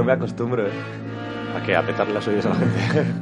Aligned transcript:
no 0.00 0.04
me 0.04 0.12
acostumbro, 0.12 0.66
¿eh? 0.66 0.70
¿A 1.54 1.62
qué? 1.62 1.76
¿A 1.76 1.82
petarle 1.82 2.14
las 2.14 2.26
oídos 2.26 2.46
a 2.46 2.48
la 2.48 2.54
gente? 2.54 3.04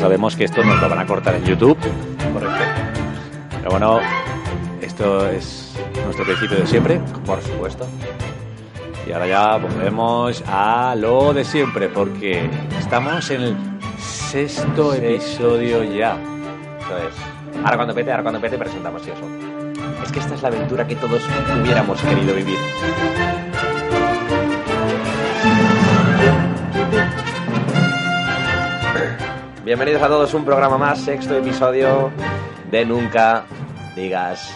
ya 0.00 0.06
sabemos 0.06 0.34
que 0.34 0.44
esto 0.44 0.64
nos 0.64 0.80
lo 0.80 0.88
van 0.88 0.98
a 0.98 1.06
cortar 1.06 1.34
en 1.34 1.44
YouTube. 1.44 1.76
Correcto. 2.32 2.64
Pero 3.58 3.70
bueno, 3.70 4.00
esto 4.80 5.28
es 5.28 5.74
nuestro 6.04 6.24
principio 6.24 6.56
de 6.56 6.66
siempre. 6.66 7.00
Por 7.26 7.42
supuesto. 7.42 7.86
Y 9.06 9.12
ahora 9.12 9.26
ya 9.26 9.56
volvemos 9.58 10.42
a 10.46 10.94
lo 10.96 11.34
de 11.34 11.44
siempre, 11.44 11.88
porque 11.88 12.48
estamos 12.78 13.30
en 13.30 13.42
el 13.42 13.56
sexto 13.98 14.92
Sí. 14.94 14.98
episodio 15.04 15.84
ya. 15.84 16.16
Eso 16.80 16.96
es. 16.96 17.58
Ahora 17.62 17.76
cuando 17.76 17.94
pete, 17.94 18.10
ahora 18.10 18.22
cuando 18.22 18.40
pete 18.40 18.56
presentamos 18.56 19.02
eso. 19.02 19.12
Es 20.02 20.10
que 20.12 20.20
esta 20.20 20.34
es 20.34 20.40
la 20.40 20.48
aventura 20.48 20.86
que 20.86 20.96
todos 20.96 21.22
hubiéramos 21.62 22.00
querido 22.00 22.34
vivir. 22.34 22.56
Bienvenidos 29.70 30.02
a 30.02 30.08
todos, 30.08 30.34
un 30.34 30.44
programa 30.44 30.76
más, 30.76 31.00
sexto 31.00 31.36
episodio 31.36 32.10
de 32.72 32.84
Nunca 32.84 33.44
Digas 33.94 34.52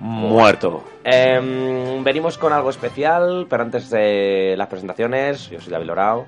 Muerto. 0.00 0.82
Em, 1.04 2.02
venimos 2.02 2.36
con 2.36 2.52
algo 2.52 2.70
especial, 2.70 3.46
pero 3.48 3.62
antes 3.62 3.88
de 3.88 4.56
las 4.58 4.66
presentaciones, 4.66 5.48
yo 5.48 5.60
soy 5.60 5.70
David 5.70 5.86
Lorao. 5.86 6.26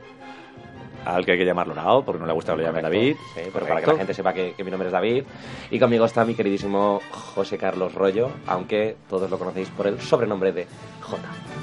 Al 1.04 1.24
que 1.24 1.32
hay 1.32 1.38
que 1.38 1.44
llamarlo 1.44 1.74
Nao, 1.74 2.04
porque 2.04 2.20
no 2.20 2.26
le 2.28 2.34
gusta 2.34 2.52
que 2.52 2.58
lo 2.58 2.68
llame 2.68 2.82
David. 2.82 3.16
Sí, 3.34 3.40
pero 3.52 3.66
para 3.66 3.80
que 3.80 3.86
la 3.88 3.96
gente 3.96 4.14
sepa 4.14 4.32
que, 4.32 4.54
que 4.54 4.62
mi 4.62 4.70
nombre 4.70 4.86
es 4.86 4.92
David. 4.92 5.24
Y 5.72 5.80
conmigo 5.80 6.04
está 6.04 6.24
mi 6.24 6.36
queridísimo 6.36 7.00
José 7.34 7.58
Carlos 7.58 7.94
Rollo, 7.94 8.30
aunque 8.46 8.96
todos 9.08 9.28
lo 9.28 9.40
conocéis 9.40 9.70
por 9.70 9.88
el 9.88 10.00
sobrenombre 10.00 10.52
de 10.52 10.68
J. 11.00 11.20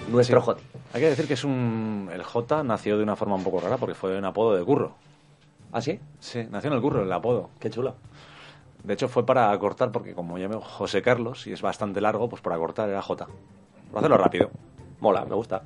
Nuestro 0.09 0.41
Joti. 0.41 0.63
Hay 0.91 0.99
que 0.99 1.09
decir 1.11 1.27
que 1.27 1.35
es 1.35 1.45
un. 1.45 2.09
El 2.13 2.23
J 2.23 2.61
nació 2.63 2.97
de 2.97 3.03
una 3.03 3.15
forma 3.15 3.35
un 3.35 3.43
poco 3.45 3.61
rara 3.61 3.77
porque 3.77 3.95
fue 3.95 4.17
un 4.17 4.25
apodo 4.25 4.57
de 4.57 4.65
curro. 4.65 4.95
¿Ah, 5.75 5.81
sí? 5.81 5.99
Sí, 6.21 6.47
nació 6.49 6.69
en 6.69 6.77
el 6.77 6.81
curro, 6.81 7.03
el 7.03 7.11
apodo. 7.11 7.49
Qué 7.59 7.69
chulo. 7.69 7.95
De 8.85 8.93
hecho, 8.93 9.09
fue 9.09 9.25
para 9.25 9.51
acortar, 9.51 9.91
porque 9.91 10.13
como 10.13 10.37
llamo 10.37 10.61
José 10.61 11.01
Carlos 11.01 11.47
y 11.47 11.51
es 11.51 11.61
bastante 11.61 11.99
largo, 11.99 12.29
pues 12.29 12.41
para 12.41 12.55
acortar 12.55 12.87
era 12.87 13.01
J. 13.01 13.27
Por 13.89 13.97
hacerlo 13.97 14.17
rápido. 14.17 14.51
Mola, 15.01 15.25
me 15.25 15.35
gusta. 15.35 15.63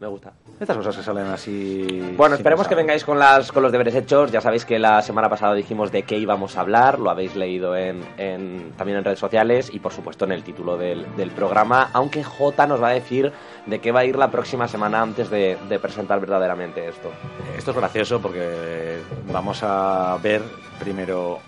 Me 0.00 0.06
gusta. 0.06 0.32
Estas 0.58 0.76
cosas 0.76 0.96
que 0.96 1.02
salen 1.02 1.26
así. 1.26 2.14
Bueno, 2.16 2.34
esperemos 2.36 2.66
que 2.66 2.74
vengáis 2.74 3.04
con, 3.04 3.18
las, 3.18 3.52
con 3.52 3.62
los 3.62 3.70
deberes 3.70 3.94
hechos. 3.94 4.32
Ya 4.32 4.40
sabéis 4.40 4.64
que 4.64 4.78
la 4.78 5.02
semana 5.02 5.28
pasada 5.28 5.54
dijimos 5.54 5.92
de 5.92 6.02
qué 6.04 6.16
íbamos 6.18 6.56
a 6.56 6.62
hablar. 6.62 6.98
Lo 6.98 7.10
habéis 7.10 7.36
leído 7.36 7.76
en, 7.76 8.02
en- 8.16 8.72
también 8.76 8.98
en 8.98 9.04
redes 9.04 9.18
sociales 9.18 9.70
y, 9.72 9.78
por 9.78 9.92
supuesto, 9.92 10.24
en 10.24 10.32
el 10.32 10.42
título 10.42 10.76
del, 10.78 11.06
del 11.16 11.30
programa. 11.30 11.90
Aunque 11.92 12.24
J 12.24 12.66
nos 12.66 12.82
va 12.82 12.88
a 12.88 12.92
decir 12.94 13.32
de 13.66 13.80
qué 13.80 13.92
va 13.92 14.00
a 14.00 14.04
ir 14.04 14.16
la 14.16 14.30
próxima 14.30 14.66
semana 14.68 15.02
antes 15.02 15.28
de, 15.30 15.58
de 15.68 15.78
presentar 15.78 16.18
verdaderamente 16.18 16.88
esto. 16.88 17.10
Esto 17.56 17.70
es 17.72 17.76
gracioso 17.76 18.20
porque 18.20 18.98
vamos 19.30 19.60
a 19.62 20.16
ver 20.22 20.42
primero 20.80 21.38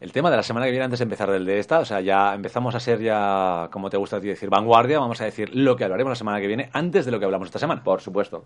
el 0.00 0.12
tema 0.12 0.30
de 0.30 0.36
la 0.36 0.42
semana 0.42 0.66
que 0.66 0.72
viene 0.72 0.84
antes 0.84 0.98
de 0.98 1.04
empezar 1.04 1.30
del 1.30 1.44
de 1.44 1.58
esta. 1.58 1.78
O 1.80 1.84
sea, 1.84 2.00
ya 2.00 2.34
empezamos 2.34 2.74
a 2.74 2.80
ser 2.80 3.00
ya, 3.00 3.68
como 3.70 3.88
te 3.88 3.96
gusta 3.96 4.16
a 4.16 4.20
ti 4.20 4.28
decir, 4.28 4.50
vanguardia. 4.50 4.98
Vamos 4.98 5.20
a 5.20 5.24
decir 5.24 5.54
lo 5.54 5.76
que 5.76 5.84
hablaremos 5.84 6.10
la 6.10 6.16
semana 6.16 6.40
que 6.40 6.46
viene 6.46 6.70
antes 6.72 7.04
de 7.06 7.12
lo 7.12 7.18
que 7.18 7.24
hablamos 7.24 7.46
esta 7.46 7.58
semana. 7.58 7.82
Por 7.82 8.00
supuesto. 8.00 8.44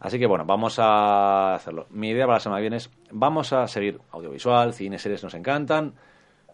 Así 0.00 0.18
que 0.18 0.26
bueno, 0.26 0.44
vamos 0.46 0.78
a 0.78 1.54
hacerlo. 1.54 1.86
Mi 1.90 2.10
idea 2.10 2.26
para 2.26 2.36
la 2.36 2.40
semana 2.40 2.58
que 2.58 2.62
viene 2.62 2.76
es, 2.76 2.90
vamos 3.10 3.52
a 3.52 3.68
seguir 3.68 4.00
audiovisual, 4.12 4.72
cine, 4.72 4.98
series 4.98 5.22
nos 5.22 5.34
encantan, 5.34 5.94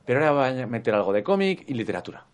pero 0.05 0.19
ahora 0.19 0.51
voy 0.51 0.63
a 0.63 0.67
meter 0.67 0.95
algo 0.95 1.13
de 1.13 1.23
cómic 1.23 1.65
y 1.69 1.75
literatura. 1.75 2.25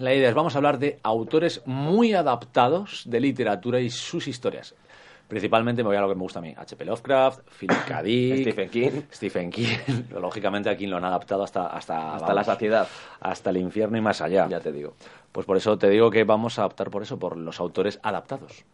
La 0.00 0.12
idea 0.12 0.28
es, 0.28 0.34
vamos 0.34 0.54
a 0.54 0.58
hablar 0.58 0.78
de 0.78 0.98
autores 1.02 1.62
muy 1.66 2.14
adaptados 2.14 3.04
de 3.06 3.20
literatura 3.20 3.80
y 3.80 3.90
sus 3.90 4.26
historias. 4.26 4.74
Principalmente 5.30 5.84
me 5.84 5.90
voy 5.90 5.96
a 5.96 6.00
lo 6.00 6.08
que 6.08 6.16
me 6.16 6.22
gusta 6.22 6.40
a 6.40 6.42
mí, 6.42 6.52
H.P. 6.56 6.84
Lovecraft, 6.84 7.48
Philip 7.56 7.84
K. 7.86 8.02
Dick, 8.02 8.40
Stephen 8.40 8.68
King. 8.68 9.02
Stephen 9.12 9.50
King. 9.50 9.78
Lógicamente 10.20 10.68
aquí 10.68 10.88
lo 10.88 10.96
han 10.96 11.04
adaptado 11.04 11.44
hasta, 11.44 11.68
hasta, 11.68 12.16
Hasta 12.16 12.34
la 12.34 12.42
saciedad. 12.42 12.88
hasta 13.20 13.50
el 13.50 13.58
infierno 13.58 13.96
y 13.96 14.00
más 14.00 14.20
allá. 14.20 14.48
Ya 14.48 14.58
te 14.58 14.72
digo. 14.72 14.94
Pues 15.30 15.46
por 15.46 15.56
eso 15.56 15.78
te 15.78 15.88
digo 15.88 16.10
que 16.10 16.24
vamos 16.24 16.58
a 16.58 16.66
optar 16.66 16.90
por 16.90 17.04
eso, 17.04 17.20
por 17.20 17.36
los 17.36 17.60
autores 17.60 18.00
adaptados. 18.02 18.64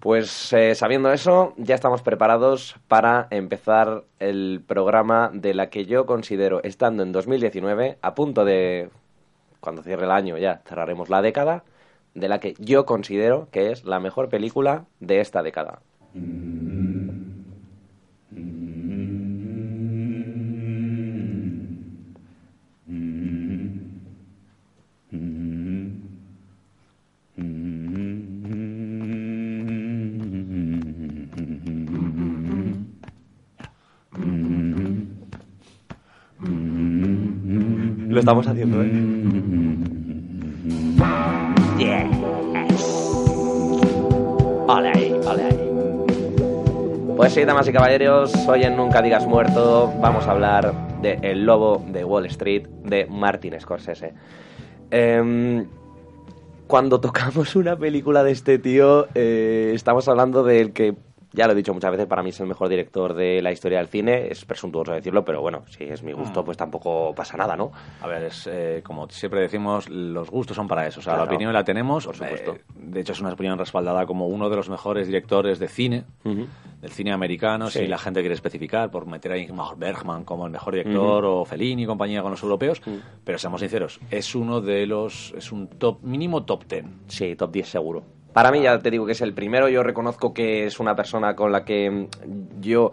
Pues 0.00 0.50
eh, 0.54 0.74
sabiendo 0.74 1.12
eso, 1.12 1.52
ya 1.58 1.74
estamos 1.74 2.00
preparados 2.00 2.76
para 2.88 3.26
empezar 3.30 4.04
el 4.20 4.62
programa 4.66 5.30
de 5.34 5.52
la 5.52 5.68
que 5.68 5.84
yo 5.84 6.06
considero, 6.06 6.62
estando 6.62 7.02
en 7.02 7.12
2019, 7.12 7.98
a 8.00 8.14
punto 8.14 8.46
de, 8.46 8.88
cuando 9.60 9.82
cierre 9.82 10.06
el 10.06 10.10
año 10.10 10.38
ya 10.38 10.62
cerraremos 10.64 11.10
la 11.10 11.20
década, 11.20 11.64
de 12.18 12.28
la 12.28 12.40
que 12.40 12.54
yo 12.58 12.84
considero 12.84 13.48
que 13.50 13.70
es 13.70 13.84
la 13.84 14.00
mejor 14.00 14.28
película 14.28 14.86
de 15.00 15.20
esta 15.20 15.42
década. 15.42 15.80
Lo 38.08 38.20
estamos 38.20 38.48
haciendo, 38.48 38.82
¿eh? 38.82 38.90
Ole 44.66 44.90
ahí. 44.90 45.14
Pues 47.16 47.32
sí, 47.32 47.44
damas 47.44 47.68
y 47.68 47.72
caballeros, 47.72 48.34
hoy 48.48 48.64
en 48.64 48.76
Nunca 48.76 49.00
Digas 49.00 49.26
Muerto 49.28 49.92
vamos 50.00 50.26
a 50.26 50.32
hablar 50.32 50.74
de 51.00 51.20
El 51.22 51.46
Lobo 51.46 51.84
de 51.86 52.04
Wall 52.04 52.26
Street 52.26 52.66
de 52.84 53.06
Martin 53.06 53.60
Scorsese. 53.60 54.12
Em, 54.90 55.68
cuando 56.66 57.00
tocamos 57.00 57.54
una 57.54 57.76
película 57.76 58.24
de 58.24 58.32
este 58.32 58.58
tío, 58.58 59.06
eh, 59.14 59.70
estamos 59.72 60.08
hablando 60.08 60.42
del 60.42 60.72
que, 60.72 60.96
ya 61.32 61.46
lo 61.46 61.52
he 61.52 61.56
dicho 61.56 61.74
muchas 61.74 61.90
veces, 61.90 62.06
para 62.06 62.22
mí 62.22 62.30
es 62.30 62.40
el 62.40 62.46
mejor 62.46 62.68
director 62.68 63.14
de 63.14 63.42
la 63.42 63.52
historia 63.52 63.78
del 63.78 63.88
cine. 63.88 64.28
Es 64.30 64.44
presuntuoso 64.44 64.92
decirlo, 64.92 65.24
pero 65.24 65.40
bueno, 65.42 65.64
si 65.68 65.84
es 65.84 66.02
mi 66.02 66.12
gusto, 66.12 66.44
pues 66.44 66.56
tampoco 66.56 67.14
pasa 67.14 67.36
nada, 67.36 67.56
¿no? 67.56 67.70
A 68.00 68.06
ver, 68.06 68.24
es, 68.24 68.46
eh, 68.50 68.82
como 68.84 69.08
siempre 69.10 69.40
decimos, 69.40 69.88
los 69.88 70.30
gustos 70.30 70.56
son 70.56 70.66
para 70.68 70.86
eso. 70.86 71.00
O 71.00 71.02
sea, 71.02 71.14
Claro. 71.14 71.24
la 71.26 71.30
opinión 71.34 71.52
la 71.52 71.64
tenemos. 71.64 72.06
Por 72.06 72.16
supuesto. 72.16 72.54
eh, 72.54 72.60
de 72.74 73.00
hecho, 73.00 73.12
es 73.12 73.20
una 73.20 73.32
opinión 73.32 73.58
respaldada 73.58 74.06
como 74.06 74.26
uno 74.26 74.48
de 74.48 74.56
los 74.56 74.68
mejores 74.70 75.06
directores 75.06 75.58
de 75.58 75.68
cine, 75.68 76.04
del 76.24 76.90
cine 76.90 77.12
americano, 77.12 77.68
Sí. 77.70 77.80
si 77.80 77.86
la 77.86 77.98
gente 77.98 78.20
quiere 78.20 78.34
especificar, 78.34 78.90
por 78.90 79.06
meter 79.06 79.32
a 79.32 79.38
Ingmar 79.38 79.76
Bergman 79.76 80.24
como 80.24 80.46
el 80.46 80.52
mejor 80.52 80.74
director, 80.74 81.24
o 81.24 81.44
Fellini 81.44 81.82
y 81.82 81.86
compañía 81.86 82.22
con 82.22 82.30
los 82.30 82.42
europeos. 82.42 82.80
Pero 83.24 83.38
seamos 83.38 83.60
sinceros, 83.60 84.00
es 84.10 84.34
uno 84.34 84.60
de 84.60 84.86
los. 84.86 85.34
Es 85.36 85.52
un 85.52 85.66
top, 85.68 86.02
mínimo 86.02 86.44
top 86.44 86.64
ten. 86.64 87.00
Sí, 87.08 87.36
top 87.36 87.50
10 87.52 87.68
seguro. 87.68 88.02
Para 88.38 88.52
mí 88.52 88.62
ya 88.62 88.78
te 88.78 88.92
digo 88.92 89.04
que 89.04 89.10
es 89.10 89.20
el 89.20 89.34
primero. 89.34 89.68
Yo 89.68 89.82
reconozco 89.82 90.32
que 90.32 90.64
es 90.64 90.78
una 90.78 90.94
persona 90.94 91.34
con 91.34 91.50
la 91.50 91.64
que 91.64 91.90
mm, 91.90 92.60
yo 92.60 92.92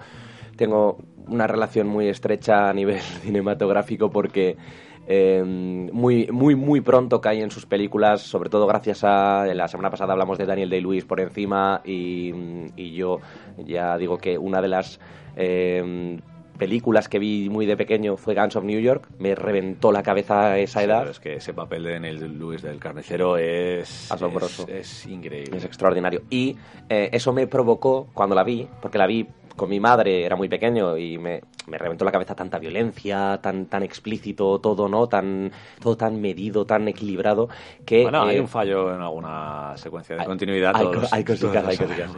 tengo 0.56 0.97
una 1.27 1.45
relación 1.45 1.86
muy 1.86 2.07
estrecha 2.07 2.68
a 2.68 2.74
nivel 2.74 3.00
cinematográfico 3.21 4.09
porque 4.09 4.57
eh, 5.06 5.44
muy, 5.45 6.25
muy, 6.31 6.56
muy 6.56 6.81
pronto 6.81 7.21
caí 7.21 7.44
en 7.44 7.51
sus 7.51 7.68
películas, 7.68 8.21
sobre 8.21 8.50
todo 8.50 8.65
gracias 8.65 9.03
a... 9.03 9.45
La 9.53 9.68
semana 9.68 9.92
pasada 9.92 10.13
hablamos 10.13 10.39
de 10.39 10.47
Daniel 10.47 10.71
Day-Lewis 10.71 11.06
por 11.06 11.19
encima 11.19 11.80
y, 11.86 12.33
y 12.75 12.95
yo 12.95 13.19
ya 13.68 14.00
digo 14.00 14.18
que 14.18 14.39
una 14.39 14.63
de 14.63 14.68
las... 14.68 15.00
eh, 15.36 16.18
películas 16.57 17.07
que 17.10 17.19
vi 17.19 17.50
muy 17.50 17.66
de 17.66 17.78
pequeño 17.78 18.18
fue 18.18 18.36
Guns 18.36 18.56
of 18.56 18.63
New 18.63 18.80
York, 18.80 19.07
me 19.19 19.36
reventó 19.36 19.92
la 19.92 20.04
cabeza 20.04 20.48
a 20.52 20.57
esa 20.60 20.80
Sí, 20.80 20.86
edad. 20.86 21.07
es 21.10 21.19
que 21.19 21.36
ese 21.36 21.54
papel 21.54 21.84
de 21.84 21.94
Daniel 21.94 22.38
Lewis 22.40 22.62
del 22.62 22.80
carnicero 22.80 23.38
es. 23.38 24.12
Asombroso. 24.12 24.63
Es, 24.68 25.04
es 25.04 25.06
increíble. 25.07 25.57
Es 25.57 25.66
extraordinario. 25.66 26.24
Y 26.30 26.56
eh, 26.90 27.10
eso 27.12 27.34
me 27.34 27.48
provocó, 27.48 28.07
cuando 28.13 28.36
la 28.36 28.44
vi, 28.44 28.68
porque 28.81 28.98
la 28.98 29.07
vi 29.07 29.28
con 29.56 29.69
mi 29.69 29.80
madre, 29.80 30.25
era 30.25 30.36
muy 30.36 30.50
pequeño 30.50 30.98
y 30.98 31.18
me, 31.18 31.42
me 31.68 31.78
reventó 31.78 32.06
la 32.06 32.12
cabeza 32.12 32.36
tanta 32.36 32.60
violencia, 32.60 33.40
tan, 33.42 33.66
tan 33.66 33.84
explícito 33.84 34.60
todo, 34.60 34.88
¿no? 34.88 35.08
Tan, 35.08 35.52
todo 35.82 35.96
tan 35.98 36.22
medido, 36.22 36.66
tan 36.66 36.88
equilibrado, 36.88 37.50
que... 37.86 38.04
Bueno, 38.04 38.24
hay 38.24 38.38
eh, 38.38 38.42
un 38.42 38.48
fallo 38.48 38.94
en 38.94 39.02
alguna 39.02 39.74
secuencia 39.78 40.16
de 40.16 40.26
continuidad. 40.26 40.72
hay, 40.76 40.86
todos- 40.86 41.14
hay 41.14 41.24
cositas, 41.24 41.66
hay 41.68 41.78
cositas. 41.78 42.12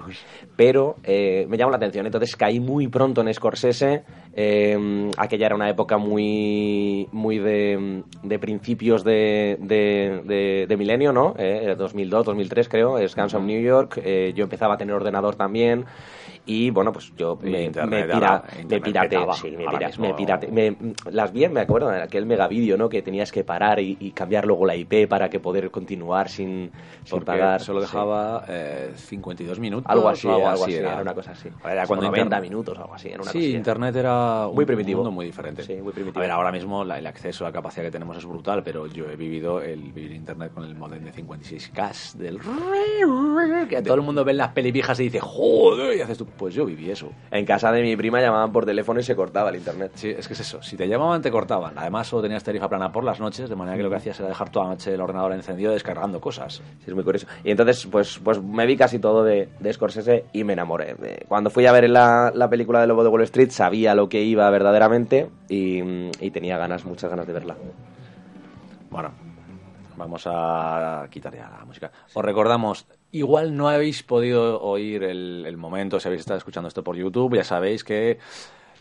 Pero 0.56 0.96
eh, 1.04 1.46
me 1.50 1.58
llamó 1.58 1.72
la 1.72 1.78
atención. 1.78 2.06
Entonces 2.06 2.36
caí 2.36 2.60
muy 2.60 2.88
pronto 2.88 3.22
en 3.22 3.34
Scorsese. 3.34 4.04
eh, 4.34 5.12
aquella 5.18 5.46
era 5.48 5.56
una 5.56 5.70
época 5.70 5.98
muy, 5.98 7.08
muy 7.12 7.40
de, 7.40 8.04
de 8.24 8.40
principios 8.40 9.04
de, 9.04 9.58
de, 9.62 10.22
de- 10.26 10.66
de 10.68 10.78
milenio, 10.78 11.14
¿no? 11.14 11.34
Eh, 11.38 11.76
2002, 11.78 12.26
2003 12.26 12.70
creo, 12.70 12.98
es 12.98 13.16
Guns 13.16 13.34
of 13.34 13.44
New 13.44 13.62
York. 13.62 14.00
eh, 14.04 14.34
yo 14.36 14.44
empezaba 14.44 14.76
a 14.76 14.78
tener 14.78 14.94
ordenador 14.96 15.36
también. 15.36 15.86
Y 16.48 16.70
bueno, 16.72 16.92
pues 16.94 17.14
yo 17.18 17.38
me, 17.42 17.66
internet 17.66 18.08
me, 18.08 18.14
pira- 18.16 18.44
me 18.70 18.80
pirate, 18.82 19.10
petaba. 19.10 19.34
sí, 19.36 19.52
me, 19.52 19.66
Ahora 19.66 19.78
pira- 19.78 19.88
mismo- 19.90 20.08
me 20.08 20.14
pirate- 20.14 20.48
me- 20.50 20.78
las 21.12 21.32
vi, 21.34 21.48
me 21.50 21.60
acuerdo, 21.60 21.94
en 21.94 22.02
aquel 22.02 22.26
megavídeo, 22.26 22.78
¿no? 22.78 22.88
Que 22.88 23.02
tenías 23.02 23.32
que 23.34 23.44
parar 23.44 23.80
y, 23.80 23.98
y 24.00 24.12
cambiar 24.12 24.46
luego 24.46 24.66
la 24.66 24.74
IP 24.76 25.08
para 25.10 25.30
que 25.30 25.40
poder 25.42 25.70
continuar 25.72 26.30
sin, 26.30 26.72
sin 27.04 27.22
pagar. 27.22 27.62
solo 27.62 27.82
Sí. 27.82 27.86
dejaba 27.88 28.46
eh, 28.48 28.94
52 28.96 29.60
minutos. 29.60 29.92
Algo 29.92 30.08
así, 30.10 30.28
algo 30.28 30.48
así, 30.48 30.74
era 30.74 31.02
una 31.02 31.14
cosa 31.14 31.32
así. 31.32 31.50
Como 31.50 31.62
cuando 31.86 32.06
90 32.08 32.20
internet- 32.22 32.42
minutos, 32.50 32.78
algo 32.80 32.94
así. 32.96 33.10
Era 33.10 33.22
una 33.22 33.32
sí, 33.32 33.38
cosilla. 33.40 33.58
Internet 33.58 33.96
era 33.98 34.48
un 34.48 34.56
Muy 34.56 34.66
primitivo. 34.66 34.98
mundo 35.00 35.12
muy 35.12 35.26
diferente. 35.26 35.64
Sí, 35.64 35.74
muy 35.76 35.92
primitivo. 35.92 36.20
A 36.20 36.22
ver, 36.22 36.32
ahora 36.32 36.52
mismo 36.54 36.86
la- 36.86 36.98
el 36.98 37.08
acceso, 37.08 37.44
la 37.44 37.52
capacidad 37.52 37.84
que 37.84 37.92
tenemos 37.92 38.16
es 38.16 38.26
brutal, 38.26 38.64
pero 38.64 38.88
yo 38.88 39.10
he 39.10 39.16
vivido 39.18 39.62
el 39.62 39.92
vivir 39.92 40.14
Internet 40.14 40.54
con 40.54 40.64
el 40.64 40.76
modem 40.76 41.04
de 41.04 41.12
56K 41.12 42.14
del... 42.18 42.40
Que 43.70 43.82
todo 43.82 43.96
el 43.96 44.02
mundo 44.02 44.24
ve 44.24 44.34
las 44.34 44.50
pelivijas 44.54 45.00
y 45.00 45.04
dice, 45.04 45.20
joder, 45.20 45.98
y 45.98 46.02
haces 46.02 46.18
tú, 46.18 46.26
pues 46.38 46.54
yo 46.54 46.66
viví 46.66 46.90
eso. 46.92 47.10
En 47.32 47.46
casa 47.46 47.72
de 47.72 47.82
mi 47.82 47.96
prima 47.96 48.22
llamaban 48.22 48.52
por 48.52 48.66
teléfono 48.66 49.00
y 49.00 49.04
se 49.04 49.16
cortaba 49.16 49.50
el 49.50 49.56
internet. 49.58 49.92
Sí, 49.96 50.10
es 50.10 50.28
que 50.28 50.34
es 50.34 50.40
eso. 50.40 50.62
Si 50.62 50.78
te 50.78 50.88
llamaban, 50.88 51.22
te 51.22 51.32
cortaban. 51.32 51.74
Además, 51.78 52.08
solo 52.08 52.22
tenías 52.24 52.44
tarifa 52.44 52.70
plana 52.70 52.92
por 52.92 53.04
las 53.04 53.20
noches, 53.20 53.50
de 53.50 53.56
manera 53.56 53.76
que 53.78 53.84
lo 53.84 53.90
que 53.90 53.96
hacías 53.98 54.20
era 54.20 54.30
dejar 54.30 54.50
toda 54.50 54.66
la 54.66 54.72
noche 54.72 54.94
el 54.94 55.02
ordenador 55.02 55.34
encendido 55.34 55.72
descargando 55.72 56.22
cosas. 56.22 56.56
Sí, 56.56 56.86
es 56.88 56.94
muy 56.94 57.04
curioso. 57.04 57.28
Y 57.44 57.52
entonces, 57.52 57.86
pues, 57.92 58.20
pues 58.24 58.42
me 58.42 58.66
vi 58.66 58.78
casi 58.78 59.00
todo 59.00 59.24
de, 59.24 59.50
de 59.60 59.74
Scorsese 59.74 60.26
y 60.32 60.44
me 60.44 60.54
enamoré. 60.54 60.96
Cuando 61.28 61.50
fui 61.50 61.66
a 61.66 61.72
ver 61.72 61.90
la, 61.90 62.32
la 62.34 62.50
película 62.50 62.80
de 62.82 62.88
Lobo 62.88 63.04
de 63.04 63.10
Wall 63.10 63.24
Street, 63.24 63.50
sabía 63.50 63.96
lo 63.96 64.08
que 64.10 64.22
iba 64.22 64.50
verdaderamente 64.50 65.30
y, 65.50 65.82
y 66.24 66.32
tenía 66.32 66.58
ganas, 66.58 66.86
muchas 66.86 67.10
ganas 67.10 67.28
de 67.28 67.34
verla. 67.34 67.56
Bueno, 68.90 69.12
vamos 69.98 70.24
a 70.28 71.06
quitar 71.10 71.36
ya 71.36 71.50
la 71.60 71.66
música. 71.66 71.92
Os 72.14 72.24
recordamos, 72.24 72.88
igual 73.12 73.56
no 73.56 73.70
habéis 73.70 74.04
podido 74.04 74.62
oír 74.62 75.04
el, 75.04 75.46
el 75.46 75.58
momento, 75.58 76.00
si 76.00 76.08
habéis 76.08 76.22
estado 76.22 76.38
escuchando 76.38 76.68
esto 76.68 76.84
por 76.84 76.96
YouTube, 76.96 77.36
ya 77.36 77.44
sabéis 77.44 77.84
que 77.84 78.20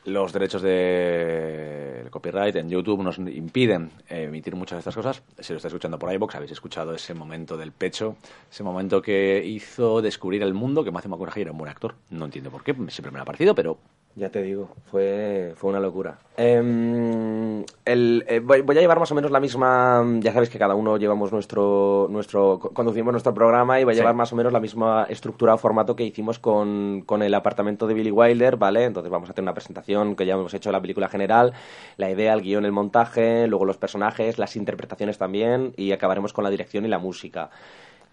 los 0.06 0.32
derechos 0.32 0.62
de 0.62 2.06
copyright 2.10 2.54
en 2.56 2.70
YouTube 2.70 3.02
nos 3.02 3.18
impiden 3.18 3.90
eh, 4.08 4.22
emitir 4.24 4.54
muchas 4.54 4.76
de 4.76 4.80
estas 4.80 4.94
cosas. 4.94 5.22
Si 5.38 5.52
lo 5.52 5.56
estáis 5.56 5.72
escuchando 5.72 5.98
por 5.98 6.12
iVoox, 6.12 6.36
habéis 6.36 6.52
escuchado 6.52 6.94
ese 6.94 7.12
momento 7.12 7.56
del 7.56 7.72
pecho, 7.72 8.16
ese 8.50 8.62
momento 8.62 9.02
que 9.02 9.42
hizo 9.44 10.00
descubrir 10.00 10.42
el 10.42 10.54
mundo, 10.54 10.84
que 10.84 10.92
Matthew 10.92 11.10
McConaughey 11.10 11.42
era 11.42 11.50
un 11.52 11.58
buen 11.58 11.70
actor. 11.70 11.96
No 12.10 12.24
entiendo 12.24 12.50
por 12.50 12.62
qué, 12.62 12.72
siempre 12.88 13.10
me 13.10 13.18
ha 13.18 13.24
parecido, 13.24 13.54
pero 13.54 13.78
Ya 14.18 14.30
te 14.30 14.42
digo, 14.42 14.70
fue, 14.90 15.52
fue 15.56 15.68
una 15.68 15.78
locura. 15.78 16.18
Em, 16.38 17.62
el, 17.84 18.24
eh, 18.26 18.40
voy, 18.40 18.62
voy 18.62 18.78
a 18.78 18.80
llevar 18.80 18.98
más 18.98 19.12
o 19.12 19.14
menos 19.14 19.30
la 19.30 19.40
misma. 19.40 20.02
Ya 20.20 20.32
sabéis 20.32 20.48
que 20.48 20.58
cada 20.58 20.74
uno 20.74 20.96
llevamos 20.96 21.30
nuestro. 21.32 22.06
nuestro 22.10 22.58
conducimos 22.58 23.12
nuestro 23.12 23.34
programa 23.34 23.78
y 23.78 23.84
voy 23.84 23.92
a 23.92 23.94
Sí. 23.94 24.00
llevar 24.00 24.14
más 24.14 24.32
o 24.32 24.36
menos 24.36 24.54
la 24.54 24.60
misma 24.60 25.06
estructura 25.10 25.52
o 25.52 25.58
formato 25.58 25.94
que 25.94 26.04
hicimos 26.04 26.38
con, 26.38 27.02
con 27.04 27.22
el 27.22 27.34
apartamento 27.34 27.86
de 27.86 27.92
Billy 27.92 28.10
Wilder, 28.10 28.56
¿vale? 28.56 28.84
Entonces 28.84 29.10
vamos 29.12 29.28
a 29.28 29.34
tener 29.34 29.44
una 29.48 29.54
presentación 29.54 30.16
que 30.16 30.24
ya 30.24 30.32
hemos 30.32 30.54
hecho 30.54 30.70
de 30.70 30.72
la 30.72 30.80
película 30.80 31.08
general, 31.10 31.52
la 31.98 32.10
idea, 32.10 32.32
el 32.32 32.40
guion, 32.40 32.64
el 32.64 32.72
montaje, 32.72 33.46
luego 33.48 33.66
los 33.66 33.76
personajes, 33.76 34.38
las 34.38 34.56
interpretaciones 34.56 35.18
también 35.18 35.74
y 35.76 35.92
acabaremos 35.92 36.32
con 36.32 36.42
la 36.42 36.48
dirección 36.50 36.86
y 36.86 36.88
la 36.88 36.98
música. 36.98 37.50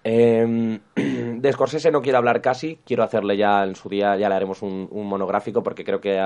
Eh, 0.04 0.80
de 0.96 1.54
Scorsese 1.54 1.92
no 1.92 2.02
quiero 2.02 2.18
hablar 2.18 2.42
casi, 2.42 2.80
quiero 2.86 3.04
hacerle 3.04 3.38
ya 3.38 3.64
en 3.64 3.76
su 3.76 3.88
día, 3.90 4.18
ya 4.18 4.28
le 4.28 4.36
haremos 4.36 4.62
un, 4.62 4.90
monográfico 4.92 5.64
porque 5.64 5.86
creo 5.86 6.02
que 6.02 6.20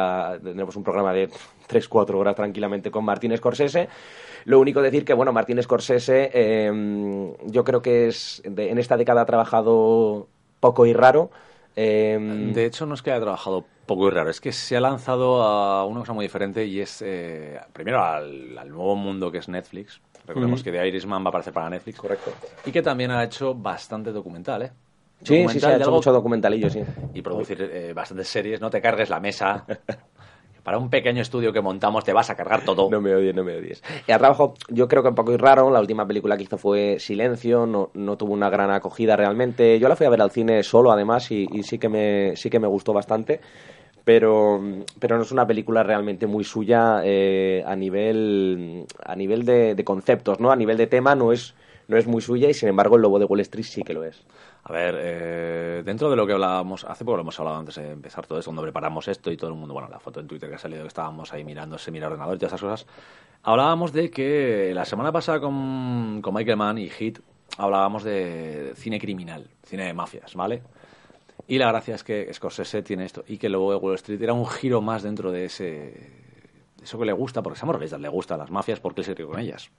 tendremos 0.44 0.76
un 0.76 0.84
programa 0.84 1.14
de 1.14 1.30
3-4 1.70 2.16
horas 2.16 2.36
tranquilamente 2.36 2.92
con 2.92 3.06
Martín 3.06 3.36
Scorsese. 3.38 3.88
Lo 4.46 4.60
único 4.60 4.82
decir 4.82 5.06
que, 5.06 5.14
bueno, 5.14 5.34
Martín 5.34 5.62
Scorsese 5.62 6.32
eh, 6.34 7.36
yo 7.46 7.64
creo 7.64 7.82
que 7.82 8.08
es 8.08 8.42
en 8.46 8.78
esta 8.78 8.98
década 8.98 9.22
ha 9.22 9.26
trabajado 9.26 10.28
poco 10.60 10.86
y 10.86 10.94
raro. 10.94 11.30
eh, 11.76 12.18
De 12.54 12.66
hecho, 12.66 12.86
no 12.86 12.94
es 12.96 13.02
que 13.02 13.12
haya 13.12 13.22
trabajado 13.22 13.66
poco 13.86 14.08
y 14.08 14.12
raro, 14.12 14.30
es 14.30 14.42
que 14.42 14.52
se 14.52 14.76
ha 14.76 14.82
lanzado 14.82 15.44
a 15.44 15.86
una 15.86 16.02
cosa 16.02 16.14
muy 16.14 16.26
diferente 16.26 16.66
y 16.66 16.80
es, 16.82 17.02
eh, 17.06 17.60
primero, 17.74 18.04
al 18.04 18.70
nuevo 18.70 18.96
mundo 18.96 19.32
que 19.32 19.38
es 19.38 19.48
Netflix. 19.50 20.02
Recordemos 20.28 20.60
Ujú. 20.62 20.66
que 20.72 20.78
The 20.78 20.88
Irishman 20.88 21.24
va 21.24 21.28
a 21.28 21.30
aparecer 21.30 21.54
para 21.54 21.70
Netflix. 21.70 22.00
Correcto. 22.00 22.32
Y 22.66 22.72
que 22.72 22.82
también 22.82 23.12
ha 23.12 23.24
hecho 23.24 23.56
bastante 23.56 24.12
documental, 24.12 24.62
¿eh? 24.64 24.72
Sí, 25.24 25.26
sí, 25.26 25.34
Documental 25.34 25.60
se 25.62 25.68
ha 25.68 25.76
hecho 25.78 25.84
algo- 25.86 25.96
mucho 25.96 26.12
documentalillo, 26.14 26.70
sí. 26.70 26.82
Y 27.14 27.22
producir 27.22 27.62
eh, 27.62 27.94
bastantes 27.94 28.28
series, 28.28 28.62
no 28.62 28.70
te 28.70 28.82
cargues 28.82 29.10
la 29.10 29.20
mesa. 29.20 29.66
Para 30.64 30.80
un 30.80 30.90
pequeño 30.90 31.22
estudio 31.22 31.54
que 31.54 31.62
montamos 31.62 32.04
te 32.04 32.12
vas 32.12 32.30
a 32.30 32.36
cargar 32.36 32.66
todo. 32.66 32.90
No 32.92 33.00
me 33.00 33.16
odies, 33.16 33.34
no 33.34 33.42
me 33.46 33.56
odies. 33.56 33.82
Y 34.06 34.12
a 34.12 34.18
trabajo, 34.18 34.54
yo 34.68 34.90
creo 34.90 35.02
que 35.02 35.08
un 35.08 35.16
poco 35.16 35.32
y 35.32 35.38
raro. 35.38 35.72
La 35.72 35.80
última 35.80 36.06
película 36.06 36.36
que 36.36 36.44
hizo 36.44 36.58
fue 36.58 36.98
Silencio, 37.00 37.66
no, 37.66 37.90
no 37.94 38.18
tuvo 38.18 38.34
una 38.34 38.50
gran 38.50 38.70
acogida 38.72 39.16
realmente. 39.16 39.80
Yo 39.80 39.88
la 39.88 39.96
fui 39.96 40.06
a 40.06 40.10
ver 40.10 40.22
al 40.22 40.30
cine 40.30 40.62
solo, 40.64 40.92
además, 40.92 41.32
y, 41.32 41.48
y 41.54 41.64
sí, 41.64 41.80
que 41.80 41.88
me, 41.88 42.36
sí 42.36 42.50
que 42.50 42.60
me 42.60 42.68
gustó 42.68 42.92
bastante. 42.92 43.40
Pero, 44.08 44.62
pero 45.00 45.18
no 45.18 45.24
es 45.24 45.34
una 45.34 45.46
película 45.46 45.84
realmente 45.84 46.28
muy 46.28 46.46
suya 46.46 47.02
eh, 47.04 47.62
a 47.68 47.76
nivel, 47.76 48.86
a 49.04 49.18
nivel 49.18 49.44
de, 49.44 49.84
conceptos, 49.84 50.40
¿no? 50.40 50.50
A 50.50 50.56
nivel 50.56 50.78
de 50.78 50.88
tema 50.88 51.14
no 51.14 51.34
es, 51.34 51.56
no 51.90 51.98
es 51.98 52.08
muy 52.08 52.22
suya 52.22 52.50
y, 52.50 52.54
sin 52.54 52.70
embargo, 52.70 52.96
El 52.96 53.02
Lobo 53.02 53.20
de 53.20 53.26
Wall 53.26 53.42
Street 53.42 53.66
sí 53.66 53.84
que 53.84 53.94
lo 53.94 54.06
es. 54.06 54.24
A 54.64 54.72
ver, 54.72 54.96
eh, 54.98 55.84
dentro 55.84 56.10
de 56.10 56.16
lo 56.16 56.26
que 56.26 56.32
hablábamos, 56.32 56.86
hace 56.86 57.04
poco 57.04 57.18
lo 57.18 57.24
hemos 57.24 57.38
hablado 57.38 57.58
antes 57.58 57.76
de 57.76 57.92
empezar 57.92 58.26
todo 58.26 58.40
esto, 58.40 58.50
cuando 58.50 58.62
preparamos 58.62 59.10
esto 59.10 59.30
y 59.30 59.36
todo 59.36 59.50
el 59.50 59.58
mundo, 59.58 59.74
bueno, 59.74 59.90
la 59.90 60.00
foto 60.00 60.22
en 60.22 60.28
Twitter 60.28 60.48
que 60.48 60.56
ha 60.56 60.60
salido 60.60 60.84
que 60.84 60.88
estábamos 60.88 61.34
ahí 61.34 61.44
mirando, 61.44 61.78
se 61.78 61.92
mira 61.92 62.08
ordenador 62.08 62.38
y 62.38 62.40
todas 62.40 62.54
esas 62.54 62.62
cosas, 62.62 62.88
hablábamos 63.44 63.92
de 63.92 64.10
que 64.10 64.72
la 64.74 64.86
semana 64.86 65.12
pasada 65.12 65.42
con, 65.42 66.22
con 66.22 66.34
Michael 66.34 66.56
Mann 66.56 66.78
y 66.78 66.88
Hit 66.88 67.20
hablábamos 67.58 68.06
de 68.06 68.72
cine 68.78 69.02
criminal, 69.02 69.50
cine 69.64 69.84
de 69.84 69.94
mafias, 69.94 70.34
¿vale? 70.34 70.62
Y 71.48 71.58
la 71.58 71.68
gracia 71.70 71.96
es 71.96 72.04
que 72.04 72.32
Scorsese 72.34 72.84
tiene 72.84 73.06
esto 73.06 73.24
y 73.28 73.38
que 73.38 73.50
luego 73.50 73.78
Wall 73.78 73.96
Street 73.96 74.22
era 74.22 74.34
un 74.34 74.46
giro 74.46 74.82
más 74.82 75.04
dentro 75.04 75.32
de 75.32 75.46
ese 75.46 75.66
de 75.66 76.84
eso 76.84 77.00
que 77.00 77.06
le 77.06 77.14
gusta, 77.14 77.42
porque 77.42 77.58
seamos 77.58 77.76
realistas, 77.76 78.00
le 78.00 78.10
gustan 78.10 78.38
las 78.40 78.52
mafias 78.52 78.80
porque 78.80 79.02
él 79.02 79.06
se 79.06 79.16
crió 79.16 79.30
con 79.30 79.40
ellas. 79.40 79.72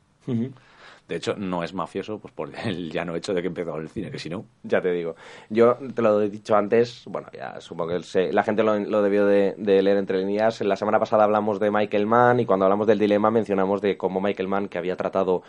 De 1.06 1.16
hecho, 1.16 1.36
no 1.36 1.62
es 1.62 1.72
mafioso 1.72 2.18
pues 2.18 2.34
por 2.34 2.50
el 2.66 2.90
llano 2.90 3.14
hecho 3.16 3.32
de 3.32 3.40
que 3.40 3.46
empezó 3.48 3.76
el 3.76 3.88
cine, 3.88 4.10
que 4.10 4.18
si 4.18 4.28
no, 4.28 4.44
Ya 4.62 4.82
te 4.82 4.92
digo. 4.92 5.14
Yo 5.48 5.78
te 5.94 6.02
lo 6.02 6.20
he 6.20 6.28
dicho 6.28 6.54
antes, 6.56 7.04
bueno, 7.06 7.28
ya 7.32 7.60
supongo 7.62 7.92
que 7.96 8.02
se- 8.02 8.32
la 8.32 8.42
gente 8.42 8.62
lo, 8.62 8.78
lo 8.78 9.00
debió 9.02 9.24
de, 9.24 9.54
de 9.56 9.80
leer 9.80 9.96
entre 9.96 10.18
líneas. 10.18 10.60
La 10.60 10.76
semana 10.76 10.98
pasada 10.98 11.24
hablamos 11.24 11.60
de 11.60 11.70
Michael 11.70 12.06
Mann 12.06 12.40
y 12.40 12.46
cuando 12.46 12.66
hablamos 12.66 12.86
del 12.86 12.98
dilema 12.98 13.30
mencionamos 13.30 13.80
de 13.80 13.96
cómo 13.96 14.20
Michael 14.20 14.48
Mann, 14.48 14.68
que 14.68 14.76
había 14.78 14.96
tratado 14.96 15.42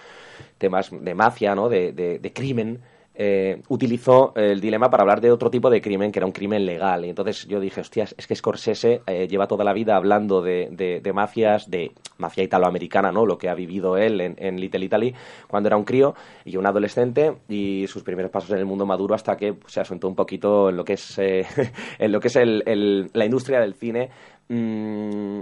temas 0.58 0.92
de 0.92 1.16
mafia, 1.16 1.56
¿no? 1.56 1.68
de, 1.68 1.92
de- 1.92 2.20
de 2.20 2.34
crimen, 2.34 2.82
eh, 3.22 3.62
utilizó 3.68 4.32
el 4.38 4.62
dilema 4.62 4.90
para 4.90 5.02
hablar 5.04 5.20
de 5.20 5.30
otro 5.30 5.50
tipo 5.52 5.70
de 5.70 5.82
crimen, 5.82 6.10
que 6.10 6.20
era 6.20 6.26
un 6.26 6.32
crimen 6.32 6.66
legal. 6.66 7.04
Y 7.04 7.10
entonces 7.10 7.46
yo 7.48 7.60
dije, 7.60 7.82
hostias, 7.82 8.16
es 8.18 8.26
que 8.26 8.34
Scorsese 8.34 9.02
eh, 9.06 9.28
lleva 9.28 9.46
toda 9.46 9.66
la 9.66 9.74
vida 9.74 9.98
hablando 9.98 10.42
de, 10.42 10.70
de- 10.72 11.12
mafias, 11.14 11.70
de 11.70 11.92
mafia 12.18 12.46
italoamericana, 12.46 13.12
¿no? 13.12 13.26
Lo 13.26 13.38
que 13.38 13.50
ha 13.50 13.56
vivido 13.56 13.98
él 13.98 14.22
en, 14.22 14.60
Little 14.62 14.86
Italy 14.86 15.14
cuando 15.50 15.68
era 15.68 15.76
un 15.76 15.84
crío 15.84 16.16
y 16.46 16.56
un 16.56 16.66
adolescente 16.66 17.36
y 17.50 17.88
sus 17.88 18.04
primeros 18.04 18.32
pasos 18.32 18.52
en 18.52 18.60
el 18.60 18.66
mundo 18.66 18.86
maduro 18.86 19.16
hasta 19.16 19.36
que 19.36 19.56
se 19.68 19.82
asentó 19.82 20.08
un 20.08 20.16
poquito 20.16 20.70
en 20.70 20.78
lo 20.78 20.86
que 20.86 20.94
es, 20.94 21.20
eh, 21.20 21.46
en 22.00 22.12
lo 22.14 22.22
que 22.22 22.30
es 22.30 22.36
el- 22.38 23.10
la 23.12 23.26
industria 23.26 23.60
del 23.60 23.74
cine. 23.74 24.10
Mm, 24.48 25.42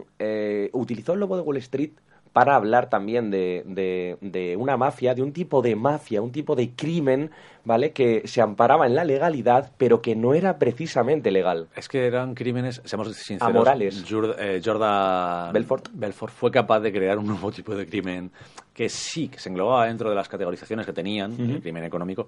utilizó 0.73 1.13
el 1.13 1.19
lobo 1.19 1.35
de 1.37 1.43
Wall 1.43 1.57
Street 1.57 1.91
para 2.37 2.55
hablar 2.55 2.87
también 2.87 3.31
de, 3.31 3.63
de- 3.65 4.17
de 4.21 4.55
una 4.57 4.77
mafia, 4.77 5.15
de 5.15 5.23
un 5.23 5.31
tipo 5.33 5.63
de 5.63 5.75
mafia, 5.75 6.21
un 6.21 6.31
tipo 6.31 6.55
de 6.55 6.69
crimen, 6.75 7.31
¿vale? 7.65 7.93
Que 7.93 8.21
se 8.27 8.41
amparaba 8.41 8.85
en 8.85 8.93
la 8.93 9.03
legalidad, 9.03 9.71
pero 9.79 10.03
que 10.03 10.15
no 10.15 10.35
era 10.35 10.59
precisamente 10.59 11.31
legal. 11.31 11.67
Es 11.75 11.87
que 11.89 12.05
eran 12.05 12.35
crímenes, 12.35 12.79
seamos 12.85 13.07
sinceros. 13.15 13.49
Amorales. 13.55 14.03
Eh, 14.37 14.61
Jordan 14.63 15.51
Belfort. 15.51 15.89
Belfort 15.93 16.31
fue 16.33 16.51
capaz 16.51 16.79
de 16.81 16.91
crear 16.93 17.17
un 17.17 17.25
nuevo 17.25 17.51
tipo 17.51 17.73
de 17.75 17.87
crimen 17.87 18.29
que 18.71 18.87
sí, 18.87 19.29
que 19.29 19.39
se 19.39 19.49
englobaba 19.49 19.87
dentro 19.87 20.07
de 20.11 20.15
las 20.15 20.29
categorizaciones 20.29 20.85
que 20.85 20.93
tenían, 20.93 21.31
el 21.39 21.59
crimen 21.59 21.83
económico, 21.85 22.27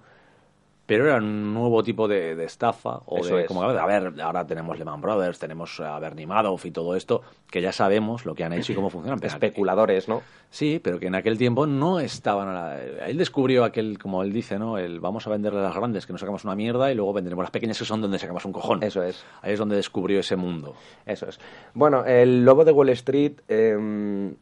pero 0.89 1.05
era 1.05 1.17
un 1.17 1.53
nuevo 1.53 1.81
tipo 1.84 2.08
de, 2.08 2.36
de 2.36 2.43
estafa 2.46 3.00
o 3.05 3.19
Eso 3.19 3.36
de 3.36 3.43
es. 3.43 3.48
como 3.48 3.63
a 3.63 3.86
ver 3.86 4.13
ahora 4.22 4.46
tenemos 4.46 4.77
Lehman 4.77 5.00
Brothers 5.00 5.39
tenemos 5.39 5.79
a 5.79 5.98
Bernie 6.00 6.25
Madoff 6.27 6.65
y 6.65 6.72
todo 6.72 6.96
esto 6.96 7.22
que 7.50 7.62
ya 7.62 7.72
sabemos 7.72 8.25
lo 8.25 8.36
que 8.36 8.43
han 8.43 8.51
hecho 8.53 8.72
y 8.72 8.75
cómo 8.75 8.89
funcionan 8.89 9.19
pero 9.19 9.31
Especuladores, 9.31 10.08
¿no? 10.10 10.22
sí 10.50 10.81
pero 10.84 11.00
que 11.00 11.05
en 11.08 11.15
aquel 11.15 11.38
tiempo 11.38 11.65
no 11.67 12.00
estaban 12.00 12.48
a 12.50 12.53
la- 12.53 12.81
él 13.08 13.17
descubrió 13.17 13.63
aquel 13.63 13.98
como 14.00 14.24
él 14.24 14.34
dice 14.34 14.58
no 14.60 14.77
el 14.77 15.00
vamos 15.00 15.27
a 15.27 15.29
venderle 15.29 15.60
a 15.60 15.63
las 15.63 15.75
grandes 15.75 16.05
que 16.08 16.12
nos 16.12 16.19
sacamos 16.19 16.43
una 16.43 16.55
mierda 16.55 16.91
y 16.91 16.96
luego 16.96 17.13
venderemos 17.13 17.43
las 17.43 17.51
pequeñas 17.51 17.77
que 17.77 17.86
son 17.86 18.01
donde 18.01 18.17
sacamos 18.19 18.43
un 18.46 18.51
cojón 18.51 18.81
Eso 18.84 19.03
es. 19.03 19.24
ahí 19.43 19.53
es 19.53 19.60
donde 19.60 19.75
descubrió 19.75 20.19
ese 20.19 20.36
mundo 20.36 20.74
Eso 21.05 21.29
es. 21.29 21.39
Bueno, 21.75 22.03
el 22.05 22.43
Lobo 22.43 22.65
de 22.65 22.72
Wall 22.72 22.89
Street 22.89 23.34
eh, 23.48 24.34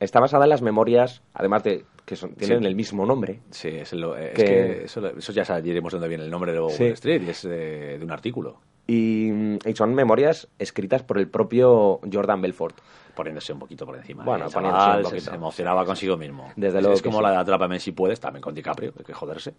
está 0.00 0.20
basada 0.20 0.44
en 0.44 0.50
las 0.50 0.60
memorias, 0.62 1.22
además 1.32 1.62
de 1.64 1.84
que 2.04 2.16
son- 2.16 2.34
tienen 2.34 2.60
Sí. 2.60 2.66
el 2.66 2.74
mismo 2.74 3.06
nombre. 3.06 3.40
sí 3.50 3.68
es, 3.68 3.92
lo- 3.94 4.16
es 4.16 4.34
Que- 4.34 4.44
que 4.44 4.84
eso, 4.84 5.06
eso 5.06 5.32
ya 5.32 5.44
sabemos 5.44 5.92
de 5.92 5.96
dónde 5.98 6.08
viene 6.08 6.24
el 6.24 6.30
nombre 6.30 6.52
de 6.52 6.60
Wall 6.60 6.70
Sí. 6.72 6.84
Street 6.86 7.22
y 7.22 7.30
es 7.30 7.42
de, 7.42 7.98
de 7.98 8.04
un 8.04 8.10
artículo 8.10 8.58
Y, 8.86 9.30
y 9.66 9.74
son 9.74 9.94
memorias 9.94 10.46
escritas 10.58 11.02
por 11.02 11.16
el 11.18 11.28
propio 11.28 12.00
Jordan 12.12 12.42
Belfort. 12.42 12.76
poniéndose 13.14 13.52
un 13.52 13.60
poquito 13.60 13.86
por 13.86 13.96
encima. 13.96 14.24
Bueno, 14.24 14.48
chaval 14.48 14.98
un 14.98 15.04
se- 15.04 15.10
poquito. 15.10 15.30
Se 15.30 15.36
emocionaba 15.36 15.84
consigo 15.86 16.16
mismo. 16.16 16.50
Desde 16.56 16.78
Es- 16.78 16.82
luego 16.82 16.96
Es 16.96 17.00
que 17.02 17.08
como 17.08 17.18
sí. 17.18 17.22
la 17.22 17.30
de 17.30 17.36
Atrápame 17.36 17.78
si 17.78 17.92
puedes, 17.92 18.18
también 18.18 18.42
con 18.42 18.54
DiCaprio, 18.56 18.92
hay 18.98 19.04
que 19.04 19.12
joderse. 19.12 19.54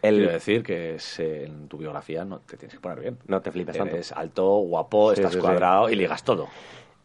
El- 0.00 0.18
Quiero 0.18 0.32
decir 0.32 0.62
que 0.62 0.94
es, 0.94 1.18
eh, 1.18 1.46
en 1.46 1.66
tu 1.66 1.78
biografía 1.78 2.24
no 2.24 2.38
te 2.38 2.56
tienes 2.56 2.74
que 2.76 2.80
poner 2.80 3.00
bien. 3.00 3.18
No 3.26 3.40
te 3.42 3.50
flipes 3.50 3.76
tanto. 3.76 3.94
Eres 3.96 4.12
alto, 4.12 4.46
guapo, 4.58 5.14
Sí, 5.14 5.20
estás 5.20 5.34
sí. 5.34 5.40
cuadrado 5.40 5.90
y 5.90 5.96
ligas 5.96 6.22
todo. 6.24 6.46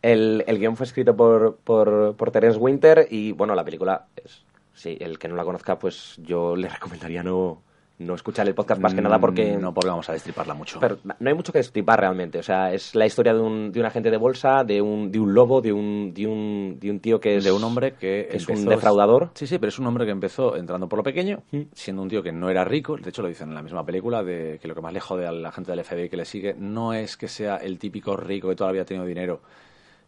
El, 0.03 0.43
el 0.45 0.59
guion 0.59 0.77
fue 0.77 0.85
escrito 0.85 1.15
por, 1.17 1.57
por, 1.63 2.15
por 2.15 2.29
Terence 2.29 2.59
Winter 2.59 3.07
y, 3.09 3.31
bueno, 3.31 3.55
la 3.55 3.65
película 3.65 4.05
es... 4.23 4.43
Sí, 4.77 4.95
el 4.99 5.17
que 5.17 5.27
no 5.27 5.35
la 5.35 5.43
conozca, 5.43 5.77
pues 5.79 6.15
yo 6.23 6.55
le 6.55 6.69
recomendaría 6.69 7.23
no, 7.23 7.63
no 7.99 8.13
escuchar 8.13 8.47
el 8.47 8.53
podcast 8.53 8.79
más 8.79 8.93
que 8.93 9.01
nada 9.01 9.17
porque... 9.17 9.57
Mm, 9.57 9.59
No 9.61 9.73
porque 9.73 9.89
vamos 9.89 10.07
a 10.07 10.13
destriparla 10.13 10.53
mucho. 10.53 10.79
Pero 10.79 10.99
no 11.03 11.29
hay 11.29 11.33
mucho 11.33 11.51
que 11.51 11.57
destripar 11.57 11.99
realmente. 11.99 12.37
O 12.37 12.43
sea, 12.43 12.71
es 12.71 12.93
la 12.93 13.07
historia 13.07 13.33
de 13.33 13.39
un, 13.39 13.71
de 13.71 13.79
un 13.79 13.87
agente 13.87 14.11
de 14.11 14.17
bolsa, 14.17 14.63
de 14.63 14.79
un, 14.79 15.11
de 15.11 15.19
un 15.19 15.33
lobo, 15.33 15.61
de 15.61 15.73
un, 15.73 16.13
de 16.13 16.27
un, 16.27 16.77
de 16.79 16.91
un 16.91 16.99
tío 16.99 17.19
que 17.19 17.37
es... 17.37 17.43
de 17.43 17.51
un 17.51 17.63
hombre 17.63 17.93
que, 17.93 18.27
que 18.29 18.37
es 18.37 18.47
un 18.47 18.65
defraudador. 18.65 19.31
Sí, 19.33 19.47
sí, 19.47 19.57
pero 19.57 19.69
es 19.69 19.79
un 19.79 19.87
hombre 19.87 20.05
que 20.05 20.11
empezó 20.11 20.55
entrando 20.55 20.87
por 20.87 20.97
lo 20.97 21.03
pequeño, 21.03 21.41
siendo 21.73 22.03
un 22.03 22.07
tío 22.09 22.21
que 22.21 22.31
no 22.31 22.51
era 22.51 22.63
rico. 22.63 22.97
De 22.97 23.09
hecho, 23.09 23.23
lo 23.23 23.29
dicen 23.29 23.49
en 23.49 23.55
la 23.55 23.63
misma 23.63 23.83
película, 23.83 24.23
de 24.23 24.59
que 24.61 24.67
lo 24.67 24.75
que 24.75 24.81
más 24.81 24.93
le 24.93 24.99
jode 24.99 25.25
a 25.25 25.31
la 25.31 25.51
gente 25.51 25.71
del 25.71 25.83
FBI 25.83 26.07
que 26.07 26.17
le 26.17 26.25
sigue 26.25 26.53
no 26.53 26.93
es 26.93 27.17
que 27.17 27.27
sea 27.27 27.57
el 27.57 27.79
típico 27.79 28.15
rico 28.15 28.47
que 28.49 28.55
todavía 28.55 28.83
ha 28.83 28.85
tenido 28.85 29.07
dinero, 29.07 29.41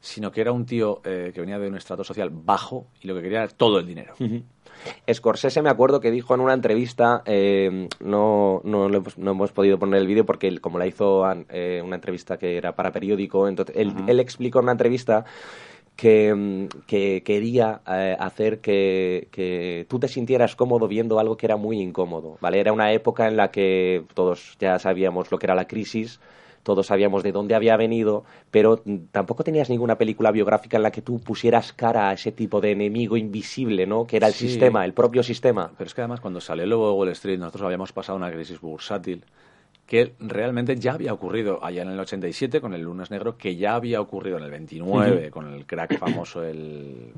sino 0.01 0.31
que 0.31 0.41
era 0.41 0.51
un 0.51 0.65
tío 0.65 1.01
eh, 1.03 1.31
que 1.33 1.41
venía 1.41 1.59
de 1.59 1.67
un 1.67 1.75
estrato 1.75 2.03
social 2.03 2.29
bajo 2.31 2.87
y 3.01 3.07
lo 3.07 3.15
que 3.15 3.21
quería 3.21 3.39
era 3.43 3.47
todo 3.49 3.79
el 3.79 3.85
dinero. 3.87 4.13
Scorsese 5.11 5.61
me 5.61 5.69
acuerdo 5.69 5.99
que 5.99 6.09
dijo 6.11 6.33
en 6.33 6.39
una 6.41 6.53
entrevista, 6.53 7.21
eh, 7.25 7.89
no, 7.99 8.61
no, 8.63 8.87
no 8.89 9.31
hemos 9.31 9.51
podido 9.51 9.77
poner 9.77 9.99
el 9.99 10.07
vídeo 10.07 10.25
porque 10.25 10.47
él, 10.47 10.61
como 10.61 10.79
la 10.79 10.87
hizo 10.87 11.25
an- 11.25 11.45
eh, 11.49 11.81
una 11.83 11.95
entrevista 11.95 12.37
que 12.37 12.55
era 12.57 12.75
para 12.75 12.91
periódico, 12.91 13.47
entonces 13.47 13.75
él, 13.75 13.93
él 14.07 14.19
explicó 14.19 14.59
en 14.59 14.63
una 14.65 14.71
entrevista 14.73 15.25
que, 15.95 16.33
mm, 16.33 16.67
que 16.87 17.23
quería 17.23 17.81
eh, 17.87 18.15
hacer 18.17 18.59
que, 18.61 19.27
que 19.31 19.85
tú 19.89 19.99
te 19.99 20.07
sintieras 20.07 20.55
cómodo 20.55 20.87
viendo 20.87 21.19
algo 21.19 21.35
que 21.35 21.45
era 21.45 21.57
muy 21.57 21.81
incómodo, 21.81 22.37
¿vale? 22.39 22.59
Era 22.61 22.71
una 22.71 22.93
época 22.93 23.27
en 23.27 23.35
la 23.35 23.51
que 23.51 24.03
todos 24.13 24.55
ya 24.59 24.79
sabíamos 24.79 25.29
lo 25.29 25.37
que 25.39 25.45
era 25.45 25.55
la 25.55 25.67
crisis, 25.67 26.21
todos 26.63 26.87
sabíamos 26.87 27.23
de 27.23 27.31
dónde 27.31 27.55
había 27.55 27.75
venido, 27.77 28.23
pero 28.51 28.81
mm, 28.85 28.95
tampoco 29.11 29.43
tenías 29.43 29.69
ninguna 29.69 29.97
película 29.97 30.31
biográfica 30.31 30.77
en 30.77 30.83
la 30.83 30.91
que 30.91 31.01
tú 31.01 31.19
pusieras 31.19 31.73
cara 31.73 32.09
a 32.09 32.13
ese 32.13 32.31
tipo 32.31 32.61
de 32.61 32.71
enemigo 32.71 33.17
invisible, 33.17 33.85
¿no? 33.87 34.05
Que 34.05 34.17
era 34.17 34.27
el 34.27 34.33
Sí. 34.33 34.47
sistema, 34.47 34.85
el 34.85 34.93
propio 34.93 35.23
sistema. 35.23 35.71
Pero 35.77 35.87
es 35.87 35.93
que 35.93 36.01
además 36.01 36.19
cuando 36.19 36.41
salió 36.41 36.65
de 36.67 36.75
Wall 36.75 37.09
Street 37.09 37.39
nosotros 37.39 37.63
habíamos 37.63 37.91
pasado 37.91 38.17
una 38.17 38.31
crisis 38.31 38.59
bursátil 38.61 39.23
que 39.87 40.13
realmente 40.19 40.75
ya 40.75 40.93
había 40.93 41.11
ocurrido 41.13 41.63
allá 41.65 41.81
en 41.81 41.89
el 41.89 41.99
87 41.99 42.61
con 42.61 42.75
el 42.75 42.81
lunes 42.81 43.09
negro, 43.09 43.37
que 43.37 43.55
ya 43.55 43.73
había 43.73 43.99
ocurrido 44.01 44.37
en 44.37 44.43
el 44.43 44.51
29 44.51 45.31
con 45.31 45.51
el 45.51 45.65
crack 45.65 45.97
famoso, 45.97 46.43
el, 46.43 47.11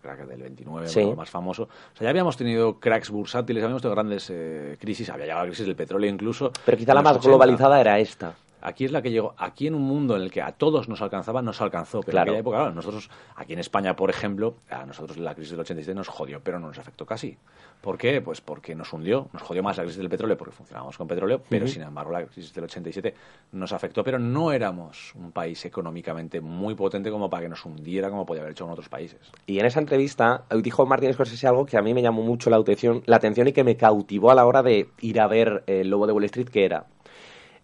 crack 0.00 0.26
del 0.26 0.40
29, 0.40 0.88
Sí. 0.88 1.00
bueno, 1.00 1.16
más 1.16 1.28
famoso. 1.28 1.64
O 1.64 1.96
sea, 1.98 2.04
ya 2.06 2.08
habíamos 2.08 2.38
tenido 2.38 2.80
cracks 2.80 3.10
bursátiles, 3.10 3.62
habíamos 3.62 3.82
tenido 3.82 3.94
grandes 3.96 4.30
eh, 4.30 4.78
crisis, 4.80 5.10
había 5.10 5.26
llegado 5.26 5.42
la 5.44 5.48
crisis 5.48 5.66
del 5.66 5.76
petróleo 5.76 6.08
incluso. 6.10 6.50
Pero 6.64 6.78
quizá 6.78 6.94
la 6.94 7.02
más 7.02 7.16
80. 7.18 7.28
globalizada 7.28 7.78
era 7.78 7.98
esta. 7.98 8.32
Aquí 8.62 8.84
es 8.84 8.92
la 8.92 9.02
que 9.02 9.10
llegó. 9.10 9.34
Aquí 9.38 9.66
en 9.66 9.74
un 9.74 9.82
mundo 9.82 10.16
en 10.16 10.22
el 10.22 10.30
que 10.30 10.42
a 10.42 10.52
todos 10.52 10.88
nos 10.88 11.00
alcanzaba, 11.02 11.42
nos 11.42 11.60
alcanzó. 11.60 12.00
Pero 12.00 12.12
Claro. 12.12 12.28
en 12.32 12.34
aquella 12.34 12.40
época, 12.40 12.56
claro, 12.58 12.74
nosotros, 12.74 13.10
aquí 13.36 13.52
en 13.54 13.58
España, 13.58 13.96
por 13.96 14.10
ejemplo, 14.10 14.56
a 14.70 14.84
nosotros 14.86 15.16
la 15.18 15.34
crisis 15.34 15.52
del 15.52 15.60
87 15.60 15.94
nos 15.94 16.08
jodió, 16.08 16.40
pero 16.42 16.58
no 16.58 16.68
nos 16.68 16.78
afectó 16.78 17.06
casi. 17.06 17.36
¿Por 17.80 17.96
qué? 17.96 18.20
Pues 18.20 18.40
porque 18.42 18.74
nos 18.74 18.92
hundió, 18.92 19.28
nos 19.32 19.42
jodió 19.42 19.62
más 19.62 19.76
la 19.78 19.84
crisis 19.84 19.98
del 19.98 20.10
petróleo 20.10 20.36
porque 20.36 20.54
funcionábamos 20.54 20.98
con 20.98 21.08
petróleo, 21.08 21.40
pero 21.48 21.66
sin 21.66 21.80
embargo 21.82 22.10
la 22.12 22.26
crisis 22.26 22.52
del 22.52 22.64
87 22.64 23.14
nos 23.52 23.72
afectó, 23.72 24.04
pero 24.04 24.18
no 24.18 24.52
éramos 24.52 25.14
un 25.14 25.32
país 25.32 25.64
económicamente 25.64 26.42
muy 26.42 26.74
potente 26.74 27.10
como 27.10 27.30
para 27.30 27.44
que 27.44 27.48
nos 27.48 27.64
hundiera 27.64 28.10
como 28.10 28.26
podía 28.26 28.42
haber 28.42 28.52
hecho 28.52 28.64
en 28.66 28.70
otros 28.72 28.90
países. 28.90 29.18
Y 29.46 29.58
en 29.60 29.64
esa 29.66 29.80
entrevista 29.80 30.44
dijo 30.62 30.84
Martin 30.84 31.12
Scorsese 31.14 31.46
algo 31.46 31.64
que 31.64 31.78
a 31.78 31.82
mí 31.82 31.94
me 31.94 32.02
llamó 32.02 32.20
mucho 32.22 32.50
la 32.50 32.56
atención, 32.58 33.02
la 33.06 33.16
atención 33.16 33.48
y 33.48 33.52
que 33.52 33.64
me 33.64 33.76
cautivó 33.78 34.30
a 34.30 34.34
la 34.34 34.44
hora 34.44 34.62
de 34.62 34.88
ir 35.00 35.18
a 35.18 35.26
ver 35.26 35.64
eh, 35.66 35.80
El 35.80 35.88
Lobo 35.88 36.06
de 36.06 36.12
Wall 36.12 36.24
Street, 36.24 36.48
que 36.50 36.66
era... 36.66 36.84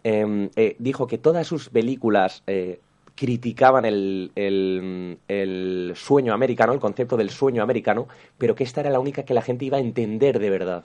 eh, 0.09 0.51
eh, 0.57 0.77
dijo 0.79 1.07
que 1.07 1.19
todas 1.19 1.47
sus 1.47 1.69
películas 1.69 2.43
eh, 2.47 2.81
criticaban 3.15 3.85
el, 3.85 4.31
el- 4.35 5.19
el 5.27 5.93
sueño 5.97 6.33
americano, 6.33 6.73
el 6.73 6.81
concepto 6.81 7.17
del 7.17 7.31
sueño 7.31 7.63
americano, 7.63 8.07
pero 8.39 8.55
que 8.55 8.63
esta 8.65 8.83
era 8.83 8.91
la 8.91 9.01
única 9.01 9.25
que 9.25 9.35
la 9.35 9.43
gente 9.43 9.65
iba 9.65 9.79
a 9.79 9.81
entender 9.81 10.39
de 10.39 10.51
verdad. 10.51 10.85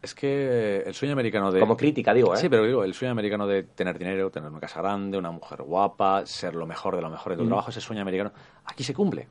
Es 0.00 0.14
que 0.14 0.84
el 0.86 0.94
sueño 0.94 1.12
americano 1.12 1.50
de... 1.50 1.58
Como 1.58 1.76
crítica, 1.76 2.14
digo, 2.14 2.32
¿eh? 2.32 2.36
Sí, 2.38 2.48
pero 2.48 2.64
digo, 2.64 2.84
el 2.84 2.94
sueño 2.94 3.10
americano 3.10 3.48
de 3.48 3.64
tener 3.64 3.98
dinero, 3.98 4.30
tener 4.30 4.48
una 4.48 4.60
casa 4.60 4.80
grande, 4.80 5.18
una 5.18 5.32
mujer 5.32 5.62
guapa, 5.62 6.24
ser 6.24 6.54
lo 6.54 6.66
mejor 6.66 6.94
de 6.94 7.02
lo 7.02 7.10
mejor 7.10 7.32
en 7.32 7.38
tu 7.38 7.44
trabajo, 7.48 7.70
ese 7.70 7.80
sueño 7.80 8.02
americano, 8.02 8.32
aquí 8.64 8.84
se 8.84 8.94
cumple. 8.94 9.26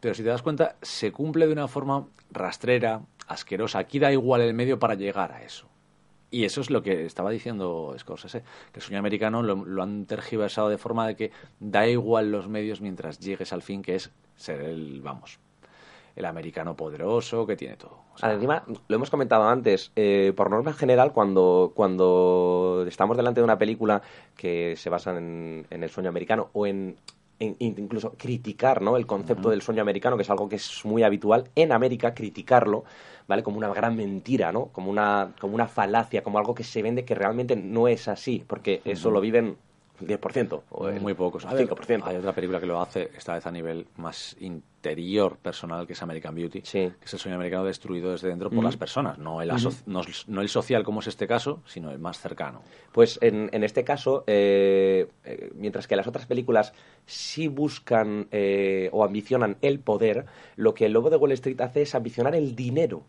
Pero 0.00 0.12
si 0.14 0.24
te 0.24 0.28
das 0.30 0.42
cuenta, 0.42 0.74
se 0.82 1.12
cumple 1.12 1.46
de 1.46 1.52
una 1.52 1.68
forma 1.68 2.04
rastrera, 2.32 3.00
asquerosa. 3.28 3.78
Aquí 3.78 4.00
da 4.00 4.10
igual 4.10 4.40
el 4.40 4.54
medio 4.54 4.78
para 4.80 4.94
llegar 4.96 5.30
a 5.30 5.42
eso. 5.44 5.68
Y 6.30 6.44
eso 6.44 6.60
es 6.60 6.70
lo 6.70 6.82
que 6.82 7.06
estaba 7.06 7.30
diciendo 7.30 7.94
Scorsese, 7.98 8.42
que 8.72 8.78
el 8.78 8.82
sueño 8.82 9.00
americano 9.00 9.42
lo, 9.42 9.82
han 9.82 10.06
tergiversado 10.06 10.68
de 10.68 10.78
forma 10.78 11.06
de 11.06 11.16
que 11.16 11.30
da 11.58 11.86
igual 11.88 12.30
los 12.30 12.48
medios 12.48 12.80
mientras 12.80 13.18
llegues 13.18 13.52
al 13.52 13.62
fin, 13.62 13.82
que 13.82 13.96
es 13.96 14.10
ser 14.36 14.60
el, 14.60 15.00
vamos, 15.02 15.40
el 16.14 16.24
americano 16.24 16.76
poderoso 16.76 17.46
que 17.46 17.56
tiene 17.56 17.76
todo. 17.76 17.98
O 18.14 18.18
sea, 18.18 18.32
Encima, 18.32 18.62
lo 18.86 18.94
hemos 18.96 19.10
comentado 19.10 19.48
antes, 19.48 19.90
eh, 19.96 20.32
por 20.36 20.50
norma 20.50 20.72
general, 20.72 21.12
cuando, 21.12 21.72
cuando 21.74 22.84
estamos 22.86 23.16
delante 23.16 23.40
de 23.40 23.44
una 23.44 23.58
película 23.58 24.00
que 24.36 24.76
se 24.76 24.88
basa 24.90 25.16
en, 25.16 25.66
en 25.68 25.82
el 25.82 25.90
sueño 25.90 26.10
americano 26.10 26.50
o 26.52 26.66
en- 26.66 26.96
incluso 27.40 28.12
criticar 28.18 28.82
¿no? 28.82 28.96
el 28.96 29.06
concepto 29.06 29.50
del 29.50 29.62
sueño 29.62 29.82
americano, 29.82 30.16
que 30.16 30.22
es 30.22 30.30
algo 30.30 30.48
que 30.48 30.56
es 30.56 30.84
muy 30.84 31.02
habitual 31.02 31.50
en 31.54 31.72
América, 31.72 32.14
criticarlo, 32.14 32.84
¿vale? 33.26 33.42
Como 33.42 33.56
una 33.56 33.68
gran 33.68 33.96
mentira, 33.96 34.52
¿no? 34.52 34.66
Como 34.66 34.90
una, 34.90 35.32
como 35.40 35.54
una 35.54 35.66
falacia, 35.66 36.22
como 36.22 36.38
algo 36.38 36.54
que 36.54 36.64
se 36.64 36.82
vende 36.82 37.04
que 37.04 37.14
realmente 37.14 37.56
no 37.56 37.88
es 37.88 38.08
así, 38.08 38.44
porque 38.46 38.82
eso 38.84 39.10
lo 39.10 39.20
viven 39.20 39.56
10% 40.00 40.62
o 40.70 40.88
el 40.88 41.00
muy 41.00 41.14
pocos. 41.14 41.44
A 41.46 41.52
5%. 41.52 41.86
ver, 41.88 42.00
hay 42.04 42.16
otra 42.16 42.32
película 42.32 42.58
que 42.60 42.66
lo 42.66 42.80
hace, 42.80 43.10
esta 43.16 43.34
vez 43.34 43.46
a 43.46 43.50
nivel 43.50 43.86
más 43.96 44.36
interior 44.40 45.36
personal, 45.36 45.86
que 45.86 45.92
es 45.92 46.02
American 46.02 46.34
Beauty, 46.34 46.60
Sí. 46.64 46.90
que 46.98 47.04
es 47.04 47.12
el 47.12 47.18
sueño 47.20 47.36
americano 47.36 47.64
destruido 47.64 48.12
desde 48.12 48.28
dentro 48.28 48.50
por 48.50 48.64
las 48.64 48.76
personas, 48.76 49.18
no 49.18 49.42
el, 49.42 49.48
no, 49.86 50.02
no 50.28 50.40
el 50.40 50.48
social 50.48 50.82
como 50.84 51.00
es 51.00 51.06
este 51.06 51.26
caso, 51.26 51.62
sino 51.66 51.90
el 51.90 51.98
más 51.98 52.18
cercano. 52.18 52.62
Pues 52.92 53.18
en, 53.22 53.50
en 53.52 53.62
este 53.64 53.84
caso, 53.84 54.24
eh, 54.26 55.06
eh, 55.24 55.50
mientras 55.54 55.86
que 55.86 55.96
las 55.96 56.06
otras 56.06 56.26
películas 56.26 56.72
sí 57.06 57.48
buscan 57.48 58.28
eh, 58.30 58.88
o 58.92 59.04
ambicionan 59.04 59.56
el 59.60 59.80
poder, 59.80 60.26
lo 60.56 60.74
que 60.74 60.86
el 60.86 60.92
Lobo 60.92 61.10
de 61.10 61.16
Wall 61.16 61.32
Street 61.32 61.60
hace 61.60 61.82
es 61.82 61.94
ambicionar 61.94 62.34
el 62.34 62.56
dinero. 62.56 63.02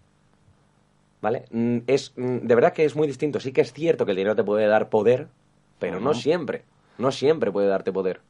¿Vale? 1.22 1.46
Mm, 1.52 1.78
Es, 1.88 2.14
mm, 2.16 2.38
de 2.48 2.56
verdad 2.56 2.74
que 2.74 2.84
es 2.84 2.96
muy 2.96 3.06
distinto. 3.08 3.40
Sí 3.40 3.52
que 3.54 3.62
es 3.62 3.72
cierto 3.74 4.06
que 4.06 4.12
el 4.12 4.18
dinero 4.18 4.36
te 4.36 4.44
puede 4.44 4.66
dar 4.66 4.90
poder, 4.90 5.28
pero 5.80 6.00
no 6.00 6.14
siempre. 6.16 6.64
No 7.01 7.12
siempre 7.12 7.51
puede 7.51 7.67
darte 7.67 7.91
poder. 7.91 8.22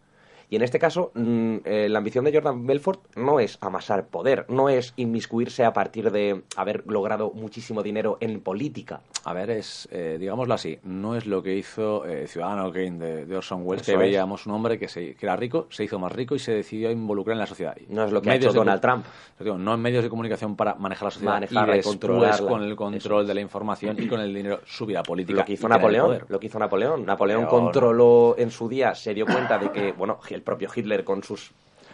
Y 0.52 0.58
en 0.58 0.64
este 0.64 0.80
caso, 0.80 1.12
mm, 1.16 1.58
eh, 1.64 1.88
la 1.90 2.00
ambición 2.00 2.26
de 2.26 2.34
Jordan 2.34 2.68
Belfort 2.68 3.00
no 3.16 3.40
es 3.40 3.58
amasar 3.62 4.08
poder, 4.08 4.46
no 4.50 4.68
es 4.68 4.94
inmiscuirse 4.98 5.64
a 5.64 5.72
partir 5.72 6.12
de 6.12 6.44
haber 6.58 6.84
logrado 6.88 7.32
muchísimo 7.34 7.82
dinero 7.82 8.18
en 8.20 8.42
política. 8.42 9.00
A 9.24 9.32
ver, 9.32 9.50
es, 9.50 9.88
eh, 9.94 10.18
digámoslo 10.20 10.54
así, 10.54 10.78
no 10.84 11.16
es 11.16 11.26
lo 11.26 11.42
que 11.42 11.56
hizo 11.56 12.06
eh, 12.06 12.28
Ciudadano 12.28 12.70
Kane 12.70 12.98
de, 12.98 13.26
de 13.26 13.38
Orson 13.38 13.62
Welles, 13.64 13.86
que 13.86 13.94
es. 13.94 13.98
veíamos 13.98 14.46
un 14.46 14.52
hombre 14.52 14.78
que, 14.78 14.90
se, 14.90 15.16
que 15.16 15.26
era 15.26 15.38
rico, 15.38 15.68
se 15.70 15.86
hizo 15.86 15.98
más 16.00 16.12
rico 16.12 16.36
y 16.36 16.40
se 16.40 16.52
decidió 16.52 16.90
a 16.90 16.92
involucrar 16.92 17.36
en 17.36 17.40
la 17.40 17.48
sociedad. 17.48 17.78
No 17.88 18.04
es 18.04 18.12
lo 18.12 18.22
que 18.22 18.32
ha 18.32 18.34
medios 18.34 18.48
hecho 18.48 18.54
de 18.54 18.60
Donald 18.60 18.82
Trump. 18.82 19.06
Digo, 19.40 19.58
no 19.58 19.74
en 19.74 19.80
medios 19.80 20.04
de 20.04 20.10
comunicación 20.10 20.58
para 20.58 20.76
manejar 20.76 21.06
la 21.06 21.12
sociedad 21.12 21.34
Manejarla 21.36 21.76
y 21.76 21.78
después 21.78 22.42
con 22.42 22.62
el 22.64 22.76
control 22.76 23.22
es. 23.22 23.28
de 23.30 23.34
la 23.36 23.42
información 23.42 23.96
y 23.98 24.06
con 24.06 24.20
el 24.20 24.34
dinero 24.34 24.60
subir 24.66 24.98
a 24.98 25.04
política. 25.04 25.40
Lo 25.40 25.46
que 25.46 25.54
hizo 25.54 25.70
Napoleón, 25.70 26.26
lo 26.28 26.40
que 26.42 26.48
hizo 26.48 26.60
Napoleón. 26.60 27.06
Napoleón 27.06 27.46
controló 27.46 28.36
en 28.38 28.52
su 28.52 28.68
día, 28.68 28.94
se 28.94 29.14
dio 29.14 29.26
cuenta 29.26 29.58
de 29.58 29.72
que, 29.72 29.94
bueno, 29.94 30.20
el 30.42 30.44
propio 30.44 30.70
Hitler 30.76 31.04
con 31.04 31.24
sus 31.24 31.52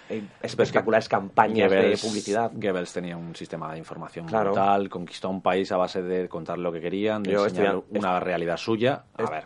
eh, 0.10 0.24
espectaculares 0.42 1.10
campañas 1.10 1.70
Goebbels- 1.70 2.01
de 2.01 2.08
publicidad. 2.08 2.51
Goebbels 2.54 2.94
tenía 2.94 3.18
un 3.18 3.36
sistema 3.36 3.74
de 3.74 3.77
información 3.80 4.25
Claro. 4.25 4.51
brutal, 4.51 4.89
conquistó 4.89 5.30
un 5.30 5.42
país 5.42 5.70
a 5.74 5.77
base 5.77 6.01
de 6.01 6.30
contar 6.30 6.58
lo 6.58 6.72
que 6.72 6.80
querían, 6.80 7.24
de 7.24 7.34
Yo 7.34 7.46
enseñar 7.46 7.82
una 7.89 8.20
realidad 8.22 8.56
suya. 8.58 9.04
A 9.16 9.30
ver, 9.30 9.46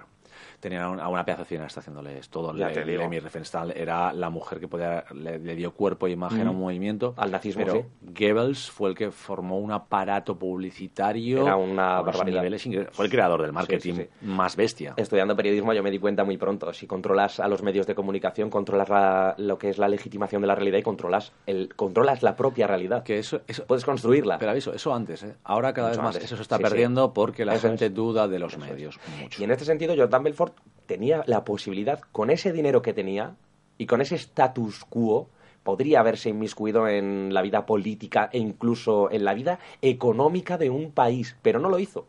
tenían 0.62 0.84
a 0.84 0.90
un- 0.90 1.00
a 1.02 1.10
una 1.10 1.26
pedazo 1.26 1.42
de 1.44 1.50
cineasta 1.50 1.82
haciéndoles 1.82 2.30
todo. 2.30 2.56
Ya 2.56 2.70
Le-. 2.70 2.98
Lemmy 2.98 3.20
Riefenstahl 3.20 3.72
era 3.76 4.14
la 4.14 4.30
mujer 4.30 4.60
que 4.62 4.68
podía, 4.70 5.04
le, 5.14 5.38
le 5.40 5.56
dio 5.56 5.74
cuerpo 5.74 6.08
e 6.08 6.12
imagen 6.12 6.48
a 6.48 6.52
un 6.52 6.60
movimiento. 6.60 7.14
Al 7.18 7.32
nazismo, 7.32 7.64
pero 7.66 7.82
sí. 7.82 7.86
Goebbels 8.02 8.72
fue 8.72 8.90
el 8.90 8.96
que 8.96 9.12
formó 9.12 9.58
un 9.60 9.72
aparato 9.74 10.38
publicitario. 10.72 11.42
Era 11.44 11.56
una 11.56 12.02
barbaridad. 12.02 12.44
Fue 12.92 13.06
el 13.06 13.12
creador 13.12 13.42
del 13.42 13.52
marketing 13.54 13.94
sí, 13.96 14.08
más 14.22 14.56
bestia. 14.56 14.94
Estudiando 14.98 15.36
periodismo 15.36 15.74
yo 15.74 15.84
me 15.84 15.92
di 15.92 16.00
cuenta 16.00 16.24
muy 16.24 16.38
pronto, 16.38 16.72
si 16.74 16.88
controlas 16.88 17.40
a 17.40 17.48
los 17.48 17.62
medios 17.64 17.88
de 17.88 17.96
comunicación, 17.96 18.50
controlas 18.50 18.90
la- 18.90 19.36
lo 19.38 19.58
que 19.58 19.70
es 19.70 19.78
la 19.78 19.88
legitimación 19.88 20.42
de 20.42 20.48
la 20.48 20.56
realidad 20.56 20.78
y 20.78 20.84
controlas, 20.84 21.32
el, 21.46 21.74
controlas 21.76 22.22
la 22.24 22.36
propia 22.36 22.68
realidad. 22.68 23.04
Que 23.04 23.20
eso, 23.20 23.42
eso, 23.48 23.66
Puedes 23.66 23.84
construirla. 23.86 24.38
pero 24.38 24.52
aviso, 24.52 24.74
eso 24.74 24.94
antes, 24.94 25.24
¿eh? 25.24 25.36
Ahora 25.44 25.74
cada 25.74 25.90
Mucho 25.90 26.00
vez 26.02 26.06
más 26.06 26.16
antes. 26.16 26.26
eso 26.28 26.36
se 26.36 26.42
está 26.44 26.60
perdiendo 26.60 27.14
porque 27.14 27.46
la 27.46 27.56
Eso 27.56 27.68
gente 27.68 27.88
es. 27.88 27.94
duda 27.94 28.28
de 28.28 28.40
los 28.40 28.54
Eso 28.54 28.62
medios 28.66 29.00
mucho. 29.20 29.42
Y 29.42 29.46
en 29.46 29.52
este 29.52 29.66
sentido, 29.66 29.94
Jordan 29.98 30.24
Belfort 30.24 30.51
tenía 30.86 31.24
la 31.26 31.44
posibilidad, 31.44 32.00
con 32.12 32.30
ese 32.30 32.52
dinero 32.52 32.82
que 32.82 32.94
tenía 32.94 33.36
y 33.78 33.86
con 33.86 34.02
ese 34.02 34.16
status 34.16 34.86
quo, 34.86 35.30
podría 35.64 36.00
haberse 36.00 36.30
inmiscuido 36.30 36.88
en 36.88 37.34
la 37.34 37.42
vida 37.42 37.66
política 37.66 38.30
e 38.32 38.40
incluso 38.40 39.12
en 39.12 39.24
la 39.24 39.34
vida 39.34 39.60
económica 39.82 40.58
de 40.58 40.70
un 40.70 40.92
país, 40.92 41.36
pero 41.42 41.60
no 41.60 41.70
lo 41.70 41.80
hizo. 41.80 42.08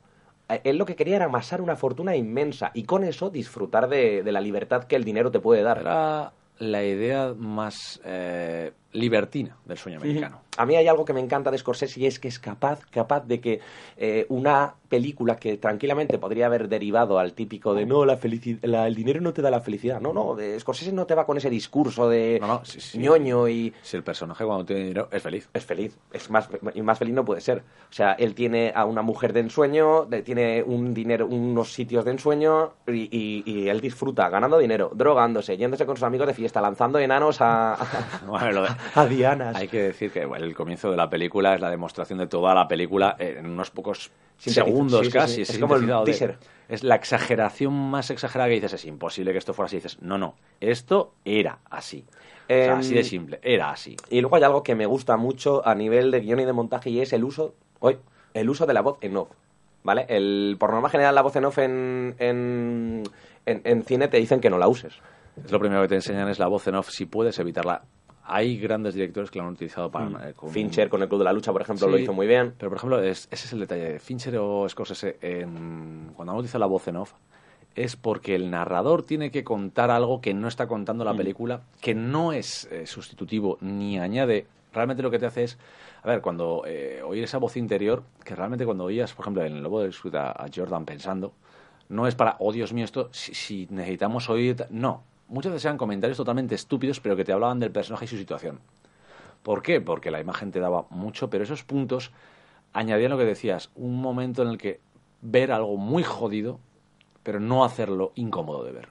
Eh, 0.48 0.60
Él 0.64 0.78
lo 0.78 0.86
que 0.86 0.96
quería 0.96 1.16
era 1.16 1.26
amasar 1.26 1.60
una 1.60 1.76
fortuna 1.76 2.16
inmensa 2.16 2.70
y 2.74 2.84
con 2.84 3.04
eso 3.04 3.30
disfrutar 3.30 3.88
de, 3.88 4.22
de 4.22 4.32
la 4.32 4.40
libertad 4.40 4.84
que 4.84 4.96
el 4.96 5.04
dinero 5.04 5.30
te 5.30 5.40
puede 5.40 5.62
dar. 5.62 5.78
Era 5.78 6.32
la 6.58 6.84
idea 6.84 7.34
más 7.36 8.00
eh, 8.04 8.72
libertina 8.92 9.56
del 9.64 9.78
sueño 9.78 9.98
americano. 9.98 10.41
A 10.58 10.66
mí 10.66 10.76
hay 10.76 10.86
algo 10.86 11.06
que 11.06 11.14
me 11.14 11.20
encanta 11.20 11.50
de 11.50 11.56
Scorsese 11.56 11.98
y 11.98 12.04
es 12.06 12.18
que 12.18 12.28
es 12.28 12.38
capaz, 12.38 12.80
capaz 12.90 13.20
de 13.26 13.40
que 13.40 13.60
eh, 13.96 14.26
una 14.28 14.74
película 14.90 15.36
que 15.36 15.56
tranquilamente 15.56 16.18
podría 16.18 16.44
haber 16.44 16.68
derivado 16.68 17.18
al 17.18 17.32
típico 17.32 17.72
de 17.74 17.86
no, 17.86 18.04
la 18.04 18.18
la- 18.62 18.86
el 18.86 18.94
dinero 18.94 19.22
no 19.22 19.32
te 19.32 19.40
da 19.40 19.50
la 19.50 19.60
felicidad. 19.62 19.98
No, 20.02 20.12
no, 20.12 20.34
de 20.34 20.60
Scorsese 20.60 20.92
no 20.92 21.06
te 21.06 21.14
va 21.14 21.24
con 21.24 21.38
ese 21.38 21.48
discurso 21.48 22.06
de 22.10 22.36
No, 22.38 22.46
no, 22.46 22.64
sí, 22.66 22.80
sí. 22.82 22.98
ñoño 22.98 23.48
y 23.48 23.72
Si 23.80 23.96
el 23.96 24.02
personaje 24.02 24.44
cuando 24.44 24.66
tiene 24.66 24.82
dinero 24.82 25.08
es 25.10 25.22
feliz. 25.22 25.48
es 25.54 25.64
feliz. 25.64 25.96
Es 26.12 26.28
más, 26.28 26.50
y 26.74 26.82
más 26.82 26.98
feliz 26.98 27.14
no 27.14 27.24
puede 27.24 27.40
ser. 27.40 27.62
O 27.90 27.92
sea, 27.94 28.12
él 28.12 28.34
tiene 28.34 28.72
a 28.74 28.84
una 28.84 29.00
mujer 29.00 29.32
de 29.32 29.40
ensueño, 29.40 30.06
tiene 30.22 30.62
un 30.62 30.92
dinero, 30.92 31.26
unos 31.26 31.72
sitios 31.72 32.04
de 32.04 32.10
ensueño 32.10 32.74
y, 32.86 33.08
y- 33.10 33.42
y 33.46 33.68
él 33.70 33.80
disfruta 33.80 34.28
ganando 34.28 34.58
dinero, 34.58 34.90
drogándose, 34.94 35.56
yéndose 35.56 35.86
con 35.86 35.96
sus 35.96 36.04
amigos 36.04 36.26
de 36.26 36.34
fiesta, 36.34 36.60
lanzando 36.60 36.98
enanos 36.98 37.38
a, 37.40 37.78
Bueno, 38.26 38.52
lo 38.52 38.62
de- 38.64 38.68
a 38.94 39.06
dianas. 39.06 39.56
Hay 39.56 39.68
que 39.68 39.80
decir 39.82 40.10
que 40.12 40.26
bueno, 40.26 40.41
el 40.42 40.54
comienzo 40.54 40.90
de 40.90 40.96
la 40.96 41.08
película 41.08 41.54
es 41.54 41.60
la 41.60 41.70
demostración 41.70 42.18
de 42.18 42.26
toda 42.26 42.54
la 42.54 42.66
película 42.68 43.16
en 43.18 43.46
unos 43.46 43.70
pocos 43.70 44.10
segundos 44.38 45.06
sí, 45.06 45.12
casi. 45.12 45.44
sí. 45.44 45.52
Es 45.52 45.58
como 45.58 45.76
el 45.76 45.86
de- 45.86 46.04
teaser. 46.04 46.38
es 46.68 46.82
la 46.82 46.96
exageración 46.96 47.72
más 47.72 48.10
exagerada 48.10 48.48
que 48.48 48.54
dices, 48.56 48.72
es 48.74 48.84
imposible 48.84 49.32
que 49.32 49.38
esto 49.38 49.54
fuera 49.54 49.66
así. 49.66 49.76
dices, 49.76 50.00
no, 50.02 50.18
no, 50.18 50.34
esto 50.60 51.12
era 51.24 51.58
así. 51.70 52.04
O 52.08 52.12
sea, 52.48 52.72
Em, 52.72 52.78
así 52.80 52.94
de 52.94 53.04
simple, 53.04 53.38
era 53.42 53.70
así. 53.70 53.96
Y 54.10 54.20
luego 54.20 54.36
hay 54.36 54.42
algo 54.42 54.62
que 54.62 54.74
me 54.74 54.84
gusta 54.86 55.16
mucho 55.16 55.66
a 55.66 55.74
nivel 55.74 56.10
de 56.10 56.20
guion 56.20 56.40
y 56.40 56.44
de 56.44 56.52
montaje 56.52 56.90
y 56.90 57.00
es 57.00 57.12
el 57.12 57.24
uso, 57.24 57.54
hoy, 57.78 57.98
el 58.34 58.50
uso 58.50 58.66
de 58.66 58.74
la 58.74 58.80
voz 58.82 58.98
en 59.00 59.16
off. 59.16 59.28
¿Vale? 59.84 60.06
El, 60.08 60.56
por 60.60 60.70
norma 60.70 60.88
general, 60.90 61.14
la 61.14 61.22
voz 61.22 61.34
en 61.36 61.44
off 61.44 61.58
en, 61.58 62.14
en, 62.18 63.02
en- 63.46 63.62
en 63.64 63.82
cine 63.84 64.08
te 64.08 64.16
dicen 64.18 64.40
que 64.40 64.50
no 64.50 64.58
la 64.58 64.68
uses. 64.68 64.94
Es 65.44 65.50
lo 65.50 65.58
primero 65.58 65.82
que 65.82 65.88
te 65.88 65.94
enseñan 65.94 66.28
es 66.28 66.38
la 66.38 66.46
voz 66.46 66.66
en 66.68 66.74
off, 66.74 66.90
si 66.90 67.06
puedes 67.06 67.38
evitarla. 67.38 67.82
Hay 68.24 68.56
grandes 68.58 68.94
directores 68.94 69.30
que 69.30 69.38
lo 69.38 69.46
han 69.46 69.52
utilizado 69.52 69.90
para... 69.90 70.30
eh, 70.30 70.34
con- 70.34 70.48
Mm. 70.50 70.52
Fincher 70.52 70.88
con 70.88 71.02
el 71.02 71.08
Club 71.08 71.18
de 71.20 71.24
la 71.24 71.32
Lucha, 71.32 71.52
por 71.52 71.62
ejemplo, 71.62 71.86
Sí, 71.86 71.92
lo 71.92 71.98
hizo 71.98 72.12
muy 72.12 72.26
bien. 72.26 72.54
Pero, 72.56 72.70
por 72.70 72.76
ejemplo, 72.78 73.02
es- 73.02 73.26
ese 73.30 73.46
es 73.46 73.52
el 73.52 73.60
detalle. 73.60 73.98
Fincher 73.98 74.36
o 74.38 74.68
Scorsese, 74.68 75.18
en- 75.20 76.12
cuando 76.14 76.32
han 76.32 76.38
utilizado 76.38 76.60
la 76.60 76.66
voz 76.66 76.86
en 76.88 76.96
off, 76.96 77.12
es 77.74 77.96
porque 77.96 78.34
el 78.34 78.50
narrador 78.50 79.02
tiene 79.02 79.30
que 79.30 79.42
contar 79.44 79.90
algo 79.90 80.20
que 80.20 80.34
no 80.34 80.46
está 80.46 80.66
contando 80.68 81.04
Mm. 81.04 81.06
la 81.08 81.14
película, 81.14 81.62
que 81.80 81.94
no 81.94 82.32
es 82.32 82.68
eh, 82.70 82.86
sustitutivo 82.86 83.58
ni 83.60 83.98
añade. 83.98 84.46
Realmente 84.72 85.02
lo 85.02 85.10
que 85.10 85.18
te 85.18 85.26
hace 85.26 85.44
es, 85.44 85.58
a 86.02 86.08
ver, 86.08 86.20
cuando 86.22 86.62
eh, 86.66 87.02
oír 87.04 87.24
esa 87.24 87.38
voz 87.38 87.56
interior, 87.56 88.02
que 88.24 88.34
realmente 88.34 88.64
cuando 88.64 88.84
oías, 88.84 89.12
por 89.14 89.24
ejemplo, 89.24 89.44
en 89.44 89.56
el 89.56 89.62
Lobo 89.62 89.80
de 89.80 89.86
Disfruta 89.88 90.30
a 90.30 90.46
Jordan 90.54 90.84
pensando, 90.84 91.32
no 91.88 92.06
es 92.06 92.14
para, 92.14 92.36
oh 92.38 92.52
Dios 92.52 92.72
mío, 92.72 92.84
esto, 92.84 93.08
si, 93.12 93.34
si 93.34 93.66
necesitamos 93.70 94.30
oír. 94.30 94.64
No. 94.70 95.02
Muchas 95.32 95.50
veces 95.50 95.64
eran 95.64 95.78
comentarios 95.78 96.18
totalmente 96.18 96.54
estúpidos, 96.54 97.00
pero 97.00 97.16
que 97.16 97.24
te 97.24 97.32
hablaban 97.32 97.58
del 97.58 97.70
personaje 97.70 98.04
y 98.04 98.08
su 98.08 98.18
situación. 98.18 98.60
¿Por 99.42 99.62
qué? 99.62 99.80
Porque 99.80 100.10
la 100.10 100.20
imagen 100.20 100.50
te 100.50 100.60
daba 100.60 100.84
mucho, 100.90 101.30
pero 101.30 101.42
esos 101.42 101.64
puntos 101.64 102.12
añadían 102.74 103.10
lo 103.10 103.16
que 103.16 103.24
decías, 103.24 103.70
un 103.74 104.02
momento 104.02 104.42
en 104.42 104.48
el 104.48 104.58
que 104.58 104.80
ver 105.22 105.50
algo 105.50 105.78
muy 105.78 106.02
jodido, 106.02 106.60
pero 107.22 107.40
no 107.40 107.64
hacerlo 107.64 108.12
incómodo 108.14 108.62
de 108.62 108.72
ver. 108.72 108.88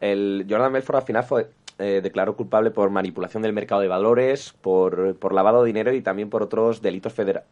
El 0.00 0.46
Jordan 0.48 0.72
Belfort 0.72 1.00
al 1.00 1.04
final 1.04 1.24
fue 1.24 1.50
eh, 1.78 2.00
declaró 2.02 2.34
culpable 2.34 2.70
por 2.70 2.88
manipulación 2.88 3.42
del 3.42 3.52
mercado 3.52 3.82
de 3.82 3.88
valores, 3.88 4.54
por, 4.62 5.14
por 5.16 5.34
lavado 5.34 5.62
de 5.62 5.66
dinero 5.66 5.92
y 5.92 6.00
también 6.00 6.30
por 6.30 6.42
otros 6.42 6.80
delitos 6.80 7.12
federales. 7.12 7.46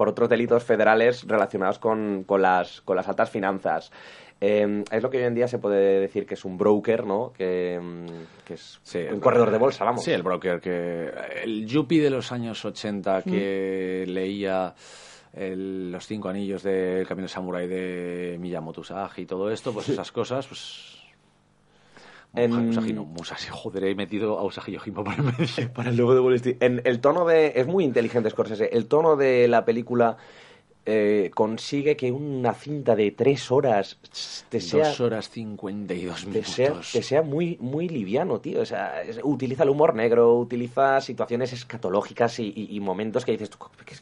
Por 0.00 0.08
otros 0.08 0.30
delitos 0.30 0.64
federales 0.64 1.26
relacionados 1.28 1.78
con, 1.78 2.24
con 2.24 2.40
las, 2.40 2.80
con 2.80 2.96
las 2.96 3.06
altas 3.06 3.28
finanzas. 3.28 3.92
Eh, 4.40 4.82
es 4.90 5.02
lo 5.02 5.10
que 5.10 5.18
hoy 5.18 5.24
en 5.24 5.34
día 5.34 5.46
se 5.46 5.58
puede 5.58 6.00
decir 6.00 6.24
que 6.24 6.32
es 6.32 6.46
un 6.46 6.56
broker, 6.56 7.04
¿no? 7.04 7.34
Que, 7.36 7.78
mm, 7.78 8.06
que 8.46 8.54
es 8.54 8.80
Sí, 8.82 9.00
un 9.12 9.20
corredor 9.20 9.50
de 9.50 9.58
bolsa, 9.58 9.84
vamos. 9.84 10.02
Sí, 10.02 10.10
el 10.12 10.22
broker 10.22 10.58
que... 10.58 11.10
El 11.44 11.66
yuppie 11.66 12.00
de 12.02 12.08
los 12.08 12.32
años 12.32 12.64
80 12.64 13.24
que 13.24 14.06
leía 14.08 14.74
el- 15.34 15.92
los 15.92 16.06
cinco 16.06 16.30
anillos 16.30 16.62
del 16.62 17.06
Camino 17.06 17.28
Samurai 17.28 17.68
de 17.68 18.38
Miyamoto 18.40 18.80
Usagi 18.80 19.20
y 19.20 19.26
todo 19.26 19.50
esto, 19.50 19.70
pues 19.74 19.90
esas 19.90 20.10
cosas, 20.10 20.46
pues... 20.46 20.96
En- 22.34 22.70
Usagi 22.70 22.92
no, 22.92 23.04
Musashi, 23.04 23.48
joder, 23.50 23.84
he 23.84 23.94
metido 23.94 24.38
a 24.38 24.44
Usagi 24.44 24.72
Yojimbo 24.72 25.02
por 25.04 25.14
el 25.14 25.22
medio. 25.24 25.72
Para 25.74 25.90
el 25.90 25.96
logo 25.96 26.14
de 26.14 26.20
Wall 26.20 26.34
Street. 26.34 26.56
En 26.60 26.80
el 26.84 27.00
tono 27.00 27.24
de. 27.24 27.52
Es 27.56 27.66
muy 27.66 27.84
inteligente 27.84 28.30
Scorsese. 28.30 28.70
El 28.72 28.86
tono 28.86 29.16
de 29.16 29.48
la 29.48 29.64
película 29.64 30.16
eh, 30.86 31.30
consigue 31.34 31.96
que 31.96 32.10
una 32.12 32.54
cinta 32.54 32.96
de 32.96 33.10
tres 33.10 33.50
horas 33.50 33.98
te 34.48 34.60
sea. 34.60 34.88
Dos 34.88 35.00
horas 35.00 35.28
cincuenta 35.28 35.92
y 35.92 36.04
dos 36.04 36.20
te 36.20 36.26
minutos. 36.28 36.54
sea, 36.54 36.80
te 36.92 37.02
sea 37.02 37.22
muy, 37.22 37.58
muy 37.60 37.88
liviano, 37.88 38.40
tío. 38.40 38.60
O 38.62 38.66
sea, 38.66 39.02
es- 39.02 39.20
utiliza 39.22 39.64
el 39.64 39.70
humor 39.70 39.94
negro, 39.94 40.36
utiliza 40.38 41.00
situaciones 41.00 41.52
escatológicas 41.52 42.38
y, 42.38 42.52
y- 42.54 42.74
y 42.76 42.80
momentos 42.80 43.24
que 43.24 43.32
dices, 43.32 43.50
tú, 43.50 43.58
¿qué 43.84 43.94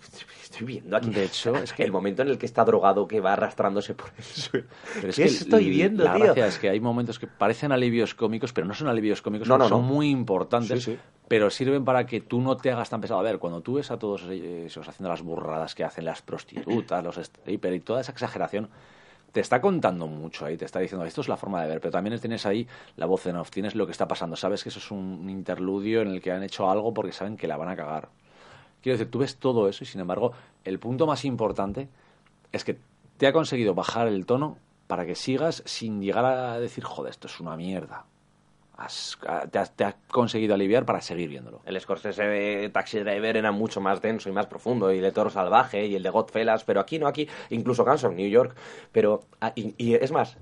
estoy 0.58 0.66
viendo 0.66 0.96
aquí? 0.96 1.10
De 1.10 1.24
hecho, 1.24 1.54
es 1.56 1.72
que- 1.72 1.84
El 1.84 1.92
momento 1.92 2.22
en 2.22 2.28
el 2.28 2.38
que 2.38 2.46
está 2.46 2.64
drogado, 2.64 3.06
que 3.08 3.20
va 3.20 3.32
arrastrándose 3.34 3.94
por 3.94 4.10
el 4.16 4.24
suelo. 4.24 4.66
Pero 4.94 5.08
es 5.08 5.16
¿Qué 5.16 5.22
que 5.22 5.28
estoy 5.28 5.70
viendo, 5.70 6.04
la 6.04 6.14
tío? 6.14 6.24
gracia 6.24 6.46
es 6.46 6.58
que 6.58 6.68
hay 6.68 6.80
momentos 6.80 7.18
que 7.18 7.26
parecen 7.26 7.72
alivios 7.72 8.14
cómicos, 8.14 8.52
pero 8.52 8.66
no 8.66 8.74
son 8.74 8.88
alivios 8.88 9.22
cómicos, 9.22 9.48
No, 9.48 9.58
no, 9.58 9.68
son 9.68 9.82
no. 9.82 9.86
muy 9.86 10.10
importantes, 10.10 10.84
Sí, 10.84 10.92
sí. 10.92 10.98
pero 11.28 11.50
sirven 11.50 11.84
para 11.84 12.06
que 12.06 12.20
tú 12.20 12.40
no 12.40 12.56
te 12.56 12.70
hagas 12.70 12.90
tan 12.90 13.00
pesado. 13.00 13.20
A 13.20 13.22
ver, 13.22 13.38
cuando 13.38 13.60
tú 13.60 13.74
ves 13.74 13.90
a 13.90 13.98
todos 13.98 14.22
esos 14.24 14.88
haciendo 14.88 15.08
las 15.10 15.22
burradas 15.22 15.74
que 15.74 15.84
hacen 15.84 16.04
las 16.04 16.22
prostitutas, 16.22 17.02
los 17.04 17.16
strippers 17.16 17.76
y 17.76 17.80
toda 17.80 18.00
esa 18.00 18.12
exageración, 18.12 18.68
te 19.32 19.40
está 19.40 19.60
contando 19.60 20.06
mucho 20.06 20.46
ahí, 20.46 20.56
te 20.56 20.64
está 20.64 20.78
diciendo, 20.80 21.04
esto 21.04 21.20
es 21.20 21.28
la 21.28 21.36
forma 21.36 21.60
de 21.62 21.68
ver, 21.68 21.80
pero 21.80 21.90
también 21.92 22.18
tienes 22.18 22.46
ahí 22.46 22.66
la 22.96 23.04
voz 23.04 23.26
en 23.26 23.36
off, 23.36 23.50
tienes 23.50 23.74
lo 23.74 23.84
que 23.84 23.92
está 23.92 24.08
pasando, 24.08 24.36
sabes 24.36 24.62
que 24.62 24.70
eso 24.70 24.78
es 24.78 24.90
un 24.90 25.28
interludio 25.28 26.00
en 26.00 26.08
el 26.08 26.22
que 26.22 26.32
han 26.32 26.42
hecho 26.42 26.70
algo 26.70 26.94
porque 26.94 27.12
saben 27.12 27.36
que 27.36 27.46
la 27.46 27.58
van 27.58 27.68
a 27.68 27.76
cagar. 27.76 28.08
Quiero 28.82 28.98
decir, 28.98 29.10
tú 29.10 29.18
ves 29.18 29.36
todo 29.36 29.68
eso 29.68 29.84
y 29.84 29.86
sin 29.86 30.00
embargo, 30.00 30.32
el 30.64 30.78
punto 30.78 31.06
más 31.06 31.24
importante 31.24 31.88
es 32.52 32.64
que 32.64 32.78
te 33.16 33.26
ha 33.26 33.32
conseguido 33.32 33.74
bajar 33.74 34.08
el 34.08 34.24
tono 34.26 34.58
para 34.86 35.04
que 35.04 35.14
sigas 35.14 35.62
sin 35.66 36.00
llegar 36.00 36.24
a 36.24 36.58
decir, 36.60 36.84
joder, 36.84 37.10
esto 37.10 37.26
es 37.26 37.40
una 37.40 37.56
mierda. 37.56 38.04
Has- 38.76 39.18
te, 39.50 39.58
has- 39.58 39.96
conseguido 40.08 40.54
aliviar 40.54 40.84
para 40.86 41.00
seguir 41.00 41.28
viéndolo. 41.28 41.60
El 41.66 41.80
Scorsese 41.80 42.22
de 42.22 42.68
Taxi 42.70 43.00
Driver 43.00 43.36
era 43.36 43.50
mucho 43.50 43.80
más 43.80 44.00
denso 44.00 44.28
y 44.28 44.32
más 44.32 44.46
profundo, 44.46 44.92
y 44.92 44.98
el 44.98 45.02
de 45.02 45.10
Toro 45.12 45.30
Salvaje 45.30 45.84
y 45.86 45.96
el 45.96 46.02
de 46.04 46.10
Godfellas, 46.10 46.62
pero 46.62 46.78
aquí 46.80 46.98
no, 47.00 47.08
aquí, 47.08 47.28
incluso 47.50 47.84
Guns 47.84 48.04
of 48.04 48.14
New 48.14 48.28
York. 48.30 48.54
Pero, 48.92 49.20
ah, 49.40 49.52
y 49.56 49.94
es 49.94 50.12
más, 50.12 50.36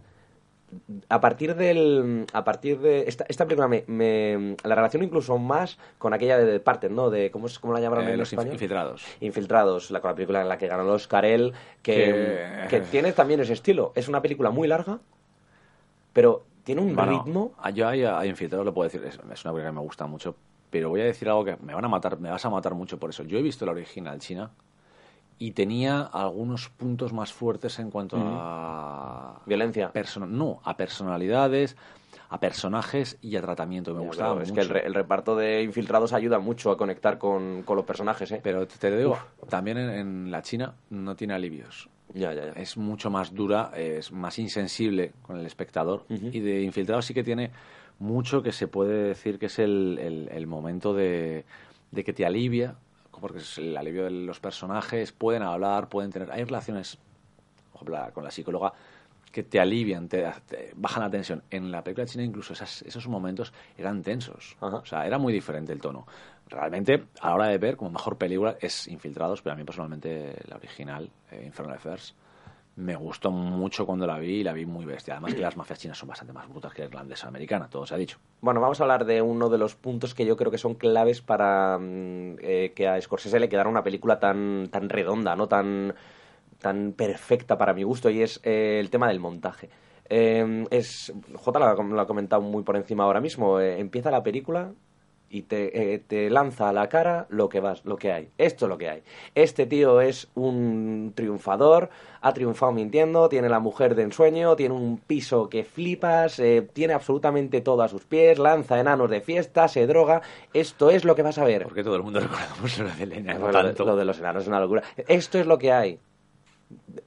a 1.09 1.21
partir 1.21 1.55
del. 1.55 2.27
A 2.33 2.45
partir 2.45 2.79
de. 2.81 3.05
Esta, 3.09 3.25
esta 3.29 3.45
película 3.45 3.69
me, 3.69 3.85
me- 3.87 4.57
La 4.65 4.75
relaciono 4.75 5.05
incluso 5.05 5.39
más 5.39 5.79
con 5.99 6.13
aquella 6.15 6.37
de 6.39 6.51
The 6.53 6.61
Parted, 6.61 6.91
¿no? 6.91 7.11
De, 7.11 7.31
¿cómo, 7.31 7.47
es, 7.47 7.59
cómo 7.59 7.73
la 7.73 7.81
llamaron 7.81 8.07
Eh, 8.09 8.13
en 8.13 8.19
los 8.19 8.33
español? 8.33 8.55
infiltrados. 8.55 9.05
Infiltrados, 9.21 9.91
la, 9.91 10.01
con 10.01 10.11
la 10.11 10.15
película 10.15 10.41
en 10.43 10.49
la 10.49 10.59
que 10.59 10.67
ganó 10.69 10.83
el 10.83 10.91
Oscar 10.91 11.25
él, 11.25 11.53
que, 11.83 12.65
Que- 12.65 12.69
que 12.69 12.81
tiene 12.81 13.13
también 13.13 13.41
ese 13.41 13.53
estilo. 13.53 13.93
Es 13.95 14.09
una 14.09 14.21
película 14.23 14.51
muy 14.51 14.67
larga, 14.69 14.99
pero 16.13 16.45
tiene 16.65 16.81
un 16.83 16.95
Bueno, 16.97 17.13
ritmo. 17.13 17.53
Yo 17.75 17.89
a 17.89 18.27
Infiltrados 18.27 18.65
lo 18.67 18.75
puedo 18.75 18.89
decir, 18.89 19.05
es, 19.07 19.15
es 19.15 19.45
una 19.45 19.53
película 19.53 19.67
que 19.67 19.73
me 19.73 19.81
gusta 19.81 20.07
mucho, 20.07 20.35
pero 20.71 20.89
voy 20.89 21.01
a 21.01 21.05
decir 21.05 21.29
algo 21.29 21.45
que 21.45 21.57
me 21.63 21.75
van 21.75 21.85
a 21.85 21.89
matar, 21.89 22.19
me 22.19 22.31
vas 22.31 22.45
a 22.45 22.51
matar 22.51 22.75
mucho 22.75 22.99
por 22.99 23.11
eso. 23.11 23.23
Yo 23.23 23.39
he 23.39 23.43
visto 23.43 23.65
la 23.67 23.73
original 23.73 24.19
china 24.19 24.51
y 25.39 25.53
tenía 25.53 26.01
algunos 26.03 26.69
puntos 26.71 27.13
más 27.13 27.33
fuertes 27.33 27.79
en 27.79 27.91
cuanto 27.91 28.17
a 28.19 29.41
Violencia. 29.47 29.93
no, 30.29 30.61
a 30.65 30.77
personalidades, 30.77 31.77
a 32.29 32.41
personajes 32.41 33.19
y 33.21 33.37
a 33.37 33.43
tratamiento. 33.43 33.95
Me 33.95 34.01
Ya, 34.01 34.07
gustaba 34.07 34.33
pero 34.35 34.43
es 34.43 34.49
mucho. 34.51 34.55
que 34.55 34.61
el, 34.63 34.69
re- 34.71 34.87
el 34.87 34.95
reparto 34.95 35.37
de 35.37 35.63
infiltrados 35.63 36.13
ayuda 36.13 36.39
mucho 36.39 36.71
a 36.71 36.77
conectar 36.77 37.19
con, 37.19 37.63
con 37.65 37.77
los 37.77 37.85
personajes, 37.85 38.31
¿eh? 38.33 38.41
Pero 38.43 38.67
te 38.67 38.97
digo, 38.97 39.19
también 39.49 39.79
en, 39.79 39.91
en 39.91 40.31
la 40.31 40.43
China 40.43 40.75
no 40.91 41.15
tiene 41.17 41.35
alivios. 41.35 41.89
Ya, 42.15 42.33
ya, 42.33 42.47
ya. 42.47 42.53
Es 42.53 42.77
mucho 42.77 43.11
más 43.11 43.35
dura, 43.35 43.73
es 43.77 44.13
más 44.13 44.39
insensible 44.39 45.13
con 45.23 45.39
el 45.39 45.45
espectador. 45.47 46.07
Y 46.09 46.41
de 46.41 46.63
infiltrado 46.63 47.03
sí 47.03 47.13
que 47.13 47.25
tiene 47.25 47.51
mucho 47.99 48.43
que 48.43 48.53
se 48.53 48.69
puede 48.69 49.03
decir 49.09 49.39
que 49.39 49.47
es 49.47 49.59
el, 49.59 49.99
el- 50.01 50.29
el 50.33 50.47
momento 50.47 50.95
de, 50.95 51.45
de 51.91 52.05
que 52.05 52.13
te 52.13 52.25
alivia, 52.25 52.77
porque 53.21 53.39
es 53.39 53.59
el 53.59 53.77
alivio 53.77 54.05
de 54.05 54.11
los 54.11 54.41
personajes, 54.41 55.13
pueden 55.13 55.43
hablar, 55.43 55.89
pueden 55.89 56.11
tener... 56.11 56.31
Hay 56.33 56.45
relaciones, 56.45 56.99
con 58.13 58.25
la 58.25 58.31
psicóloga, 58.31 58.73
que 59.31 59.43
te 59.43 59.61
alivian, 59.61 60.09
te, 60.09 60.27
te 60.49 60.73
bajan 60.77 61.03
la 61.03 61.11
tensión. 61.11 61.43
En 61.51 61.71
la 61.71 61.85
película 61.85 62.07
china 62.07 62.25
incluso 62.25 62.55
esas- 62.55 62.83
esos 62.83 63.07
momentos 63.07 63.53
eran 63.77 64.03
tensos. 64.03 64.57
Ajá. 64.61 64.77
O 64.79 64.87
sea, 64.87 65.07
era 65.07 65.19
muy 65.19 65.33
diferente 65.33 65.73
el 65.73 65.81
tono. 65.81 66.07
Realmente, 66.49 67.05
a 67.21 67.29
la 67.29 67.35
hora 67.35 67.47
de 67.49 67.59
ver, 67.59 67.77
como 67.77 67.91
mejor 67.91 68.17
película, 68.17 68.57
es 68.61 68.89
Infiltrados, 68.89 69.43
pero 69.43 69.55
a 69.55 69.57
mí 69.57 69.65
personalmente 69.65 70.37
la 70.49 70.57
original, 70.57 71.11
eh, 71.31 71.43
Infernal 71.45 71.75
Affairs, 71.77 72.15
me 72.77 72.95
gustó 72.95 73.31
mucho 73.31 73.87
cuando 73.87 74.07
la 74.07 74.19
vi 74.19 74.41
y 74.41 74.45
la 74.45 74.53
vi 74.53 74.67
muy 74.67 74.85
bestia. 74.85 75.15
Además 75.15 75.35
que 75.35 75.41
las 75.41 75.57
mafias 75.57 75.79
chinas 75.79 75.97
son 75.97 76.11
bastante 76.11 76.35
más 76.35 76.47
brutas 76.49 76.75
que 76.75 76.83
la 76.83 76.89
irlandesa 76.89 77.27
americana, 77.27 77.69
todo 77.69 77.87
se 77.87 77.95
ha 77.95 77.99
dicho. 77.99 78.19
Bueno, 78.43 78.61
vamos 78.61 78.79
a 78.81 78.85
hablar 78.85 79.07
de 79.07 79.23
uno 79.23 79.49
de 79.49 79.57
los 79.57 79.75
puntos 79.75 80.15
que 80.15 80.27
yo 80.27 80.37
creo 80.37 80.51
que 80.51 80.59
son 80.59 80.75
claves 80.75 81.23
para 81.23 81.79
mm, 81.79 82.37
eh, 82.41 82.73
que 82.77 82.87
a 82.87 83.01
Scorsese 83.01 83.41
le 83.41 83.49
quedara 83.49 83.71
una 83.71 83.83
película 83.83 84.21
tan, 84.21 84.69
tan 84.71 84.91
redonda, 84.91 85.35
¿no? 85.37 85.49
Tan, 85.49 85.95
tan 86.61 86.93
perfecta 86.93 87.57
para 87.57 87.73
mi 87.73 87.83
gusto, 87.83 88.11
y 88.11 88.21
es 88.21 88.41
eh, 88.43 88.79
el 88.79 88.91
tema 88.91 89.09
del 89.09 89.21
montaje. 89.21 89.71
Eh, 90.09 90.67
es, 90.71 91.13
J 91.35 91.59
lo 91.59 91.83
lo 91.83 92.01
ha 92.01 92.07
comentado 92.07 92.43
muy 92.43 92.63
por 92.63 92.77
encima 92.77 93.05
ahora 93.05 93.21
mismo. 93.23 93.59
eh, 93.59 93.81
empieza 93.81 94.11
la 94.11 94.23
película 94.23 94.73
y 95.37 95.43
te, 95.43 95.95
eh, 95.95 95.99
te 95.99 96.31
lanza 96.31 96.69
a 96.69 96.73
la 96.73 96.89
cara 96.89 97.27
lo 97.29 97.49
que 97.49 97.61
vas, 97.61 97.85
lo 97.85 97.97
que 97.97 98.11
hay. 98.13 98.29
Esto 98.39 98.65
es 98.65 98.69
lo 98.71 98.79
que 98.79 98.89
hay. 98.89 99.03
Este 99.35 99.67
tío 99.67 100.01
es 100.01 100.29
un 100.35 101.13
triunfador, 101.15 101.91
ha 102.23 102.33
triunfado 102.33 102.73
mintiendo, 102.73 103.29
tiene 103.29 103.49
la 103.49 103.61
mujer 103.61 103.95
de 103.95 104.05
ensueño, 104.05 104.57
tiene 104.57 104.75
un 104.75 104.99
piso 104.99 105.49
que 105.49 105.65
flipas, 105.65 106.39
eh, 106.39 106.67
tiene 106.73 106.95
absolutamente 106.95 107.61
todo 107.61 107.83
a 107.83 107.89
sus 107.89 108.05
pies, 108.05 108.39
lanza 108.39 108.81
enanos 108.81 109.11
de 109.11 109.21
fiesta, 109.21 109.69
se 109.69 109.87
droga. 109.87 110.23
Esto 110.55 110.91
es 110.91 111.05
lo 111.05 111.15
que 111.15 111.23
vas 111.23 111.39
a 111.39 111.45
ver. 111.45 111.65
Porque 111.65 111.85
todo 111.85 111.97
el 111.97 112.03
mundo 112.03 112.21
recordamos 112.21 112.79
lo 112.79 112.89
de 112.95 113.03
Elena. 113.03 113.35
Bueno, 113.39 113.53
lo, 113.53 113.59
de, 113.59 113.65
tanto. 113.75 113.85
lo 113.85 113.97
de 113.97 114.05
los 114.05 114.19
enanos 114.19 114.43
es 114.45 114.49
una 114.49 114.61
locura. 114.61 114.83
Esto 115.09 115.39
es 115.39 115.47
lo 115.47 115.59
que 115.59 115.73
hay. 115.73 115.99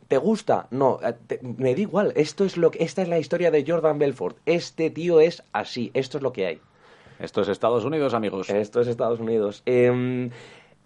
¿Te 0.07 0.17
gusta? 0.17 0.67
No, 0.71 0.99
eh, 1.03 1.13
te- 1.27 1.39
me 1.41 1.73
da 1.75 1.81
igual. 1.81 2.13
Esto 2.15 2.45
es 2.45 2.55
lo 2.57 2.71
que, 2.71 2.83
esta 2.83 3.01
es 3.01 3.09
la 3.09 3.19
historia 3.19 3.51
de 3.51 3.65
Jordan 3.67 3.99
Belfort. 3.99 4.37
Este 4.45 4.89
tío 4.89 5.19
es 5.19 5.43
así. 5.51 5.91
Esto 5.93 6.17
es 6.17 6.23
lo 6.23 6.31
que 6.31 6.45
hay. 6.45 6.61
Esto 7.19 7.41
es 7.41 7.47
Estados 7.49 7.85
Unidos, 7.85 8.13
amigos. 8.13 8.49
Esto 8.49 8.81
es 8.81 8.87
Estados 8.87 9.19
Unidos. 9.19 9.61
Eh, 9.65 10.29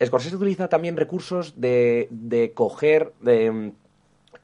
Scorsese 0.04 0.36
utiliza 0.36 0.68
también 0.68 0.98
recursos 0.98 1.54
de, 1.62 2.08
de 2.10 2.52
coger 2.54 3.14
de, 3.22 3.72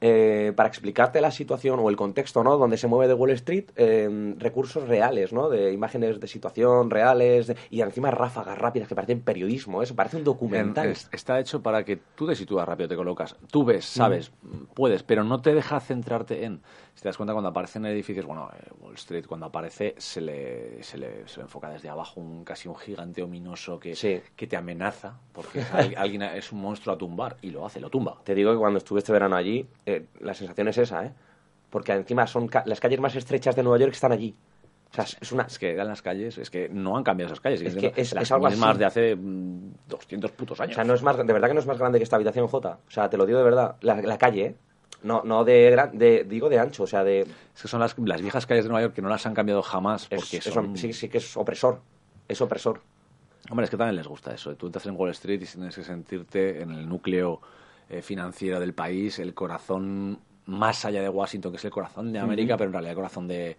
eh, 0.02 0.54
para 0.56 0.70
explicarte 0.70 1.20
la 1.20 1.32
situación 1.32 1.80
o 1.82 1.90
el 1.90 1.98
contexto, 1.98 2.44
¿no? 2.44 2.58
Donde 2.58 2.78
se 2.78 2.88
mueve 2.88 3.08
de 3.10 3.14
Wall 3.16 3.32
Street, 3.32 3.66
eh, 3.76 4.36
recursos 4.38 4.88
reales, 4.88 5.34
¿no? 5.34 5.50
De 5.50 5.74
imágenes 5.74 6.20
de 6.22 6.28
situación 6.28 6.90
reales 6.90 7.48
de- 7.48 7.58
y 7.72 7.82
encima 7.82 8.10
ráfagas 8.12 8.58
rápidas 8.58 8.88
que 8.88 8.96
parecen 8.96 9.20
periodismo, 9.22 9.84
eso 9.84 9.96
parece 9.96 10.16
un 10.18 10.24
documental. 10.24 10.86
En- 10.86 10.92
es- 10.94 11.10
está 11.12 11.38
hecho 11.40 11.62
para 11.62 11.84
que 11.84 11.98
tú 12.16 12.28
te 12.28 12.36
sitúas 12.36 12.66
rápido, 12.66 12.88
te 12.88 12.96
colocas. 12.96 13.36
Tú 13.52 13.66
ves, 13.66 13.84
sabes, 13.84 14.32
puedes, 14.76 15.04
pero 15.04 15.24
no 15.26 15.42
te 15.42 15.54
deja 15.54 15.80
centrarte 15.82 16.46
en. 16.46 16.62
Si 17.00 17.04
te 17.04 17.08
das 17.08 17.16
cuenta, 17.16 17.32
cuando 17.32 17.48
aparecen 17.48 17.86
edificios, 17.86 18.26
bueno, 18.26 18.50
eh, 18.54 18.72
Wall 18.82 18.96
Street, 18.96 19.26
cuando 19.26 19.46
aparece, 19.46 19.96
se 19.98 20.20
le, 20.20 20.84
se 20.84 20.98
le, 20.98 21.26
se 21.30 21.38
le 21.38 21.44
enfoca 21.44 21.70
desde 21.70 21.88
abajo 21.88 22.20
un, 22.20 22.44
casi 22.44 22.68
un 22.68 22.76
gigante 22.76 23.24
ominoso 23.24 23.80
que, 23.80 23.96
Sí. 23.96 24.20
que 24.36 24.48
te 24.48 24.58
amenaza, 24.58 25.14
porque 25.32 25.62
alguien 25.98 26.24
es 26.24 26.52
un 26.52 26.60
monstruo 26.60 26.94
a 26.94 26.98
tumbar, 26.98 27.38
y 27.42 27.52
lo 27.52 27.66
hace, 27.66 27.80
lo 27.80 27.90
tumba. 27.90 28.18
Te 28.26 28.36
digo 28.36 28.52
que 28.52 28.58
cuando 28.58 28.80
estuve 28.80 29.00
este 29.00 29.14
verano 29.14 29.38
allí, 29.38 29.66
eh, 29.86 30.08
la 30.20 30.34
sensación 30.34 30.68
es 30.68 30.78
esa, 30.78 31.06
¿eh? 31.06 31.14
Porque 31.70 31.94
encima 31.94 32.28
son 32.28 32.50
ca- 32.50 32.64
las 32.66 32.82
calles 32.82 33.00
más 33.00 33.16
estrechas 33.16 33.56
de 33.56 33.64
Nueva 33.64 33.78
York 33.80 33.94
están 33.94 34.12
allí. 34.12 34.36
O 34.92 34.94
sea, 34.94 35.06
es- 35.06 35.32
una... 35.32 35.44
Es 35.44 35.58
que 35.58 35.72
eran 35.72 35.88
las 35.88 36.02
calles, 36.02 36.38
es 36.38 36.50
que 36.50 36.68
no 36.68 36.98
han 36.98 37.04
cambiado 37.06 37.28
esas 37.32 37.40
calles. 37.40 37.62
Es 37.62 37.78
que 37.78 37.94
es- 37.96 38.12
las 38.14 38.24
es 38.24 38.32
algo 38.34 38.50
mismas 38.50 38.72
así. 38.72 38.80
de 38.80 38.86
hace 38.86 39.16
mm, 39.16 39.72
200 39.88 40.32
putos 40.34 40.60
O 40.60 40.64
años. 40.64 40.76
sea, 40.76 40.84
no 40.84 40.96
es 40.96 41.02
más, 41.02 41.16
de 41.16 41.24
verdad 41.32 41.48
que 41.48 41.54
no 41.54 41.62
es 41.62 41.66
más 41.66 41.78
grande 41.78 41.98
que 41.98 42.04
esta 42.04 42.18
habitación 42.18 42.46
J. 42.48 42.78
O 42.86 42.92
sea, 42.92 43.10
te 43.10 43.16
lo 43.16 43.26
digo 43.26 43.38
de 43.38 43.46
verdad. 43.46 43.78
La, 43.80 44.02
la 44.02 44.18
calle, 44.18 44.46
¿eh? 44.46 44.56
No, 45.04 45.22
no 45.24 45.46
de, 45.46 45.70
gran- 45.72 45.98
de, 45.98 46.24
digo 46.26 46.50
de 46.50 46.60
ancho, 46.60 46.84
o 46.84 46.88
sea, 46.88 47.04
de... 47.04 47.22
Es 47.22 47.62
que 47.62 47.68
son 47.68 47.80
las, 47.80 47.98
las 48.00 48.22
viejas 48.22 48.46
calles 48.46 48.66
de 48.66 48.70
Nueva 48.70 48.82
York 48.84 48.96
que 48.96 49.02
no 49.02 49.08
las 49.10 49.26
han 49.26 49.34
cambiado 49.34 49.62
jamás 49.62 50.08
porque 50.08 50.38
es- 50.38 50.44
son... 50.44 50.76
sí, 50.78 50.92
sí 50.94 51.08
que 51.10 51.20
es 51.20 51.38
opresor. 51.38 51.82
Es 52.28 52.42
opresor. 52.42 52.82
Hombre, 53.50 53.64
es 53.64 53.70
que 53.70 53.78
también 53.78 53.96
les 53.96 54.08
gusta 54.08 54.34
eso. 54.34 54.54
Tú 54.56 54.66
entras 54.68 54.86
en 54.86 54.96
Wall 54.98 55.10
Street 55.12 55.42
y 55.42 55.46
tienes 55.46 55.76
que 55.76 55.84
sentirte 55.84 56.62
en 56.62 56.72
el 56.72 56.88
núcleo 56.88 57.42
eh, 57.90 58.02
financiero 58.02 58.60
del 58.60 58.74
país, 58.74 59.18
el 59.20 59.34
corazón 59.34 60.20
más 60.46 60.84
allá 60.86 61.02
de 61.02 61.10
Washington, 61.10 61.52
que 61.54 61.58
es 61.58 61.66
el 61.66 61.72
corazón 61.72 62.12
de 62.12 62.20
América, 62.20 62.58
pero 62.58 62.68
en 62.68 62.74
realidad 62.74 62.92
el 62.92 62.96
corazón 62.98 63.28
de 63.28 63.56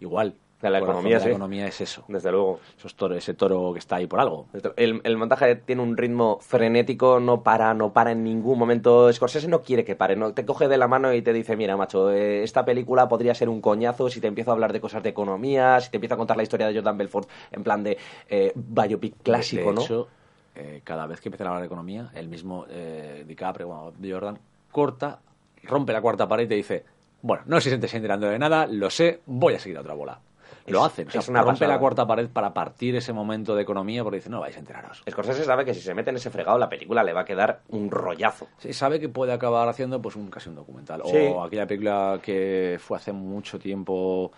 igual. 0.00 0.34
De 0.62 0.70
la 0.70 0.78
economía, 0.78 1.16
de 1.16 1.20
sí. 1.20 1.26
La 1.26 1.30
economía 1.32 1.66
es 1.66 1.80
eso. 1.80 2.04
Desde 2.08 2.30
luego. 2.30 2.60
Esos 2.78 2.94
toro- 2.96 3.14
ese 3.16 3.34
toro 3.34 3.72
que 3.72 3.80
está 3.80 3.96
ahí 3.96 4.06
por 4.06 4.20
algo. 4.20 4.46
El, 4.76 5.00
el 5.02 5.16
montaje 5.16 5.56
tiene 5.56 5.82
un 5.82 5.96
ritmo 5.96 6.38
frenético, 6.40 7.18
no 7.20 7.42
para, 7.42 7.74
no 7.74 7.92
para 7.92 8.12
en 8.12 8.22
ningún 8.22 8.58
momento. 8.58 9.12
Scorsese 9.12 9.48
no 9.48 9.62
quiere 9.62 9.84
que 9.84 9.96
pare, 9.96 10.14
no 10.14 10.32
te 10.32 10.46
coge 10.46 10.68
de 10.68 10.78
la 10.78 10.86
mano 10.86 11.12
y 11.12 11.20
te 11.20 11.32
dice, 11.32 11.56
mira, 11.56 11.76
macho, 11.76 12.10
eh, 12.12 12.44
esta 12.44 12.64
película 12.64 13.08
podría 13.08 13.34
ser 13.34 13.48
un 13.48 13.60
coñazo 13.60 14.08
si 14.08 14.20
te 14.20 14.28
empiezo 14.28 14.50
a 14.52 14.54
hablar 14.54 14.72
de 14.72 14.80
cosas 14.80 15.02
de 15.02 15.08
economía, 15.08 15.80
si 15.80 15.90
te 15.90 15.96
empiezo 15.96 16.14
a 16.14 16.18
contar 16.18 16.36
la 16.36 16.44
historia 16.44 16.68
de 16.68 16.74
Jordan 16.74 16.96
Belfort 16.96 17.28
en 17.50 17.64
plan 17.64 17.82
de 17.82 17.98
eh, 18.30 18.52
biopic 18.54 19.16
clásico, 19.22 19.68
de 19.70 19.74
¿no? 19.74 19.80
hecho, 19.82 20.08
eh, 20.54 20.80
cada 20.84 21.06
vez 21.06 21.20
que 21.20 21.28
empiezan 21.28 21.48
a 21.48 21.50
hablar 21.50 21.62
de 21.62 21.66
economía, 21.66 22.10
el 22.14 22.28
mismo 22.28 22.66
eh, 22.68 23.24
DiCaprio, 23.26 23.66
bueno, 23.66 23.92
Jordan, 24.00 24.38
corta, 24.70 25.18
rompe 25.64 25.92
la 25.92 26.00
cuarta 26.00 26.28
pared 26.28 26.44
y 26.44 26.48
te 26.48 26.54
dice, 26.54 26.84
bueno, 27.22 27.42
no 27.46 27.60
sé 27.60 27.64
si 27.64 27.70
te 27.70 27.86
estáis 27.86 27.94
enterando 27.94 28.28
de 28.28 28.38
nada, 28.38 28.66
lo 28.66 28.90
sé, 28.90 29.20
voy 29.26 29.54
a 29.54 29.58
seguir 29.58 29.78
a 29.78 29.80
otra 29.80 29.94
bola. 29.94 30.20
Lo 30.66 30.84
hacen, 30.84 31.08
o 31.08 31.10
sea, 31.10 31.20
es 31.20 31.28
una 31.28 31.40
rompe 31.40 31.54
pasada. 31.60 31.72
la 31.74 31.78
cuarta 31.80 32.06
pared 32.06 32.28
para 32.28 32.54
partir 32.54 32.94
ese 32.96 33.12
momento 33.12 33.54
de 33.54 33.62
economía 33.62 34.02
porque 34.04 34.16
dice, 34.18 34.30
no 34.30 34.40
vais 34.40 34.56
a 34.56 34.60
enteraros. 34.60 35.02
Scorsese 35.10 35.44
sabe 35.44 35.64
que 35.64 35.74
si 35.74 35.80
se 35.80 35.94
mete 35.94 36.10
en 36.10 36.16
ese 36.16 36.30
fregado, 36.30 36.56
la 36.58 36.68
película 36.68 37.02
le 37.02 37.12
va 37.12 37.22
a 37.22 37.24
quedar 37.24 37.62
un 37.68 37.90
rollazo. 37.90 38.46
Sí, 38.58 38.72
sabe 38.72 39.00
que 39.00 39.08
puede 39.08 39.32
acabar 39.32 39.68
haciendo 39.68 40.00
pues 40.00 40.14
un 40.16 40.28
casi 40.30 40.48
un 40.48 40.54
documental. 40.54 41.02
Sí. 41.06 41.16
O 41.16 41.42
aquella 41.42 41.66
película 41.66 42.20
que 42.22 42.78
fue 42.80 42.96
hace 42.96 43.12
mucho 43.12 43.58
tiempo 43.58 44.30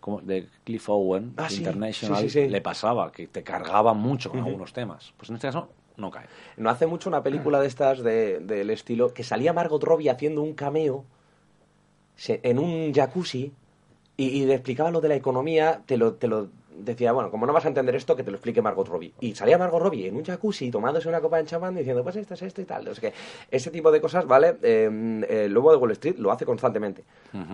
como 0.00 0.20
de 0.20 0.48
Cliff 0.64 0.88
Owen, 0.88 1.34
Ah. 1.36 1.48
International, 1.50 2.18
Sí, 2.22 2.28
sí, 2.30 2.42
sí. 2.44 2.48
le 2.48 2.60
pasaba, 2.60 3.10
que 3.12 3.26
te 3.26 3.42
cargaba 3.42 3.94
mucho 3.94 4.30
con 4.30 4.40
algunos 4.40 4.72
temas. 4.72 5.12
Pues 5.16 5.28
en 5.30 5.36
este 5.36 5.48
caso 5.48 5.70
no 5.96 6.10
cae. 6.10 6.26
No 6.56 6.70
hace 6.70 6.86
mucho 6.86 7.08
una 7.08 7.22
película 7.22 7.60
de 7.60 7.66
estas 7.66 8.02
de- 8.02 8.38
del 8.38 8.70
estilo 8.70 9.12
que 9.12 9.24
salía 9.24 9.52
Margot 9.52 9.82
Robbie 9.82 10.10
haciendo 10.10 10.42
un 10.42 10.54
cameo 10.54 11.04
en 12.26 12.58
un 12.58 12.92
jacuzzi 12.92 13.52
y, 14.18 14.26
y 14.42 14.44
le 14.46 14.54
explicaba 14.54 14.90
lo 14.90 15.00
de 15.00 15.08
la 15.08 15.14
economía, 15.14 15.80
te 15.86 15.96
lo, 15.96 16.14
te 16.14 16.26
lo 16.28 16.48
decía, 16.76 17.12
bueno, 17.12 17.30
como 17.30 17.46
no 17.46 17.52
vas 17.52 17.64
a 17.64 17.68
entender 17.68 17.94
esto, 17.94 18.14
que 18.16 18.22
te 18.24 18.30
lo 18.30 18.36
explique 18.36 18.60
Margot 18.60 18.86
Robbie. 18.86 19.12
Y 19.20 19.34
salía 19.34 19.56
Margot 19.58 19.80
Robbie 19.80 20.08
en 20.08 20.16
un 20.16 20.24
jacuzzi 20.24 20.70
tomándose 20.70 21.08
una 21.08 21.20
copa 21.20 21.38
de 21.38 21.44
champán 21.44 21.74
diciendo, 21.76 22.02
pues 22.02 22.16
esto 22.16 22.34
es 22.34 22.42
esto 22.42 22.60
y 22.60 22.64
tal. 22.64 22.86
O 22.88 22.94
sea 22.94 23.10
que 23.10 23.16
ese 23.50 23.70
tipo 23.70 23.90
de 23.92 24.00
cosas, 24.00 24.26
¿vale? 24.26 24.56
Eh, 24.62 25.24
el 25.46 25.52
lobo 25.52 25.70
de 25.70 25.76
Wall 25.76 25.92
Street 25.92 26.16
lo 26.18 26.30
hace 26.32 26.44
constantemente. 26.44 27.04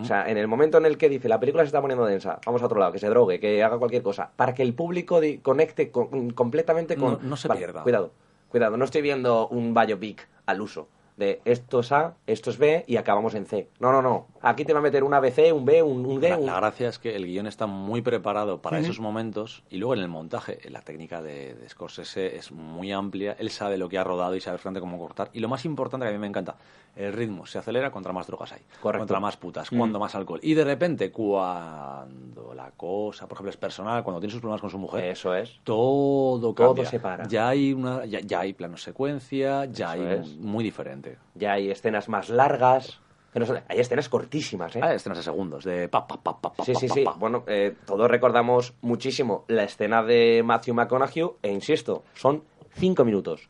O 0.00 0.04
sea, 0.04 0.28
en 0.28 0.36
el 0.38 0.48
momento 0.48 0.78
en 0.78 0.86
el 0.86 0.96
que 0.98 1.08
dice, 1.10 1.28
la 1.28 1.38
película 1.38 1.62
se 1.64 1.66
está 1.68 1.80
poniendo 1.80 2.04
densa, 2.06 2.38
vamos 2.46 2.62
a 2.62 2.66
otro 2.66 2.78
lado, 2.80 2.92
que 2.92 2.98
se 2.98 3.08
drogue, 3.08 3.38
que 3.40 3.62
haga 3.62 3.78
cualquier 3.78 4.02
cosa, 4.02 4.30
para 4.34 4.54
que 4.54 4.62
el 4.62 4.74
público 4.74 5.20
conecte 5.42 5.90
con- 5.90 6.30
completamente 6.30 6.96
con... 6.96 7.12
No- 7.14 7.18
no 7.22 7.36
se 7.36 7.48
Vale, 7.48 7.60
pierda. 7.60 7.82
Cuidado, 7.82 8.10
cuidado, 8.50 8.76
no 8.78 8.84
estoy 8.86 9.02
viendo 9.02 9.48
un 9.48 9.74
biopic 9.74 10.26
al 10.46 10.60
uso. 10.60 10.88
De 11.16 11.40
esto 11.44 11.80
es 11.80 11.92
A, 11.92 12.16
esto 12.26 12.50
es 12.50 12.58
B 12.58 12.84
y 12.88 12.96
acabamos 12.96 13.34
en 13.36 13.46
C. 13.46 13.68
No, 13.78 13.92
no, 13.92 14.02
no. 14.02 14.26
Aquí 14.42 14.64
te 14.64 14.72
va 14.72 14.80
a 14.80 14.82
meter 14.82 15.04
un 15.04 15.14
ABC, 15.14 15.52
un 15.52 15.64
B, 15.64 15.80
un, 15.80 16.04
un 16.04 16.20
D, 16.20 16.30
La, 16.30 16.38
un... 16.38 16.46
la 16.46 16.56
gracia 16.56 16.88
es 16.88 16.98
que 16.98 17.14
el 17.14 17.24
guion 17.24 17.46
está 17.46 17.66
muy 17.66 18.02
preparado 18.02 18.60
para 18.60 18.80
esos 18.80 18.98
momentos 18.98 19.62
y 19.70 19.76
luego 19.76 19.94
en 19.94 20.00
el 20.00 20.08
montaje, 20.08 20.58
la 20.70 20.80
técnica 20.82 21.22
de, 21.22 21.54
de 21.54 21.68
Scorsese 21.68 22.36
es 22.36 22.50
muy 22.50 22.90
amplia. 22.90 23.36
Él 23.38 23.50
sabe 23.50 23.78
lo 23.78 23.88
que 23.88 23.96
ha 23.96 24.04
rodado 24.04 24.34
y 24.34 24.40
sabe 24.40 24.56
bastante 24.56 24.80
cómo 24.80 24.98
cortar. 24.98 25.30
Y 25.32 25.38
lo 25.40 25.48
más 25.48 25.64
importante 25.64 26.04
que 26.04 26.10
a 26.10 26.12
mí 26.12 26.18
me 26.18 26.26
encanta, 26.26 26.56
el 26.96 27.12
ritmo 27.12 27.44
se 27.46 27.58
acelera 27.58 27.90
contra 27.90 28.12
más 28.12 28.26
drogas 28.26 28.52
hay. 28.52 28.62
Correcto. 28.80 29.00
Contra 29.02 29.20
más 29.20 29.36
putas, 29.36 29.68
cuando 29.70 29.98
más 29.98 30.14
alcohol. 30.14 30.40
Y 30.42 30.54
de 30.54 30.64
repente, 30.64 31.10
cuando 31.10 32.54
la 32.54 32.70
cosa, 32.72 33.26
por 33.26 33.36
ejemplo, 33.36 33.50
es 33.50 33.56
personal, 33.56 34.02
cuando 34.04 34.20
tiene 34.20 34.32
sus 34.32 34.40
problemas 34.40 34.60
con 34.60 34.70
su 34.70 34.78
mujer, 34.78 35.04
Eso 35.04 35.34
es. 35.34 35.58
todo 35.64 36.52
Todo 36.52 36.68
cambia. 36.74 36.84
se 36.86 37.00
para. 37.00 37.26
Ya 37.26 37.48
hay, 37.48 37.72
una, 37.72 38.04
ya, 38.04 38.20
ya 38.20 38.40
hay 38.40 38.52
plano 38.52 38.76
secuencia, 38.76 39.64
ya 39.66 39.94
Eso 39.94 40.04
hay 40.06 40.18
es. 40.20 40.36
muy 40.36 40.62
diferente. 40.64 41.18
Ya 41.34 41.52
hay 41.52 41.70
escenas 41.70 42.08
más 42.08 42.28
largas. 42.28 43.00
que 43.32 43.40
no 43.40 43.46
son- 43.46 43.58
hay 43.68 43.80
escenas 43.80 44.08
cortísimas, 44.08 44.76
¿eh? 44.76 44.80
Hay 44.80 44.94
escenas 44.94 45.18
de 45.18 45.24
segundos, 45.24 45.64
de 45.64 45.88
pa, 45.88 46.06
pa, 46.06 46.16
pa, 46.22 46.40
pa, 46.40 46.52
pa, 46.52 46.64
Sí, 46.64 46.72
pa, 46.72 46.78
sí, 46.78 46.86
pa, 46.86 46.94
sí. 46.94 47.02
pa. 47.04 47.12
Bueno, 47.14 47.42
eh, 47.48 47.74
todos 47.84 48.08
recordamos 48.08 48.74
muchísimo 48.80 49.44
la 49.48 49.64
escena 49.64 50.04
de 50.04 50.42
Matthew 50.44 50.72
McConaughey, 50.74 51.30
e 51.42 51.50
insisto, 51.50 52.04
son 52.14 52.44
cinco 52.74 53.04
minutos. 53.04 53.48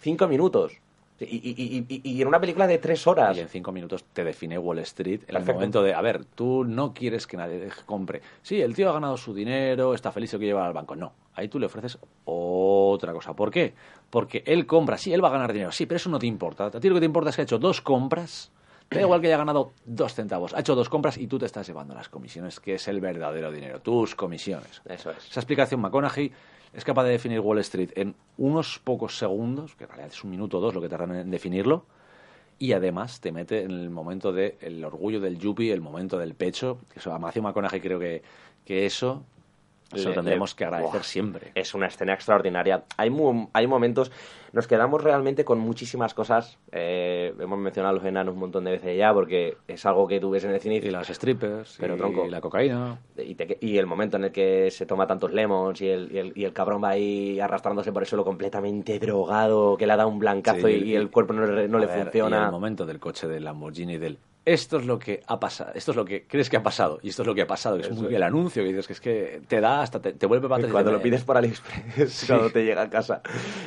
Cinco 0.00 0.26
minutos. 0.26 0.80
Y, 1.18 1.24
y- 1.24 1.86
y- 1.88 2.00
y- 2.04 2.20
en 2.22 2.28
una 2.28 2.38
película 2.40 2.66
de 2.66 2.76
tres 2.78 3.06
horas. 3.06 3.36
Y 3.36 3.40
en 3.40 3.48
cinco 3.48 3.72
minutos 3.72 4.04
te 4.12 4.22
define 4.22 4.58
Wall 4.58 4.80
Street 4.80 5.20
en 5.28 5.36
el 5.36 5.44
momento 5.54 5.82
de, 5.82 5.94
a 5.94 6.00
ver, 6.02 6.24
tú 6.26 6.64
no 6.64 6.92
quieres 6.92 7.26
que 7.26 7.36
nadie 7.38 7.68
compre. 7.86 8.20
Sí, 8.42 8.60
el 8.60 8.74
tío 8.74 8.90
ha 8.90 8.92
ganado 8.92 9.16
su 9.16 9.32
dinero, 9.32 9.94
está 9.94 10.12
feliz, 10.12 10.32
lo 10.34 10.38
quiere 10.38 10.50
llevar 10.50 10.66
al 10.66 10.74
banco. 10.74 10.94
No, 10.94 11.12
ahí 11.34 11.48
tú 11.48 11.58
le 11.58 11.66
ofreces 11.66 11.98
otra 12.24 13.12
cosa. 13.12 13.34
¿Por 13.34 13.50
qué? 13.50 13.72
Porque 14.10 14.42
él 14.46 14.66
compra, 14.66 14.98
sí, 14.98 15.12
él 15.12 15.24
va 15.24 15.28
a 15.28 15.32
ganar 15.32 15.52
dinero, 15.52 15.72
sí, 15.72 15.86
pero 15.86 15.96
eso 15.96 16.10
no 16.10 16.18
te 16.18 16.26
importa. 16.26 16.66
A 16.66 16.70
ti 16.70 16.88
lo 16.88 16.94
que 16.94 17.00
te 17.00 17.06
importa 17.06 17.30
es 17.30 17.36
que 17.36 17.42
ha 17.42 17.44
hecho 17.44 17.58
dos 17.58 17.80
compras, 17.80 18.50
da 18.90 19.00
igual 19.00 19.20
que 19.20 19.28
haya 19.28 19.38
ganado 19.38 19.72
dos 19.84 20.14
centavos, 20.14 20.54
ha 20.54 20.60
hecho 20.60 20.74
dos 20.74 20.88
compras 20.88 21.16
y 21.18 21.26
tú 21.26 21.38
te 21.38 21.46
estás 21.46 21.66
llevando 21.66 21.94
las 21.94 22.08
comisiones, 22.08 22.60
que 22.60 22.74
es 22.74 22.88
el 22.88 23.00
verdadero 23.00 23.50
dinero, 23.50 23.80
tus 23.80 24.14
comisiones. 24.14 24.82
Eso 24.84 25.10
es. 25.10 25.26
Esa 25.30 25.40
explicación, 25.40 25.80
McConaughey 25.80 26.30
es 26.72 26.84
capaz 26.84 27.04
de 27.04 27.10
definir 27.10 27.40
Wall 27.40 27.58
Street 27.58 27.90
en 27.94 28.14
unos 28.38 28.78
pocos 28.78 29.18
segundos, 29.18 29.74
que 29.74 29.84
en 29.84 29.90
realidad 29.90 30.12
es 30.12 30.24
un 30.24 30.30
minuto 30.30 30.58
o 30.58 30.60
dos 30.60 30.74
lo 30.74 30.80
que 30.80 30.88
tardan 30.88 31.14
en 31.16 31.30
definirlo, 31.30 31.84
y 32.58 32.72
además 32.72 33.20
te 33.20 33.32
mete 33.32 33.62
en 33.62 33.70
el 33.70 33.90
momento 33.90 34.32
del 34.32 34.84
orgullo 34.84 35.20
del 35.20 35.38
yuppie, 35.38 35.72
el 35.72 35.80
momento 35.80 36.18
del 36.18 36.34
pecho. 36.34 36.78
Eso, 36.94 37.12
a 37.12 37.18
Matthew 37.18 37.42
McConaughey 37.42 37.80
creo 37.80 37.98
que, 37.98 38.22
que 38.64 38.86
eso 38.86 39.24
se 39.94 40.02
lo 40.04 40.08
Le- 40.10 40.14
tendremos 40.16 40.54
que 40.54 40.64
agradecer 40.64 40.92
Buah, 40.92 41.02
siempre. 41.02 41.52
Es 41.54 41.74
una 41.74 41.86
escena 41.86 42.12
extraordinaria. 42.14 42.84
Hay, 42.96 43.10
hay 43.52 43.66
momentos, 43.66 44.10
nos 44.52 44.66
quedamos 44.66 45.02
realmente 45.02 45.44
con 45.44 45.58
muchísimas 45.58 46.12
cosas. 46.14 46.58
Eh, 46.72 47.32
hemos 47.38 47.58
mencionado 47.58 47.94
a 47.94 47.98
los 47.98 48.04
enanos 48.04 48.34
un 48.34 48.40
montón 48.40 48.64
de 48.64 48.72
veces 48.72 48.96
ya, 48.98 49.12
porque 49.14 49.56
es 49.68 49.86
algo 49.86 50.06
que 50.08 50.18
tú 50.18 50.30
ves 50.30 50.44
en 50.44 50.50
el 50.52 50.60
cine 50.60 50.76
y 50.76 50.86
Y 50.86 50.90
las 50.90 51.08
strippers, 51.08 51.76
Pero, 51.78 51.94
y 51.94 51.98
tronco. 51.98 52.26
la 52.26 52.40
cocaína. 52.40 52.98
y, 53.16 53.34
te- 53.34 53.58
y 53.60 53.78
el 53.78 53.86
momento 53.86 54.16
en 54.16 54.24
el 54.24 54.32
que 54.32 54.70
se 54.70 54.86
toma 54.86 55.06
tantos 55.06 55.32
lemons 55.32 55.80
y 55.80 55.88
el, 55.88 56.10
y 56.12 56.18
el, 56.18 56.32
y 56.34 56.44
el 56.44 56.52
cabrón 56.52 56.82
va 56.82 56.90
ahí 56.90 57.38
arrastrándose 57.40 57.92
por 57.92 58.02
el 58.02 58.08
suelo 58.08 58.24
completamente 58.24 58.98
drogado, 58.98 59.76
que 59.76 59.86
le 59.86 59.92
ha 59.92 59.96
dado 59.96 60.08
un 60.08 60.18
blancazo 60.18 60.66
Sí, 60.66 60.74
y, 60.74 60.90
y 60.90 60.94
el 60.96 61.10
cuerpo 61.10 61.32
no, 61.32 61.46
le- 61.46 61.68
no 61.68 61.78
le 61.78 61.86
ver, 61.86 61.98
Y 61.98 62.02
funciona. 62.02 62.44
el 62.46 62.50
momento 62.50 62.86
del 62.86 62.98
coche 62.98 63.28
del 63.28 63.44
Lamborghini 63.44 63.98
del 63.98 64.18
esto 64.46 64.78
es 64.78 64.86
lo 64.86 64.98
que 64.98 65.22
ha 65.26 65.38
pasado, 65.38 65.72
esto 65.74 65.90
es 65.90 65.96
lo 65.96 66.04
que 66.04 66.24
crees 66.26 66.48
que 66.48 66.56
ha 66.56 66.62
pasado 66.62 66.98
y 67.02 67.08
esto 67.10 67.22
es 67.22 67.26
lo 67.26 67.34
que 67.34 67.42
ha 67.42 67.46
pasado, 67.46 67.76
que 67.76 67.82
es 67.82 67.90
muy 67.90 68.06
es. 68.06 68.14
el 68.14 68.22
anuncio 68.22 68.62
que 68.62 68.68
dices 68.68 68.86
que 68.86 68.92
es 68.94 69.00
que 69.00 69.40
te 69.48 69.60
da 69.60 69.82
hasta 69.82 70.00
te, 70.00 70.12
te 70.12 70.24
vuelve 70.26 70.48
para 70.48 70.66
Cuando 70.68 70.90
te- 70.92 70.96
lo 70.96 71.02
pides 71.02 71.24
por 71.24 71.36
AliExpress, 71.36 72.24
cuando 72.28 72.50
te 72.50 72.64
llega 72.64 72.82
a 72.82 72.88
casa. 72.88 73.20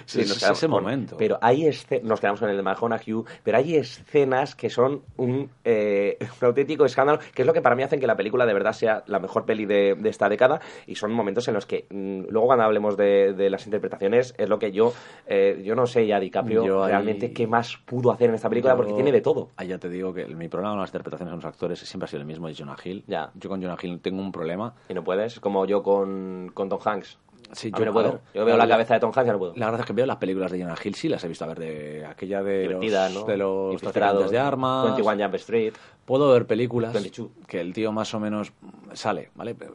Sí, 0.06 0.22
es 0.22 0.40
quedamos 0.40 0.58
ese 0.58 0.68
momento. 0.70 1.18
Pero 1.18 1.38
hay 1.42 1.68
escenas, 1.68 2.06
nos 2.06 2.20
quedamos 2.22 2.40
con 2.40 2.50
el 2.50 2.56
de 2.58 2.64
McConaughey, 2.64 3.24
pero 3.44 3.58
hay 3.58 3.76
escenas 3.76 4.56
que 4.56 4.70
son 4.70 5.02
un, 5.18 5.50
eh, 5.66 6.18
un 6.42 6.48
auténtico 6.48 6.86
escándalo, 6.86 7.20
que 7.34 7.42
es 7.42 7.46
lo 7.46 7.54
que 7.54 7.62
para 7.62 7.76
mí 7.76 7.84
hacen 7.84 8.00
que 8.00 8.08
la 8.08 8.16
película 8.16 8.46
de 8.46 8.54
verdad 8.54 8.72
sea 8.74 9.04
la 9.08 9.20
mejor 9.20 9.46
peli 9.46 9.66
de, 9.66 9.96
de 10.00 10.10
esta 10.10 10.30
década, 10.30 10.62
y 10.88 10.96
son 10.96 11.12
momentos 11.12 11.48
en 11.50 11.56
los 11.56 11.66
que, 11.66 11.86
mm, 11.90 12.30
luego 12.30 12.48
cuando 12.48 12.64
hablemos 12.64 12.96
de, 12.96 13.34
de 13.34 13.50
las 13.50 13.66
interpretaciones, 13.66 14.34
es 14.38 14.48
lo 14.48 14.58
que 14.60 14.72
yo, 14.72 14.94
eh, 15.28 15.62
yo 15.66 15.76
no 15.76 15.86
sé 15.88 16.08
ya 16.08 16.20
DiCaprio 16.22 16.66
Yo 16.66 16.84
ahí- 16.86 16.92
realmente 16.92 17.34
qué 17.34 17.48
más 17.48 17.76
pudo 17.86 18.12
hacer 18.12 18.30
en 18.30 18.36
esta 18.36 18.48
película, 18.50 18.78
porque 18.78 18.92
Yo- 18.92 18.96
tiene 18.96 19.12
de 19.12 19.20
todo. 19.22 19.50
Ah, 19.58 19.66
ya 19.66 19.78
te 19.78 19.90
digo 19.90 20.14
que 20.14 20.26
mi 20.26 20.48
problema 20.70 20.74
con 20.74 20.80
las 20.82 20.90
interpretaciones 20.90 21.32
de 21.32 21.36
los 21.38 21.46
actores 21.46 21.80
siempre 21.80 22.06
ha 22.06 22.08
sido 22.08 22.22
el 22.22 22.28
mismo 22.28 22.48
de 22.48 22.56
Jonah 22.56 22.76
Hill. 22.84 23.04
Ya. 23.08 23.32
Yo 23.36 23.50
con 23.50 23.62
Jonah 23.62 23.78
Hill 23.82 24.00
tengo 24.02 24.22
un 24.22 24.32
problema. 24.32 24.74
Y 24.90 24.94
no 24.94 25.04
puedes, 25.04 25.40
como 25.40 25.66
yo 25.66 25.82
con, 25.84 26.52
con 26.54 26.70
Tom 26.70 26.80
Hanks. 26.84 27.18
Sí, 27.52 27.72
A 27.74 27.80
yo 27.80 27.86
no 27.86 27.94
puedo. 27.94 28.12
ver, 28.12 28.22
yo 28.36 28.46
veo 28.46 28.58
la 28.58 28.66
la- 28.66 28.74
cabeza 28.76 28.94
de 28.94 29.00
Tom 29.00 29.12
Hanks 29.16 29.28
y 29.28 29.32
no 29.32 29.40
puedo. 29.40 29.54
La 29.56 29.66
verdad 29.66 29.80
es 29.82 29.86
que 29.88 29.94
veo 29.94 30.06
las 30.06 30.18
películas 30.18 30.52
de 30.52 30.62
Jonah 30.62 30.76
Hill, 30.84 30.94
sí 30.94 31.10
las 31.10 31.24
he 31.24 31.28
visto. 31.28 31.46
A 31.46 31.48
ver, 31.48 31.60
de 31.60 32.06
aquella 32.06 32.44
de 32.44 32.60
Divertida, 32.62 33.10
los, 33.10 33.22
¿no? 33.22 33.26
de 33.26 33.38
los 33.38 33.82
traficantes 33.82 34.30
de 34.30 34.38
armas. 34.38 34.86
21 34.86 35.24
Jump 35.24 35.36
Street. 35.36 35.74
Puedo 36.06 36.32
ver 36.32 36.46
películas 36.46 36.94
22. 36.94 37.30
que 37.48 37.60
el 37.60 37.74
tío 37.74 37.92
más 37.92 38.14
o 38.14 38.20
menos 38.20 38.54
sale, 38.94 39.32
¿vale? 39.36 39.56
Pero, 39.56 39.74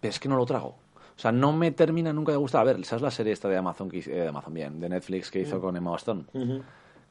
es 0.00 0.18
que 0.18 0.28
no 0.28 0.36
lo 0.36 0.46
trago. 0.46 0.68
O 1.14 1.18
sea, 1.22 1.30
no 1.32 1.52
me 1.52 1.70
termina 1.72 2.12
nunca 2.14 2.32
de 2.32 2.38
gustar. 2.38 2.62
A 2.62 2.64
ver, 2.64 2.84
¿sabes 2.86 3.02
la 3.02 3.10
serie 3.10 3.32
esta 3.34 3.48
de 3.48 3.58
Amazon, 3.58 3.90
que 3.90 3.98
hizo- 3.98 4.10
eh, 4.10 4.14
de 4.22 4.28
Amazon 4.28 4.54
bien, 4.54 4.80
de 4.80 4.88
Netflix 4.88 5.30
que 5.30 5.40
Mm. 5.40 5.42
hizo 5.42 5.60
con 5.60 5.76
Emma 5.76 5.94
Stone? 5.96 6.24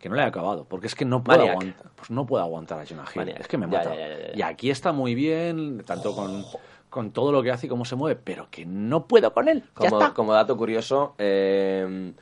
Que 0.01 0.09
no 0.09 0.15
le 0.15 0.23
he 0.23 0.25
acabado, 0.25 0.65
porque 0.65 0.87
es 0.87 0.95
que 0.95 1.05
no 1.05 1.23
puedo 1.23 1.39
Maniac. 1.39 1.55
aguantar. 1.61 1.91
Pues 1.95 2.09
no 2.09 2.25
puedo 2.25 2.43
aguantar 2.43 2.79
a 2.79 2.85
Jonah 2.85 3.03
Hill. 3.03 3.17
Maniac. 3.17 3.39
Es 3.41 3.47
que 3.47 3.57
me 3.57 3.67
mata. 3.67 3.95
ya, 3.95 3.95
ya, 3.95 4.07
ya, 4.17 4.27
ya. 4.31 4.35
Y 4.37 4.41
aquí 4.41 4.71
está 4.71 4.91
muy 4.91 5.13
bien, 5.15 5.83
tanto 5.85 6.15
con, 6.15 6.43
con 6.89 7.11
todo 7.11 7.31
lo 7.31 7.43
que 7.43 7.51
hace 7.51 7.67
y 7.67 7.69
cómo 7.69 7.85
se 7.85 7.95
mueve, 7.95 8.19
pero 8.23 8.47
que 8.49 8.65
no 8.65 9.07
puedo 9.07 9.31
con 9.33 9.47
él. 9.47 9.59
Ya 9.61 9.89
Como, 9.89 10.01
está. 10.01 10.13
como 10.15 10.33
dato 10.33 10.57
curioso, 10.57 11.13
eh, 11.19 12.13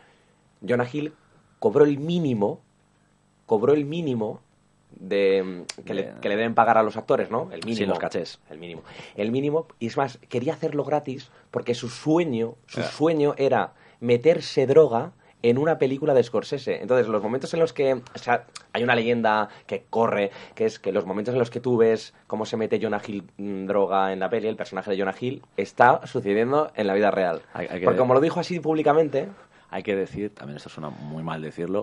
Jonah 0.67 0.87
Hill 0.91 1.13
cobró 1.59 1.85
el 1.85 1.97
mínimo, 1.99 2.59
cobró 3.45 3.73
el 3.73 3.85
mínimo 3.85 4.41
de 4.91 5.63
que, 5.85 5.93
le, 5.93 6.03
De- 6.03 6.19
que 6.19 6.29
le 6.29 6.35
deben 6.35 6.55
pagar 6.55 6.77
a 6.77 6.83
los 6.83 6.97
actores, 6.97 7.29
¿no? 7.31 7.43
El 7.51 7.61
mínimo. 7.61 7.75
Sí, 7.77 7.85
los 7.85 7.99
cachés. 7.99 8.39
El 8.49 8.57
mínimo. 8.57 8.81
El 9.15 9.31
mínimo, 9.31 9.67
y 9.79 9.87
es 9.87 9.95
más, 9.97 10.17
quería 10.27 10.53
hacerlo 10.53 10.83
gratis 10.83 11.29
porque 11.51 11.75
su 11.75 11.87
sueño, 11.89 12.55
su 12.67 12.81
sueño 12.83 13.35
era 13.37 13.73
meterse 14.01 14.67
droga 14.67 15.11
en 15.41 15.58
una 15.58 15.78
película 15.78 16.13
de 16.13 16.21
Scorsese. 16.23 16.82
Entonces, 16.82 17.08
los 17.08 17.23
momentos 17.23 17.54
en 17.54 17.60
los 17.62 17.71
que... 17.73 17.93
O 17.93 18.17
sea, 18.17 18.45
hay 18.73 18.84
una 18.84 18.95
leyenda 18.95 19.49
que 19.67 19.86
corre, 19.89 20.32
que 20.56 20.65
es 20.65 20.80
que 20.80 20.91
los 20.91 21.06
momentos 21.06 21.34
en 21.34 21.39
los 21.39 21.49
que 21.49 21.60
tú 21.60 21.78
ves 21.78 22.13
cómo 22.28 22.45
se 22.45 22.58
mete 22.58 22.80
Jonah 22.82 23.02
Hill 23.06 23.23
mm, 23.38 23.65
droga 23.65 24.12
en 24.12 24.19
la 24.19 24.30
peli, 24.30 24.47
el 24.47 24.56
personaje 24.58 24.91
de 24.91 24.97
Jonah 24.99 25.15
Hill, 25.19 25.41
está 25.58 26.06
sucediendo 26.06 26.71
en 26.75 26.88
la 26.88 26.93
vida 26.93 27.10
real. 27.12 27.41
Hay- 27.54 27.67
hay 27.69 27.80
que- 27.80 27.86
Porque 27.86 27.99
como 27.99 28.13
lo 28.13 28.21
dijo 28.21 28.39
así 28.39 28.60
públicamente... 28.60 29.28
Hay 29.71 29.84
que 29.84 29.95
decir, 29.95 30.34
también 30.34 30.58
esto 30.58 30.67
suena 30.69 30.89
muy 30.89 31.21
mal 31.21 31.41
decirlo, 31.43 31.82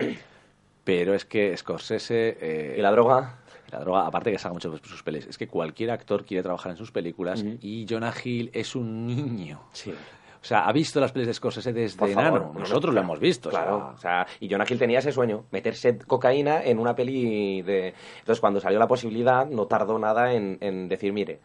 pero 0.83 1.13
es 1.13 1.25
que 1.25 1.55
Scorsese... 1.55 2.37
eh, 2.41 2.75
¿Y 2.77 2.81
la 2.81 2.91
droga? 2.91 3.37
La 3.71 3.79
droga, 3.79 4.05
aparte 4.05 4.31
que 4.31 4.37
saca 4.39 4.53
mucho 4.53 4.69
de 4.71 4.77
sus 4.83 5.03
pelis, 5.03 5.25
es 5.25 5.37
que 5.37 5.47
cualquier 5.47 5.91
actor 5.91 6.25
quiere 6.25 6.41
trabajar 6.43 6.71
en 6.71 6.77
sus 6.77 6.91
películas 6.91 7.43
y 7.61 7.85
Jonah 7.89 8.13
Hill 8.23 8.49
es 8.53 8.75
un 8.75 9.07
niño. 9.07 9.59
Sí. 9.73 9.93
O 10.41 10.45
sea, 10.45 10.65
ha 10.67 10.71
visto 10.71 10.99
las 10.99 11.11
pelis 11.11 11.27
de 11.27 11.33
Scorsese 11.33 11.73
desde 11.73 11.97
favor, 11.97 12.11
enano. 12.11 12.51
no, 12.53 12.59
Nosotros 12.59 12.93
no, 12.93 12.99
lo 12.99 13.05
hemos 13.05 13.19
visto. 13.19 13.49
Claro, 13.49 13.91
o 13.95 13.97
sea, 13.97 14.25
y 14.39 14.49
Jonah 14.49 14.65
Hill 14.69 14.79
tenía 14.79 14.99
ese 14.99 15.11
sueño, 15.11 15.45
meterse 15.51 15.97
cocaína 15.99 16.63
en 16.63 16.79
una 16.79 16.95
peli 16.95 17.61
de... 17.61 17.93
Entonces, 18.19 18.39
cuando 18.39 18.59
salió 18.59 18.79
la 18.79 18.87
posibilidad, 18.87 19.45
no 19.47 19.65
tardó 19.65 19.97
nada 19.99 20.33
en, 20.33 20.57
en 20.61 20.87
decir, 20.87 21.11
mire. 21.11 21.39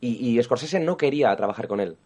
Y, 0.00 0.38
y 0.38 0.42
Scorsese 0.42 0.80
no 0.80 0.96
quería 0.96 1.34
trabajar 1.36 1.66
con 1.66 1.80
él. 1.80 1.96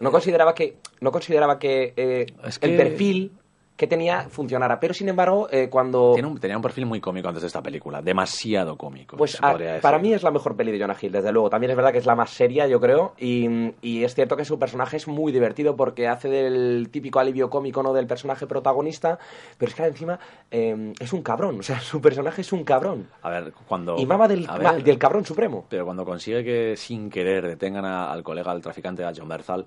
No 0.00 0.10
consideraba 0.10 0.54
que, 0.54 0.78
no 1.00 1.12
consideraba 1.12 1.58
que, 1.58 1.94
eh, 1.96 2.26
Es 2.44 2.58
el 2.60 2.76
perfil 2.76 3.32
que 3.76 3.86
tenía 3.86 4.28
funcionara. 4.28 4.78
Pero, 4.78 4.94
sin 4.94 5.08
embargo, 5.08 5.48
eh, 5.50 5.68
cuando... 5.70 6.12
tiene 6.14 6.28
un- 6.28 6.38
tenía 6.38 6.56
un 6.56 6.62
perfil 6.62 6.86
muy 6.86 7.00
cómico 7.00 7.28
antes 7.28 7.40
de 7.42 7.46
esta 7.48 7.62
película, 7.62 8.00
demasiado 8.02 8.76
cómico. 8.76 9.16
Pues 9.16 9.38
a- 9.42 9.56
para 9.80 9.98
mí 9.98 10.12
es 10.12 10.22
la 10.22 10.30
mejor 10.30 10.54
peli 10.56 10.70
de 10.72 10.78
Jonah 10.78 10.96
Hill, 11.00 11.10
desde 11.10 11.32
luego. 11.32 11.50
También 11.50 11.70
es 11.70 11.76
verdad 11.76 11.90
que 11.90 11.98
es 11.98 12.06
la 12.06 12.14
más 12.14 12.30
seria, 12.30 12.66
yo 12.68 12.80
creo. 12.80 13.14
Y, 13.18 13.72
y 13.80 14.04
es 14.04 14.14
cierto 14.14 14.36
que 14.36 14.44
su 14.44 14.58
personaje 14.58 14.98
es 14.98 15.08
muy 15.08 15.32
divertido 15.32 15.74
porque 15.74 16.06
hace 16.06 16.28
del 16.28 16.88
típico 16.90 17.18
alivio 17.18 17.50
cómico, 17.50 17.82
¿no? 17.82 17.92
Del 17.92 18.06
personaje 18.06 18.46
protagonista. 18.46 19.18
Pero 19.58 19.70
es 19.70 19.74
que 19.74 19.84
encima 19.84 20.18
eh, 20.50 20.92
es 21.00 21.12
un 21.12 21.22
cabrón. 21.22 21.58
O 21.60 21.62
sea, 21.62 21.80
su 21.80 22.00
personaje 22.00 22.42
es 22.42 22.52
un 22.52 22.64
cabrón. 22.64 23.08
A 23.22 23.30
ver, 23.30 23.52
cuando... 23.66 23.96
Y 23.98 24.06
mama 24.06 24.28
del, 24.28 24.46
ma- 24.62 24.74
del 24.74 24.98
cabrón 24.98 25.24
supremo. 25.24 25.64
Pero 25.68 25.84
cuando 25.84 26.04
consigue 26.04 26.44
que 26.44 26.76
sin 26.76 27.10
querer 27.10 27.46
detengan 27.48 27.84
a- 27.84 28.12
al 28.12 28.22
colega, 28.22 28.52
al 28.52 28.60
traficante, 28.60 29.04
a 29.04 29.12
John 29.16 29.28
Berzal, 29.28 29.66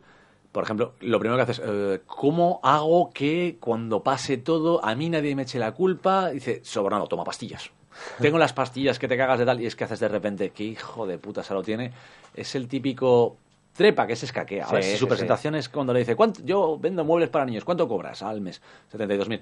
por 0.55 0.63
ejemplo, 0.63 0.93
lo 1.01 1.19
primero 1.19 1.35
que 1.35 1.51
haces, 1.51 1.61
eh, 1.65 1.99
¿cómo 2.05 2.61
hago 2.63 3.09
que 3.09 3.57
cuando 3.59 4.03
pase 4.03 4.37
todo 4.37 4.83
a 4.85 4.95
mí 4.95 5.09
nadie 5.09 5.35
me 5.35 5.41
eche 5.41 5.59
la 5.59 5.73
culpa? 5.73 6.29
Dice, 6.29 6.61
sobrado, 6.63 7.07
toma 7.07 7.25
pastillas. 7.25 7.71
Tengo 8.21 8.37
las 8.37 8.53
pastillas 8.53 8.97
que 8.97 9.09
te 9.09 9.17
cagas 9.17 9.37
de 9.37 9.45
tal 9.45 9.59
y 9.59 9.65
es 9.65 9.75
que 9.75 9.83
haces 9.83 9.99
de 9.99 10.07
repente, 10.07 10.51
qué 10.51 10.63
hijo 10.63 11.05
de 11.05 11.17
puta 11.17 11.43
se 11.43 11.53
lo 11.53 11.61
tiene. 11.61 11.91
Es 12.33 12.55
el 12.55 12.69
típico 12.69 13.35
trepa 13.73 14.07
que 14.07 14.15
se 14.15 14.27
escaquea. 14.27 14.63
A 14.63 14.67
Sí, 14.69 14.73
ver, 14.75 14.83
si 14.83 14.91
sí, 14.91 14.97
su 14.97 15.03
sí. 15.05 15.09
presentación 15.09 15.55
es 15.55 15.67
cuando 15.67 15.91
le 15.91 15.99
dice, 15.99 16.15
¿cuánto? 16.15 16.39
yo 16.45 16.79
vendo 16.79 17.03
muebles 17.03 17.27
para 17.27 17.43
niños, 17.43 17.65
¿cuánto 17.65 17.85
cobras 17.89 18.23
al 18.23 18.39
mes? 18.39 18.61
72.000. 18.93 19.41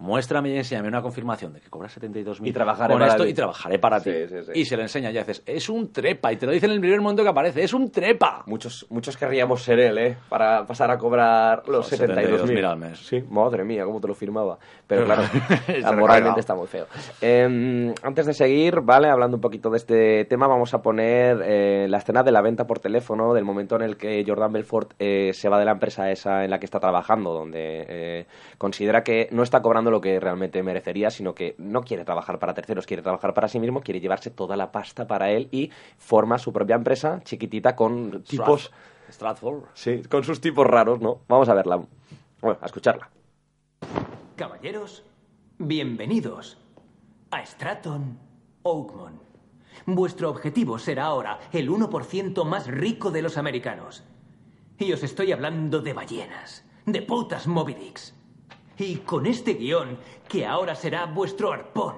Muéstrame 0.00 0.50
y 0.50 0.56
enséñame 0.56 0.86
una 0.88 1.02
confirmación 1.02 1.52
de 1.52 1.60
que 1.60 1.68
cobras 1.68 1.98
72.000 2.00 2.46
Y 2.48 2.52
trabajaré 2.52 2.92
con 2.94 3.00
para 3.00 3.10
esto 3.12 3.24
ti. 3.24 3.30
y 3.30 3.34
trabajaré 3.34 3.78
para 3.80 4.00
ti. 4.00 4.12
Sí, 4.12 4.28
sí, 4.28 4.36
sí. 4.46 4.52
Y 4.54 4.64
se 4.64 4.76
le 4.76 4.82
enseña 4.82 5.10
y 5.10 5.18
haces, 5.18 5.42
es 5.44 5.68
un 5.68 5.92
trepa. 5.92 6.32
Y 6.32 6.36
te 6.36 6.46
lo 6.46 6.52
dice 6.52 6.66
en 6.66 6.72
el 6.72 6.80
primer 6.80 7.00
momento 7.00 7.24
que 7.24 7.28
aparece, 7.30 7.64
es 7.64 7.74
un 7.74 7.90
trepa. 7.90 8.44
Muchos, 8.46 8.86
muchos 8.90 9.16
querríamos 9.16 9.62
ser 9.62 9.80
él, 9.80 9.98
¿eh? 9.98 10.16
Para 10.28 10.64
pasar 10.66 10.90
a 10.92 10.98
cobrar 10.98 11.68
los 11.68 11.88
Joder, 11.90 12.10
72.000 12.10 12.44
72.000 12.44 12.64
al 12.64 12.76
mes. 12.78 12.98
Sí, 13.00 13.24
madre 13.28 13.64
mía, 13.64 13.84
cómo 13.84 14.00
te 14.00 14.06
lo 14.06 14.14
firmaba. 14.14 14.58
Pero 14.88 15.04
claro, 15.04 15.22
moralmente 15.98 16.40
está 16.40 16.54
muy 16.54 16.66
feo. 16.66 16.86
Eh, 17.20 17.94
antes 18.02 18.24
de 18.24 18.32
seguir, 18.32 18.80
¿vale? 18.80 19.10
Hablando 19.10 19.36
un 19.36 19.40
poquito 19.42 19.68
de 19.68 19.76
este 19.76 20.24
tema, 20.24 20.48
vamos 20.48 20.72
a 20.72 20.80
poner 20.80 21.42
eh, 21.44 21.86
la 21.88 21.98
escena 21.98 22.22
de 22.22 22.32
la 22.32 22.40
venta 22.40 22.66
por 22.66 22.78
teléfono, 22.78 23.34
del 23.34 23.44
momento 23.44 23.76
en 23.76 23.82
el 23.82 23.98
que 23.98 24.24
Jordan 24.26 24.50
Belfort 24.50 24.94
eh, 24.98 25.32
se 25.34 25.50
va 25.50 25.58
de 25.58 25.66
la 25.66 25.72
empresa 25.72 26.10
esa 26.10 26.42
en 26.42 26.50
la 26.50 26.58
que 26.58 26.64
está 26.64 26.80
trabajando, 26.80 27.34
donde 27.34 27.84
eh, 27.86 28.26
considera 28.56 29.02
que 29.02 29.28
no 29.30 29.42
está 29.42 29.60
cobrando 29.60 29.90
lo 29.90 30.00
que 30.00 30.18
realmente 30.18 30.62
merecería, 30.62 31.10
sino 31.10 31.34
que 31.34 31.54
no 31.58 31.82
quiere 31.82 32.06
trabajar 32.06 32.38
para 32.38 32.54
terceros, 32.54 32.86
quiere 32.86 33.02
trabajar 33.02 33.34
para 33.34 33.48
sí 33.48 33.60
mismo, 33.60 33.82
quiere 33.82 34.00
llevarse 34.00 34.30
toda 34.30 34.56
la 34.56 34.72
pasta 34.72 35.06
para 35.06 35.30
él 35.30 35.48
y 35.52 35.70
forma 35.98 36.38
su 36.38 36.50
propia 36.50 36.76
empresa 36.76 37.20
chiquitita 37.24 37.76
con 37.76 38.22
tipos... 38.22 38.72
Stratford. 39.10 39.64
Sí, 39.72 40.02
con 40.02 40.22
sus 40.22 40.38
tipos 40.40 40.66
raros, 40.66 41.00
¿no? 41.00 41.20
Vamos 41.28 41.48
a 41.48 41.54
verla. 41.54 41.80
Bueno, 42.42 42.58
a 42.60 42.66
escucharla. 42.66 43.08
Caballeros, 44.36 45.04
bienvenidos 45.58 46.58
a 47.30 47.44
Stratton 47.44 48.18
Oakmont. 48.62 49.20
Vuestro 49.86 50.30
objetivo 50.30 50.78
será 50.78 51.06
ahora 51.06 51.40
el 51.52 51.68
1% 51.70 52.44
más 52.44 52.66
rico 52.66 53.10
de 53.10 53.22
los 53.22 53.36
americanos. 53.36 54.04
Y 54.78 54.92
os 54.92 55.02
estoy 55.02 55.32
hablando 55.32 55.80
de 55.80 55.92
ballenas, 55.92 56.64
de 56.86 57.02
putas 57.02 57.46
Moby 57.46 57.74
Dicks. 57.74 58.14
Y 58.78 58.96
con 58.98 59.26
este 59.26 59.54
guion, 59.54 59.98
que 60.28 60.46
ahora 60.46 60.74
será 60.74 61.06
vuestro 61.06 61.52
arpón, 61.52 61.96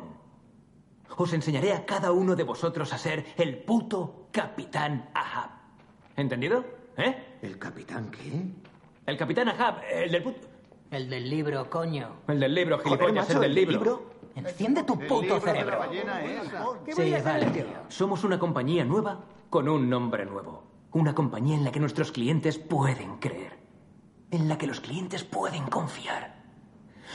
os 1.17 1.33
enseñaré 1.35 1.75
a 1.75 1.85
cada 1.85 2.13
uno 2.13 2.35
de 2.37 2.45
vosotros 2.45 2.93
a 2.95 2.99
ser 2.99 3.27
el 3.37 3.59
puto 3.59 4.29
Capitán 4.33 5.11
Ahab. 5.13 5.51
¿Entendido? 6.17 6.65
¿Eh? 6.97 7.39
¿El 7.43 7.59
capitán 7.59 8.11
qué? 8.11 8.47
El 9.07 9.17
Capitán 9.17 9.49
Ahab, 9.49 9.83
el 9.91 10.11
del 10.11 10.23
puto... 10.23 10.50
El 10.91 11.09
del 11.09 11.31
libro, 11.31 11.71
coño. 11.71 12.09
El 12.27 12.41
del 12.41 12.55
libro, 12.55 12.79
Joder, 12.79 12.99
gilipollas, 12.99 13.29
macho, 13.29 13.43
el 13.43 13.55
del 13.55 13.59
¿el 13.59 13.71
libro. 13.71 14.03
Enciende 14.35 14.83
tu 14.83 14.99
puto 14.99 15.39
cerebro. 15.41 15.79
Sí, 16.95 17.15
vale, 17.25 17.47
tío. 17.47 17.65
Somos 17.89 18.25
una 18.25 18.39
compañía 18.39 18.85
nueva 18.85 19.21
con 19.49 19.69
un 19.69 19.89
nombre 19.89 20.25
nuevo. 20.27 20.65
Una 20.93 21.15
compañía 21.15 21.57
en 21.57 21.65
la 21.65 21.71
que 21.71 21.79
nuestros 21.79 22.11
clientes 22.11 22.59
pueden 22.59 23.19
creer. 23.19 23.57
En 24.33 24.49
la 24.49 24.59
que 24.59 24.67
los 24.67 24.81
clientes 24.81 25.23
pueden 25.23 25.65
confiar. 25.65 26.43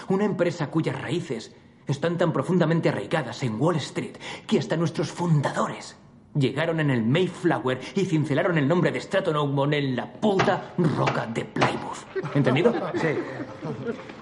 Una 0.07 0.23
empresa 0.23 0.71
cuyas 0.71 1.01
raíces 1.01 1.53
están 1.87 2.17
tan 2.17 2.31
profundamente 2.31 2.89
arraigadas 2.89 3.43
en 3.43 3.59
Wall 3.59 3.75
Street 3.77 4.17
que 4.47 4.59
hasta 4.59 4.77
nuestros 4.77 5.11
fundadores 5.11 5.97
llegaron 6.35 6.79
en 6.79 6.91
el 6.91 7.03
Mayflower 7.03 7.79
y 7.95 8.05
cincelaron 8.05 8.57
el 8.57 8.67
nombre 8.67 8.91
de 8.91 9.01
Stratton 9.01 9.35
Oakmont 9.35 9.73
en 9.73 9.95
la 9.95 10.11
puta 10.11 10.73
roca 10.77 11.25
de 11.27 11.45
Plymouth. 11.45 12.35
¿Entendido? 12.35 12.73
Sí. 12.95 13.07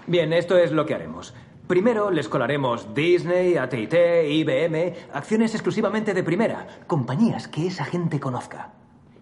Bien, 0.08 0.32
esto 0.32 0.58
es 0.58 0.72
lo 0.72 0.86
que 0.86 0.96
haremos. 0.96 1.34
Primero 1.68 2.12
les 2.12 2.30
colaremos 2.30 2.94
Disney, 2.94 3.58
AT&T, 3.58 4.30
IBM, 4.30 4.94
acciones 5.14 5.54
exclusivamente 5.54 6.14
de 6.14 6.24
primera, 6.24 6.68
compañías 6.88 7.48
que 7.48 7.68
esa 7.68 7.86
gente 7.86 8.20
conozca. 8.20 8.74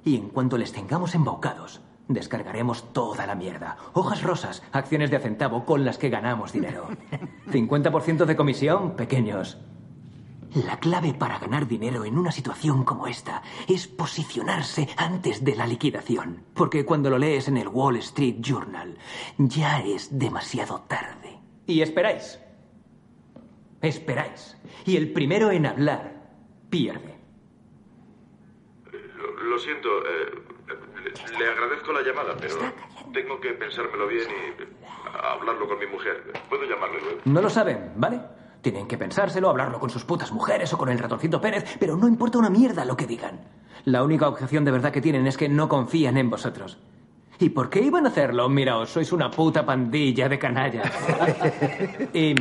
Y 0.03 0.15
en 0.15 0.29
cuanto 0.29 0.57
les 0.57 0.73
tengamos 0.73 1.13
embaucados, 1.13 1.81
descargaremos 2.07 2.91
toda 2.93 3.27
la 3.27 3.35
mierda. 3.35 3.77
Hojas 3.93 4.23
rosas, 4.23 4.63
acciones 4.71 5.11
de 5.11 5.19
centavo 5.19 5.65
con 5.65 5.85
las 5.85 5.99
que 5.99 6.09
ganamos 6.09 6.51
dinero. 6.51 6.87
50% 7.51 8.25
de 8.25 8.35
comisión, 8.35 8.95
pequeños. 8.95 9.59
La 10.53 10.79
clave 10.79 11.13
para 11.13 11.39
ganar 11.39 11.65
dinero 11.65 12.03
en 12.03 12.17
una 12.17 12.31
situación 12.31 12.83
como 12.83 13.07
esta 13.07 13.41
es 13.69 13.87
posicionarse 13.87 14.89
antes 14.97 15.45
de 15.45 15.55
la 15.55 15.65
liquidación. 15.65 16.43
Porque 16.53 16.83
cuando 16.83 17.09
lo 17.09 17.17
lees 17.17 17.47
en 17.47 17.55
el 17.55 17.69
Wall 17.69 17.95
Street 17.97 18.35
Journal, 18.41 18.97
ya 19.37 19.79
es 19.79 20.17
demasiado 20.19 20.81
tarde. 20.89 21.39
Y 21.67 21.81
esperáis. 21.81 22.37
Esperáis. 23.81 24.57
Y 24.85 24.97
el 24.97 25.13
primero 25.13 25.51
en 25.51 25.65
hablar 25.67 26.21
pierde. 26.69 27.17
Lo, 28.91 29.43
lo 29.43 29.57
siento, 29.59 29.87
eh, 30.05 30.31
le, 31.03 31.39
le 31.39 31.49
agradezco 31.49 31.93
la 31.93 32.01
llamada, 32.01 32.35
pero 32.37 32.55
tengo 33.13 33.39
que 33.39 33.51
pensármelo 33.53 34.05
bien 34.07 34.27
y 34.29 35.17
hablarlo 35.17 35.67
con 35.67 35.79
mi 35.79 35.87
mujer. 35.87 36.33
¿Puedo 36.49 36.65
llamarle 36.65 36.99
luego? 36.99 37.21
No 37.23 37.41
lo 37.41 37.49
saben, 37.49 37.93
¿vale? 37.95 38.19
Tienen 38.61 38.87
que 38.87 38.97
pensárselo, 38.97 39.49
hablarlo 39.49 39.79
con 39.79 39.89
sus 39.89 40.05
putas 40.05 40.31
mujeres 40.31 40.71
o 40.73 40.77
con 40.77 40.89
el 40.89 40.99
ratoncito 40.99 41.41
Pérez, 41.41 41.77
pero 41.79 41.97
no 41.97 42.07
importa 42.07 42.37
una 42.37 42.49
mierda 42.49 42.85
lo 42.85 42.95
que 42.95 43.07
digan. 43.07 43.41
La 43.85 44.03
única 44.03 44.27
objeción 44.27 44.63
de 44.63 44.71
verdad 44.71 44.91
que 44.91 45.01
tienen 45.01 45.25
es 45.25 45.37
que 45.37 45.49
no 45.49 45.67
confían 45.67 46.17
en 46.17 46.29
vosotros. 46.29 46.77
¿Y 47.39 47.49
por 47.49 47.71
qué 47.71 47.81
iban 47.81 48.05
a 48.05 48.09
hacerlo? 48.09 48.47
Miraos, 48.49 48.91
sois 48.91 49.11
una 49.11 49.31
puta 49.31 49.65
pandilla 49.65 50.29
de 50.29 50.37
canallas. 50.37 50.91
¿Y 52.13 52.35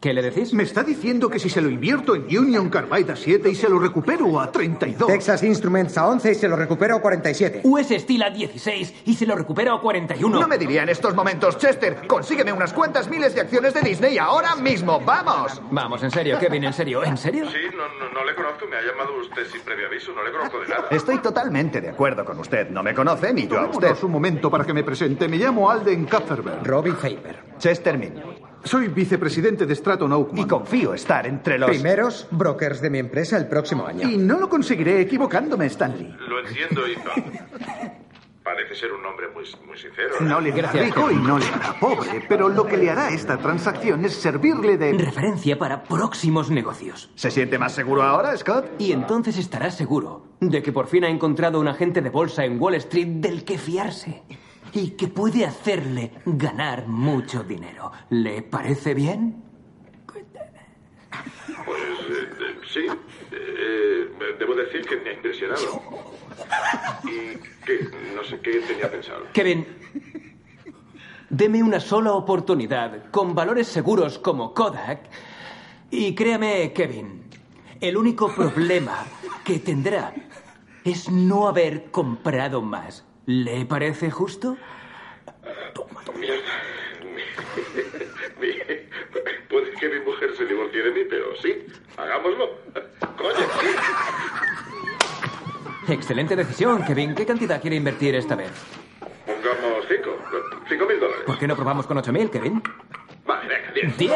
qué 0.00 0.14
le 0.14 0.22
decís? 0.22 0.54
Me 0.54 0.62
está 0.62 0.82
diciendo 0.82 1.28
que 1.28 1.38
si 1.38 1.50
se 1.50 1.60
lo 1.60 1.68
invierto 1.68 2.14
en 2.14 2.22
Union 2.36 2.70
Carbide 2.70 3.12
a 3.12 3.16
7 3.16 3.50
y 3.50 3.54
se 3.54 3.68
lo 3.68 3.78
recupero 3.78 4.40
a 4.40 4.50
32. 4.50 5.06
Texas 5.06 5.42
Instruments 5.42 5.96
a 5.98 6.08
11 6.08 6.32
y 6.32 6.34
se 6.34 6.48
lo 6.48 6.56
recupero 6.56 6.96
a 6.96 7.00
47. 7.00 7.60
US 7.64 7.88
Steel 7.88 8.22
a 8.22 8.30
16 8.30 8.94
y 9.04 9.14
se 9.14 9.26
lo 9.26 9.36
recupero 9.36 9.74
a 9.74 9.80
41. 9.80 10.40
No 10.40 10.48
me 10.48 10.56
diría 10.56 10.82
en 10.82 10.88
estos 10.88 11.14
momentos, 11.14 11.58
Chester, 11.58 12.06
consígueme 12.06 12.52
unas 12.52 12.72
cuantas 12.72 13.08
miles 13.08 13.34
de 13.34 13.42
acciones 13.42 13.74
de 13.74 13.82
Disney 13.82 14.16
ahora 14.18 14.56
mismo, 14.56 15.00
vamos. 15.00 15.60
Vamos, 15.70 16.02
en 16.02 16.10
serio, 16.10 16.38
Kevin, 16.38 16.64
en 16.64 16.72
serio, 16.72 17.04
¿en 17.04 17.16
serio? 17.16 17.46
Sí, 17.50 17.58
no, 17.76 17.86
no, 17.98 18.12
no 18.12 18.24
le 18.24 18.34
conozco, 18.34 18.66
me 18.66 18.76
ha 18.76 18.82
llamado 18.82 19.18
usted 19.20 19.46
sin 19.46 19.60
previo 19.60 19.86
aviso, 19.86 20.12
no 20.12 20.24
le 20.24 20.32
conozco 20.32 20.60
de 20.60 20.68
nada. 20.68 20.88
Estoy 20.90 21.18
totalmente 21.18 21.80
de 21.80 21.90
acuerdo 21.90 22.24
con 22.24 22.38
usted. 22.38 22.70
No 22.70 22.82
me 22.82 22.94
conoce 22.94 23.32
ni 23.34 23.46
yo 23.46 23.58
a 23.58 23.66
usted. 23.66 23.94
Un 24.02 24.12
momento 24.12 24.50
para 24.50 24.64
que 24.64 24.72
me 24.72 24.82
presente. 24.82 25.28
Me 25.28 25.36
llamo 25.36 25.70
Alden 25.70 26.06
Kupferberg. 26.06 26.66
Robbie 26.66 26.92
Faber. 26.92 27.44
Chester 27.58 27.98
Minion. 27.98 28.49
Soy 28.64 28.88
vicepresidente 28.88 29.66
de 29.66 29.74
Stratton 29.74 30.12
Oakmont. 30.12 30.38
Y 30.38 30.48
confío 30.48 30.94
estar 30.94 31.26
entre 31.26 31.58
los... 31.58 31.70
Primeros 31.70 32.28
brokers 32.30 32.80
de 32.80 32.90
mi 32.90 32.98
empresa 32.98 33.36
el 33.36 33.48
próximo 33.48 33.86
año. 33.86 34.08
Y 34.08 34.16
no 34.16 34.38
lo 34.38 34.48
conseguiré 34.48 35.00
equivocándome, 35.00 35.66
Stanley. 35.66 36.16
Lo 36.28 36.40
entiendo 36.40 36.86
y 36.86 36.96
parece 38.42 38.74
ser 38.74 38.92
un 38.92 39.04
hombre 39.06 39.28
muy, 39.28 39.44
muy 39.66 39.78
sincero. 39.78 40.16
No 40.20 40.40
le 40.40 40.52
hará 40.52 40.72
rico 40.72 41.10
y 41.10 41.14
no 41.14 41.38
le 41.38 41.46
hará 41.46 41.78
pobre, 41.78 42.24
pero 42.28 42.48
lo 42.48 42.66
que 42.66 42.76
le 42.76 42.90
hará 42.90 43.10
esta 43.10 43.38
transacción 43.38 44.04
es 44.04 44.14
servirle 44.14 44.76
de... 44.76 44.92
Referencia 44.92 45.58
para 45.58 45.84
próximos 45.84 46.50
negocios. 46.50 47.10
¿Se 47.14 47.30
siente 47.30 47.58
más 47.58 47.72
seguro 47.72 48.02
ahora, 48.02 48.36
Scott? 48.36 48.66
Y 48.78 48.92
entonces 48.92 49.38
estará 49.38 49.70
seguro 49.70 50.26
de 50.40 50.62
que 50.62 50.72
por 50.72 50.88
fin 50.88 51.04
ha 51.04 51.08
encontrado 51.08 51.60
un 51.60 51.68
agente 51.68 52.00
de 52.00 52.10
bolsa 52.10 52.44
en 52.44 52.60
Wall 52.60 52.74
Street 52.74 53.06
del 53.06 53.44
que 53.44 53.56
fiarse 53.56 54.22
y 54.72 54.90
que 54.90 55.08
puede 55.08 55.44
hacerle 55.44 56.12
ganar 56.24 56.86
mucho 56.86 57.42
dinero. 57.42 57.90
¿Le 58.10 58.42
parece 58.42 58.94
bien? 58.94 59.42
Pues 61.64 61.80
sí, 62.72 62.86
eh, 63.32 64.08
debo 64.38 64.54
decir 64.54 64.82
que 64.86 64.96
me 64.96 65.10
ha 65.10 65.12
impresionado. 65.14 65.82
Y 67.04 67.36
que 67.64 67.90
no 68.14 68.24
sé 68.24 68.40
qué 68.40 68.60
tenía 68.60 68.90
pensado. 68.90 69.26
Kevin, 69.32 69.66
deme 71.28 71.62
una 71.62 71.80
sola 71.80 72.12
oportunidad 72.12 73.10
con 73.10 73.34
valores 73.34 73.66
seguros 73.66 74.18
como 74.18 74.54
Kodak 74.54 75.08
y 75.90 76.14
créame, 76.14 76.72
Kevin, 76.72 77.24
el 77.80 77.96
único 77.96 78.32
problema 78.32 79.04
que 79.44 79.58
tendrá 79.58 80.14
es 80.84 81.10
no 81.10 81.48
haber 81.48 81.90
comprado 81.90 82.62
más. 82.62 83.04
¿Le 83.26 83.64
parece 83.66 84.10
justo? 84.10 84.56
Mierda. 86.18 86.42
Mi- 88.40 88.46
mi- 88.48 88.58
Puede 89.48 89.70
que 89.78 89.88
mi 89.88 90.00
mujer 90.04 90.30
se 90.36 90.44
divorcie 90.46 90.82
de 90.82 90.90
mí, 90.92 91.00
pero 91.08 91.36
sí, 91.36 91.66
hagámoslo. 91.96 92.50
Coño, 93.16 93.46
sí. 93.60 93.68
Excelente 95.92 96.36
decisión, 96.36 96.84
Kevin. 96.84 97.14
¿Qué 97.14 97.26
cantidad 97.26 97.60
quiere 97.60 97.76
invertir 97.76 98.14
esta 98.14 98.36
vez? 98.36 98.50
Pongamos 99.26 99.84
cinco. 99.88 100.16
Cinco 100.68 100.86
mil 100.86 101.00
dólares. 101.00 101.22
¿Por 101.26 101.38
qué 101.38 101.46
no 101.48 101.56
probamos 101.56 101.86
con 101.86 101.96
8.000, 101.98 102.30
Kevin? 102.30 102.62
Vale, 103.26 103.48
venga, 103.48 103.72
diez. 103.72 103.96
¡Diez! 103.98 104.12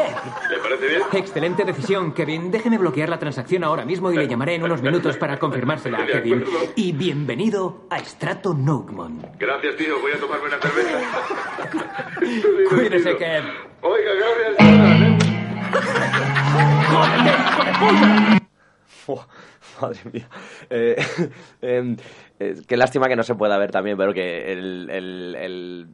¿Le 0.49 0.57
parece 0.57 0.87
bien? 0.87 1.01
Excelente 1.13 1.63
decisión, 1.63 2.13
Kevin. 2.13 2.51
Déjeme 2.51 2.77
bloquear 2.77 3.07
la 3.07 3.17
transacción 3.19 3.63
ahora 3.63 3.85
mismo 3.85 4.11
y 4.11 4.17
le 4.17 4.27
llamaré 4.27 4.55
en 4.55 4.63
unos 4.63 4.81
minutos 4.81 5.15
para 5.17 5.37
confirmársela, 5.37 5.99
De 5.99 6.07
Kevin. 6.07 6.43
Y 6.75 6.91
bienvenido 6.91 7.85
a 7.89 7.99
Stratton 7.99 8.67
Oakmont. 8.67 9.23
Gracias, 9.39 9.75
tío. 9.77 9.99
Voy 10.01 10.11
a 10.11 10.19
tomarme 10.19 10.47
una 10.47 10.57
cerveza. 10.59 10.99
Cuídese, 12.69 13.15
Kev. 13.17 13.43
Oiga, 13.81 14.11
gracias. 14.15 14.55
Buah, 19.07 19.25
madre 19.81 19.99
mía. 20.11 20.27
Eh, 20.69 20.95
em, 21.61 21.95
eh, 22.39 22.55
qué 22.67 22.77
lástima 22.77 23.07
que 23.07 23.15
no 23.15 23.23
se 23.23 23.35
pueda 23.35 23.57
ver 23.57 23.71
también, 23.71 23.97
pero 23.97 24.13
que 24.13 24.51
el, 24.51 24.89
el- 24.89 25.35
el- 25.35 25.87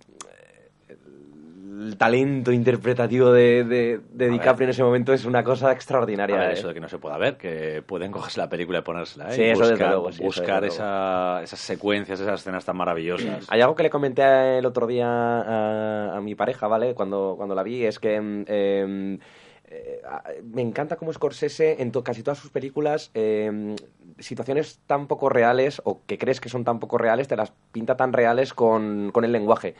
el 1.87 1.97
talento 1.97 2.51
interpretativo 2.51 3.31
de, 3.31 3.63
de, 3.63 3.99
de 4.11 4.29
DiCaprio 4.29 4.65
en 4.65 4.69
ese 4.71 4.83
momento 4.83 5.13
es 5.13 5.25
una 5.25 5.43
cosa 5.43 5.71
extraordinaria. 5.71 6.37
ver, 6.37 6.49
eh. 6.51 6.53
eso 6.53 6.67
de 6.67 6.73
que 6.73 6.79
no 6.79 6.87
se 6.87 6.97
pueda 6.99 7.17
ver, 7.17 7.37
que 7.37 7.81
pueden 7.85 8.11
cogerse 8.11 8.39
la 8.39 8.49
película 8.49 8.79
y 8.79 8.81
ponérsela. 8.81 9.29
¿eh? 9.29 9.35
Sí, 9.35 9.41
Y 9.41 9.49
eso 9.49 9.61
desde 9.61 9.71
buscar, 9.73 9.89
luego, 9.91 10.11
sí, 10.11 10.17
eso 10.17 10.23
buscar 10.25 10.61
desde 10.61 10.75
esa- 10.75 11.41
esas 11.43 11.59
secuencias, 11.59 12.19
esas 12.19 12.39
escenas 12.39 12.63
tan 12.65 12.77
maravillosas. 12.77 13.45
Hay 13.49 13.61
algo 13.61 13.75
que 13.75 13.83
le 13.83 13.89
comenté 13.89 14.57
el 14.59 14.65
otro 14.65 14.85
día 14.87 15.07
a, 15.07 16.17
a 16.17 16.21
mi 16.21 16.35
pareja, 16.35 16.67
¿vale? 16.67 16.93
Cuando, 16.93 17.33
cuando 17.37 17.55
la 17.55 17.63
vi, 17.63 17.85
es 17.85 17.99
que 17.99 18.15
em, 18.15 18.45
em, 18.47 19.19
eh, 19.65 20.01
me 20.43 20.61
encanta 20.61 20.97
como 20.97 21.13
Scorsese 21.13 21.81
en 21.81 21.91
to- 21.91 22.03
casi 22.03 22.23
todas 22.23 22.37
sus 22.37 22.51
películas 22.51 23.09
em, 23.13 23.75
situaciones 24.19 24.79
tan 24.85 25.07
poco 25.07 25.29
reales 25.29 25.81
o 25.85 26.01
que 26.05 26.17
crees 26.17 26.39
que 26.41 26.49
son 26.49 26.63
tan 26.63 26.79
poco 26.79 26.97
reales, 26.97 27.27
te 27.27 27.35
las 27.35 27.53
pinta 27.71 27.95
tan 27.97 28.13
reales 28.13 28.53
con, 28.53 29.11
con 29.11 29.23
el 29.25 29.31
lenguaje. 29.31 29.75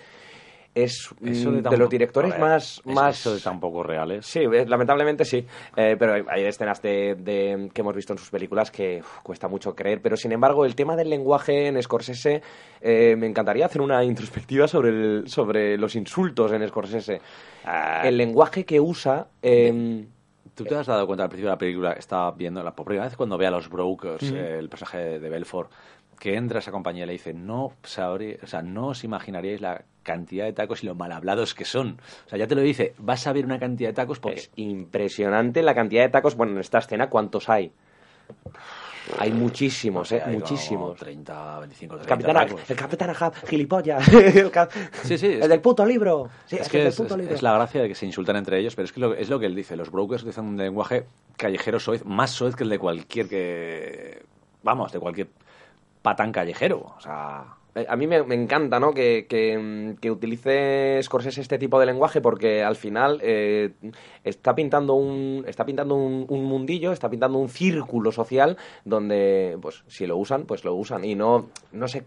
Es 0.74 1.10
Eso 1.22 1.50
mm, 1.50 1.52
de, 1.52 1.58
de, 1.58 1.62
tan 1.64 1.80
los 1.80 1.90
directores 1.90 2.32
ver, 2.32 2.40
más... 2.40 2.78
es 2.80 2.86
más 2.86 3.20
Eso 3.20 3.34
de 3.36 3.42
tan 3.42 3.60
poco 3.60 3.84
reales. 3.84 4.26
Sí, 4.26 4.40
eh, 4.40 4.66
lamentablemente 4.66 5.26
sí. 5.26 5.46
Eh, 5.76 5.98
pero 6.00 6.14
hay, 6.14 6.24
hay 6.30 6.46
escenas 6.46 6.82
de, 6.82 7.16
de- 7.16 7.70
que 7.74 7.82
hemos 7.82 7.94
visto 7.94 8.14
en 8.14 8.20
sus 8.20 8.30
películas 8.30 8.72
que 8.72 9.00
uf, 9.02 9.20
cuesta 9.22 9.50
mucho 9.50 9.76
creer. 9.76 10.02
Pero 10.02 10.16
sin 10.16 10.32
embargo, 10.32 10.64
el 10.66 10.74
tema 10.76 10.96
del 10.96 11.10
lenguaje 11.10 11.68
en 11.68 11.82
Scorsese, 11.84 12.42
eh, 12.80 13.16
me 13.18 13.28
encantaría 13.28 13.66
hacer 13.66 13.82
una 13.82 14.02
introspectiva 14.06 14.66
sobre, 14.68 14.90
el- 14.92 15.24
sobre 15.28 15.78
los 15.78 15.94
insultos 15.96 16.52
en 16.54 16.66
Scorsese. 16.68 17.20
Ah. 17.66 18.04
El 18.06 18.16
lenguaje 18.16 18.64
que 18.66 18.80
usa. 18.80 19.28
eh, 19.42 20.06
¿Tú 20.56 20.66
te 20.66 20.76
has 20.76 20.88
dado 20.88 21.08
cuenta 21.08 21.24
al 21.24 21.30
principio 21.30 21.50
de 21.50 21.56
la 21.56 21.58
película? 21.60 21.92
Estaba 21.94 22.32
viendo 22.32 22.62
la 22.64 22.74
primera 22.76 23.06
vez 23.06 23.16
cuando 23.16 23.38
ve 23.38 23.48
a 23.48 23.52
los 23.52 23.70
brokers, 23.70 24.24
eh, 24.32 24.58
el 24.60 24.70
personaje 24.70 25.20
de 25.20 25.30
Belfort, 25.30 25.72
que 26.20 26.36
entra 26.36 26.58
a 26.58 26.60
esa 26.60 26.72
compañía 26.72 27.04
y 27.06 27.08
le 27.08 27.14
dice: 27.14 27.34
No 27.34 27.72
sabrí- 27.84 28.38
o 28.44 28.48
sea, 28.48 28.62
no 28.62 28.88
os 28.88 29.04
imaginaríais 29.04 29.62
la 29.62 29.82
cantidad 30.04 30.46
de 30.46 30.54
tacos 30.54 30.84
y 30.84 30.88
lo 30.88 30.96
mal 30.96 31.12
hablados 31.12 31.54
que 31.54 31.66
son. 31.66 32.00
O 32.26 32.30
sea, 32.30 32.40
ya 32.40 32.48
te 32.48 32.56
lo 32.56 32.62
dice, 32.62 32.94
vas 32.98 33.26
a 33.28 33.34
ver 33.34 33.46
una 33.46 33.60
cantidad 33.60 33.90
de 33.90 33.94
tacos 33.94 34.20
porque... 34.20 34.40
Es 34.40 34.52
impresionante 34.56 35.62
la 35.62 35.76
cantidad 35.76 36.04
de 36.04 36.10
tacos. 36.10 36.36
Bueno, 36.36 36.54
en 36.54 36.60
esta 36.60 36.80
escena, 36.80 37.10
¿cuántos 37.10 37.50
hay? 37.50 37.72
Hay 39.18 39.32
muchísimos, 39.32 40.12
¿eh? 40.12 40.22
hay 40.24 40.36
Muchísimos. 40.38 40.98
30, 40.98 41.60
25, 41.60 41.96
30 41.98 42.04
El 42.04 42.08
Capitán, 42.08 42.36
Ahab- 42.36 42.48
tacos. 42.50 42.70
el 42.70 42.76
Capitán 42.78 43.10
Ahab, 43.10 43.34
gilipollas. 43.48 44.08
el, 44.14 44.52
Sí, 45.04 45.18
sí, 45.18 45.26
el 45.42 45.50
del 45.50 45.60
puto 45.60 45.84
libro. 45.86 46.30
Sí, 46.46 46.56
es 46.56 46.62
es, 46.62 46.70
que 46.70 46.92
puto 47.04 47.18
libro. 47.18 47.34
es 47.34 47.42
la 47.42 47.54
gracia 47.54 47.82
de 47.82 47.88
que 47.90 47.96
se 47.96 48.06
insultan 48.06 48.36
entre 48.38 48.60
ellos, 48.60 48.76
pero 48.76 48.86
es 48.86 48.94
que 48.94 49.00
lo, 49.00 49.14
es 49.14 49.28
lo 49.30 49.40
que 49.40 49.48
él 49.48 49.56
dice. 49.56 49.76
Los 49.76 49.92
brokers 49.92 50.22
utilizan 50.22 50.46
un 50.46 50.56
lenguaje 50.58 51.06
callejero 51.36 51.80
soez, 51.80 52.06
más 52.06 52.30
soez 52.32 52.56
que 52.56 52.64
el 52.64 52.70
de 52.70 52.80
cualquier 52.80 53.28
que... 53.28 54.24
Vamos, 54.64 54.92
de 54.94 55.00
cualquier 55.00 55.28
patán 56.02 56.32
callejero. 56.32 56.94
O 56.96 57.02
sea... 57.02 57.44
Eh, 57.76 57.86
A 57.90 57.96
mí 57.96 58.06
me, 58.08 58.22
me 58.24 58.36
encanta, 58.36 58.80
¿no? 58.80 58.94
Que, 58.94 59.26
que, 59.30 59.58
mm, 59.58 59.96
que 60.02 60.12
utilice 60.12 61.00
Scorsese 61.04 61.42
este 61.42 61.58
tipo 61.58 61.80
de 61.80 61.86
lenguaje 61.86 62.20
porque 62.22 62.64
al 62.64 62.76
final 62.76 63.20
eh, 63.24 63.72
está 64.24 64.54
pintando 64.56 64.94
un 64.96 65.46
está 65.48 65.66
pintando 65.66 65.96
un, 65.96 66.26
un 66.28 66.44
mundillo, 66.46 66.92
está 66.92 67.10
pintando 67.10 67.38
un 67.38 67.50
círculo 67.50 68.12
social 68.12 68.58
donde, 68.86 69.58
pues, 69.62 69.84
si 69.88 70.06
lo 70.06 70.18
usan, 70.18 70.44
pues 70.46 70.64
lo 70.66 70.76
usan 70.76 71.06
y 71.06 71.16
no 71.16 71.50
no 71.72 71.88
se 71.88 72.04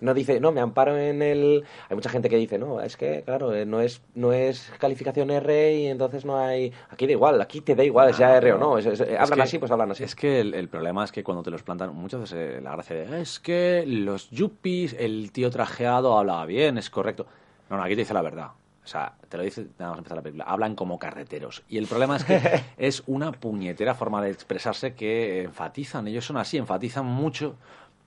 no 0.00 0.14
dice 0.14 0.38
no 0.40 0.52
me 0.52 0.60
amparo 0.60 0.96
en 0.96 1.22
el. 1.22 1.64
Hay 1.88 1.96
mucha 1.96 2.10
gente 2.10 2.28
que 2.28 2.36
dice 2.36 2.58
no 2.58 2.80
es 2.80 2.96
que 2.96 3.22
claro 3.24 3.54
eh, 3.54 3.66
no 3.66 3.80
es 3.80 4.02
no 4.14 4.32
es 4.32 4.72
calificación 4.78 5.30
R 5.30 5.74
y 5.74 5.86
entonces 5.86 6.24
no 6.24 6.38
hay 6.38 6.72
aquí 6.88 7.06
da 7.06 7.12
igual, 7.12 7.40
aquí 7.40 7.60
te 7.60 7.74
da 7.74 7.82
igual 7.84 8.14
sea 8.14 8.36
R 8.36 8.52
o 8.52 8.58
no, 8.58 8.78
es- 8.78 8.86
es- 8.86 9.00
Es 9.00 9.18
hablan 9.18 9.36
que- 9.38 9.42
así 9.42 9.58
pues 9.58 9.70
hablan 9.72 9.90
así. 9.90 10.04
Es 10.04 10.14
que 10.14 10.40
el, 10.40 10.54
el 10.54 10.68
problema 10.68 11.04
es 11.04 11.12
que 11.12 11.24
cuando 11.24 11.42
te 11.42 11.50
los 11.50 11.62
plantan, 11.62 11.94
muchas 11.94 12.20
veces 12.20 12.38
eh, 12.38 12.60
la 12.62 12.72
gracia 12.72 12.94
de 12.96 13.20
es 13.20 13.40
que 13.40 13.84
los 13.86 14.30
yuppies, 14.30 14.94
el 15.04 15.32
tío 15.32 15.50
trajeado 15.50 16.18
hablaba 16.18 16.46
bien, 16.46 16.78
es 16.78 16.90
correcto. 16.90 17.26
No, 17.68 17.76
no, 17.76 17.82
aquí 17.82 17.94
te 17.94 18.02
dice 18.02 18.14
la 18.14 18.22
verdad. 18.22 18.50
O 18.82 18.86
sea, 18.86 19.14
te 19.28 19.36
lo 19.36 19.42
dice 19.42 19.68
nada 19.78 19.92
más 19.92 19.98
empezar 19.98 20.16
la 20.16 20.22
película. 20.22 20.44
Hablan 20.44 20.74
como 20.74 20.98
carreteros. 20.98 21.62
Y 21.68 21.78
el 21.78 21.86
problema 21.86 22.16
es 22.16 22.24
que 22.24 22.62
es 22.76 23.02
una 23.06 23.32
puñetera 23.32 23.94
forma 23.94 24.22
de 24.22 24.30
expresarse 24.30 24.94
que 24.94 25.42
enfatizan. 25.42 26.08
Ellos 26.08 26.24
son 26.24 26.36
así, 26.36 26.56
enfatizan 26.56 27.06
mucho 27.06 27.56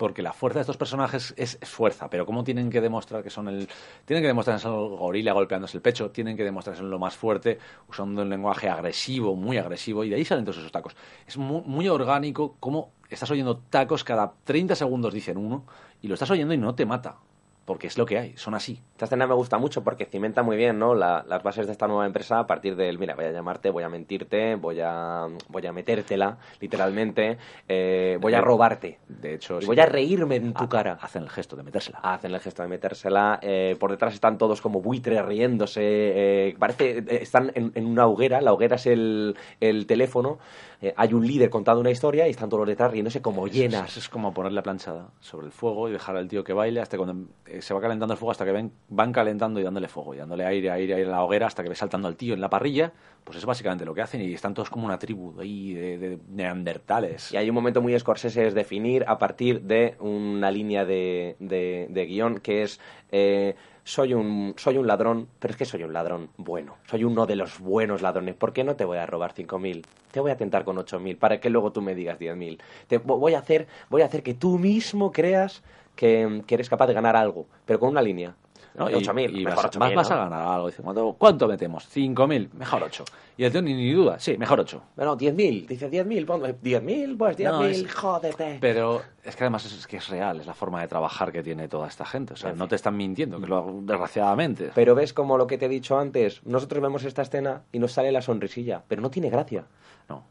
porque 0.03 0.21
la 0.21 0.33
fuerza 0.33 0.59
de 0.59 0.63
estos 0.63 0.75
personajes 0.75 1.33
es, 1.37 1.57
fuerza, 1.63 2.09
pero 2.09 2.25
cómo 2.25 2.43
tienen 2.43 2.69
que 2.69 2.81
demostrar 2.81 3.23
que 3.23 3.29
son 3.29 3.47
el 3.47 3.69
tienen 4.03 4.21
que 4.21 4.27
demostrar 4.27 4.57
que 4.57 4.61
son 4.61 4.73
el 4.73 4.97
gorila 4.97 5.31
golpeándose 5.31 5.77
el 5.77 5.81
pecho, 5.81 6.11
tienen 6.11 6.35
que 6.35 6.43
demostrar 6.43 6.75
que 6.75 6.79
son 6.81 6.89
lo 6.89 6.99
más 6.99 7.15
fuerte 7.15 7.57
usando 7.87 8.21
un 8.21 8.29
lenguaje 8.29 8.67
agresivo, 8.67 9.37
muy 9.37 9.57
agresivo 9.57 10.03
y 10.03 10.09
de 10.09 10.17
ahí 10.17 10.25
salen 10.25 10.43
todos 10.43 10.57
esos 10.57 10.73
tacos. 10.73 10.97
Es 11.25 11.37
muy, 11.37 11.61
muy 11.65 11.87
orgánico 11.87 12.57
cómo 12.59 12.91
estás 13.09 13.31
oyendo 13.31 13.59
tacos 13.69 14.03
cada 14.03 14.33
30 14.43 14.75
segundos 14.75 15.13
dicen 15.13 15.37
uno 15.37 15.63
y 16.01 16.09
lo 16.09 16.15
estás 16.15 16.29
oyendo 16.31 16.53
y 16.53 16.57
no 16.57 16.75
te 16.75 16.85
mata, 16.85 17.19
porque 17.65 17.87
es 17.87 17.97
lo 17.97 18.05
que 18.05 18.17
hay, 18.17 18.35
son 18.37 18.55
así. 18.55 18.81
Esta 18.91 19.05
escena 19.05 19.25
me 19.27 19.33
gusta 19.33 19.57
mucho 19.57 19.83
porque 19.83 20.05
cimenta 20.05 20.43
muy 20.43 20.57
bien 20.57 20.79
¿no? 20.79 20.95
La- 20.95 21.23
las 21.27 21.43
bases 21.43 21.65
de 21.65 21.71
esta 21.71 21.87
nueva 21.87 22.05
empresa 22.05 22.39
a 22.39 22.47
partir 22.47 22.75
del, 22.75 22.99
mira, 22.99 23.15
voy 23.15 23.25
a 23.25 23.31
llamarte, 23.31 23.69
voy 23.69 23.83
a 23.83 23.89
mentirte, 23.89 24.55
voy 24.55 24.79
a, 24.81 25.27
voy 25.49 25.65
a 25.65 25.71
metértela, 25.71 26.37
literalmente, 26.59 27.37
eh, 27.69 28.17
voy 28.19 28.33
a 28.33 28.41
robarte. 28.41 28.99
De 29.07 29.35
hecho, 29.35 29.57
Y 29.59 29.61
sí, 29.61 29.67
voy 29.67 29.79
a 29.79 29.85
reírme 29.85 30.35
en 30.37 30.53
tu 30.53 30.63
ha- 30.65 30.69
cara. 30.69 30.97
Hacen 31.01 31.23
el 31.23 31.29
gesto 31.29 31.55
de 31.55 31.63
metérsela. 31.63 31.99
Hacen 31.99 32.33
el 32.33 32.39
gesto 32.39 32.61
de 32.63 32.67
metérsela. 32.67 33.39
eh, 33.41 33.75
por 33.79 33.91
detrás 33.91 34.13
están 34.13 34.37
todos 34.37 34.59
como 34.61 34.81
buitres 34.81 35.23
riéndose. 35.25 35.81
eh, 35.83 36.55
parece. 36.59 36.97
eh, 36.99 37.05
están 37.21 37.51
en, 37.55 37.71
en 37.75 37.85
una 37.85 38.07
hoguera. 38.07 38.41
La 38.41 38.53
hoguera 38.53 38.75
es 38.75 38.85
el, 38.87 39.35
el 39.59 39.85
teléfono. 39.87 40.39
Eh, 40.83 40.93
hay 40.97 41.13
un 41.13 41.25
líder 41.25 41.49
contando 41.49 41.79
una 41.79 41.91
historia 41.91 42.27
y 42.27 42.31
están 42.31 42.49
todos 42.49 42.59
los 42.59 42.67
detrás 42.67 42.91
riéndose 42.91 43.21
como 43.21 43.47
llenas. 43.47 43.91
Es, 43.91 44.03
es 44.03 44.09
como 44.09 44.33
poner 44.33 44.51
la 44.51 44.61
planchada 44.61 45.11
sobre 45.21 45.45
el 45.45 45.53
fuego 45.53 45.87
y 45.87 45.93
dejar 45.93 46.17
al 46.17 46.27
tío 46.27 46.43
que 46.43 46.51
baile 46.51 46.81
hasta 46.81 46.97
cuando 46.97 47.29
eh, 47.45 47.61
se 47.61 47.73
va 47.73 47.79
calentando 47.79 48.13
el 48.13 48.17
fuego, 48.17 48.31
hasta 48.31 48.43
que 48.43 48.51
ven, 48.51 48.73
van 48.89 49.13
calentando 49.13 49.61
y 49.61 49.63
dándole 49.63 49.87
fuego, 49.87 50.13
y 50.13 50.17
dándole 50.17 50.45
aire, 50.45 50.71
aire, 50.71 50.95
aire 50.95 51.07
a 51.07 51.11
la 51.11 51.23
hoguera 51.23 51.47
hasta 51.47 51.63
que 51.63 51.69
ve 51.69 51.75
saltando 51.75 52.09
al 52.09 52.17
tío 52.17 52.33
en 52.33 52.41
la 52.41 52.49
parrilla. 52.49 52.91
Pues 53.23 53.37
es 53.37 53.45
básicamente 53.45 53.85
lo 53.85 53.93
que 53.93 54.01
hacen 54.01 54.21
y 54.21 54.33
están 54.33 54.53
todos 54.53 54.69
como 54.69 54.85
una 54.85 54.99
tribu 54.99 55.39
ahí 55.39 55.73
de, 55.73 55.97
de 55.97 56.19
neandertales. 56.29 57.31
Y 57.31 57.37
hay 57.37 57.47
un 57.47 57.55
momento 57.55 57.81
muy 57.81 57.97
Scorsese 57.97 58.47
es 58.47 58.53
definir 58.53 59.05
a 59.07 59.17
partir 59.17 59.61
de 59.61 59.95
una 60.01 60.51
línea 60.51 60.83
de, 60.83 61.37
de, 61.39 61.87
de 61.89 62.05
guion 62.05 62.39
que 62.39 62.63
es 62.63 62.81
eh, 63.11 63.55
soy 63.83 64.13
un 64.13 64.53
soy 64.57 64.77
un 64.77 64.87
ladrón, 64.87 65.27
pero 65.39 65.51
es 65.51 65.57
que 65.57 65.65
soy 65.65 65.83
un 65.83 65.93
ladrón 65.93 66.29
bueno. 66.37 66.75
Soy 66.89 67.03
uno 67.03 67.25
de 67.25 67.35
los 67.35 67.59
buenos 67.59 68.01
ladrones. 68.01 68.35
¿Por 68.35 68.53
qué 68.53 68.63
no 68.63 68.75
te 68.75 68.85
voy 68.85 68.97
a 68.97 69.05
robar 69.05 69.33
5.000? 69.33 69.83
Te 70.11 70.19
voy 70.19 70.31
a 70.31 70.37
tentar 70.37 70.63
con 70.63 70.77
8.000 70.77 71.17
para 71.17 71.39
que 71.39 71.49
luego 71.49 71.71
tú 71.71 71.81
me 71.81 71.95
digas 71.95 72.17
10.000. 72.19 72.59
Te 72.87 73.01
vo- 73.01 73.19
voy 73.19 73.33
a 73.33 73.39
hacer 73.39 73.67
voy 73.89 74.01
a 74.01 74.05
hacer 74.05 74.23
que 74.23 74.33
tú 74.33 74.57
mismo 74.57 75.11
creas 75.11 75.63
que, 75.95 76.43
que 76.47 76.55
eres 76.55 76.69
capaz 76.69 76.87
de 76.87 76.93
ganar 76.93 77.15
algo, 77.15 77.45
pero 77.65 77.79
con 77.79 77.89
una 77.89 78.01
línea. 78.01 78.35
¿No? 78.75 78.89
Y, 78.89 78.93
8.000, 78.93 79.29
y 79.39 79.45
mejor 79.45 79.63
vas, 79.63 79.71
8.000, 79.75 79.79
vas- 79.79 79.95
vas 79.95 80.09
¿no? 80.09 80.15
a 80.15 80.19
ganar 80.29 80.47
algo. 80.47 80.67
Dice, 80.67 80.81
¿cuánto, 80.83 81.15
cuánto 81.17 81.47
metemos? 81.47 81.87
5.000, 81.95 82.49
mejor 82.53 82.83
8. 82.83 83.05
Y 83.37 83.43
el 83.45 83.51
tío 83.51 83.61
ni, 83.61 83.73
ni 83.73 83.91
duda, 83.93 84.19
sí, 84.19 84.37
mejor 84.37 84.59
8. 84.59 84.81
Bueno, 84.95 85.17
10.000. 85.17 85.67
Dice 85.67 85.89
10.000, 85.89 86.25
pon 86.25 86.41
10.000, 86.41 87.17
pues 87.17 87.37
10.000, 87.37 87.51
No, 87.51 87.63
es- 87.65 87.93
jódete. 87.93 88.57
Pero 88.61 89.01
es 89.23 89.35
que 89.35 89.43
además 89.43 89.65
es, 89.65 89.73
es 89.73 89.87
que 89.87 89.97
es 89.97 90.07
real, 90.09 90.39
es 90.39 90.45
la 90.47 90.53
forma 90.53 90.81
de 90.81 90.87
trabajar 90.87 91.31
que 91.31 91.41
tiene 91.43 91.67
toda 91.67 91.87
esta 91.87 92.05
gente. 92.05 92.33
O 92.33 92.37
sea, 92.37 92.53
no 92.53 92.67
te 92.67 92.75
están 92.75 92.95
mintiendo, 92.97 93.39
que 93.39 93.47
lo 93.47 93.79
desgraciadamente. 93.81 94.71
Pero 94.75 94.95
ves 94.95 95.13
como 95.13 95.37
lo 95.37 95.47
que 95.47 95.57
te 95.57 95.65
he 95.65 95.69
dicho 95.69 95.97
antes, 95.97 96.41
nosotros 96.45 96.81
vemos 96.81 97.03
esta 97.03 97.21
escena 97.23 97.63
y 97.71 97.79
nos 97.79 97.91
sale 97.93 98.11
la 98.11 98.21
sonrisilla, 98.21 98.83
pero 98.87 99.01
no 99.01 99.09
tiene 99.09 99.29
gracia. 99.29 99.65
No. 100.09 100.23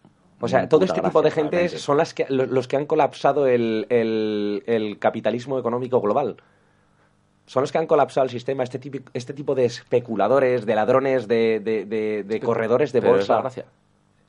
O 0.45 0.49
sea, 0.49 0.69
todo 0.69 0.85
este 0.85 1.01
tipo 1.01 1.23
de 1.23 1.31
gente 1.31 1.51
realmente. 1.57 1.79
son 1.79 1.97
las 1.97 2.15
que, 2.15 2.27
lo- 2.29 2.47
los 2.47 2.67
que 2.67 2.77
han 2.77 2.87
colapsado 2.87 3.47
el, 3.47 3.87
el- 3.91 4.65
el 4.67 4.99
capitalismo 4.99 5.57
económico 5.57 6.01
global. 6.01 6.37
Son 7.47 7.63
los 7.63 7.73
que 7.73 7.79
han 7.79 7.87
colapsado 7.87 8.25
el 8.25 8.31
sistema, 8.31 8.63
este, 8.63 8.79
típico- 8.79 9.11
este 9.15 9.33
tipo 9.35 9.55
de 9.55 9.65
especuladores, 9.65 10.65
de 10.65 10.75
ladrones, 10.75 11.27
de, 11.29 11.61
de- 11.61 11.85
de- 11.87 12.23
de 12.25 12.41
corredores 12.41 12.93
de 12.93 13.01
bolsa. 13.01 13.39
gracia. 13.41 13.65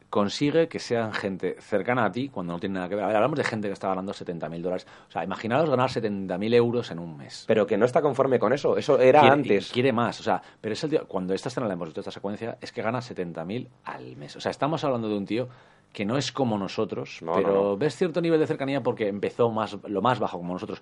Consigue 0.10 0.68
que 0.68 0.78
sean 0.78 1.12
gente 1.12 1.56
cercana 1.60 2.06
a 2.06 2.12
ti 2.12 2.30
cuando 2.30 2.54
no 2.54 2.60
tiene 2.60 2.76
nada 2.76 2.88
que 2.88 2.94
ver. 2.94 3.04
A 3.04 3.08
ver, 3.08 3.16
hablamos 3.16 3.36
de 3.36 3.44
gente 3.44 3.68
que 3.68 3.74
está 3.74 3.88
ganando 3.88 4.14
70.000 4.14 4.62
dólares. 4.62 4.86
O 5.10 5.12
sea, 5.12 5.24
imaginaos 5.24 5.68
ganar 5.68 5.90
70.000 5.90 6.54
euros 6.54 6.92
en 6.92 7.00
un 7.00 7.18
mes. 7.18 7.46
Pero 7.48 7.66
que 7.66 7.78
no 7.78 7.86
está 7.86 8.00
conforme 8.00 8.38
con 8.38 8.54
eso. 8.54 8.78
Eso 8.78 9.00
era 9.00 9.22
quiere, 9.22 9.34
antes. 9.34 9.72
quiere 9.72 9.92
más, 9.92 10.20
o 10.20 10.24
sea, 10.24 10.40
pero 10.62 10.74
es 10.74 10.84
el 10.84 10.92
tío, 10.92 11.08
cuando 11.08 11.34
esta 11.34 11.50
escena 11.50 11.68
la 11.68 11.74
hemos 11.74 11.88
visto, 11.88 12.02
esta 12.02 12.12
secuencia, 12.12 12.60
es 12.62 12.72
que 12.72 12.84
gana 12.84 13.00
70.000 13.02 13.68
al 13.86 14.16
mes. 14.16 14.36
O 14.36 14.40
sea, 14.40 14.52
estamos 14.52 14.84
hablando 14.84 15.10
de 15.10 15.18
un 15.18 15.26
tío 15.26 15.48
que 15.92 16.06
no 16.06 16.16
es 16.16 16.32
como 16.32 16.60
nosotros, 16.60 17.20
No, 17.24 17.34
pero 17.34 17.48
no, 17.48 17.64
no. 17.70 17.78
ves 17.78 17.96
cierto 17.96 18.22
nivel 18.22 18.40
de 18.40 18.46
cercanía 18.46 18.82
porque 18.84 19.08
empezó 19.08 19.50
más 19.50 19.78
lo 19.84 20.02
más 20.04 20.20
bajo 20.20 20.38
como 20.38 20.54
nosotros. 20.54 20.82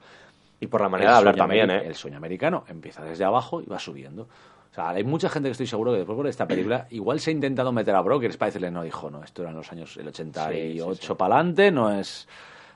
Y 0.62 0.68
por 0.68 0.80
la 0.80 0.90
manera 0.90 1.12
de 1.12 1.18
hablar 1.18 1.36
también, 1.36 1.72
¿eh? 1.72 1.82
El 1.88 1.96
sueño 1.96 2.18
americano 2.18 2.64
empieza 2.68 3.04
desde 3.04 3.26
abajo 3.26 3.62
y 3.62 3.66
va 3.66 3.80
subiendo. 3.80 4.28
O 4.72 4.74
sea, 4.74 4.90
hay 4.90 5.04
mucha 5.04 5.28
gente 5.28 5.50
que 5.50 5.54
estoy 5.54 5.66
seguro 5.66 5.92
que 5.92 5.98
después 5.98 6.24
de 6.24 6.30
esta 6.30 6.48
película 6.48 6.86
igual 6.92 7.20
se 7.20 7.32
ha 7.32 7.34
intentado 7.34 7.72
meter 7.72 7.96
a 7.96 8.02
brokers 8.02 8.38
para 8.38 8.50
decirle, 8.50 8.70
no, 8.70 8.84
dijo, 8.84 9.10
no, 9.10 9.24
esto 9.24 9.42
era 9.42 9.50
en 9.50 9.58
los 9.58 9.72
años 9.72 9.98
el 9.98 10.08
88 10.08 10.54
Sí, 10.54 11.00
sí, 11.02 11.08
sí. 11.08 11.14
para 11.16 11.36
adelante, 11.38 11.72
no 11.72 11.92
es, 11.92 12.28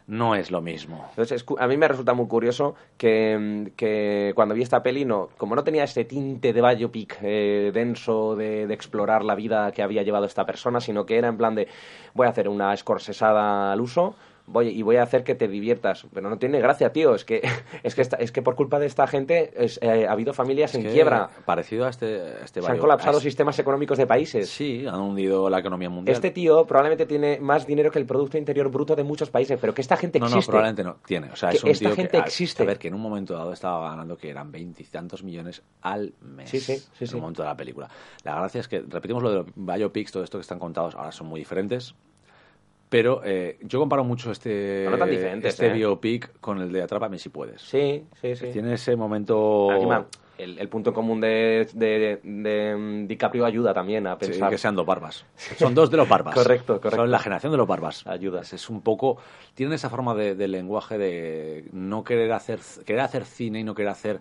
no 0.07 0.33
es 0.33 0.49
lo 0.49 0.61
mismo. 0.61 1.05
Entonces, 1.11 1.45
a 1.59 1.67
mí 1.67 1.77
me 1.77 1.88
resulta 1.88 2.15
muy 2.15 2.27
curioso 2.27 2.73
que, 2.97 3.71
que 3.75 4.33
cuando 4.33 4.55
vi 4.55 4.63
esta 4.63 4.81
peli, 4.81 5.05
no, 5.05 5.29
como 5.38 5.55
no 5.55 5.63
tenía 5.63 5.83
ese 5.83 6.05
tinte 6.05 6.53
de 6.53 6.61
biopic 6.61 7.19
eh, 7.21 7.69
denso 7.71 8.36
de, 8.36 8.65
de 8.65 8.73
explorar 8.73 9.23
la 9.23 9.36
vida 9.36 9.71
que 9.71 9.83
había 9.83 10.01
llevado 10.01 10.25
esta 10.25 10.43
persona, 10.43 10.81
sino 10.81 11.05
que 11.05 11.17
era 11.19 11.27
en 11.27 11.38
plan 11.38 11.53
de 11.53 11.67
voy 12.15 12.25
a 12.25 12.31
hacer 12.31 12.49
una 12.49 12.73
escorsesada 12.73 13.71
al 13.71 13.79
uso 13.79 14.15
voy, 14.47 14.69
y 14.69 14.81
voy 14.81 14.97
a 14.97 15.03
hacer 15.03 15.23
que 15.23 15.35
te 15.35 15.47
diviertas. 15.47 16.05
Pero 16.13 16.29
no 16.29 16.37
tiene 16.37 16.59
gracia, 16.59 16.91
tío. 16.91 17.15
Es 17.15 17.25
que, 17.25 17.41
es 17.83 17.95
que, 17.95 18.01
esta- 18.01 18.17
es 18.17 18.31
que 18.31 18.41
por 18.41 18.55
culpa 18.55 18.79
de 18.79 18.85
esta 18.85 19.07
gente 19.07 19.51
es, 19.55 19.79
eh, 19.81 20.07
ha 20.07 20.11
habido 20.11 20.33
familias 20.33 20.73
en 20.75 20.83
Que 20.83 20.91
quiebra. 20.91 21.29
Parecido 21.45 21.85
a 21.85 21.89
este, 21.89 22.21
a 22.21 22.45
este 22.45 22.61
Se 22.61 22.71
han 22.71 22.77
colapsado 22.77 23.19
sistemas 23.19 23.57
económicos 23.59 23.97
de 23.97 24.07
países. 24.07 24.49
Sí, 24.49 24.85
han 24.87 24.99
hundido 24.99 25.49
la 25.49 25.59
economía 25.59 25.89
mundial. 25.89 26.13
Este 26.15 26.31
tío 26.31 26.65
probablemente 26.65 27.05
tiene 27.05 27.39
más 27.39 27.65
dinero 27.67 27.91
que 27.91 27.99
el 27.99 28.05
Producto 28.05 28.37
Interior 28.37 28.69
Bruto 28.69 28.95
de 28.95 29.03
muchos 29.03 29.29
países, 29.29 29.57
pero 29.59 29.73
que 29.73 29.81
esta 29.81 29.97
gente 29.97 30.19
No, 30.19 30.25
no, 30.25 30.35
existe. 30.35 30.51
probablemente 30.51 30.83
no. 30.83 30.97
Tiene. 31.05 31.29
O 31.31 31.35
sea, 31.35 31.49
Que 31.49 31.57
es 31.57 31.63
un 31.63 31.69
esta 31.71 31.85
tío 31.89 31.95
gente 31.95 32.11
que, 32.11 32.17
existe. 32.19 32.63
A 32.63 32.65
ver, 32.65 32.77
que 32.79 32.87
en 32.87 32.93
un 32.93 33.01
momento 33.01 33.33
dado 33.33 33.53
estaba 33.53 33.89
ganando 33.89 34.17
que 34.17 34.29
eran 34.29 34.51
veintitantos 34.51 35.23
millones 35.23 35.61
al 35.81 36.13
mes. 36.21 36.49
Sí, 36.49 36.59
sí, 36.59 36.77
sí, 36.97 37.05
En 37.05 37.15
un 37.15 37.21
momento 37.21 37.41
de 37.41 37.49
la 37.49 37.55
película. 37.57 37.89
La 38.23 38.35
gracia 38.35 38.61
es 38.61 38.67
que, 38.67 38.79
repetimos 38.81 39.21
lo 39.23 39.29
de 39.29 39.35
los 39.37 39.45
biopics, 39.55 40.11
todo 40.11 40.23
esto 40.23 40.37
que 40.37 40.41
están 40.43 40.59
contados, 40.59 40.95
ahora 40.95 41.11
son 41.11 41.27
muy 41.27 41.39
diferentes. 41.39 41.95
Pero 42.95 43.21
eh, 43.23 43.57
yo 43.61 43.79
comparo 43.79 44.03
mucho 44.03 44.31
este, 44.31 44.87
No 44.89 44.97
tan 44.97 45.09
este 45.09 45.67
¿eh? 45.67 45.73
biopic 45.73 46.39
con 46.39 46.61
el 46.61 46.71
de 46.71 46.81
Atrápame 46.81 47.19
si 47.19 47.29
puedes. 47.29 47.61
Sí, 47.61 48.05
sí, 48.21 48.35
sí. 48.35 48.47
Tiene 48.53 48.73
ese 48.73 48.95
momento... 48.95 49.71
Encima, 49.71 50.05
el, 50.37 50.59
el 50.59 50.67
punto 50.69 50.89
en 50.89 50.93
común 50.93 51.21
de, 51.21 51.67
de, 51.73 52.19
de, 52.23 52.75
mm, 52.75 53.07
DiCaprio 53.07 53.45
ayuda 53.45 53.73
también 53.73 54.05
a 54.07 54.17
Sí, 54.19 54.27
pensar. 54.27 54.49
que 54.49 54.57
sean 54.57 54.75
dos 54.75 54.85
barbas. 54.85 55.25
Son 55.57 55.73
dos 55.73 55.89
de 55.89 55.97
los 55.97 56.09
barbas. 56.09 56.35
Correcto, 56.35 56.81
correcto. 56.81 56.97
Son 56.97 57.09
la 57.11 57.19
generación 57.19 57.51
de 57.51 57.57
los 57.57 57.67
barbas. 57.67 58.05
Ayuda. 58.05 58.41
Es, 58.41 58.69
un 58.69 58.81
poco. 58.81 59.17
Tienen 59.53 59.73
esa 59.73 59.89
forma 59.89 60.13
de, 60.13 60.35
de 60.35 60.47
lenguaje 60.47 60.97
de 60.97 61.69
no 61.71 62.03
querer 62.03 62.33
hacer, 62.33 62.59
querer 62.85 63.01
hacer 63.01 63.23
cine 63.25 63.61
y 63.61 63.63
no 63.63 63.75
querer 63.75 63.91
hacer 63.91 64.19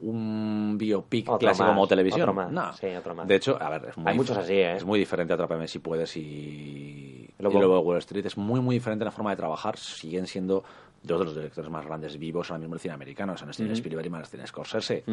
un 0.00 0.76
biopic 0.78 1.28
Otro 1.28 1.38
clásico 1.38 1.64
más, 1.64 1.74
como 1.74 1.86
televisión. 1.86 2.22
otro 2.22 2.34
más. 2.34 2.52
No. 2.52 2.72
Sí, 2.74 2.86
otro 2.86 3.14
más. 3.14 3.26
De 3.28 3.36
hecho, 3.36 3.60
a 3.60 3.68
ver, 3.70 3.86
es 3.90 3.96
muy 3.96 4.10
Hay 4.10 4.16
muchos 4.16 4.36
así, 4.36 4.54
¿eh? 4.54 4.76
Es 4.76 4.84
muy 4.84 4.98
diferente 4.98 5.32
Atrápame 5.32 5.66
si 5.68 5.78
puedes 5.78 6.16
y 6.16 7.28
y 7.38 7.42
luego 7.42 7.78
de 7.78 7.84
Wall 7.84 7.98
Street. 7.98 8.26
Es 8.26 8.36
muy, 8.36 8.60
muy 8.60 8.76
diferente 8.76 9.04
la 9.04 9.10
forma 9.10 9.30
de 9.30 9.36
trabajar. 9.36 9.76
Siguen 9.76 10.26
siendo 10.26 10.64
dos 11.02 11.18
de 11.20 11.24
los 11.24 11.34
directores 11.34 11.70
más 11.70 11.86
grandes 11.86 12.18
vivos 12.18 12.50
ahora 12.50 12.58
mismo 12.60 12.74
del 12.74 12.80
cine 12.80 12.94
americano, 12.94 13.36
son 13.36 13.52
Steven. 13.52 13.72
Spielberg 13.72 14.06
y 14.06 14.10
Martin 14.10 14.46
Scorsese. 14.46 15.04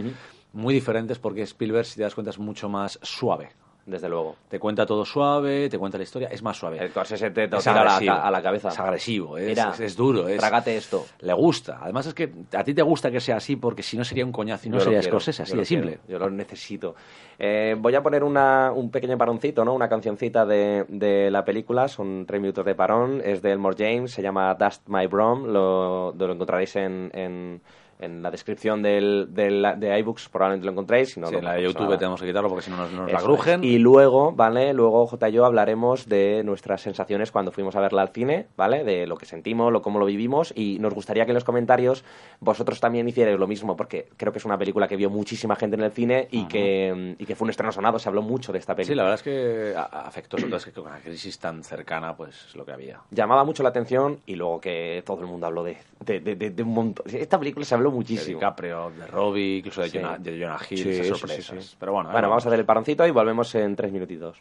Muy 0.53 0.73
diferentes 0.73 1.19
porque 1.19 1.43
Spielberg, 1.43 1.85
si 1.85 1.97
te 1.97 2.03
das 2.03 2.15
cuenta, 2.15 2.31
es 2.31 2.39
mucho 2.39 2.69
más 2.69 2.99
suave. 3.03 3.51
Desde 3.85 4.09
luego. 4.09 4.35
Te 4.49 4.59
cuenta 4.59 4.83
todo 4.85 5.05
suave, 5.05 5.69
te 5.69 5.77
cuenta 5.77 5.97
la 5.99 6.03
historia, 6.05 6.27
es 6.31 6.41
más 6.41 6.57
suave. 6.57 6.79
El 6.79 6.89
Scorsese 6.89 7.29
te, 7.29 7.47
te 7.47 7.55
Es 7.57 7.63
tira 7.63 7.81
a 7.81 8.31
la, 8.31 8.37
a 8.39 8.41
cabeza. 8.41 8.69
Es 8.69 8.79
agresivo, 8.79 9.37
es, 9.37 9.47
Mira, 9.49 9.69
es, 9.73 9.79
es 9.79 9.95
duro. 9.95 10.27
Es, 10.27 10.39
trágate 10.39 10.75
esto. 10.75 11.05
Le 11.19 11.33
gusta. 11.33 11.77
Además 11.81 12.07
es 12.07 12.15
que 12.15 12.31
a 12.57 12.63
ti 12.63 12.73
te 12.73 12.81
gusta 12.81 13.11
que 13.11 13.19
sea 13.19 13.35
así 13.37 13.55
porque 13.57 13.83
si 13.83 13.95
no 13.95 14.03
sería 14.03 14.25
un 14.25 14.31
coñazo 14.31 14.67
y 14.67 14.71
no 14.71 14.77
Yo 14.79 14.85
sería 14.85 14.99
quiero, 15.01 15.11
Scorsese, 15.19 15.43
así 15.43 15.55
de 15.55 15.65
simple. 15.65 15.99
quiero, 16.05 16.19
yo 16.19 16.25
lo 16.25 16.31
necesito. 16.31 16.95
Eh, 17.37 17.75
voy 17.77 17.93
a 17.93 18.01
poner 18.01 18.23
una, 18.23 18.71
un 18.71 18.89
pequeño 18.89 19.19
paroncito, 19.19 19.63
¿no? 19.63 19.75
Una 19.75 19.87
cancioncita 19.87 20.45
de, 20.47 20.85
de 20.89 21.29
la 21.29 21.45
película. 21.45 21.87
Son 21.87 22.25
tres 22.25 22.41
minutos 22.41 22.65
de 22.65 22.73
parón. 22.73 23.21
Es 23.23 23.43
de 23.43 23.51
Elmore 23.51 23.75
James. 23.77 24.11
Se 24.11 24.23
llama 24.23 24.55
Dust 24.55 24.81
My 24.87 25.05
Brom. 25.05 25.45
Lo, 25.45 26.11
lo 26.11 26.31
encontraréis 26.33 26.75
en, 26.77 27.11
en, 27.13 27.61
en 27.99 28.21
la 28.21 28.29
descripción 28.31 28.81
del, 28.81 29.27
del- 29.29 29.65
de 29.77 29.97
iBooks. 29.99 30.29
Probablemente 30.29 30.65
lo 30.65 30.71
encontréis. 30.73 31.13
Si 31.13 31.19
no, 31.19 31.27
Sí, 31.27 31.33
no 31.33 31.39
en 31.39 31.45
la 31.45 31.53
de 31.53 31.63
YouTube 31.63 31.83
nada. 31.83 31.97
tenemos 31.97 32.21
que 32.21 32.27
quitarlo 32.27 32.49
porque 32.49 32.63
si 32.65 32.71
no 32.71 32.77
nos, 32.77 32.91
nos 32.91 33.11
la 33.11 33.21
grujen. 33.21 33.63
es. 33.63 33.69
Y 33.69 33.77
luego, 33.79 34.31
¿vale? 34.33 34.73
Luego 34.73 35.07
J 35.07 35.29
y 35.29 35.31
yo 35.31 35.45
hablaremos 35.45 36.07
de 36.09 36.43
nuestras 36.43 36.81
sensaciones 36.81 37.31
cuando 37.31 37.51
fuimos 37.51 37.75
a 37.75 37.79
verla 37.81 38.01
al 38.01 38.09
cine, 38.09 38.47
¿vale? 38.57 38.83
De 38.83 39.07
lo 39.07 39.17
que 39.17 39.25
sentimos, 39.25 39.71
lo 39.71 39.81
cómo 39.81 39.99
lo 39.99 40.05
vivimos 40.05 40.51
y 40.55 40.77
nos 40.79 40.93
gustaría 40.93 41.25
que 41.25 41.31
en 41.31 41.35
los 41.35 41.43
comentarios 41.43 42.03
vosotros 42.39 42.79
también 42.79 43.07
hicierais 43.07 43.39
lo 43.39 43.47
mismo 43.47 43.75
porque 43.75 44.09
creo 44.17 44.31
que 44.33 44.39
es 44.39 44.45
una 44.45 44.57
película 44.57 44.87
que 44.87 44.95
vio 44.97 45.09
muchísima 45.09 45.55
gente 45.55 45.75
en 45.75 45.83
el 45.83 45.91
cine 45.91 46.27
y, 46.31 46.45
que, 46.47 47.15
y 47.17 47.25
que 47.25 47.35
fue 47.35 47.45
un 47.45 47.49
estreno 47.51 47.71
sonado, 47.71 47.97
se 47.99 48.09
habló 48.09 48.21
mucho 48.21 48.51
de 48.51 48.59
esta 48.59 48.75
película. 48.75 48.93
Sí, 48.93 48.95
la 48.95 49.03
verdad 49.03 49.15
es 49.15 49.23
que 49.23 49.73
afectó 49.77 50.37
sobre 50.37 50.49
todo 50.49 50.57
es 50.57 50.65
que 50.65 50.71
con 50.71 50.87
una 50.87 50.99
crisis 50.99 51.39
tan 51.39 51.63
cercana, 51.63 52.15
pues 52.15 52.45
es 52.49 52.55
lo 52.55 52.65
que 52.65 52.71
había. 52.73 52.99
Llamaba 53.11 53.43
mucho 53.43 53.63
la 53.63 53.69
atención 53.69 54.19
y 54.25 54.35
luego 54.35 54.59
que 54.59 55.01
todo 55.05 55.21
el 55.21 55.27
mundo 55.27 55.47
habló 55.47 55.63
de, 55.63 55.77
de, 56.05 56.19
de- 56.19 56.35
de- 56.35 56.49
de 56.49 56.63
un 56.63 56.73
montón. 56.73 57.05
Esta 57.13 57.39
película 57.39 57.65
se 57.65 57.73
habló 57.75 57.84
De 57.89 57.95
muchísimo. 57.95 58.39
DiCaprio, 58.39 58.91
de 58.97 59.07
Robbie, 59.07 59.57
incluso 59.57 59.81
de, 59.81 59.89
Sí. 59.89 59.97
Jonah, 59.99 60.17
de 60.17 60.39
Jonah 60.39 60.59
Hill, 60.69 60.77
Sí, 60.77 60.89
esas 60.89 61.17
sorpresas. 61.19 61.65
sí. 61.65 61.75
Pero 61.79 61.91
bueno, 61.93 62.11
Bueno, 62.11 62.29
vamos 62.29 62.45
a 62.45 62.49
hacer 62.49 62.59
el 62.59 62.65
paroncito 62.65 63.05
y 63.07 63.11
volvemos 63.11 63.53
en 63.55 63.75
tres 63.75 63.91
minutitos. 63.91 64.37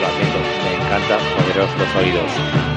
Lo 0.00 0.06
admito, 0.06 0.38
me 0.64 0.74
encanta 0.84 1.18
joderos 1.18 1.70
los 1.78 1.96
oídos. 1.96 2.73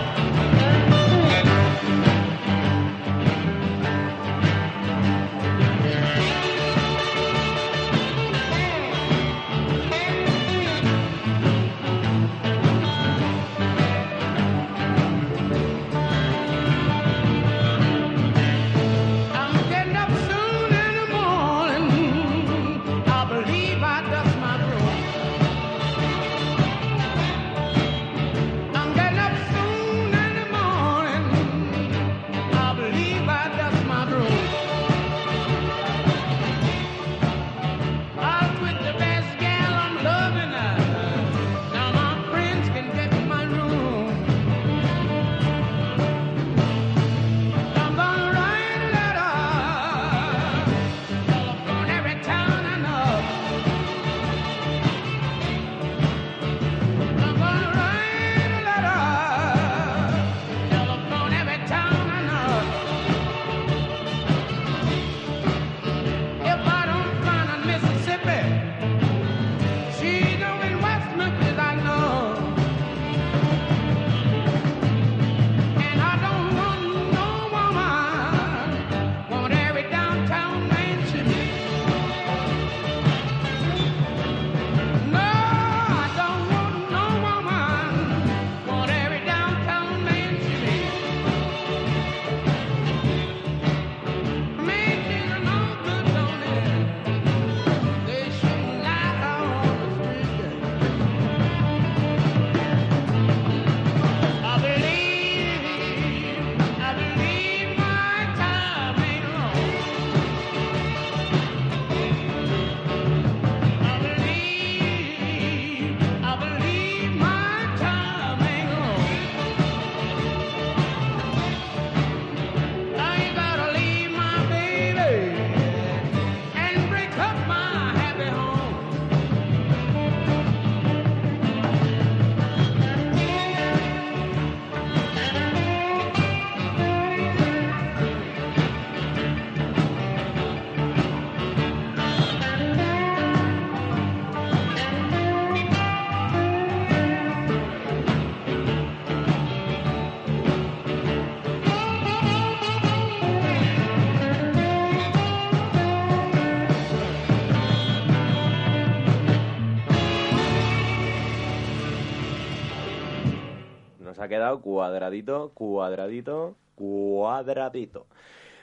Quedado 164.37 164.61
cuadradito, 164.61 165.51
cuadradito, 165.55 166.55
cuadradito. 166.75 168.05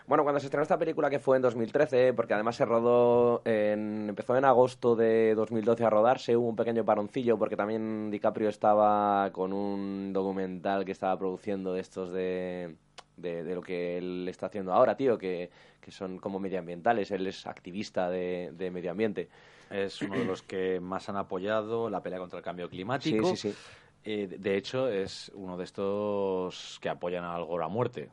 Bueno, 0.06 0.22
cuando 0.22 0.38
se 0.38 0.46
estrenó 0.46 0.62
esta 0.62 0.78
película 0.78 1.10
que 1.10 1.18
fue 1.18 1.36
en 1.36 1.42
2013, 1.42 2.12
porque 2.12 2.34
además 2.34 2.56
se 2.56 2.64
rodó, 2.64 3.42
en, 3.44 4.06
empezó 4.08 4.36
en 4.36 4.44
agosto 4.44 4.94
de 4.94 5.34
2012 5.34 5.84
a 5.84 5.90
rodarse, 5.90 6.36
hubo 6.36 6.48
un 6.48 6.56
pequeño 6.56 6.84
paroncillo 6.84 7.38
porque 7.38 7.56
también 7.56 8.10
DiCaprio 8.10 8.50
estaba 8.50 9.30
con 9.32 9.52
un 9.52 10.12
documental 10.12 10.84
que 10.84 10.92
estaba 10.92 11.18
produciendo 11.18 11.72
de 11.72 11.80
estos 11.80 12.12
de, 12.12 12.76
de, 13.16 13.42
de 13.42 13.54
lo 13.54 13.62
que 13.62 13.98
él 13.98 14.28
está 14.28 14.46
haciendo 14.46 14.74
ahora, 14.74 14.96
tío, 14.96 15.18
que, 15.18 15.50
que 15.80 15.90
son 15.90 16.18
como 16.18 16.38
medioambientales, 16.38 17.10
él 17.10 17.26
es 17.26 17.46
activista 17.46 18.10
de, 18.10 18.52
de 18.56 18.70
medio 18.70 18.92
ambiente. 18.92 19.28
Es 19.70 20.02
uno 20.02 20.18
de 20.18 20.24
los 20.26 20.42
que 20.42 20.78
más 20.80 21.08
han 21.08 21.16
apoyado 21.16 21.88
la 21.88 22.02
pelea 22.02 22.18
contra 22.18 22.38
el 22.38 22.44
cambio 22.44 22.68
climático. 22.68 23.30
Sí, 23.30 23.36
sí, 23.36 23.50
sí. 23.50 23.58
Eh, 24.04 24.26
de- 24.26 24.38
hecho, 24.56 24.88
es 24.88 25.30
uno 25.34 25.56
de 25.56 25.64
estos 25.64 26.78
que 26.80 26.88
apoyan 26.88 27.24
al 27.24 27.44
Gore 27.44 27.64
a 27.64 27.68
muerte. 27.68 28.10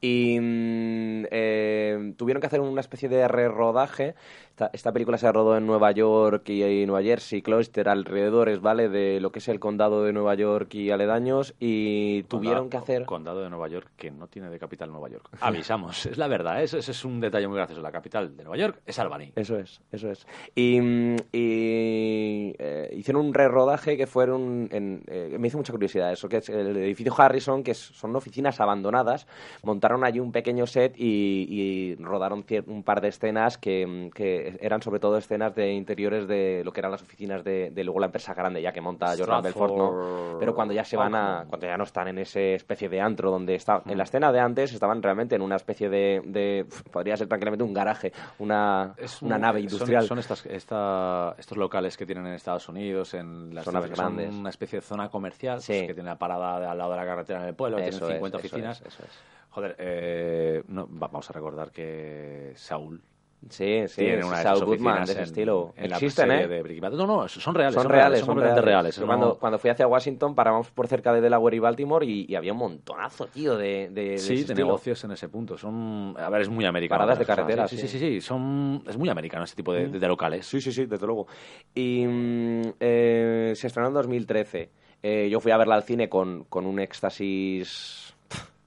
Y 0.00 0.38
mm, 0.38 1.24
eh, 1.30 2.14
tuvieron 2.18 2.40
que 2.40 2.46
hacer 2.48 2.60
una 2.60 2.80
especie 2.82 3.08
de 3.08 3.26
rerodaje. 3.28 4.14
Esta, 4.62 4.70
esta 4.74 4.92
película 4.92 5.18
se 5.18 5.32
rodó 5.32 5.56
en 5.56 5.66
Nueva 5.66 5.90
York 5.90 6.48
y, 6.48 6.62
y 6.62 6.86
Nueva 6.86 7.02
Jersey, 7.02 7.42
Cloister, 7.42 7.88
alrededores, 7.88 8.60
¿vale? 8.60 8.88
De 8.88 9.18
lo 9.20 9.32
que 9.32 9.40
es 9.40 9.48
el 9.48 9.58
condado 9.58 10.04
de 10.04 10.12
Nueva 10.12 10.34
York 10.36 10.72
y 10.74 10.90
aledaños. 10.90 11.54
Y 11.58 12.22
tuvieron 12.24 12.68
Condado- 12.68 12.70
que 12.70 12.76
hacer. 12.92 13.04
Condado 13.06 13.42
de 13.42 13.50
Nueva 13.50 13.66
York, 13.68 13.90
que 13.96 14.10
no 14.12 14.28
tiene 14.28 14.50
de 14.50 14.58
capital 14.60 14.90
Nueva 14.92 15.08
York. 15.08 15.28
Avisamos, 15.40 16.06
es 16.06 16.16
la 16.16 16.28
verdad, 16.28 16.60
¿eh? 16.60 16.64
ese, 16.64 16.78
ese 16.78 16.92
es 16.92 17.04
un 17.04 17.20
detalle 17.20 17.48
muy 17.48 17.56
gracioso. 17.56 17.82
La 17.82 17.90
capital 17.90 18.36
de 18.36 18.44
Nueva 18.44 18.56
York 18.56 18.82
es 18.86 18.98
Albany. 19.00 19.32
Eso 19.34 19.58
es, 19.58 19.80
eso 19.90 20.08
es. 20.10 20.26
Y, 20.54 20.80
mm, 20.80 21.16
y, 21.32 22.54
eh, 22.58 22.94
hicieron 22.96 23.26
un 23.26 23.34
rerodaje 23.34 23.96
que 23.96 24.06
fueron. 24.06 24.68
En, 24.70 25.02
eh, 25.08 25.36
me 25.40 25.48
hizo 25.48 25.58
mucha 25.58 25.72
curiosidad 25.72 26.12
eso, 26.12 26.28
que 26.28 26.36
es 26.36 26.48
el 26.48 26.76
edificio 26.76 27.12
Harrison, 27.16 27.64
que 27.64 27.74
son 27.74 28.14
oficinas 28.14 28.60
abandonadas. 28.60 29.26
Montaron 29.64 30.04
allí 30.04 30.20
un 30.20 30.30
pequeño 30.30 30.66
set 30.66 30.94
y, 30.96 31.46
y 31.50 31.94
rodaron 31.96 32.44
un 32.66 32.82
par 32.84 33.00
de 33.00 33.08
escenas 33.08 33.58
que, 33.58 33.86
mm, 33.86 34.10
que 34.10 34.51
eran 34.60 34.82
sobre 34.82 35.00
todo 35.00 35.16
escenas 35.16 35.54
de 35.54 35.72
interiores 35.72 36.26
de 36.28 36.62
lo 36.64 36.72
que 36.72 36.80
eran 36.80 36.90
las 36.92 37.02
oficinas 37.02 37.42
de, 37.44 37.70
de 37.70 37.84
luego 37.84 38.00
la 38.00 38.06
empresa 38.06 38.34
grande 38.34 38.60
ya 38.62 38.72
que 38.72 38.80
monta 38.80 39.14
Jordan 39.16 39.42
Belfort, 39.42 40.38
Pero 40.38 40.54
cuando 40.54 40.74
ya 40.74 40.84
se 40.84 40.96
van 40.96 41.14
a. 41.14 41.44
Cuando 41.48 41.66
ya 41.66 41.76
no 41.76 41.84
están 41.84 42.08
en 42.08 42.18
ese 42.18 42.54
especie 42.54 42.88
de 42.88 43.00
antro 43.00 43.30
donde 43.30 43.54
está. 43.54 43.82
En 43.86 43.96
la 43.98 44.04
escena 44.04 44.32
de 44.32 44.40
antes 44.40 44.72
estaban 44.72 45.02
realmente 45.02 45.34
en 45.36 45.42
una 45.42 45.56
especie 45.56 45.88
de. 45.88 46.22
de 46.24 46.66
podría 46.90 47.16
ser 47.16 47.28
tranquilamente 47.28 47.64
un 47.64 47.72
garaje, 47.74 48.12
una, 48.38 48.94
Es 48.96 49.22
una 49.22 49.36
un- 49.36 49.42
nave 49.42 49.60
son- 49.60 49.64
industrial. 49.70 50.04
Son, 50.06 50.18
estas, 50.18 50.44
esta- 50.46 51.34
estos 51.38 51.56
locales 51.58 51.96
que 51.96 52.06
tienen 52.06 52.26
en 52.26 52.34
Estados 52.34 52.68
Unidos, 52.68 53.14
en 53.14 53.54
las 53.54 53.66
naves 53.72 53.90
que 53.90 53.96
son 53.96 54.16
grandes. 54.16 54.34
una 54.34 54.50
especie 54.50 54.78
de 54.80 54.82
zona 54.84 55.08
comercial, 55.08 55.60
Sí. 55.60 55.72
pues, 55.72 55.86
que 55.88 55.94
tiene 55.94 56.08
la 56.10 56.18
parada 56.18 56.60
de- 56.60 56.66
al 56.66 56.78
lado 56.78 56.90
de 56.92 56.96
la 56.96 57.04
carretera 57.06 57.42
en 57.42 57.48
el 57.48 57.54
pueblo, 57.54 57.78
Eso 57.78 57.88
tienen 57.90 58.08
es, 58.10 58.14
50 58.16 58.38
eso 58.38 58.46
oficinas. 58.46 58.80
es, 58.80 58.86
eso 58.88 59.02
es. 59.04 59.10
Joder, 59.50 59.76
eh, 59.78 60.62
no, 60.68 60.86
vamos 60.88 61.28
a 61.28 61.32
recordar 61.34 61.70
que 61.70 62.52
Saúl 62.56 63.02
Sí, 63.48 63.82
sí, 63.88 63.96
tiene 64.02 64.24
una 64.24 64.36
Saul 64.40 64.64
Goodman 64.64 64.98
de 65.04 65.10
ese 65.12 65.18
en- 65.18 65.24
estilo. 65.24 65.74
en 65.76 65.90
la 65.90 65.96
Existen, 65.96 66.28
serie 66.28 66.44
¿eh? 66.44 66.48
de 66.48 66.62
Breaking 66.62 66.80
Bad. 66.82 66.92
No, 66.92 67.06
no, 67.06 67.28
son 67.28 67.54
reales. 67.54 67.74
son 67.74 67.90
reales, 67.90 68.18
son 68.20 68.26
son 68.28 68.38
reales. 68.38 68.64
reales. 68.64 68.98
No- 69.00 69.06
cuando, 69.06 69.38
cuando 69.38 69.58
fui 69.58 69.68
hacia 69.70 69.86
Washington 69.88 70.34
paramos 70.36 70.70
por 70.70 70.86
cerca 70.86 71.12
de 71.12 71.20
Delaware 71.20 71.56
y 71.56 71.58
Baltimore 71.58 72.06
y, 72.06 72.24
y 72.28 72.36
había 72.36 72.52
un 72.52 72.58
montonazo, 72.58 73.26
tío, 73.26 73.56
de, 73.56 73.88
de, 73.90 74.10
de 74.12 74.18
Sí, 74.18 74.44
de 74.44 74.54
negocios 74.54 75.02
en 75.04 75.10
ese 75.10 75.28
punto. 75.28 75.58
Son, 75.58 76.14
a 76.16 76.30
ver, 76.30 76.42
es 76.42 76.48
muy 76.48 76.64
americano. 76.64 77.00
Paradas 77.00 77.18
de 77.18 77.24
carretera, 77.26 77.66
Sí, 77.66 77.76
sí. 77.76 77.88
sí, 77.88 77.98
sí, 77.98 78.10
sí, 78.14 78.20
Son, 78.20 78.84
es 78.86 78.96
muy 78.96 79.08
americano 79.08 79.42
ese 79.44 79.56
tipo 79.56 79.72
de, 79.72 79.88
de 79.88 80.08
locales. 80.08 80.46
Sí, 80.46 80.60
sí, 80.60 80.70
sí, 80.70 80.86
desde 80.86 81.04
luego. 81.06 81.26
Y 81.74 82.06
mm, 82.06 82.62
eh, 82.78 83.52
se 83.56 83.66
estrenó 83.66 83.88
en 83.88 83.94
2013. 83.94 84.70
Eh, 85.02 85.28
yo 85.28 85.40
fui 85.40 85.50
a 85.50 85.56
verla 85.56 85.74
al 85.74 85.82
cine 85.82 86.08
con, 86.08 86.44
con 86.44 86.64
un 86.64 86.78
éxtasis... 86.78 88.11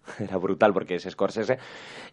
Era 0.20 0.38
brutal 0.38 0.74
porque 0.74 0.96
es 0.96 1.04
Scorsese 1.10 1.58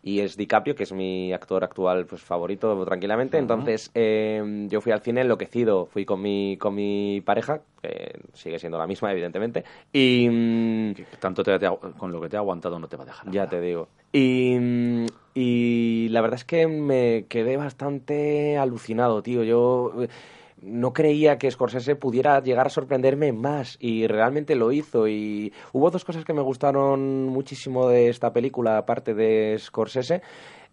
y 0.03 0.21
es 0.21 0.37
DiCaprio, 0.37 0.75
que 0.75 0.83
es 0.85 0.93
mi 0.93 1.33
actor 1.33 1.65
actual 1.65 2.07
pues 2.07 2.23
favorito, 2.23 2.85
tranquilamente. 2.85 3.39
Entonces 3.39 3.91
eh, 3.95 4.67
yo 4.69 4.81
fui 4.81 4.93
al 4.93 5.01
cine 5.01 5.23
enloquecido. 5.23 5.87
Fui 5.87 6.05
con 6.05 6.21
mi, 6.21 6.57
con 6.59 6.75
mi 6.75 7.21
pareja, 7.21 7.61
que 7.81 8.21
sigue 8.35 8.59
siendo 8.59 8.79
la 8.79 8.87
misma, 8.87 9.13
evidentemente. 9.13 9.65
Y... 9.93 10.29
mm, 10.29 10.95
tanto 11.21 11.43
te, 11.43 11.59
te 11.59 11.69
con 11.99 12.13
lo 12.13 12.21
que 12.21 12.29
te 12.29 12.37
ha 12.37 12.41
aguantado 12.41 12.79
no 12.79 12.89
te 12.89 12.97
va 12.97 13.05
a 13.05 13.07
dejar. 13.07 13.31
ya 13.31 13.49
te 13.49 13.61
digo. 13.61 13.89
Y, 14.13 14.57
mm, 14.59 15.07
y 15.35 16.09
la 16.11 16.21
verdad 16.21 16.39
es 16.39 16.45
que 16.45 16.67
me 16.67 17.27
quedé 17.29 17.57
bastante 17.57 18.59
alucinado, 18.59 19.23
tío. 19.23 19.43
Yo 19.45 19.93
no 20.63 20.93
creía 20.93 21.39
que 21.39 21.51
Scorsese 21.51 21.97
pudiera 21.97 22.41
llegar 22.43 22.67
a 22.67 22.71
sorprenderme 22.71 23.33
más 23.33 23.77
y 23.81 24.07
realmente 24.07 24.55
lo 24.55 24.73
hizo. 24.73 25.09
Y 25.09 25.53
hubo 25.73 25.91
dos 25.91 26.05
cosas 26.05 26.25
que 26.25 26.33
me 26.33 26.43
gustaron 26.43 27.27
muchísimo 27.27 27.89
de 27.89 28.09
esta 28.09 28.33
película, 28.33 28.79
aparte 28.79 29.15
de 29.15 29.57
Scorsese. 29.59 30.23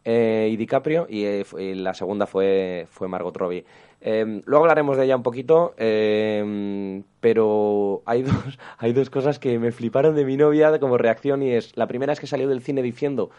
eh, 0.05 0.49
y 0.51 0.55
DiCaprio, 0.55 1.07
y, 1.09 1.25
eh, 1.25 1.43
la 1.75 1.93
segunda 1.93 2.25
fue, 2.25 2.87
fue 2.89 3.07
Margot 3.09 3.35
Robbie. 3.35 3.65
Eh, 4.01 4.41
luego 4.45 4.63
hablaremos 4.63 4.95
de 4.97 5.03
ella 5.05 5.17
un 5.17 5.23
poquito, 5.23 5.73
eh, 5.77 7.03
pero 7.19 8.01
hay 8.05 8.21
dos, 8.23 8.57
hay 8.77 8.93
dos 8.93 9.09
cosas 9.09 9.39
que 9.39 9.59
me 9.59 9.71
fliparon 9.71 10.15
de 10.15 10.23
mi 10.25 10.37
novia 10.37 10.79
como 10.79 10.97
reacción 10.97 11.43
y 11.43 11.51
es, 11.51 11.75
la 11.75 11.87
primera 11.87 12.13
es 12.13 12.19
que 12.19 12.27
salió 12.27 12.47
del 12.47 12.61
cine 12.61 12.81
diciendo 12.81 13.29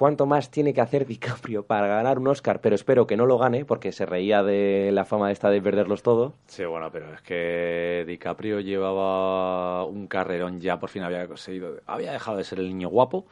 cuánto 0.00 0.24
más 0.24 0.50
tiene 0.50 0.72
que 0.72 0.80
hacer 0.80 1.04
DiCaprio 1.06 1.66
para 1.66 1.86
ganar 1.86 2.18
un 2.18 2.28
Oscar, 2.28 2.62
pero 2.62 2.74
espero 2.74 3.06
que 3.06 3.18
no 3.18 3.26
lo 3.26 3.36
gane 3.36 3.66
porque 3.66 3.92
se 3.92 4.06
reía 4.06 4.42
de 4.42 4.88
la 4.94 5.04
fama 5.04 5.30
esta 5.30 5.50
de 5.50 5.60
perderlos 5.60 6.02
todos. 6.02 6.32
Sí, 6.46 6.64
bueno, 6.64 6.90
pero 6.90 7.12
es 7.12 7.20
que 7.20 8.04
DiCaprio 8.06 8.60
llevaba 8.60 9.84
un 9.84 10.06
carrerón 10.06 10.58
ya, 10.58 10.80
por 10.80 10.88
fin 10.88 11.02
había 11.02 11.28
conseguido, 11.28 11.82
había 11.86 12.12
dejado 12.12 12.38
de 12.38 12.44
ser 12.44 12.60
el 12.60 12.68
niño 12.68 12.88
guapo, 12.88 13.26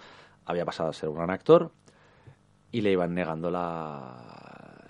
había 0.44 0.66
pasado 0.66 0.90
a 0.90 0.92
ser 0.92 1.08
un 1.08 1.16
gran 1.16 1.30
actor 1.30 1.70
y 2.70 2.82
le 2.82 2.92
iban 2.92 3.14
negando 3.14 3.50
la, 3.50 4.37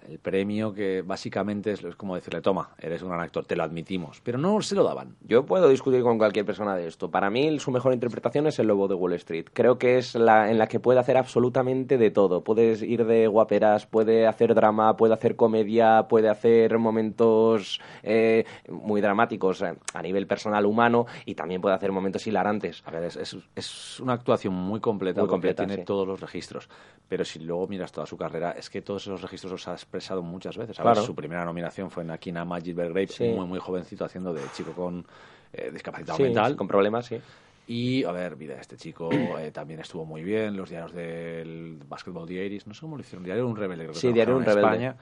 el 0.08 0.18
premio 0.18 0.72
que 0.72 1.02
básicamente 1.02 1.72
es, 1.72 1.84
es 1.84 1.96
como 1.96 2.14
decirle, 2.14 2.40
toma, 2.40 2.70
eres 2.78 3.02
un 3.02 3.08
gran 3.08 3.20
actor, 3.20 3.44
te 3.44 3.56
lo 3.56 3.62
admitimos, 3.62 4.20
pero 4.22 4.38
no 4.38 4.60
se 4.62 4.74
lo 4.74 4.84
daban. 4.84 5.16
Yo 5.20 5.44
puedo 5.44 5.68
discutir 5.68 6.02
con 6.02 6.18
cualquier 6.18 6.46
persona 6.46 6.76
de 6.76 6.86
esto. 6.86 7.10
Para 7.10 7.30
mí 7.30 7.58
su 7.58 7.70
mejor 7.70 7.92
interpretación 7.92 8.46
es 8.46 8.58
El 8.58 8.68
Lobo 8.68 8.88
de 8.88 8.94
Wall 8.94 9.12
Street. 9.14 9.46
Creo 9.52 9.78
que 9.78 9.98
es 9.98 10.14
la 10.14 10.50
en 10.50 10.58
la 10.58 10.66
que 10.66 10.80
puede 10.80 10.98
hacer 11.00 11.16
absolutamente 11.16 11.98
de 11.98 12.10
todo. 12.10 12.42
Puedes 12.42 12.82
ir 12.82 13.04
de 13.04 13.26
guaperas, 13.26 13.86
puede 13.86 14.26
hacer 14.26 14.54
drama, 14.54 14.96
puede 14.96 15.14
hacer 15.14 15.36
comedia, 15.36 16.06
puede 16.08 16.28
hacer 16.28 16.78
momentos 16.78 17.80
eh, 18.02 18.44
muy 18.68 19.00
dramáticos 19.00 19.62
eh, 19.62 19.74
a 19.94 20.02
nivel 20.02 20.26
personal 20.26 20.66
humano 20.66 21.06
y 21.24 21.34
también 21.34 21.60
puede 21.60 21.74
hacer 21.74 21.92
momentos 21.92 22.26
hilarantes. 22.26 22.82
A 22.86 22.90
ver, 22.90 23.04
es, 23.04 23.16
es, 23.16 23.36
es 23.54 24.00
una 24.00 24.14
actuación 24.14 24.54
muy 24.54 24.80
completa, 24.80 25.20
Muy 25.20 25.28
completa, 25.28 25.64
tiene 25.66 25.82
sí. 25.82 25.84
todos 25.86 26.06
los 26.06 26.20
registros. 26.20 26.68
Pero 27.08 27.24
si 27.24 27.40
luego 27.40 27.66
miras 27.66 27.92
toda 27.92 28.06
su 28.06 28.16
carrera, 28.16 28.52
es 28.52 28.70
que 28.70 28.82
todos 28.82 29.02
esos 29.02 29.22
registros 29.22 29.52
los 29.52 29.68
ha 29.68 29.74
expresado 29.98 30.22
muchas 30.22 30.56
veces. 30.56 30.78
A 30.80 30.82
ver, 30.84 30.92
Claro. 30.94 31.06
su 31.06 31.14
primera 31.14 31.44
nominación 31.44 31.90
fue 31.90 32.02
en 32.04 32.10
Akinama 32.10 32.60
Gilbert 32.60 32.90
Grape, 32.90 33.08
Sí. 33.08 33.24
muy, 33.28 33.46
muy 33.46 33.58
jovencito, 33.58 34.04
haciendo 34.04 34.32
de 34.32 34.42
chico 34.54 34.72
con 34.72 35.04
eh, 35.52 35.70
discapacidad 35.72 36.14
Sí, 36.14 36.22
mental. 36.24 36.56
con 36.56 36.68
problemas, 36.68 37.06
sí. 37.06 37.20
Y, 37.66 38.04
a 38.04 38.12
ver, 38.12 38.36
vida, 38.36 38.54
este 38.60 38.76
chico 38.76 39.10
eh, 39.38 39.50
también 39.50 39.80
estuvo 39.80 40.04
muy 40.06 40.22
bien. 40.22 40.56
Los 40.56 40.70
diarios 40.70 40.92
del 40.92 41.78
Basketball 41.86 42.26
Diaries, 42.26 42.66
no 42.66 42.74
sé 42.74 42.80
cómo 42.82 42.96
lo 42.96 43.02
hicieron, 43.02 43.24
Diario 43.24 43.46
un 43.46 43.56
Rebelde, 43.56 43.84
creo 43.84 43.94
que 43.94 44.00
Sí, 44.00 44.12
Diario 44.12 44.36
un 44.36 44.44
Rebelde. 44.44 44.62
España. 44.68 44.96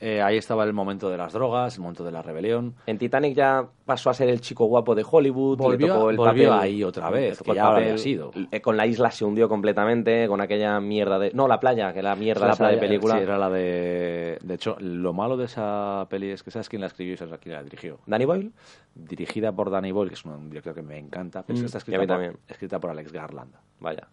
Eh, 0.00 0.20
ahí 0.20 0.36
estaba 0.36 0.64
el 0.64 0.72
momento 0.72 1.08
de 1.08 1.16
las 1.16 1.32
drogas, 1.32 1.76
el 1.76 1.80
momento 1.82 2.04
de 2.04 2.10
la 2.12 2.20
rebelión. 2.20 2.74
En 2.86 2.98
Titanic 2.98 3.34
ya 3.34 3.64
pasó 3.86 4.10
a 4.10 4.14
ser 4.14 4.28
el 4.28 4.40
chico 4.40 4.66
guapo 4.66 4.94
de 4.94 5.04
Hollywood. 5.08 5.58
le 5.58 5.64
Volvió- 5.64 5.94
tocó 5.94 6.10
el 6.10 6.16
volvió 6.16 6.50
papel- 6.50 6.62
ahí 6.62 6.84
otra 6.84 7.10
vez, 7.10 7.40
que 7.40 7.54
ya 7.54 7.68
había 7.68 7.96
sido. 7.96 8.30
eh, 8.50 8.60
Con 8.60 8.76
la 8.76 8.86
isla 8.86 9.10
se 9.10 9.24
hundió 9.24 9.48
completamente, 9.48 10.26
con 10.28 10.40
aquella 10.40 10.78
mierda 10.80 11.18
de... 11.18 11.30
No, 11.32 11.46
la 11.48 11.60
playa, 11.60 11.92
que 11.92 12.02
la 12.02 12.16
mierda 12.16 12.46
la 12.46 12.52
de 12.52 12.56
playa, 12.58 12.80
película. 12.80 13.14
Sí, 13.16 13.20
era 13.22 13.38
la 13.38 13.48
de... 13.50 14.38
De 14.42 14.54
hecho, 14.54 14.76
lo 14.80 15.12
malo 15.12 15.36
de 15.36 15.44
esa 15.46 16.06
peli 16.10 16.30
es 16.30 16.42
que 16.42 16.50
sabes 16.50 16.68
quién 16.68 16.80
la 16.80 16.88
escribió 16.88 17.14
y 17.14 17.16
sabes 17.16 17.38
quién 17.40 17.54
la 17.54 17.62
dirigió. 17.62 17.98
¿Danny 18.06 18.24
Boyle? 18.24 18.52
Dirigida 18.94 19.52
por 19.52 19.70
Danny 19.70 19.92
Boyle, 19.92 20.08
que 20.10 20.14
es 20.14 20.24
un 20.24 20.50
director 20.50 20.74
que 20.74 20.82
me 20.82 20.98
encanta, 20.98 21.42
pero 21.46 21.58
Mm, 21.58 21.64
está 21.64 21.78
por, 21.78 22.36
escrita 22.48 22.78
por 22.80 22.90
Alex 22.90 23.12
Garland. 23.12 23.54
Vaya. 23.80 24.08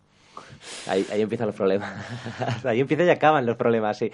Ahí, 0.88 1.06
ahí 1.12 1.22
empiezan 1.22 1.48
los 1.48 1.56
problemas. 1.56 1.92
ahí 2.66 2.80
empiezan 2.80 3.08
y 3.08 3.10
acaban 3.10 3.46
los 3.46 3.56
problemas, 3.58 3.98
sí. 3.98 4.12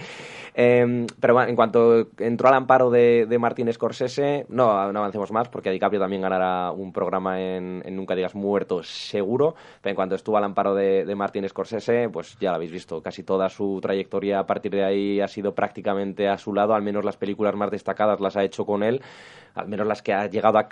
Eh, 0.59 1.05
pero 1.19 1.33
bueno, 1.33 1.49
en 1.49 1.55
cuanto 1.55 2.07
entró 2.17 2.47
al 2.47 2.55
amparo 2.55 2.89
de, 2.89 3.25
de 3.27 3.37
Martin 3.37 3.71
Scorsese, 3.71 4.45
no, 4.49 4.91
no 4.91 4.99
avancemos 4.99 5.31
más 5.31 5.49
porque 5.49 5.69
DiCaprio 5.69 5.99
también 5.99 6.21
ganará 6.21 6.71
un 6.71 6.91
programa 6.91 7.39
en, 7.39 7.83
en 7.85 7.95
Nunca 7.95 8.15
Digas 8.15 8.33
Muerto, 8.33 8.81
seguro. 8.81 9.55
Pero 9.81 9.91
en 9.91 9.95
cuanto 9.95 10.15
estuvo 10.15 10.37
al 10.37 10.43
amparo 10.45 10.73
de, 10.73 11.05
de 11.05 11.15
Martin 11.15 11.47
Scorsese, 11.47 12.09
pues 12.09 12.37
ya 12.39 12.49
lo 12.51 12.55
habéis 12.55 12.71
visto. 12.71 13.01
Casi 13.01 13.23
toda 13.23 13.49
su 13.49 13.79
trayectoria 13.81 14.39
a 14.39 14.45
partir 14.47 14.71
de 14.71 14.83
ahí 14.83 15.21
ha 15.21 15.27
sido 15.27 15.53
prácticamente 15.53 16.27
a 16.27 16.37
su 16.37 16.53
lado. 16.53 16.73
Al 16.73 16.81
menos 16.81 17.05
las 17.05 17.17
películas 17.17 17.55
más 17.55 17.69
destacadas 17.69 18.19
las 18.19 18.35
ha 18.37 18.43
hecho 18.43 18.65
con 18.65 18.83
él. 18.83 19.01
Al 19.53 19.67
menos 19.67 19.87
las 19.87 20.03
que 20.03 20.13
ha 20.13 20.27
llegado 20.27 20.59
a, 20.59 20.67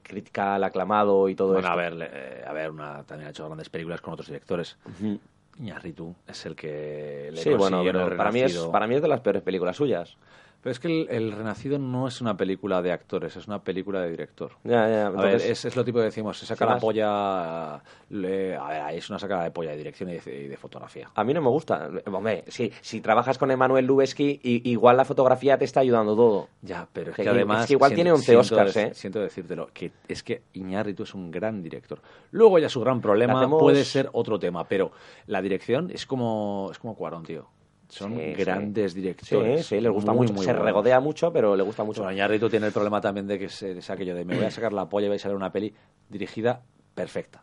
crítica, 0.00 0.54
al 0.54 0.62
aclamado 0.62 1.28
y 1.28 1.34
todo 1.34 1.54
Bueno, 1.54 1.66
esto. 1.66 1.72
a 1.72 1.76
ver, 1.76 2.10
eh, 2.12 2.44
a 2.46 2.52
ver 2.52 2.70
una, 2.70 3.02
también 3.02 3.26
ha 3.26 3.30
hecho 3.30 3.44
grandes 3.46 3.68
películas 3.68 4.00
con 4.00 4.12
otros 4.14 4.28
directores. 4.28 4.76
Ujú. 5.00 5.18
Iñárritu 5.58 6.14
es 6.26 6.46
el 6.46 6.54
que 6.54 7.30
le 7.32 7.42
Sí, 7.42 7.50
bueno, 7.54 7.82
pero 7.84 8.06
El 8.06 8.16
para 8.16 8.30
mí, 8.30 8.40
es, 8.40 8.56
para 8.70 8.86
mí 8.86 8.94
es 8.94 9.02
de 9.02 9.08
las 9.08 9.20
peores 9.20 9.42
películas 9.42 9.76
suyas. 9.76 10.16
Pero 10.60 10.72
es 10.72 10.80
que 10.80 10.88
el, 10.88 11.08
El 11.08 11.32
Renacido 11.32 11.78
no 11.78 12.08
es 12.08 12.20
una 12.20 12.36
película 12.36 12.82
de 12.82 12.90
actores, 12.90 13.36
es 13.36 13.46
una 13.46 13.62
película 13.62 14.00
de 14.02 14.10
director. 14.10 14.52
Ya, 14.64 14.88
ya, 14.88 15.06
A 15.06 15.10
entonces- 15.10 15.42
ver, 15.42 15.50
es, 15.52 15.64
es 15.64 15.76
lo 15.76 15.84
tipo 15.84 15.98
que 15.98 16.04
decimos, 16.06 16.36
se 16.36 16.46
saca 16.46 16.66
¿Qué 16.66 16.72
la 16.74 16.78
polla... 16.80 17.82
le- 18.10 18.56
a 18.56 18.68
ver, 18.68 18.80
ahí 18.82 18.98
es 18.98 19.08
una 19.08 19.18
sacada 19.20 19.44
de 19.44 19.52
polla 19.52 19.70
de 19.70 19.76
dirección 19.76 20.10
y 20.10 20.18
de, 20.18 20.36
y 20.44 20.48
de 20.48 20.56
fotografía. 20.56 21.08
A 21.14 21.22
mí 21.22 21.32
no 21.32 21.40
me 21.40 21.48
gusta. 21.48 21.88
Hombre, 22.12 22.42
sí, 22.48 22.72
si 22.80 23.00
trabajas 23.00 23.38
con 23.38 23.50
Emanuel 23.52 23.86
Lubezki, 23.86 24.40
igual 24.42 24.96
la 24.96 25.04
fotografía 25.04 25.56
te 25.58 25.64
está 25.64 25.80
ayudando 25.80 26.16
todo. 26.16 26.48
Ya, 26.62 26.88
pero 26.92 27.10
es 27.12 27.16
Que 27.16 27.28
además... 27.28 27.60
es 27.62 27.66
que 27.68 27.72
igual 27.74 27.90
sien- 27.90 27.94
tiene 27.96 28.12
11 28.12 28.24
siento 28.24 28.40
Oscars, 28.40 28.76
dec- 28.76 28.90
¿eh? 28.90 28.94
Siento 28.94 29.20
decírtelo, 29.20 29.70
que 29.72 29.92
es 30.08 30.22
que 30.24 30.42
Iñárritu 30.54 31.04
es 31.04 31.14
un 31.14 31.30
gran 31.30 31.62
director. 31.62 32.00
Luego 32.32 32.58
ya 32.58 32.68
su 32.68 32.80
gran 32.80 33.00
problema 33.00 33.38
Hacemos- 33.38 33.60
puede 33.60 33.84
ser 33.84 34.08
otro 34.12 34.38
tema, 34.40 34.64
pero 34.66 34.90
la 35.28 35.40
dirección 35.40 35.90
es 35.92 36.04
como, 36.04 36.68
es 36.72 36.78
como 36.80 36.96
Cuarón, 36.96 37.22
tío. 37.22 37.46
Son 37.88 38.14
Sí, 38.16 38.34
grandes 38.34 38.92
sí. 38.92 39.00
directores. 39.00 39.66
Sí, 39.66 39.76
sí, 39.76 39.80
les 39.80 39.90
gusta 39.92 40.12
muy, 40.12 40.22
mucho. 40.22 40.34
muy 40.34 40.44
se 40.44 40.50
buenos. 40.52 40.66
regodea 40.66 41.00
mucho, 41.00 41.32
pero 41.32 41.56
le 41.56 41.62
gusta 41.62 41.84
mucho. 41.84 42.02
Bueno, 42.02 42.12
Iñárritu 42.12 42.48
tiene 42.50 42.66
el 42.66 42.72
problema 42.72 43.00
también 43.00 43.26
de 43.26 43.38
que 43.38 43.46
es, 43.46 43.62
es 43.62 43.88
aquello 43.90 44.14
de 44.14 44.24
me 44.24 44.36
voy 44.36 44.44
a 44.44 44.50
sacar 44.50 44.72
la 44.72 44.88
polla 44.88 45.06
y 45.06 45.08
vais 45.10 45.24
a 45.24 45.28
ver 45.28 45.36
una 45.36 45.50
peli 45.50 45.72
dirigida 46.08 46.60
perfecta. 46.94 47.42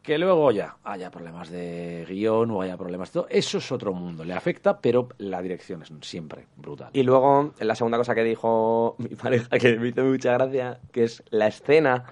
Que 0.00 0.18
luego 0.18 0.50
ya 0.52 0.76
haya 0.84 1.10
problemas 1.10 1.48
de 1.50 2.04
guion 2.06 2.50
o 2.50 2.60
haya 2.60 2.76
problemas 2.76 3.08
de 3.10 3.20
todo, 3.20 3.26
eso 3.30 3.56
es 3.58 3.72
otro 3.72 3.94
mundo. 3.94 4.22
Le 4.22 4.34
afecta, 4.34 4.78
pero 4.78 5.08
la 5.16 5.40
dirección 5.40 5.80
es 5.82 5.90
siempre 6.02 6.46
brutal. 6.56 6.90
Y 6.92 7.02
luego, 7.04 7.54
la 7.58 7.74
segunda 7.74 7.96
cosa 7.96 8.14
que 8.14 8.22
dijo 8.22 8.96
mi 8.98 9.08
pareja, 9.16 9.48
que 9.58 9.76
me 9.78 9.88
hizo 9.88 10.04
mucha 10.04 10.34
gracia, 10.34 10.78
que 10.92 11.04
es 11.04 11.22
la 11.30 11.46
escena 11.48 12.04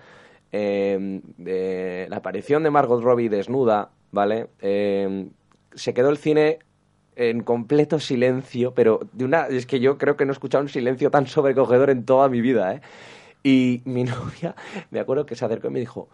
eh, 0.50 1.20
de 1.36 2.06
la 2.08 2.16
aparición 2.16 2.62
de 2.62 2.70
Margot 2.70 3.02
Robbie 3.02 3.28
desnuda, 3.28 3.90
¿vale? 4.10 4.48
Eh, 4.60 5.28
se 5.74 5.92
quedó 5.94 6.08
el 6.08 6.16
cine 6.18 6.58
en 7.16 7.42
completo 7.42 7.98
silencio, 8.00 8.72
pero 8.74 9.00
de 9.12 9.24
una 9.24 9.46
es 9.46 9.66
que 9.66 9.80
yo 9.80 9.98
creo 9.98 10.16
que 10.16 10.24
no 10.24 10.32
he 10.32 10.34
escuchado 10.34 10.62
un 10.62 10.68
silencio 10.68 11.10
tan 11.10 11.26
sobrecogedor 11.26 11.90
en 11.90 12.04
toda 12.04 12.28
mi 12.28 12.40
vida, 12.40 12.74
¿eh? 12.74 12.80
Y 13.42 13.82
mi 13.84 14.04
novia, 14.04 14.54
me 14.90 15.00
acuerdo 15.00 15.26
que 15.26 15.34
se 15.34 15.44
acercó 15.44 15.68
y 15.68 15.70
me 15.70 15.80
dijo, 15.80 16.08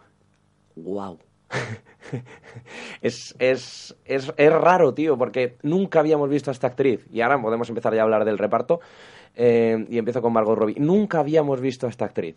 wow. 0.75 1.19
es, 3.01 3.35
es, 3.39 3.95
es, 4.05 4.33
es 4.37 4.53
raro, 4.53 4.93
tío, 4.93 5.17
porque 5.17 5.57
nunca 5.63 5.99
habíamos 5.99 6.29
visto 6.29 6.51
a 6.51 6.53
esta 6.53 6.67
actriz. 6.67 7.05
Y 7.11 7.21
ahora 7.21 7.41
podemos 7.41 7.69
empezar 7.69 7.93
ya 7.93 8.01
a 8.01 8.03
hablar 8.03 8.25
del 8.25 8.37
reparto. 8.37 8.79
eh, 9.35 9.85
y 9.89 9.97
empiezo 9.97 10.21
con 10.21 10.33
Margot 10.33 10.57
Robbie. 10.57 10.75
Nunca 10.79 11.19
habíamos 11.19 11.61
visto 11.61 11.87
a 11.87 11.89
esta 11.89 12.05
actriz. 12.05 12.35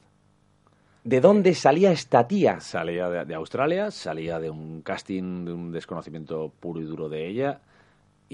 ¿De 1.04 1.20
dónde 1.20 1.54
salía 1.54 1.90
esta 1.90 2.28
tía? 2.28 2.60
Salía 2.60 3.08
de, 3.08 3.24
de 3.24 3.34
Australia, 3.34 3.90
salía 3.90 4.38
de 4.38 4.50
un 4.50 4.82
casting, 4.82 5.44
de 5.44 5.52
un 5.52 5.72
desconocimiento 5.72 6.52
puro 6.60 6.80
y 6.80 6.84
duro 6.84 7.08
de 7.08 7.26
ella. 7.26 7.60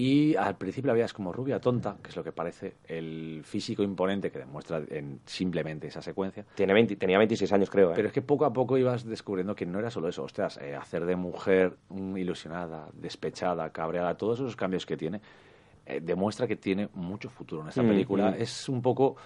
Y 0.00 0.36
al 0.36 0.56
principio 0.56 0.86
la 0.86 0.92
veías 0.92 1.12
como 1.12 1.32
rubia 1.32 1.58
tonta, 1.60 1.96
que 2.00 2.10
es 2.10 2.16
lo 2.16 2.22
que 2.22 2.30
parece 2.30 2.74
el 2.86 3.40
físico 3.44 3.82
imponente 3.82 4.30
que 4.30 4.38
demuestra 4.38 4.80
en 4.90 5.18
simplemente 5.26 5.88
esa 5.88 6.00
secuencia. 6.00 6.44
Tiene 6.54 6.72
20 6.72 6.94
tenía 6.94 7.18
26 7.18 7.52
años, 7.52 7.68
creo. 7.68 7.90
¿eh? 7.90 7.94
Pero 7.96 8.06
es 8.06 8.14
que 8.14 8.22
poco 8.22 8.44
a 8.44 8.52
poco 8.52 8.78
ibas 8.78 9.04
descubriendo 9.04 9.56
que 9.56 9.66
no 9.66 9.80
era 9.80 9.90
solo 9.90 10.06
eso. 10.08 10.22
Ostras, 10.22 10.56
eh, 10.62 10.76
hacer 10.76 11.04
de 11.04 11.16
mujer 11.16 11.76
ilusionada, 12.14 12.88
despechada, 12.92 13.70
cabreada, 13.70 14.16
todos 14.16 14.38
esos 14.38 14.54
cambios 14.54 14.86
que 14.86 14.96
tiene, 14.96 15.20
eh, 15.84 15.98
demuestra 16.00 16.46
que 16.46 16.54
tiene 16.54 16.88
mucho 16.94 17.28
futuro 17.28 17.62
en 17.62 17.68
esta 17.70 17.82
Mm, 17.82 17.88
película. 17.88 18.30
mm. 18.30 18.34
Es 18.40 18.68
un 18.68 18.80
poco... 18.82 19.16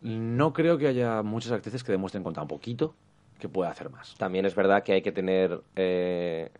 No 0.00 0.52
creo 0.52 0.76
que 0.76 0.88
haya 0.88 1.22
muchas 1.22 1.52
actrices 1.52 1.84
que 1.84 1.92
demuestren 1.92 2.24
con 2.24 2.34
tan 2.34 2.48
poquito 2.48 2.96
que 3.38 3.48
pueda 3.48 3.70
hacer 3.70 3.90
más. 3.90 4.16
También 4.16 4.44
es 4.44 4.56
verdad 4.56 4.82
que 4.82 4.92
hay 4.94 5.02
que 5.02 5.12
tener 5.12 5.62
eh, 5.76 6.50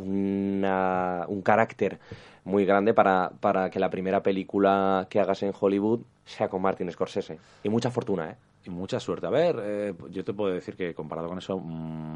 una- 0.00 1.24
un 1.28 1.42
carácter 1.42 1.98
muy 2.44 2.64
grande 2.64 2.94
para, 2.94 3.30
para 3.40 3.70
que 3.70 3.78
la 3.80 3.90
primera 3.90 4.22
película 4.22 5.06
que 5.10 5.20
hagas 5.20 5.42
en 5.42 5.52
Hollywood 5.58 6.00
sea 6.24 6.48
con 6.48 6.62
Martin 6.62 6.90
Scorsese. 6.90 7.38
Y 7.62 7.68
mucha 7.68 7.90
fortuna, 7.90 8.30
¿eh? 8.30 8.36
Y 8.64 8.70
mucha 8.70 8.98
suerte. 9.00 9.26
A 9.26 9.30
ver, 9.30 9.56
eh, 9.62 9.94
yo 10.10 10.24
te 10.24 10.34
puedo 10.34 10.52
decir 10.52 10.76
que 10.76 10.92
comparado 10.94 11.28
con 11.28 11.38
eso, 11.38 11.58
mm, 11.58 11.62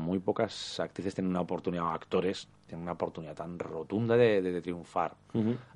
muy 0.05 0.19
pocas 0.19 0.81
actrices 0.81 1.15
tienen 1.15 1.31
una 1.31 1.41
oportunidad, 1.41 1.85
o 1.85 1.89
actores 1.89 2.49
tienen 2.67 2.83
una 2.83 2.93
oportunidad 2.93 3.35
tan 3.35 3.59
rotunda 3.59 4.17
de, 4.17 4.43
de- 4.43 4.53
de 4.53 4.61
triunfar. 4.61 5.15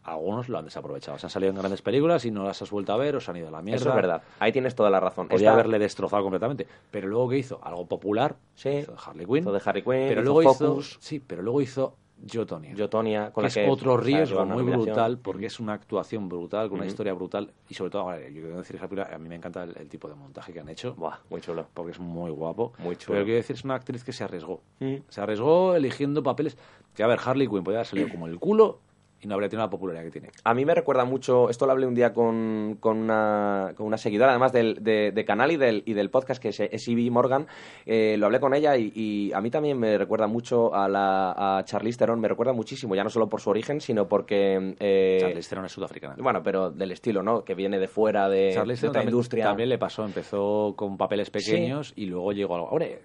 Algunos 0.02 0.48
lo 0.48 0.58
han 0.58 0.64
desaprovechado. 0.64 1.18
Se 1.18 1.26
han 1.26 1.30
salido 1.30 1.50
en 1.52 1.58
grandes 1.58 1.82
películas 1.82 2.24
y 2.24 2.30
no 2.30 2.44
las 2.44 2.60
has 2.62 2.70
vuelto 2.70 2.92
a 2.92 2.96
ver 2.96 3.16
o 3.16 3.20
se 3.20 3.30
han 3.30 3.36
ido 3.38 3.48
a 3.48 3.52
la 3.52 3.62
mierda. 3.62 3.80
Eso 3.80 3.88
es 3.90 3.94
verdad. 3.96 4.22
Ahí 4.40 4.52
tienes 4.52 4.74
toda 4.74 4.90
la 4.90 5.00
razón. 5.00 5.28
Esta- 5.30 5.52
haberle 5.52 5.78
destrozado 5.78 6.22
completamente. 6.22 6.66
Pero 6.90 7.08
luego 7.08 7.28
que 7.30 7.38
hizo 7.38 7.58
algo 7.62 7.86
popular, 7.86 8.36
Sí. 8.54 8.70
hizo 8.70 8.92
de 8.92 8.98
Harley 9.06 9.24
Quinn. 9.26 9.36
Hizo 9.38 9.52
de 9.52 9.60
Harley 9.64 9.82
Quinn, 9.82 9.92
pero 10.08 10.22
hizo 10.22 10.32
luego 10.32 10.52
Focus. 10.54 10.90
hizo, 10.90 10.98
sí, 11.00 11.20
pero 11.20 11.42
luego 11.42 11.60
hizo 11.62 11.94
Yo, 12.24 12.46
Tonya, 12.46 13.30
con 13.30 13.42
que 13.42 13.42
la 13.42 13.48
es 13.48 13.54
que 13.54 13.68
otro 13.68 13.96
riesgo 13.96 14.44
muy 14.46 14.62
brutal 14.62 15.18
porque 15.18 15.46
es 15.46 15.60
una 15.60 15.74
actuación 15.74 16.28
brutal 16.28 16.68
con 16.68 16.78
una 16.78 16.86
historia 16.86 17.12
brutal 17.12 17.52
y 17.68 17.74
sobre 17.74 17.90
todo 17.90 18.10
yo 18.18 18.32
quiero 18.32 18.56
decir 18.58 18.76
esa 18.76 18.88
película, 18.88 19.14
a 19.14 19.18
mí 19.18 19.28
me 19.28 19.34
encanta 19.36 19.64
el, 19.64 19.76
el 19.76 19.88
tipo 19.88 20.08
de 20.08 20.14
montaje 20.14 20.52
que 20.52 20.60
han 20.60 20.68
hecho 20.70 20.94
Buah, 20.94 21.18
muy 21.30 21.40
chulo. 21.42 21.66
porque 21.74 21.92
es 21.92 22.00
muy 22.00 22.30
guapo 22.30 22.72
Muy 22.78 22.96
chulo. 22.96 23.14
pero 23.16 23.24
quiero 23.26 23.36
decir 23.36 23.54
es 23.56 23.64
una 23.64 23.74
actriz 23.74 24.02
que 24.02 24.12
se 24.12 24.24
arriesgó 24.24 24.62
Mm. 24.80 24.96
se 25.08 25.20
arriesgó 25.20 25.74
eligiendo 25.76 26.22
papeles 26.22 26.56
que 26.94 27.02
a 27.02 27.06
ver 27.06 27.18
Harley 27.24 27.46
Quinn 27.48 27.62
podía 27.62 27.78
haber 27.80 27.86
salido 27.86 28.08
como 28.08 28.26
el 28.26 28.38
culo 28.38 28.80
y 29.20 29.26
no 29.26 29.34
habría 29.34 29.48
tenido 29.48 29.64
la 29.66 29.70
popularidad 29.70 30.04
que 30.04 30.10
tiene 30.10 30.28
A 30.44 30.54
mí 30.54 30.64
me 30.64 30.74
recuerda 30.74 31.04
mucho, 31.04 31.48
esto 31.48 31.66
lo 31.66 31.72
hablé 31.72 31.86
un 31.86 31.94
día 31.94 32.12
con, 32.12 32.76
con, 32.80 32.98
una, 32.98 33.72
con 33.76 33.86
una 33.86 33.96
seguidora, 33.96 34.30
además 34.30 34.52
del, 34.52 34.82
de, 34.82 35.12
de 35.12 35.24
canal 35.24 35.50
y 35.52 35.56
del, 35.56 35.82
y 35.86 35.94
del 35.94 36.10
podcast, 36.10 36.40
que 36.40 36.48
es, 36.50 36.60
es 36.60 36.88
Ivy 36.88 37.10
Morgan, 37.10 37.46
eh, 37.86 38.16
lo 38.18 38.26
hablé 38.26 38.40
con 38.40 38.54
ella 38.54 38.76
y, 38.76 38.92
y 38.94 39.32
a 39.32 39.40
mí 39.40 39.50
también 39.50 39.78
me 39.78 39.96
recuerda 39.98 40.26
mucho 40.26 40.74
a, 40.74 40.88
la, 40.88 41.58
a 41.58 41.64
Charlize 41.64 41.98
Theron, 41.98 42.20
me 42.20 42.28
recuerda 42.28 42.52
muchísimo, 42.52 42.94
ya 42.94 43.04
no 43.04 43.10
solo 43.10 43.28
por 43.28 43.40
su 43.40 43.50
origen, 43.50 43.80
sino 43.80 44.06
porque... 44.06 44.74
eh, 44.78 45.18
Charlize 45.20 45.48
Theron 45.48 45.64
es 45.64 45.72
sudafricana 45.72 46.16
Bueno, 46.18 46.42
pero 46.42 46.70
del 46.70 46.92
estilo, 46.92 47.22
¿no? 47.22 47.42
Que 47.44 47.54
viene 47.54 47.78
de 47.78 47.88
fuera 47.88 48.28
de, 48.28 48.52
de 48.54 48.60
otra 48.60 48.64
también, 48.66 49.08
industria. 49.08 49.44
también 49.44 49.68
le 49.68 49.78
pasó 49.78 50.04
empezó 50.04 50.74
con 50.76 50.96
papeles 50.96 51.30
pequeños 51.30 51.92
y 51.96 52.06
luego 52.06 52.32
llegó 52.32 52.56
a 52.56 52.62
hombre 52.62 53.00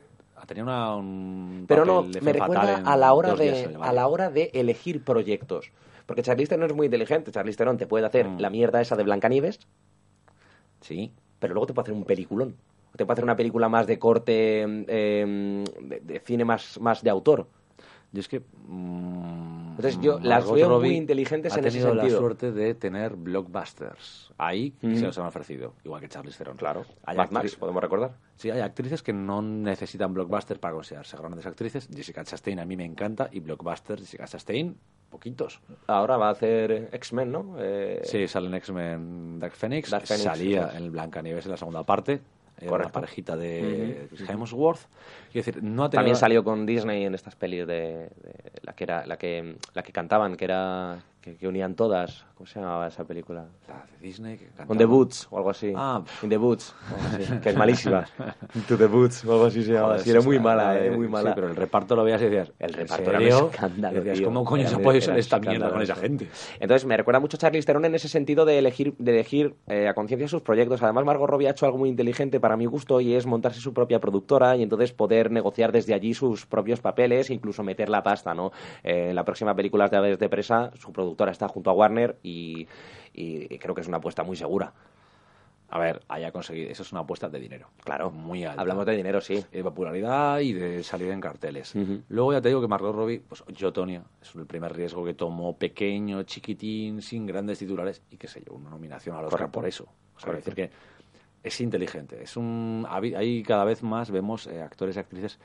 tenía 0.46 0.64
una, 0.64 0.96
un 0.96 1.66
Pero 1.68 1.86
no, 1.86 2.04
me 2.04 2.34
recuerda 2.34 2.82
a 2.86 2.98
la 2.98 3.14
hora 3.14 3.36
de 3.36 3.78
a 3.80 3.94
la 3.94 4.08
hora 4.08 4.30
de 4.30 4.52
elegir 4.54 5.04
proyectos. 5.04 5.72
Porque 6.12 6.24
Charlize 6.24 6.50
Theron 6.50 6.70
es 6.70 6.76
muy 6.76 6.88
inteligente. 6.88 7.32
Charlize 7.32 7.56
Theron 7.58 7.78
te 7.78 7.88
puede 7.88 8.06
hacer 8.06 8.28
Mm. 8.28 8.40
la 8.42 8.50
mierda 8.50 8.82
esa 8.82 8.98
de 8.98 9.04
Blancanieves, 9.04 9.62
sí 10.82 11.14
pero 11.40 11.54
luego 11.54 11.68
te 11.68 11.74
puede 11.74 11.86
hacer 11.86 11.96
un 11.96 12.04
peliculón. 12.04 12.58
Te 12.98 13.06
puede 13.06 13.14
hacer 13.14 13.24
una 13.24 13.38
película 13.38 13.70
más 13.70 13.88
de 13.88 13.98
corte, 13.98 14.64
eh, 14.88 15.64
de, 15.82 16.00
de 16.02 16.20
cine 16.20 16.44
más, 16.44 16.82
más 16.82 17.02
de 17.02 17.10
autor. 17.10 17.48
Yo 18.14 18.20
es 18.20 18.28
que. 18.28 18.40
mm, 18.42 19.70
Entonces 19.72 20.00
yo 20.02 20.20
las 20.20 20.44
veo 20.46 20.68
muy 20.68 20.76
Robbie 20.76 20.94
inteligentes 20.98 21.54
ha 21.54 21.60
en 21.60 21.66
ese 21.66 21.78
tenido 21.80 21.96
la 21.96 22.02
sentido. 22.02 22.20
suerte 22.20 22.52
de 22.52 22.76
tener 22.76 23.16
blockbusters. 23.16 24.34
Ahí 24.38 24.74
Mm. 24.82 24.96
se 24.96 25.06
los 25.06 25.18
han 25.18 25.26
ofrecido, 25.28 25.74
igual 25.86 26.02
que 26.02 26.10
Charlize 26.10 26.38
Theron. 26.38 26.58
Claro, 26.58 26.86
Hay 27.06 27.16
Mad 27.18 27.32
Max, 27.32 27.56
podemos 27.56 27.82
recordar. 27.82 28.12
Sí, 28.36 28.50
hay 28.52 28.60
actrices 28.60 29.02
que 29.02 29.14
no 29.14 29.42
necesitan 29.42 30.14
blockbusters 30.14 30.60
para 30.60 30.74
considerarse 30.74 31.16
grandes 31.18 31.46
actrices. 31.46 31.88
Jessica 31.94 32.24
Chastain 32.24 32.60
a 32.60 32.66
mí 32.66 32.76
me 32.76 32.86
encanta 32.86 33.30
y 33.32 33.40
blockbusters 33.40 34.02
Jessica 34.02 34.26
Chastain, 34.28 34.76
poquitos. 35.10 35.62
Ahora 35.88 36.18
va 36.18 36.28
a 36.28 36.32
hacer 36.32 36.90
X-Men, 36.92 37.32
¿no? 37.32 37.56
Eh, 37.60 38.02
Sí, 38.04 38.28
sale 38.28 38.48
en 38.48 38.54
X-Men 38.56 39.40
Dark 39.40 39.54
Phoenix. 39.54 39.90
Dark 39.90 40.06
Phoenix, 40.06 40.24
salía 40.24 40.62
eso 40.64 40.70
es. 40.72 40.76
en 40.76 40.92
Blancanieves 40.92 41.46
en 41.46 41.52
la 41.52 41.58
segunda 41.58 41.84
parte. 41.84 42.20
Era 42.62 42.76
una 42.76 42.92
parejita 42.92 43.36
de 43.36 44.08
Ujú. 44.12 44.32
Hemsworth. 44.32 44.82
Quiero 45.32 45.46
decir, 45.46 45.64
no 45.64 45.84
ha 45.84 45.90
tenido... 45.90 46.00
También 46.02 46.16
salió 46.16 46.44
con 46.44 46.66
Disney 46.66 47.06
en 47.06 47.16
estas 47.16 47.36
pelis 47.36 47.66
de, 47.66 48.10
de 48.22 48.52
la 48.62 48.74
que 48.74 48.84
era 48.84 49.06
la 49.06 49.18
que 49.18 49.58
la 49.74 49.84
que 49.84 49.92
cantaban, 49.92 50.36
que 50.36 50.46
era 50.46 51.00
que, 51.22 51.36
que 51.38 51.48
unían 51.48 51.76
todas. 51.76 52.26
¿Cómo 52.36 52.48
se 52.48 52.60
llamaba 52.60 52.88
esa 52.88 53.04
película? 53.04 53.46
La 53.68 53.76
de 53.86 54.00
Disney 54.08 54.36
que 54.38 54.46
On 54.46 54.52
cantaba. 54.56 54.78
the 54.80 54.86
Boots 54.86 55.28
o 55.30 55.38
algo 55.38 55.52
así. 55.52 55.72
Ah. 55.76 56.02
In 56.24 56.30
the 56.30 56.38
Boots, 56.38 56.74
así, 57.14 57.38
que 57.40 57.50
es 57.50 57.56
malísima. 57.56 58.06
To 58.68 58.76
the 58.78 58.88
Boots 58.88 59.24
o 59.26 59.32
algo 59.34 59.46
así 59.46 59.64
se 59.64 59.74
llamaba. 59.74 59.90
Joder, 59.94 60.04
Sí, 60.04 60.10
era 60.10 60.22
sí, 60.22 60.28
muy 60.28 60.40
mala, 60.40 60.80
eh, 60.84 60.90
muy 60.90 61.06
sí, 61.06 61.12
mala. 61.12 61.36
pero 61.36 61.48
el 61.50 61.56
reparto 61.56 61.96
lo 61.96 62.04
veías 62.04 62.20
y 62.22 62.26
decías... 62.26 62.52
El 62.58 62.72
¿en 62.72 62.76
reparto 62.78 63.12
era 63.12 63.38
un 63.38 63.50
escándalo, 63.52 63.96
Decías, 63.98 64.18
tío. 64.18 64.26
¿cómo 64.28 64.44
coño 64.44 64.68
se 64.68 64.78
puede 64.80 65.02
ser 65.02 65.20
esta 65.20 65.38
mierda 65.40 65.70
con 65.70 65.82
esa 65.84 65.96
gente? 65.96 66.28
Entonces 66.60 66.86
me 66.88 66.98
recuerda 66.98 67.20
mucho 67.20 67.38
a 67.38 67.40
Charlize 67.40 67.66
Theron 67.68 67.86
en 67.86 67.94
ese 67.94 68.08
sentido 68.08 68.44
de 68.46 68.58
elegir, 68.58 68.96
de 68.98 69.12
elegir 69.12 69.54
eh, 69.68 69.88
a 69.88 69.94
conciencia 69.94 70.28
sus 70.28 70.42
proyectos. 70.42 70.82
Además, 70.82 71.06
Margot 71.06 71.30
Robbie 71.30 71.48
ha 71.48 71.52
hecho 71.52 71.68
algo 71.68 71.78
muy 71.78 71.90
inteligente 71.90 72.40
para 72.40 72.58
mi 72.58 72.66
gusto 72.66 73.00
y 73.02 73.14
es 73.14 73.28
montarse 73.28 73.60
su 73.62 73.72
propia 73.72 74.00
productora 74.00 74.58
y 74.58 74.64
entonces 74.64 74.94
poder 74.94 75.30
negociar 75.30 75.72
desde 75.72 75.94
allí 75.94 76.16
sus 76.16 76.48
propios 76.48 76.82
papeles, 76.82 77.30
incluso 77.30 77.62
meter 77.62 77.88
la 77.90 78.02
pasta, 78.02 78.34
¿no? 78.34 78.52
Eh, 78.84 79.10
en 79.10 79.16
la 79.16 79.24
próxima 79.24 79.54
película 79.54 79.88
de 79.88 79.98
Aves 79.98 80.18
de 80.18 80.28
Presa, 80.28 80.72
su 80.80 80.92
productora 80.92 81.11
está 81.32 81.48
junto 81.48 81.70
a 81.70 81.74
Warner 81.74 82.18
y, 82.24 82.68
y 83.14 83.58
creo 83.58 83.76
que 83.76 83.82
es 83.82 83.88
una 83.88 83.98
apuesta 83.98 84.24
muy 84.24 84.36
segura. 84.36 84.74
A 85.72 85.80
ver, 85.80 86.02
haya 86.10 86.34
conseguido... 86.34 86.70
Eso 86.70 86.84
es 86.84 86.92
una 86.92 87.00
apuesta 87.02 87.30
de 87.30 87.40
dinero. 87.40 87.70
Claro, 87.86 88.12
Muy 88.12 88.44
alta. 88.44 88.60
Hablamos 88.60 88.86
de 88.86 88.94
dinero, 88.94 89.22
sí. 89.22 89.42
de 89.52 89.64
popularidad 89.64 90.40
y 90.42 90.52
de 90.52 90.84
salir 90.84 91.10
en 91.12 91.22
carteles. 91.22 91.74
Luego 92.10 92.34
ya 92.34 92.42
te 92.42 92.50
digo 92.50 92.60
que 92.60 92.68
Margot 92.68 92.94
Robbie, 92.94 93.22
pues 93.22 93.42
yo, 93.48 93.72
Tonya, 93.72 94.04
es 94.22 94.36
el 94.36 94.46
primer 94.46 94.76
riesgo 94.76 95.06
que 95.06 95.14
tomó 95.14 95.56
pequeño, 95.58 96.24
chiquitín, 96.24 97.02
sin 97.02 97.26
grandes 97.26 97.60
titulares 97.60 98.02
y 98.12 98.18
que 98.18 98.28
se 98.28 98.42
llevó 98.42 98.58
una 98.58 98.70
nominación 98.70 99.16
al 99.16 99.24
Oscar 99.24 99.50
por 99.50 99.66
eso. 99.66 99.86
O 100.18 100.20
sea, 100.20 100.34
decir 100.34 100.54
que 100.54 100.72
es 101.42 101.62
inteligente. 101.62 102.22
Es 102.22 102.36
un, 102.36 102.86
ahí 102.90 103.42
cada 103.42 103.64
vez 103.64 103.82
más 103.82 104.12
vemos 104.12 104.48
eh, 104.48 104.62
actores 104.62 104.98
y 104.98 105.00
actrices 105.00 105.40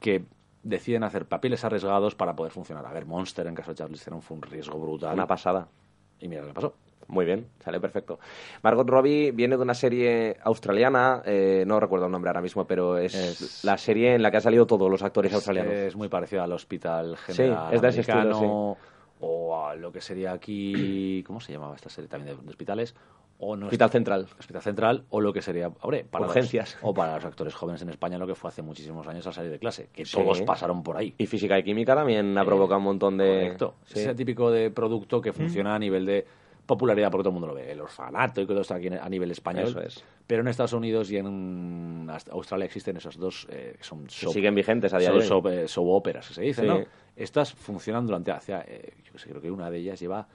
que 0.00 0.26
deciden 0.62 1.02
hacer 1.04 1.26
papeles 1.26 1.64
arriesgados 1.64 2.14
para 2.14 2.34
poder 2.36 2.52
funcionar. 2.52 2.86
A 2.86 2.92
ver, 2.92 3.04
Monster 3.06 3.46
en 3.46 3.54
caso 3.54 3.70
de 3.72 3.76
Charlize 3.76 4.04
Theron 4.04 4.22
fue 4.22 4.36
un 4.36 4.42
riesgo 4.42 4.78
brutal. 4.78 5.14
Una 5.14 5.26
pasada. 5.26 5.68
y 6.20 6.28
mira 6.28 6.42
lo 6.42 6.48
que 6.48 6.54
pasó. 6.54 6.74
Muy 7.08 7.24
bien, 7.26 7.48
sale 7.58 7.80
perfecto. 7.80 8.20
Margot 8.62 8.88
Robbie 8.88 9.32
viene 9.32 9.56
de 9.56 9.62
una 9.62 9.74
serie 9.74 10.36
australiana, 10.44 11.20
eh, 11.26 11.64
no 11.66 11.80
recuerdo 11.80 12.06
el 12.06 12.12
nombre 12.12 12.28
ahora 12.30 12.40
mismo, 12.40 12.64
pero 12.64 12.96
es, 12.96 13.14
Es- 13.14 13.64
la 13.64 13.76
serie 13.76 14.14
en 14.14 14.22
la 14.22 14.30
que 14.30 14.36
han 14.36 14.42
salido 14.42 14.66
todos 14.66 14.88
los 14.88 15.02
actores 15.02 15.34
australianos. 15.34 15.74
Es 15.74 15.96
muy 15.96 16.08
parecido 16.08 16.42
al 16.42 16.52
Hospital 16.52 17.16
General 17.18 17.74
es 17.74 17.82
de 17.82 17.88
ese 17.88 18.00
estilo, 18.02 18.78
o 19.20 19.66
a 19.66 19.74
lo 19.74 19.92
que 19.92 20.00
sería 20.00 20.32
aquí... 20.32 21.22
¿Cómo 21.26 21.40
se 21.40 21.52
llamaba 21.52 21.74
esta 21.74 21.90
serie 21.90 22.08
también 22.08 22.36
de, 22.36 22.42
de 22.44 22.50
hospitales? 22.50 22.94
O 23.44 23.56
no 23.56 23.66
Hospital 23.66 23.90
Central. 23.90 24.28
Hospital 24.38 24.62
Central, 24.62 25.04
o 25.10 25.20
lo 25.20 25.32
que 25.32 25.42
sería... 25.42 25.66
Hombre, 25.80 26.04
para 26.08 26.26
los- 26.26 26.30
Urgencias. 26.36 26.78
o 26.80 26.94
para 26.94 27.16
los 27.16 27.24
actores 27.24 27.52
jóvenes 27.54 27.82
en 27.82 27.88
España, 27.88 28.16
lo 28.16 28.26
que 28.26 28.36
fue 28.36 28.48
hace 28.48 28.62
muchísimos 28.62 29.04
años 29.08 29.26
al 29.26 29.34
salir 29.34 29.50
de 29.50 29.58
clase, 29.58 29.88
que 29.92 30.04
Sí. 30.04 30.16
todos 30.16 30.42
pasaron 30.42 30.84
por 30.84 30.96
ahí. 30.96 31.12
Y 31.18 31.26
física 31.26 31.58
y 31.58 31.64
química 31.64 31.96
también 31.96 32.38
ha 32.38 32.42
Eh, 32.42 32.46
provocado 32.46 32.78
un 32.78 32.84
montón 32.84 33.18
de... 33.18 33.40
Correcto. 33.42 33.74
Sí. 33.84 33.98
Ese 33.98 34.14
típico 34.14 34.50
de 34.52 34.70
producto 34.70 35.20
que 35.20 35.32
funciona 35.32 35.74
a 35.74 35.78
nivel 35.80 36.06
de 36.06 36.24
popularidad 36.66 37.10
porque 37.10 37.22
todo 37.24 37.30
el 37.30 37.40
mundo 37.40 37.48
lo 37.48 37.54
ve. 37.54 37.72
El 37.72 37.80
orfanato 37.80 38.40
y 38.40 38.46
todo 38.46 38.60
esto 38.60 38.74
aquí 38.74 38.86
a 38.86 39.08
nivel 39.08 39.32
español. 39.32 39.64
Eso 39.66 39.80
es. 39.80 40.04
Pero 40.28 40.42
en 40.42 40.48
Estados 40.48 40.72
Unidos 40.74 41.10
y 41.10 41.16
en 41.16 42.06
hasta 42.08 42.30
Australia 42.32 42.66
existen 42.66 42.96
esos 42.96 43.18
dos 43.18 43.48
eh, 43.50 43.74
que 43.76 43.82
son 43.82 44.06
soap- 44.06 44.32
siguen 44.32 44.54
vigentes 44.54 44.94
a 44.94 44.98
día 44.98 45.10
de 45.10 45.16
hoy. 45.18 45.24
soap, 45.24 45.46
eh, 45.48 45.66
soap 45.66 45.88
operas, 45.88 46.28
que 46.28 46.34
se 46.34 46.42
dice, 46.42 46.62
Sí. 46.62 46.68
¿no? 46.68 46.80
Estas 47.16 47.52
funcionan 47.52 48.06
durante, 48.06 48.30
hacia, 48.30 48.60
eh, 48.68 48.94
yo 49.12 49.18
sé, 49.18 49.28
creo 49.30 49.42
que 49.42 49.50
una 49.50 49.68
de 49.70 49.78
ellas 49.78 49.98
lleva, 49.98 50.28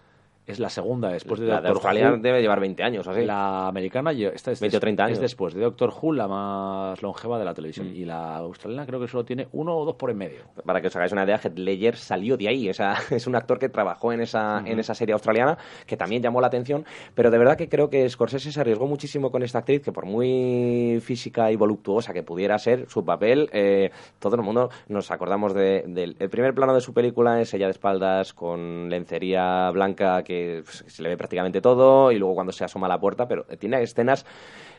es 0.48 0.60
la 0.60 0.70
segunda 0.70 1.10
después 1.10 1.39
de 1.39 1.48
la 1.48 1.56
de 1.62 1.68
Doctor 1.68 1.76
Australia 1.91 2.12
Who. 2.12 2.18
debe 2.22 2.41
llevar 2.41 2.60
20 2.60 2.82
años 2.84 3.08
así. 3.08 3.26
La 3.26 3.68
americana, 3.68 4.12
esta 4.12 4.52
es, 4.52 4.60
20 4.62 4.78
o 4.78 4.80
30 4.80 5.04
años. 5.04 5.18
es 5.18 5.22
después 5.22 5.54
de 5.54 5.62
Doctor 5.62 5.93
Who, 6.02 6.14
la 6.14 6.28
más 6.28 7.02
longeva 7.02 7.38
de 7.38 7.45
la 7.45 7.54
televisión. 7.54 7.91
Mm. 7.91 7.95
Y 7.95 8.06
la 8.06 8.38
australiana 8.38 8.86
creo 8.86 9.00
que 9.00 9.08
solo 9.08 9.26
tiene 9.26 9.48
uno 9.52 9.76
o 9.78 9.86
dos 9.86 9.95
por 9.95 10.10
en 10.10 10.18
medio. 10.18 10.39
Para 10.66 10.82
que 10.82 10.88
os 10.88 10.95
hagáis 10.95 11.12
una 11.12 11.26
idea, 11.26 11.38
Heath 11.38 11.58
Ledger 11.60 11.95
salió 11.98 12.38
de 12.38 12.48
ahí. 12.48 12.70
O 12.70 12.74
sea, 12.74 12.95
es 13.12 13.28
un 13.28 13.36
actor 13.36 13.60
que 13.60 13.70
trabajó 13.70 14.14
en 14.14 14.22
esa, 14.22 14.64
en 14.66 14.80
esa 14.80 14.93
serie 14.95 15.14
australiana, 15.14 15.58
que 15.86 15.98
también 15.98 16.22
llamó 16.24 16.39
la 16.41 16.48
atención. 16.48 16.86
Pero 17.14 17.30
de 17.30 17.38
verdad 17.38 17.58
que 17.58 17.68
creo 17.68 17.89
que 17.89 18.10
Scorsese 18.10 18.52
se 18.52 18.62
arriesgó 18.62 18.88
muchísimo 18.88 19.32
con 19.32 19.43
esta 19.43 19.60
actriz, 19.60 19.82
que 19.82 19.91
por 19.91 20.06
muy 20.06 21.00
física 21.04 21.52
y 21.52 21.56
voluptuosa 21.56 22.14
que 22.14 22.24
pudiera 22.24 22.58
ser 22.58 22.88
su 22.89 23.04
papel, 23.04 23.50
eh, 23.52 23.91
todo 24.20 24.36
el 24.36 24.41
mundo 24.43 24.70
nos 24.88 25.12
acordamos 25.12 25.54
de- 25.54 25.84
del 25.88 26.16
el 26.20 26.30
primer 26.30 26.54
plano 26.54 26.74
de 26.74 26.82
su 26.82 26.93
película 26.93 27.41
es 27.41 27.54
ella 27.54 27.66
de 27.66 27.72
espaldas 27.72 28.34
con 28.34 28.89
lencería 28.89 29.70
blanca 29.72 30.24
que 30.24 30.37
pues, 30.64 30.84
se 30.88 31.02
le 31.04 31.10
ve 31.10 31.18
prácticamente 31.18 31.62
todo 31.62 32.12
y 32.12 32.18
luego 32.20 32.36
cuando 32.36 32.52
se 32.52 32.64
asoma 32.64 32.88
a 32.88 32.90
la 32.90 33.00
puerta, 33.00 33.28
pero 33.28 33.44
tiene 33.60 33.82
escenas 33.82 34.26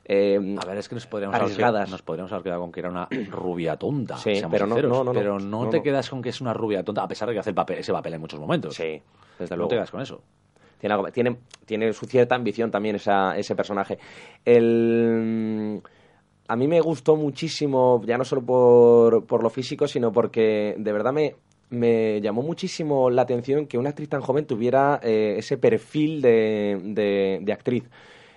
eh, 0.05 0.57
A 0.61 0.65
ver, 0.65 0.79
es 0.79 0.89
que 0.89 0.95
nos 0.95 1.07
podríamos, 1.07 1.35
haber 1.35 1.45
arriesgadas. 1.45 1.73
quedado, 1.83 1.91
nos 1.91 2.03
podríamos 2.03 2.33
haber 2.33 2.45
quedado 2.45 2.61
con 2.63 2.73
que 2.73 2.81
era 2.81 2.91
una 2.91 3.09
rubia 3.31 3.77
tonta. 3.77 4.17
Sí, 4.17 4.41
pero 4.51 4.67
no, 4.67 4.77
no, 4.81 4.89
no, 4.89 5.05
no. 5.05 5.13
Pero 5.13 5.39
no, 5.39 5.65
No, 5.65 5.71
te 5.71 5.79
no. 5.79 5.83
quedas 5.83 6.09
con 6.09 6.23
que 6.23 6.31
es 6.31 6.41
una 6.41 6.55
rubia 6.55 6.83
tonta, 6.83 7.03
a 7.03 7.09
pesar 7.09 7.29
de 7.29 7.35
que 7.35 7.41
hace 7.41 7.51
el 7.51 7.55
papel, 7.57 7.79
ese 7.79 7.93
papel 7.93 8.15
en 8.15 8.21
muchos 8.21 8.41
momentos. 8.41 8.75
Sí, 8.75 9.03
desde 9.39 9.55
no 9.55 9.57
luego. 9.59 9.69
te 9.71 9.77
quedas 9.77 9.91
con 9.91 10.01
eso. 10.01 10.23
Tiene, 10.79 10.97
tiene, 11.13 11.37
tiene 11.67 11.93
su 11.93 12.07
cierta 12.07 12.37
ambición 12.37 12.71
también 12.71 12.97
esa, 12.97 13.37
ese 13.37 13.55
personaje. 13.57 13.99
El, 14.45 15.83
a 16.47 16.57
mí 16.57 16.67
me 16.69 16.81
gustó 16.81 17.17
muchísimo, 17.17 18.01
ya 18.07 18.17
no 18.17 18.25
solo 18.25 18.43
por, 18.43 19.27
por 19.27 19.43
lo 19.43 19.51
físico, 19.51 19.87
sino 19.89 20.13
porque 20.13 20.75
de 20.79 20.93
verdad 20.93 21.13
me, 21.13 21.37
me 21.71 22.21
llamó 22.21 22.43
muchísimo 22.43 23.11
la 23.11 23.23
atención 23.23 23.67
que 23.67 23.79
una 23.79 23.91
actriz 23.91 24.09
tan 24.09 24.21
joven 24.23 24.47
tuviera 24.47 25.01
eh, 25.03 25.37
ese 25.39 25.59
perfil 25.59 26.23
de, 26.23 27.41
de- 27.45 27.53
actriz. 27.53 27.85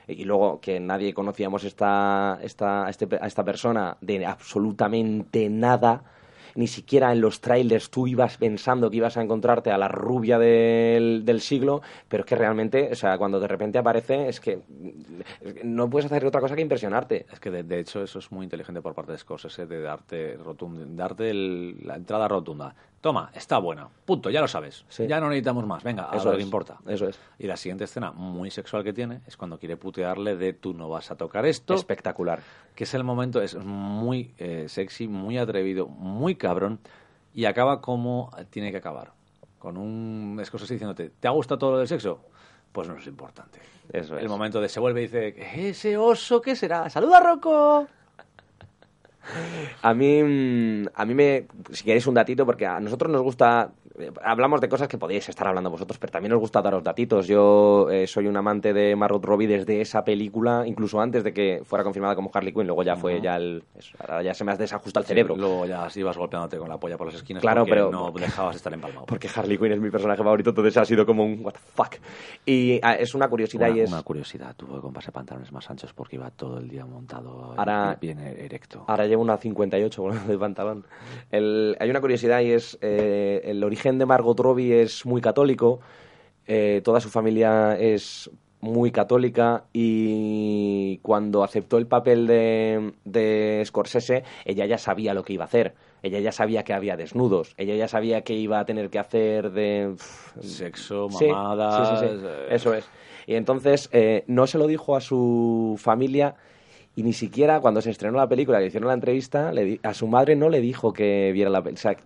Y 0.07 0.25
luego 0.25 0.59
que 0.61 0.79
nadie 0.79 1.13
conocíamos 1.13 1.63
esta, 1.63 2.39
esta, 2.43 2.89
este- 2.89 3.17
a 3.21 3.27
esta 3.27 3.43
persona 3.45 3.97
de 4.01 4.25
absolutamente 4.25 5.49
nada 5.49 6.03
ni 6.53 6.67
siquiera 6.67 7.13
en 7.13 7.21
los 7.21 7.39
trailers 7.39 7.89
tú 7.89 8.07
ibas 8.07 8.35
pensando 8.37 8.89
que 8.89 8.97
ibas 8.97 9.15
a 9.15 9.21
encontrarte 9.21 9.71
a 9.71 9.77
la 9.77 9.87
rubia 9.87 10.37
del, 10.37 11.23
del 11.23 11.39
siglo, 11.39 11.81
pero 12.09 12.23
es 12.23 12.27
que 12.27 12.35
realmente, 12.35 12.89
o 12.91 12.95
sea, 12.95 13.17
cuando 13.17 13.39
de 13.39 13.47
repente 13.47 13.77
aparece, 13.77 14.27
es 14.27 14.41
que 14.41 14.59
no 15.63 15.89
puedes 15.89 16.05
hacer 16.11 16.25
otra 16.25 16.41
cosa 16.41 16.55
que 16.55 16.61
impresionarte. 16.61 17.25
Es 17.31 17.39
que 17.39 17.51
de, 17.51 17.63
de 17.63 17.79
hecho 17.79 18.03
eso 18.03 18.19
es 18.19 18.31
muy 18.31 18.43
inteligente 18.43 18.81
por 18.81 18.93
parte 18.93 19.13
de 19.13 19.17
Scorsese 19.17 19.65
de 19.65 19.81
darte, 19.81 20.37
rotund- 20.37 20.95
darte 20.95 21.29
el- 21.29 21.77
la 21.85 21.95
entrada 21.95 22.27
rotunda. 22.27 22.75
Toma, 23.01 23.31
está 23.33 23.57
buena. 23.57 23.87
Punto, 24.05 24.29
ya 24.29 24.41
lo 24.41 24.47
sabes. 24.47 24.85
Sí. 24.87 25.07
Ya 25.07 25.19
no 25.19 25.27
necesitamos 25.27 25.65
más. 25.65 25.83
Venga, 25.83 26.09
a 26.11 26.15
Eso 26.17 26.25
lo 26.25 26.31
que 26.33 26.37
es, 26.41 26.45
importa. 26.45 26.77
eso 26.87 27.07
es. 27.07 27.19
Y 27.39 27.47
la 27.47 27.57
siguiente 27.57 27.85
escena 27.85 28.11
muy 28.11 28.51
sexual 28.51 28.83
que 28.83 28.93
tiene 28.93 29.21
es 29.25 29.35
cuando 29.37 29.57
quiere 29.57 29.75
putearle 29.75 30.35
de 30.37 30.53
tú 30.53 30.73
no 30.75 30.87
vas 30.87 31.09
a 31.09 31.15
tocar 31.15 31.45
esto. 31.47 31.73
Espectacular. 31.73 32.41
que 32.75 32.83
es 32.83 32.93
el 32.93 33.03
momento, 33.03 33.41
es 33.41 33.55
muy 33.55 34.33
eh, 34.37 34.65
sexy, 34.69 35.07
muy 35.07 35.39
atrevido, 35.39 35.87
muy 35.87 36.35
cabrón, 36.35 36.79
y 37.33 37.45
acaba 37.45 37.81
como 37.81 38.29
tiene 38.51 38.69
que 38.71 38.77
acabar. 38.77 39.11
Con 39.57 39.77
un 39.77 40.39
Scorsese 40.45 40.75
diciéndote, 40.75 41.09
¿te 41.19 41.27
ha 41.27 41.31
gustado 41.31 41.57
todo 41.57 41.71
lo 41.71 41.77
del 41.79 41.87
sexo? 41.87 42.21
Pues 42.71 42.87
no 42.87 42.95
es 42.97 43.07
importante. 43.07 43.59
Eso 43.91 44.15
El 44.17 44.25
es. 44.25 44.29
momento 44.31 44.61
de 44.61 44.69
se 44.69 44.79
vuelve 44.79 45.01
y 45.01 45.07
dice, 45.07 45.69
ese 45.69 45.97
oso, 45.97 46.39
¿qué 46.39 46.55
será? 46.55 46.89
¡Saluda, 46.89 47.19
Rocco! 47.19 47.87
A 49.81 49.93
mí, 49.93 50.23
mm, 50.23 50.87
a 50.93 51.05
mí 51.05 51.13
me, 51.13 51.47
si 51.71 51.83
queréis 51.83 52.07
un 52.07 52.15
datito, 52.15 52.45
porque 52.45 52.65
a 52.65 52.79
nosotros 52.79 53.11
nos 53.11 53.21
gusta, 53.21 53.71
hablamos 54.23 54.61
de 54.61 54.69
cosas 54.69 54.87
que 54.87 54.97
podéis 54.97 55.27
estar 55.29 55.47
hablando 55.47 55.69
vosotros, 55.69 55.97
pero 55.99 56.11
también 56.11 56.31
nos 56.31 56.39
gusta 56.39 56.61
daros 56.61 56.83
datitos. 56.83 57.27
Yo 57.27 57.89
eh, 57.91 58.07
soy 58.07 58.27
un 58.27 58.37
amante 58.37 58.73
de 58.73 58.95
Margot 58.95 59.23
Robbie 59.23 59.47
desde 59.47 59.81
esa 59.81 60.03
película, 60.03 60.63
incluso 60.65 60.99
antes 61.01 61.23
de 61.23 61.33
que 61.33 61.61
fuera 61.63 61.83
confirmada 61.83 62.15
como 62.15 62.31
Harley 62.33 62.53
Quinn, 62.53 62.67
luego 62.67 62.83
ya 62.83 62.95
fue 62.95 63.21
ya 63.21 63.35
el, 63.35 63.63
eso, 63.77 63.95
ahora 63.99 64.23
ya 64.23 64.33
se 64.33 64.43
me 64.43 64.55
desajusta 64.55 64.99
el 64.99 65.05
cerebro. 65.05 65.35
Luego 65.35 65.65
ya 65.65 65.87
ibas 65.95 66.17
golpeándote 66.17 66.57
con 66.57 66.69
la 66.69 66.77
polla 66.79 66.97
por 66.97 67.07
las 67.07 67.15
esquinas 67.15 67.41
Claro, 67.41 67.61
porque 67.61 67.71
pero- 67.73 67.91
no 67.91 68.11
dejabas 68.11 68.53
de 68.55 68.57
estar 68.57 68.73
empalmado. 68.73 69.05
Porque 69.05 69.29
Harley 69.33 69.57
Quinn 69.57 69.71
es 69.73 69.79
mi 69.79 69.89
personaje 69.89 70.23
favorito, 70.23 70.51
entonces 70.51 70.77
ha 70.77 70.85
sido 70.85 71.05
como 71.05 71.23
un 71.23 71.43
what 71.43 71.53
the 71.53 71.59
fuck. 71.75 71.95
Y 72.45 72.79
ah, 72.83 72.93
es 72.95 73.13
una 73.15 73.27
curiosidad 73.29 73.69
Una, 73.69 73.77
y 73.77 73.81
es... 73.81 73.91
una 73.91 74.03
curiosidad, 74.03 74.55
tuvo 74.55 74.75
que 74.75 74.81
comprarse 74.81 75.11
pantalones 75.11 75.51
más 75.51 75.69
anchos 75.69 75.93
porque 75.93 76.15
iba 76.15 76.29
todo 76.31 76.57
el 76.57 76.69
día 76.69 76.85
montado 76.85 77.53
Ahora- 77.57 77.97
bien 77.99 78.19
erecto. 78.19 78.85
Ahora 78.87 79.05
llevo 79.05 79.21
una 79.21 79.37
58 79.37 80.03
de 80.27 80.37
pantalón. 80.37 80.85
El- 81.31 81.75
hay 81.79 81.89
una 81.89 82.01
curiosidad 82.01 82.41
y 82.41 82.51
es 82.51 82.77
eh, 82.81 83.41
el 83.45 83.63
origen 83.63 83.90
de 83.97 84.05
Margot 84.05 84.39
Robbie 84.39 84.81
es 84.81 85.05
muy 85.05 85.21
católico. 85.21 85.79
eh, 86.47 86.81
toda 86.83 86.99
su 86.99 87.09
familia 87.09 87.77
es 87.79 88.29
muy 88.61 88.91
católica 88.91 89.63
y 89.73 90.97
cuando 91.01 91.43
aceptó 91.43 91.77
el 91.77 91.87
papel 91.87 92.27
de, 92.27 92.93
de 93.05 93.63
Scorsese, 93.65 94.23
ella 94.45 94.65
ya 94.65 94.77
sabía 94.77 95.13
lo 95.13 95.23
que 95.23 95.33
iba 95.33 95.43
a 95.45 95.47
hacer. 95.47 95.73
Ella 96.03 96.19
ya 96.19 96.31
sabía 96.31 96.63
que 96.63 96.73
había 96.73 96.97
desnudos. 96.97 97.53
Ella 97.57 97.75
ya 97.75 97.87
sabía 97.87 98.21
que 98.21 98.33
iba 98.33 98.59
a 98.59 98.65
tener 98.65 98.89
que 98.89 98.99
hacer 98.99 99.51
de... 99.51 99.95
Sexo, 100.41 101.09
mamadas... 101.09 101.89
sí, 101.89 101.95
sí, 102.07 102.07
sí. 102.19 102.25
eh, 102.27 102.47
Eso 102.51 102.73
es. 102.73 102.87
Y 103.27 103.35
entonces 103.35 103.87
eh, 103.93 104.23
no 104.27 104.47
se 104.47 104.57
lo 104.57 104.67
dijo 104.67 104.95
a 104.95 105.01
su 105.01 105.75
familia 105.79 106.35
y 106.95 107.03
ni 107.03 107.13
siquiera 107.13 107.59
cuando 107.61 107.81
se 107.81 107.91
estrenó 107.91 108.17
la 108.17 108.27
película, 108.27 108.59
le 108.59 108.67
hicieron 108.67 108.87
la 108.89 108.93
entrevista, 108.95 109.51
le 109.53 109.63
di- 109.63 109.79
a 109.83 109.93
su 109.93 110.07
madre 110.07 110.35
no 110.35 110.49
le 110.49 110.59
dijo 110.59 110.91
que 110.91 111.31
viera 111.31 111.49
la 111.49 111.61
película. 111.61 111.91
O 111.91 111.95
sea, 111.95 112.03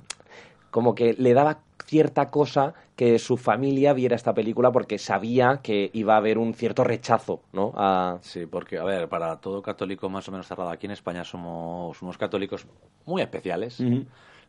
como 0.76 0.94
que 0.94 1.14
le 1.18 1.34
daba 1.34 1.60
cierta 1.86 2.30
cosa 2.30 2.74
que 2.98 3.18
su 3.18 3.38
familia 3.38 3.94
viera 3.94 4.14
esta 4.18 4.34
película 4.34 4.74
porque 4.74 4.98
sabía 4.98 5.62
que 5.64 5.90
iba 5.94 6.16
a 6.16 6.18
haber 6.18 6.38
un 6.38 6.54
cierto 6.54 6.84
rechazo, 6.84 7.40
¿no? 7.54 7.72
A... 7.78 8.18
Sí, 8.20 8.46
porque, 8.46 8.78
a 8.78 8.84
ver, 8.84 9.08
para 9.08 9.38
todo 9.40 9.62
católico 9.62 10.10
más 10.10 10.28
o 10.28 10.34
menos 10.34 10.48
cerrado, 10.48 10.70
aquí 10.70 10.86
en 10.88 10.92
España 10.92 11.24
somos 11.24 12.02
unos 12.02 12.18
católicos 12.18 12.68
muy 13.06 13.22
especiales, 13.22 13.82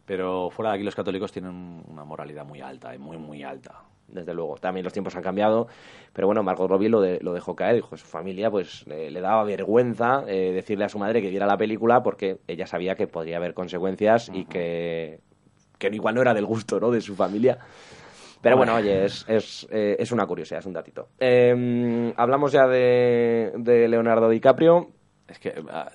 pero 0.04 0.50
fuera 0.50 0.70
de 0.72 0.78
aquí 0.78 0.84
los 0.84 0.96
católicos 0.96 1.30
tienen 1.30 1.84
una 1.86 2.02
moralidad 2.02 2.44
muy 2.44 2.60
alta, 2.60 2.92
y 2.92 2.98
muy, 2.98 3.18
muy 3.18 3.44
alta. 3.44 3.82
desde 4.08 4.34
luego. 4.34 4.56
También 4.56 4.82
los 4.82 4.92
tiempos 4.92 5.14
han 5.14 5.22
cambiado, 5.22 5.68
pero 6.12 6.26
bueno, 6.26 6.42
Margot 6.42 6.68
Robbie 6.68 6.88
lo, 6.88 7.00
de- 7.00 7.20
lo 7.22 7.34
dejó 7.34 7.54
caer, 7.54 7.76
dijo, 7.76 7.96
su 7.96 8.06
familia 8.06 8.50
pues 8.50 8.84
eh, 8.88 9.12
le 9.12 9.20
daba 9.20 9.44
vergüenza 9.44 10.24
eh, 10.26 10.50
decirle 10.52 10.84
a 10.86 10.88
su 10.88 10.98
madre 10.98 11.22
que 11.22 11.30
viera 11.30 11.46
la 11.46 11.56
película 11.56 12.02
porque 12.02 12.38
ella 12.48 12.66
sabía 12.66 12.96
que 12.96 13.06
podría 13.06 13.36
haber 13.36 13.54
consecuencias 13.54 14.28
y 14.32 14.44
que, 14.44 15.20
que 15.78 15.88
igual 15.88 16.14
no 16.14 16.22
era 16.22 16.34
del 16.34 16.46
gusto, 16.46 16.80
¿no?, 16.80 16.90
de 16.90 17.00
su 17.00 17.14
familia. 17.14 17.58
Pero 18.40 18.56
bueno, 18.56 18.74
oye, 18.74 19.04
es, 19.04 19.24
es, 19.28 19.66
eh, 19.70 19.96
es 19.98 20.12
una 20.12 20.26
curiosidad, 20.26 20.60
es 20.60 20.66
un 20.66 20.72
datito. 20.72 21.08
Eh, 21.18 22.12
hablamos 22.16 22.52
ya 22.52 22.68
de, 22.68 23.52
de 23.56 23.88
Leonardo 23.88 24.28
DiCaprio. 24.28 24.90
Es 25.26 25.38
que 25.38 25.54
ah, 25.70 25.90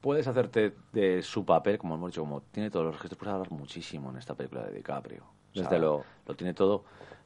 puedes 0.00 0.26
hacerte 0.26 0.74
de 0.92 1.22
su 1.22 1.44
papel, 1.44 1.76
como 1.76 1.96
hemos 1.96 2.10
dicho, 2.10 2.22
como 2.22 2.40
tiene 2.40 2.70
todos 2.70 2.86
los 2.86 2.98
gestos, 2.98 3.18
puedes 3.18 3.34
hablar 3.34 3.50
muchísimo 3.50 4.10
en 4.10 4.16
esta 4.16 4.34
película 4.34 4.62
de 4.62 4.72
DiCaprio. 4.72 5.22
O 5.22 5.54
sea, 5.54 5.64
Desde 5.64 5.78
luego. 5.78 6.04
Lo 6.26 6.34
tiene 6.34 6.54
todo. 6.54 6.84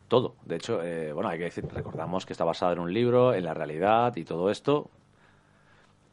Todo. 0.09 0.35
De 0.45 0.57
hecho, 0.57 0.83
eh, 0.83 1.13
bueno, 1.13 1.29
hay 1.29 1.39
que 1.39 1.45
decir, 1.45 1.67
recordamos 1.73 2.27
que 2.27 2.33
está 2.33 2.45
basado 2.45 2.73
en 2.73 2.79
un 2.81 2.93
libro, 2.93 3.35
en 3.35 3.45
la 3.45 3.55
realidad 3.55 4.17
y 4.17 4.25
todo 4.25 4.51
esto. 4.51 4.91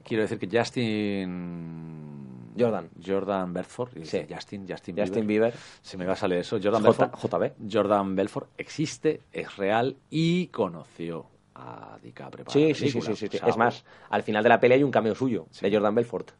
Quiero 0.03 0.23
decir 0.23 0.37
que 0.39 0.47
Justin. 0.55 2.20
Jordan. 2.57 2.89
Jordan 3.05 3.53
Belfort. 3.53 3.97
y 3.97 4.05
Sí. 4.05 4.25
Justin, 4.29 4.65
Justin, 4.67 4.95
Justin 4.97 5.27
Bieber. 5.27 5.53
Se 5.81 5.97
me 5.97 6.05
va 6.05 6.13
a 6.13 6.15
salir 6.15 6.37
eso. 6.39 6.57
Jordan 6.61 6.83
J- 6.83 7.05
Belfort. 7.07 7.33
JB. 7.59 7.71
Jordan 7.71 8.15
Belfort 8.15 8.49
existe, 8.57 9.21
es 9.31 9.55
real 9.57 9.97
y 10.09 10.47
conoció 10.47 11.25
a 11.55 11.97
DiCaprio. 12.01 12.45
para 12.45 12.53
Sí, 12.53 12.69
la 12.69 12.73
sí, 12.75 12.89
sí, 12.89 13.01
sí, 13.01 13.27
sí. 13.27 13.39
Es 13.45 13.57
más, 13.57 13.83
al 14.09 14.23
final 14.23 14.41
de 14.43 14.49
la 14.49 14.59
peli 14.59 14.75
hay 14.75 14.83
un 14.83 14.91
cameo 14.91 15.13
suyo, 15.15 15.47
de 15.61 15.71
Jordan 15.71 15.93
Belfort, 15.95 16.31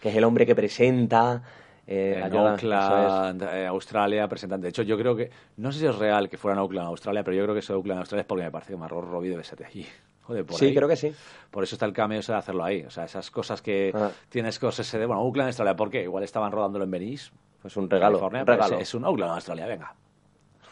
que 0.00 0.08
es 0.08 0.16
el 0.16 0.24
hombre 0.24 0.46
que 0.46 0.54
presenta... 0.54 1.42
eh, 1.86 2.18
a 2.22 2.26
en 2.28 2.32
Jordan- 2.32 2.54
eso 2.56 2.66
es. 2.66 2.72
Auckland, 2.74 3.42
eh, 3.42 3.66
Australia, 3.66 4.26
presentan. 4.26 4.60
De 4.62 4.70
hecho, 4.70 4.82
yo 4.82 4.96
creo 4.96 5.14
que. 5.14 5.30
No 5.58 5.70
sé 5.70 5.80
si 5.80 5.86
es 5.86 5.94
real 5.96 6.30
que 6.30 6.38
fuera 6.38 6.54
en 6.54 6.60
Auckland, 6.60 6.88
Australia, 6.88 7.22
pero 7.22 7.36
yo 7.36 7.42
creo 7.42 7.54
que 7.54 7.58
es 7.60 7.68
Auckland, 7.70 7.98
Australia 8.00 8.22
es 8.22 8.26
porque 8.26 8.44
me 8.44 8.50
parece 8.50 8.72
que 8.72 8.78
Margot 8.78 9.04
Robbie 9.04 9.28
debe 9.30 9.44
ser 9.44 9.58
de 9.58 9.66
allí. 9.66 9.86
Joder, 10.26 10.44
por 10.46 10.56
Sí, 10.56 10.66
ahí. 10.66 10.74
creo 10.74 10.88
que 10.88 10.96
sí. 10.96 11.14
Por 11.50 11.62
eso 11.64 11.74
está 11.74 11.86
el 11.86 11.92
cameo 11.92 12.20
ese 12.20 12.32
de 12.32 12.38
hacerlo 12.38 12.64
ahí. 12.64 12.82
O 12.82 12.90
sea, 12.90 13.04
esas 13.04 13.30
cosas 13.30 13.60
que 13.62 13.92
Ah. 13.94 14.10
tienes 14.28 14.58
cosas 14.58 14.90
de. 14.90 15.04
Bueno, 15.06 15.20
Auckland, 15.22 15.48
Australia, 15.48 15.76
¿por 15.76 15.90
qué? 15.90 16.02
Igual 16.04 16.24
estaban 16.24 16.50
rodándolo 16.52 16.84
en 16.84 16.90
Venice. 16.90 17.30
Pues 17.60 17.76
un 17.76 17.88
regalo, 17.88 18.18
California, 18.18 18.40
un 18.40 18.46
pues 18.46 18.56
regalo. 18.58 18.78
Es 18.78 18.94
un 18.94 19.04
Auckland, 19.04 19.32
Australia, 19.32 19.66
venga. 19.66 19.94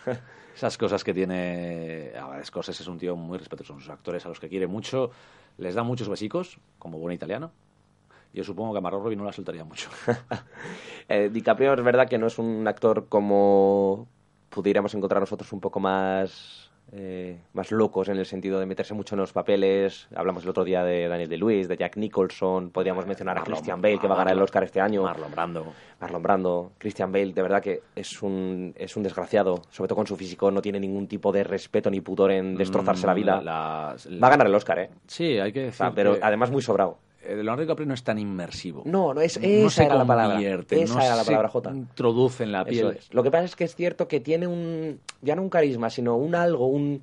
Esas 0.54 0.76
cosas 0.76 1.02
que 1.04 1.14
tiene. 1.14 2.12
A 2.20 2.28
ver, 2.28 2.44
Scorsese 2.44 2.82
es 2.82 2.88
un 2.88 2.98
tío 2.98 3.16
muy 3.16 3.38
respetuoso. 3.38 3.72
Son 3.74 3.80
sus 3.80 3.90
actores 3.90 4.24
a 4.26 4.28
los 4.28 4.38
que 4.40 4.48
quiere 4.48 4.66
mucho. 4.66 5.10
Les 5.58 5.74
da 5.74 5.82
muchos 5.82 6.08
besicos, 6.08 6.58
como 6.78 6.98
buen 6.98 7.14
italiano. 7.14 7.50
Yo 8.34 8.44
supongo 8.44 8.72
que 8.72 8.78
a 8.78 8.80
Margot 8.80 9.02
Robbie 9.02 9.16
no 9.16 9.24
la 9.24 9.32
soltaría 9.32 9.64
mucho. 9.64 9.90
Eh, 11.08 11.28
DiCaprio 11.30 11.74
es 11.74 11.82
verdad 11.82 12.08
que 12.08 12.16
no 12.16 12.26
es 12.28 12.38
un 12.38 12.66
actor 12.66 13.06
como 13.08 14.06
pudiéramos 14.48 14.94
encontrar 14.94 15.20
nosotros 15.20 15.52
un 15.52 15.60
poco 15.60 15.80
más 15.80 16.70
eh, 16.94 17.38
más 17.54 17.72
locos 17.72 18.08
en 18.08 18.18
el 18.18 18.26
sentido 18.26 18.60
de 18.60 18.66
meterse 18.66 18.92
mucho 18.94 19.14
en 19.14 19.20
los 19.20 19.32
papeles. 19.32 20.08
Hablamos 20.14 20.44
el 20.44 20.50
otro 20.50 20.62
día 20.64 20.84
de 20.84 21.08
Daniel 21.08 21.28
de 21.28 21.36
Luis, 21.38 21.66
de 21.68 21.76
Jack 21.76 21.96
Nicholson. 21.96 22.70
Podríamos 22.70 23.06
mencionar 23.06 23.38
a 23.38 23.42
Christian 23.42 23.80
Bale, 23.80 23.98
que 23.98 24.06
va 24.06 24.14
a 24.14 24.18
ganar 24.18 24.34
el 24.34 24.42
Oscar 24.42 24.62
este 24.64 24.80
año. 24.80 25.02
Marlon 25.02 25.30
Brando. 25.30 25.72
Marlon 26.00 26.22
Brando, 26.22 26.72
Christian 26.78 27.10
Bale, 27.10 27.32
de 27.32 27.42
verdad 27.42 27.62
que 27.62 27.80
es 27.96 28.20
un, 28.22 28.74
es 28.76 28.96
un 28.96 29.02
desgraciado, 29.02 29.62
sobre 29.70 29.88
todo 29.88 29.96
con 29.96 30.06
su 30.06 30.16
físico, 30.16 30.50
no 30.50 30.60
tiene 30.60 30.78
ningún 30.80 31.06
tipo 31.08 31.32
de 31.32 31.44
respeto 31.44 31.90
ni 31.90 32.00
pudor 32.00 32.30
en 32.32 32.56
destrozarse 32.56 33.06
la 33.06 33.14
vida. 33.14 33.40
Mm, 33.40 33.44
La- 33.44 33.96
Va 34.22 34.26
a 34.26 34.30
ganar 34.30 34.46
el 34.46 34.54
Oscar, 34.54 34.78
¿eh? 34.80 34.90
Sí, 35.06 35.38
hay 35.38 35.52
que 35.52 35.60
O 35.60 35.64
decir. 35.64 35.78
sea, 35.78 35.92
pero 35.92 36.14
que, 36.14 36.20
además 36.22 36.50
muy 36.50 36.60
sobrado. 36.60 36.98
Leonardo 37.26 37.62
DiCaprio 37.62 37.86
no 37.86 37.94
es 37.94 38.02
tan 38.02 38.18
inmersivo. 38.18 38.82
No, 38.84 39.14
no 39.14 39.20
es 39.20 39.40
No 39.40 39.46
esa 39.46 39.70
se 39.70 39.84
era 39.84 39.94
la 39.96 40.06
palabra. 40.06 40.40
Esa 40.40 40.94
no 40.94 41.00
era 41.00 41.16
la 41.16 41.22
se 41.22 41.26
palabra 41.26 41.48
J. 41.48 41.70
introduce 41.70 42.44
en 42.44 42.52
la 42.52 42.64
piel. 42.64 42.96
Es. 42.98 43.12
Lo 43.12 43.22
que 43.22 43.30
pasa 43.30 43.44
es 43.44 43.56
que 43.56 43.64
es 43.64 43.74
cierto 43.74 44.08
que 44.08 44.20
tiene 44.20 44.46
un, 44.46 45.00
ya 45.20 45.36
no 45.36 45.42
un 45.42 45.50
carisma, 45.50 45.90
sino 45.90 46.16
un 46.16 46.34
algo, 46.34 46.66
un, 46.66 47.02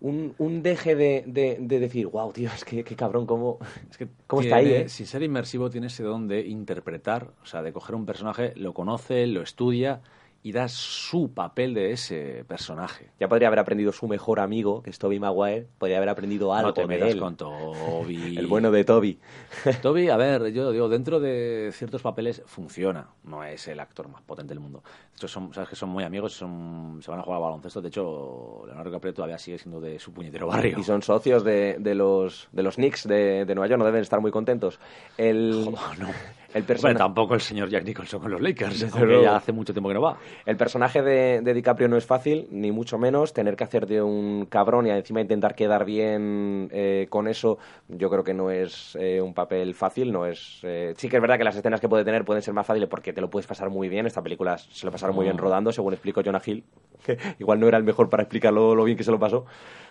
un, 0.00 0.34
un 0.38 0.62
deje 0.62 0.94
de, 0.94 1.24
de, 1.26 1.58
de 1.60 1.78
decir, 1.78 2.06
wow, 2.06 2.32
tío, 2.32 2.50
es 2.54 2.64
que 2.64 2.84
qué 2.84 2.96
cabrón, 2.96 3.26
cómo, 3.26 3.58
Es 3.90 3.98
que 3.98 4.08
cómo 4.26 4.42
está 4.42 4.56
ahí, 4.56 4.72
¿eh? 4.72 4.88
Sin 4.88 5.06
ser 5.06 5.22
inmersivo, 5.22 5.70
tiene 5.70 5.88
ese 5.88 6.02
don 6.02 6.28
de 6.28 6.46
interpretar, 6.46 7.30
o 7.42 7.46
sea, 7.46 7.62
de 7.62 7.72
coger 7.72 7.94
un 7.94 8.06
personaje, 8.06 8.52
lo 8.56 8.72
conoce, 8.74 9.26
lo 9.26 9.42
estudia 9.42 10.00
y 10.42 10.52
da 10.52 10.68
su 10.68 11.32
papel 11.34 11.74
de 11.74 11.92
ese 11.92 12.44
personaje. 12.48 13.10
Ya 13.20 13.28
podría 13.28 13.48
haber 13.48 13.58
aprendido 13.58 13.92
su 13.92 14.08
mejor 14.08 14.40
amigo, 14.40 14.82
que 14.82 14.90
es 14.90 14.98
Toby 14.98 15.20
Maguire, 15.20 15.66
podría 15.76 15.98
haber 15.98 16.08
aprendido 16.08 16.54
algo 16.54 16.68
no 16.68 16.74
te 16.74 16.80
de 16.82 16.86
metas 16.86 17.10
él. 17.10 17.20
con 17.20 17.36
Toby. 17.36 18.36
El 18.38 18.46
bueno 18.46 18.70
de 18.70 18.84
Toby. 18.84 19.18
Toby, 19.82 20.08
a 20.08 20.16
ver, 20.16 20.50
yo 20.52 20.72
digo, 20.72 20.88
dentro 20.88 21.20
de 21.20 21.70
ciertos 21.72 22.00
papeles 22.00 22.42
funciona. 22.46 23.08
No 23.24 23.44
es 23.44 23.68
el 23.68 23.80
actor 23.80 24.08
más 24.08 24.22
potente 24.22 24.54
del 24.54 24.60
mundo. 24.60 24.82
Estos 25.14 25.30
son, 25.30 25.52
sabes 25.52 25.68
que 25.68 25.76
son 25.76 25.90
muy 25.90 26.04
amigos, 26.04 26.32
son, 26.32 27.00
se 27.02 27.10
van 27.10 27.20
a 27.20 27.22
jugar 27.22 27.36
al 27.36 27.42
baloncesto. 27.42 27.82
De 27.82 27.88
hecho, 27.88 28.62
Leonardo 28.64 28.90
DiCaprio 28.90 29.14
todavía 29.14 29.38
sigue 29.38 29.58
siendo 29.58 29.80
de 29.80 29.98
su 29.98 30.12
puñetero 30.12 30.46
barrio. 30.46 30.78
Y 30.78 30.84
son 30.84 31.02
socios 31.02 31.44
de, 31.44 31.76
de 31.78 31.94
los, 31.94 32.48
de 32.52 32.62
los 32.62 32.76
Knicks 32.76 33.06
de, 33.06 33.44
de 33.44 33.54
Nueva 33.54 33.68
York, 33.68 33.78
no 33.78 33.84
deben 33.84 34.00
estar 34.00 34.20
muy 34.20 34.30
contentos. 34.30 34.80
El, 35.18 35.70
el 36.54 36.64
personaje... 36.64 36.98
tampoco 36.98 37.34
el 37.34 37.40
señor 37.40 37.68
Jack 37.68 37.84
Nicholson 37.84 38.20
con 38.20 38.30
los 38.30 38.40
Lakers, 38.40 38.92
aunque 38.94 39.22
ya 39.22 39.36
hace 39.36 39.52
mucho 39.52 39.72
tiempo 39.72 39.88
que 39.88 39.94
no 39.94 40.00
va. 40.02 40.16
El 40.46 40.56
personaje 40.56 41.02
de, 41.02 41.40
de 41.42 41.54
DiCaprio 41.54 41.88
no 41.88 41.96
es 41.96 42.04
fácil, 42.06 42.48
ni 42.50 42.72
mucho 42.72 42.98
menos. 42.98 43.32
Tener 43.32 43.56
que 43.56 43.64
hacer 43.64 43.86
de 43.86 44.02
un 44.02 44.46
cabrón 44.46 44.86
y 44.86 44.90
encima 44.90 45.20
intentar 45.20 45.54
quedar 45.54 45.84
bien 45.84 46.68
eh, 46.72 47.06
con 47.10 47.28
eso, 47.28 47.58
yo 47.88 48.10
creo 48.10 48.24
que 48.24 48.34
no 48.34 48.50
es 48.50 48.96
eh, 49.00 49.20
un 49.20 49.34
papel 49.34 49.74
fácil. 49.74 50.12
No 50.12 50.26
es. 50.26 50.60
eh, 50.62 50.94
sí 50.96 51.08
que 51.08 51.16
es 51.16 51.22
verdad 51.22 51.38
que 51.38 51.44
las 51.44 51.56
escenas 51.56 51.80
que 51.80 51.88
puede 51.88 52.04
tener 52.04 52.24
pueden 52.24 52.42
ser 52.42 52.54
más 52.54 52.66
fáciles 52.66 52.88
porque 52.88 53.12
te 53.12 53.20
lo 53.20 53.30
puedes 53.30 53.46
pasar 53.46 53.70
muy 53.70 53.88
bien. 53.88 54.06
Esta 54.06 54.22
película 54.22 54.58
se 54.58 54.84
lo 54.86 54.92
pasaron 54.92 55.14
muy 55.14 55.24
bien 55.24 55.36
Mm. 55.36 55.40
rodando, 55.40 55.72
según 55.72 55.92
explicó 55.92 56.22
Jonah 56.24 56.42
Hill. 56.44 56.64
Que 57.04 57.16
igual 57.38 57.58
no 57.60 57.66
era 57.68 57.78
el 57.78 57.84
mejor 57.84 58.10
para 58.10 58.24
explicarlo 58.24 58.74
lo 58.74 58.84
bien 58.84 58.98
que 58.98 59.04
se 59.04 59.10
lo 59.10 59.18
pasó. 59.18 59.46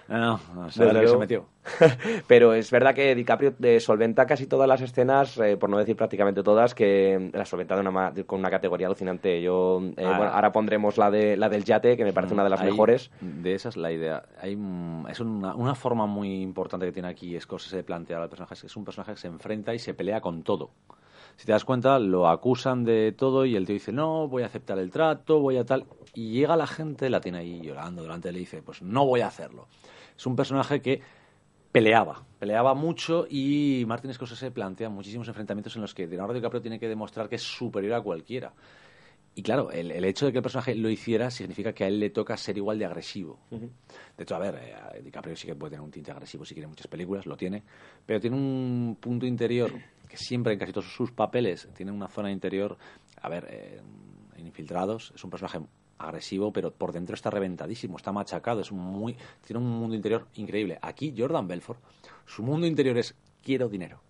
No, 0.10 0.40
no, 0.56 0.68
no 0.76 0.94
lo 0.94 1.00
que 1.02 1.08
se 1.08 1.18
metió. 1.18 1.46
Pero 2.28 2.54
es 2.54 2.72
verdad 2.72 2.96
que 2.96 3.14
DiCaprio 3.14 3.54
eh, 3.62 3.80
solventa 3.80 4.26
casi 4.26 4.48
todas 4.48 4.68
las 4.68 4.82
escenas, 4.82 5.38
eh, 5.38 5.56
por 5.56 5.70
no 5.70 5.78
decir 5.78 5.96
prácticamente 5.96 6.42
todas, 6.42 6.74
que 6.74 7.30
las 7.34 7.48
solventa 7.48 7.76
de 7.76 7.82
una, 7.82 7.92
ma- 7.92 8.12
de- 8.12 8.26
con 8.26 8.40
una 8.40 8.50
categoría 8.50 8.88
alucinante. 8.88 9.42
Yo, 9.42 9.82
eh, 9.98 10.04
Ah. 10.06 10.18
bueno, 10.18 10.32
ahora 10.34 10.52
pondremos 10.52 10.98
la 10.98 11.12
de 11.12 11.38
la 11.38 11.48
del 11.48 11.64
yate, 11.64 11.96
que 11.96 12.04
me 12.04 12.14
parece 12.14 12.34
una 12.34 12.44
de 12.44 12.50
las 12.50 12.62
Hay- 12.62 12.72
mejores. 12.72 13.12
De 13.22 13.54
esa 13.54 13.70
es 13.70 13.78
la 13.78 13.92
idea. 13.92 14.24
Hay, 14.42 14.56
mm, 14.56 15.08
es 15.10 15.20
una, 15.20 15.54
una 15.56 15.76
forma 15.76 16.06
muy 16.08 16.42
importante 16.42 16.86
que 16.88 16.92
tiene 16.92 17.08
aquí 17.10 17.40
Scorsese 17.40 17.78
de 17.78 17.84
plantear 17.84 18.22
al 18.22 18.30
personaje. 18.30 18.56
Es 18.56 18.62
que 18.62 18.68
es 18.68 18.76
un 18.78 18.86
personaje 18.86 19.12
que 19.14 19.20
se 19.20 19.28
enfrenta 19.28 19.74
y 19.74 19.80
se 19.80 19.94
pelea 19.94 20.22
con 20.22 20.42
todo. 20.44 20.72
Si 21.36 21.46
te 21.46 21.54
das 21.54 21.64
cuenta, 21.64 22.00
lo 22.00 22.28
acusan 22.28 22.84
de 22.84 23.14
todo 23.14 23.46
y 23.46 23.56
el 23.56 23.66
tío 23.66 23.74
dice, 23.76 23.94
no, 23.94 24.28
voy 24.28 24.44
a 24.44 24.48
aceptar 24.48 24.78
el 24.78 24.92
trato, 24.92 25.40
voy 25.40 25.56
a 25.58 25.64
tal. 25.64 25.86
Y 26.14 26.32
llega 26.34 26.58
la 26.58 26.68
gente, 26.68 27.10
la 27.10 27.22
tiene 27.22 27.38
ahí 27.38 27.62
llorando 27.62 28.02
delante 28.02 28.30
y 28.30 28.34
dice, 28.34 28.62
pues 28.62 28.82
no 28.82 29.06
voy 29.06 29.22
a 29.22 29.28
hacerlo. 29.28 29.68
Es 30.20 30.26
un 30.26 30.36
personaje 30.36 30.82
que 30.82 31.02
peleaba, 31.72 32.26
peleaba 32.40 32.74
mucho 32.74 33.26
y 33.30 33.86
Martin 33.88 34.14
Scorsese 34.14 34.52
plantea 34.52 34.90
muchísimos 34.90 35.30
enfrentamientos 35.30 35.78
en 35.78 35.82
los 35.82 35.94
que 35.94 36.08
Leonardo 36.08 36.34
DiCaprio 36.34 36.62
tiene 36.62 36.78
que 36.78 36.90
demostrar 36.90 37.30
que 37.30 37.38
es 37.38 37.42
superior 37.42 37.94
a 37.94 38.02
cualquiera. 38.02 38.52
Y 39.34 39.42
claro, 39.42 39.72
el, 39.72 39.92
el 39.92 40.04
hecho 40.04 40.26
de 40.26 40.34
que 40.34 40.40
el 40.40 40.42
personaje 40.42 40.76
lo 40.76 40.90
hiciera 40.90 41.32
significa 41.32 41.72
que 41.72 41.86
a 41.86 41.88
él 41.88 42.02
le 42.02 42.10
toca 42.10 42.36
ser 42.36 42.58
igual 42.58 42.78
de 42.78 42.86
agresivo. 42.86 43.40
De 43.50 44.24
hecho, 44.24 44.36
a 44.36 44.40
ver, 44.40 44.56
eh, 44.56 45.02
DiCaprio 45.02 45.38
sí 45.38 45.48
que 45.48 45.56
puede 45.56 45.72
tener 45.72 45.86
un 45.86 45.92
tinte 45.92 46.12
agresivo 46.12 46.44
si 46.44 46.54
quiere 46.54 46.66
en 46.66 46.72
muchas 46.72 46.88
películas, 46.88 47.26
lo 47.26 47.38
tiene, 47.38 47.64
pero 48.06 48.20
tiene 48.20 48.36
un 48.36 48.98
punto 49.00 49.26
interior 49.26 49.72
que 50.10 50.18
siempre 50.18 50.52
en 50.52 50.60
casi 50.60 50.74
todos 50.74 50.94
sus 50.94 51.14
papeles 51.14 51.70
tiene 51.74 51.94
una 51.94 52.10
zona 52.10 52.30
interior, 52.30 52.78
a 53.22 53.30
ver, 53.30 53.48
eh, 53.50 53.82
en 54.36 54.46
Infiltrados 54.46 55.14
es 55.16 55.24
un 55.24 55.30
personaje 55.30 55.62
agresivo, 56.00 56.52
pero 56.52 56.72
por 56.72 56.92
dentro 56.92 57.14
está 57.14 57.30
reventadísimo, 57.30 57.98
está 57.98 58.12
machacado, 58.12 58.62
es 58.62 58.72
muy 58.72 59.16
tiene 59.46 59.60
un 59.60 59.70
mundo 59.70 59.96
interior 59.96 60.26
increíble. 60.36 60.80
Aquí 60.82 61.14
Jordan 61.16 61.48
Belfort, 61.48 61.80
su 62.26 62.42
mundo 62.42 62.66
interior 62.66 62.98
es 62.98 63.16
quiero 63.44 63.70
dinero. 63.70 64.02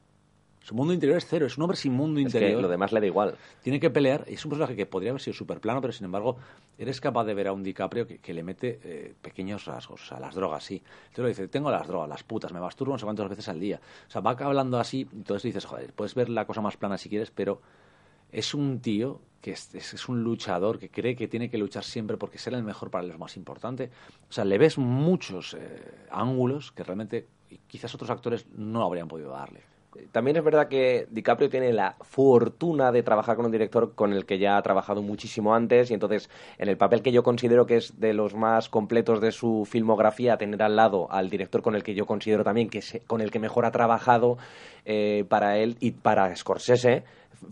Su 0.62 0.76
mundo 0.76 0.94
interior 0.94 1.18
es 1.18 1.26
cero, 1.26 1.48
es 1.48 1.58
un 1.58 1.64
hombre 1.64 1.78
sin 1.78 1.94
mundo 1.94 2.20
Es 2.20 2.28
interior 2.28 2.58
que 2.58 2.62
lo 2.62 2.68
demás 2.68 2.92
le 2.92 3.00
da 3.00 3.08
igual. 3.08 3.36
tiene 3.64 3.80
que 3.80 3.90
pelear. 3.90 4.24
Es 4.28 4.46
un 4.46 4.50
personaje 4.50 4.76
que 4.76 4.86
podría 4.86 5.10
haber 5.10 5.22
sido 5.22 5.34
súper 5.34 5.60
plano, 5.60 5.82
pero 5.82 5.92
sin 5.94 6.06
embargo, 6.06 6.38
eres 6.78 7.02
capaz 7.02 7.24
de 7.24 7.34
ver 7.34 7.48
a 7.48 7.54
un 7.54 7.64
DiCaprio 7.64 8.06
que, 8.06 8.20
que 8.20 8.34
le 8.36 8.44
mete 8.44 8.80
eh, 8.84 9.16
pequeños 9.20 9.66
rasgos. 9.66 10.12
A 10.12 10.20
las 10.20 10.36
drogas, 10.36 10.64
sí. 10.64 10.84
Entonces 11.08 11.18
lo 11.24 11.28
dice: 11.28 11.48
Tengo 11.48 11.72
las 11.72 11.88
drogas, 11.88 12.08
las 12.10 12.24
putas, 12.24 12.54
me 12.54 12.60
masturbo 12.60 12.94
no 12.94 13.00
sé 13.00 13.06
cuántas 13.06 13.30
veces 13.30 13.48
al 13.50 13.60
día. 13.60 13.80
O 14.08 14.12
sea, 14.12 14.22
va 14.22 14.32
hablando 14.32 14.78
así, 14.78 15.08
y 15.12 15.16
entonces 15.16 15.44
dices: 15.44 15.66
Joder, 15.66 15.92
puedes 15.94 16.14
ver 16.14 16.30
la 16.30 16.46
cosa 16.46 16.62
más 16.62 16.78
plana 16.78 17.00
si 17.00 17.10
quieres, 17.10 17.32
pero 17.32 17.62
es 18.32 18.54
un 18.54 18.80
tío 18.80 19.22
que 19.42 19.52
es, 19.52 19.74
es- 19.76 19.94
es 19.94 20.10
un 20.10 20.24
luchador 20.24 20.80
que 20.80 20.90
cree 20.90 21.16
que 21.16 21.28
tiene 21.28 21.50
que 21.50 21.58
luchar 21.58 21.84
siempre 21.84 22.18
porque 22.18 22.38
ser 22.38 22.54
el 22.54 22.64
mejor 22.64 22.90
para 22.92 23.04
él 23.04 23.10
es 23.12 23.16
lo 23.16 23.20
más 23.20 23.38
importante. 23.38 23.90
O 24.30 24.34
sea, 24.34 24.46
le 24.46 24.58
ves 24.58 24.78
muchos 24.78 25.54
eh, 25.60 25.82
ángulos 26.12 26.72
que 26.72 26.84
realmente 26.84 27.28
quizás 27.68 27.94
otros 27.96 28.10
actores 28.10 28.46
no 28.56 28.84
habrían 28.84 29.08
podido 29.08 29.32
darle. 29.32 29.62
También 30.12 30.38
es 30.38 30.44
verdad 30.44 30.68
que 30.68 31.08
DiCaprio 31.10 31.50
tiene 31.50 31.74
la 31.74 31.96
fortuna 32.02 32.92
de 32.92 33.02
trabajar 33.02 33.36
con 33.36 33.46
un 33.48 33.52
director 33.52 33.96
con 33.96 34.14
el 34.14 34.28
que 34.28 34.38
ya 34.38 34.56
ha 34.56 34.62
trabajado 34.62 35.02
muchísimo 35.02 35.56
antes 35.56 35.90
y 35.90 35.96
entonces 35.96 36.30
en 36.60 36.70
el 36.70 36.78
papel 36.78 37.02
que 37.02 37.12
yo 37.12 37.24
considero 37.24 37.66
que 37.66 37.78
es 37.78 38.00
de 38.00 38.14
los 38.14 38.36
más 38.36 38.70
completos 38.70 39.20
de 39.20 39.32
su 39.32 39.68
filmografía, 39.70 40.38
tener 40.38 40.62
al 40.62 40.76
lado 40.76 41.12
al 41.12 41.32
director 41.32 41.64
con 41.64 41.74
el 41.74 41.82
que 41.82 41.96
yo 41.96 42.06
considero 42.06 42.44
también 42.44 42.70
que 42.70 42.84
se- 42.84 43.00
con 43.00 43.20
el 43.20 43.32
que 43.32 43.40
mejor 43.40 43.66
ha 43.66 43.72
trabajado 43.72 44.38
eh, 44.86 45.26
para 45.28 45.58
él 45.58 45.76
y 45.80 45.90
para 45.92 46.36
Scorsese 46.36 47.04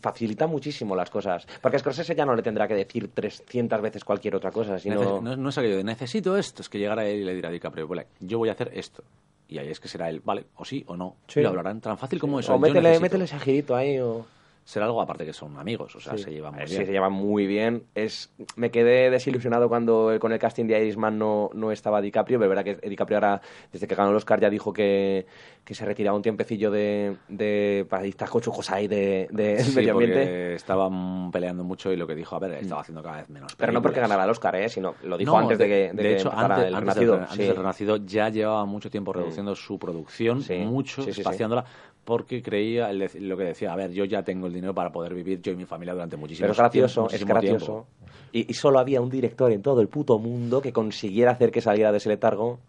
facilita 0.01 0.47
muchísimo 0.47 0.95
las 0.95 1.09
cosas. 1.09 1.47
Porque 1.61 1.79
Scorsese 1.79 2.15
ya 2.15 2.25
no 2.25 2.35
le 2.35 2.41
tendrá 2.41 2.67
que 2.67 2.75
decir 2.75 3.09
300 3.13 3.81
veces 3.81 4.03
cualquier 4.03 4.35
otra 4.35 4.51
cosa, 4.51 4.79
sino... 4.79 5.01
Neces- 5.01 5.21
no, 5.21 5.35
no 5.35 5.49
es 5.49 5.57
aquello 5.57 5.77
de 5.77 5.83
necesito 5.83 6.37
esto, 6.37 6.61
es 6.61 6.69
que 6.69 6.79
llegará 6.79 7.05
él 7.05 7.21
y 7.21 7.23
le 7.23 7.35
dirá 7.35 7.49
a 7.49 7.51
DiCaprio, 7.51 7.87
vale, 7.87 8.07
yo 8.19 8.37
voy 8.37 8.49
a 8.49 8.53
hacer 8.53 8.71
esto. 8.73 9.03
Y 9.49 9.59
ahí 9.59 9.69
es 9.69 9.79
que 9.79 9.87
será 9.87 10.09
él, 10.09 10.21
vale, 10.23 10.45
o 10.55 10.65
sí 10.65 10.83
o 10.87 10.97
no. 10.97 11.15
Sí. 11.27 11.39
Y 11.39 11.43
lo 11.43 11.49
hablarán 11.49 11.79
tan 11.79 11.97
fácil 11.97 12.19
como 12.19 12.39
eso. 12.39 12.53
o 12.53 12.59
métele, 12.59 12.95
ese 13.23 13.39
girito 13.39 13.75
ahí 13.75 13.99
o... 13.99 14.25
Será 14.67 14.85
algo 14.85 15.01
aparte 15.01 15.23
que 15.25 15.31
son 15.31 15.57
amigos, 15.57 15.95
o 15.95 15.99
sea, 16.01 16.17
Sí. 16.17 16.25
se 16.25 16.31
llevan 16.31 16.53
muy 16.55 16.63
Eh, 16.63 16.67
Sí, 16.67 16.73
bien. 16.73 16.85
se 16.87 16.91
llevan 16.91 17.13
muy 17.13 17.47
bien. 17.47 17.83
Es, 17.95 18.33
me 18.57 18.69
quedé 18.69 19.09
desilusionado 19.09 19.69
cuando 19.69 20.11
el- 20.11 20.19
con 20.19 20.33
el 20.33 20.39
casting 20.39 20.65
de 20.65 20.77
Irishman 20.81 21.17
no, 21.17 21.49
no 21.53 21.71
estaba 21.71 22.01
DiCaprio, 22.01 22.37
pero 22.37 22.51
es 22.51 22.57
verdad 22.65 22.77
que 22.81 22.89
DiCaprio 22.89 23.15
ahora, 23.15 23.41
desde 23.71 23.87
que 23.87 23.95
ganó 23.95 24.09
el 24.09 24.17
Oscar, 24.17 24.41
ya 24.41 24.49
dijo 24.49 24.73
que, 24.73 25.25
que 25.63 25.73
se 25.73 25.85
retiraba 25.85 26.17
un 26.17 26.21
tiempecillo 26.21 26.69
de, 26.69 27.15
de 27.29 27.85
para 27.89 28.03
estas 28.03 28.29
cochujos 28.29 28.69
ahí 28.69 28.89
de, 28.89 29.29
de 29.31 29.63
Sí, 29.63 29.73
medio 29.73 29.93
ambiente. 29.93 30.55
estaban 30.55 31.31
peleando 31.31 31.63
mucho 31.63 31.93
y 31.93 31.95
lo 31.95 32.05
que 32.05 32.15
dijo, 32.15 32.35
a 32.35 32.39
ver, 32.39 32.51
estaba 32.55 32.81
haciendo 32.81 33.01
cada 33.01 33.19
vez 33.21 33.29
menos. 33.29 33.55
Pero 33.55 33.71
no 33.71 33.81
porque 33.81 34.01
ganara 34.01 34.25
el 34.25 34.29
Oscar, 34.31 34.53
¿eh? 34.57 34.67
sino 34.67 34.95
lo 35.03 35.17
dijo 35.17 35.31
No, 35.31 35.39
antes 35.39 35.59
de, 35.59 35.65
que, 35.65 35.91
de 35.93 36.13
hecho, 36.13 36.29
antes, 36.29 36.65
el 36.67 36.75
antes 36.75 36.79
Renacido. 36.81 37.13
del, 37.13 37.21
antes 37.23 37.37
sí. 37.37 37.43
del 37.47 37.55
Renacido 37.55 37.97
ya 38.05 38.27
llevaba 38.27 38.65
mucho 38.65 38.89
tiempo 38.89 39.13
reduciendo 39.13 39.55
su 39.55 39.79
producción, 39.79 40.41
Sí, 40.41 40.55
mucho, 40.57 41.03
sí, 41.03 41.07
sí, 41.07 41.13
sí. 41.13 41.21
espaciándola, 41.21 41.63
porque 42.07 42.41
creía 42.41 42.93
lo 42.93 43.35
que 43.35 43.43
decía, 43.43 43.73
a 43.73 43.75
ver, 43.75 43.91
yo 43.91 44.05
ya 44.05 44.23
tengo 44.23 44.47
el 44.47 44.53
dinero 44.53 44.73
para 44.73 44.93
poder 44.93 45.13
vivir 45.13 45.41
yo 45.41 45.51
y 45.51 45.57
mi 45.57 45.65
familia 45.65 45.93
durante 45.93 46.15
muchísimo 46.15 46.45
Pero 46.45 46.53
es 46.53 46.57
gracioso, 46.57 47.07
tiempo. 47.07 47.15
es 47.15 47.25
gracioso. 47.25 47.65
tiempo. 47.65 47.87
Y, 48.31 48.49
y 48.49 48.53
solo 48.53 48.79
había 48.79 49.01
un 49.01 49.09
director 49.09 49.51
en 49.51 49.61
todo 49.61 49.81
el 49.81 49.89
puto 49.89 50.17
mundo 50.17 50.61
que 50.61 50.71
consiguiera 50.71 51.31
hacer 51.31 51.51
que 51.51 51.59
saliera 51.59 51.91
de 51.91 51.97
ese 51.97 52.07
letargo. 52.07 52.59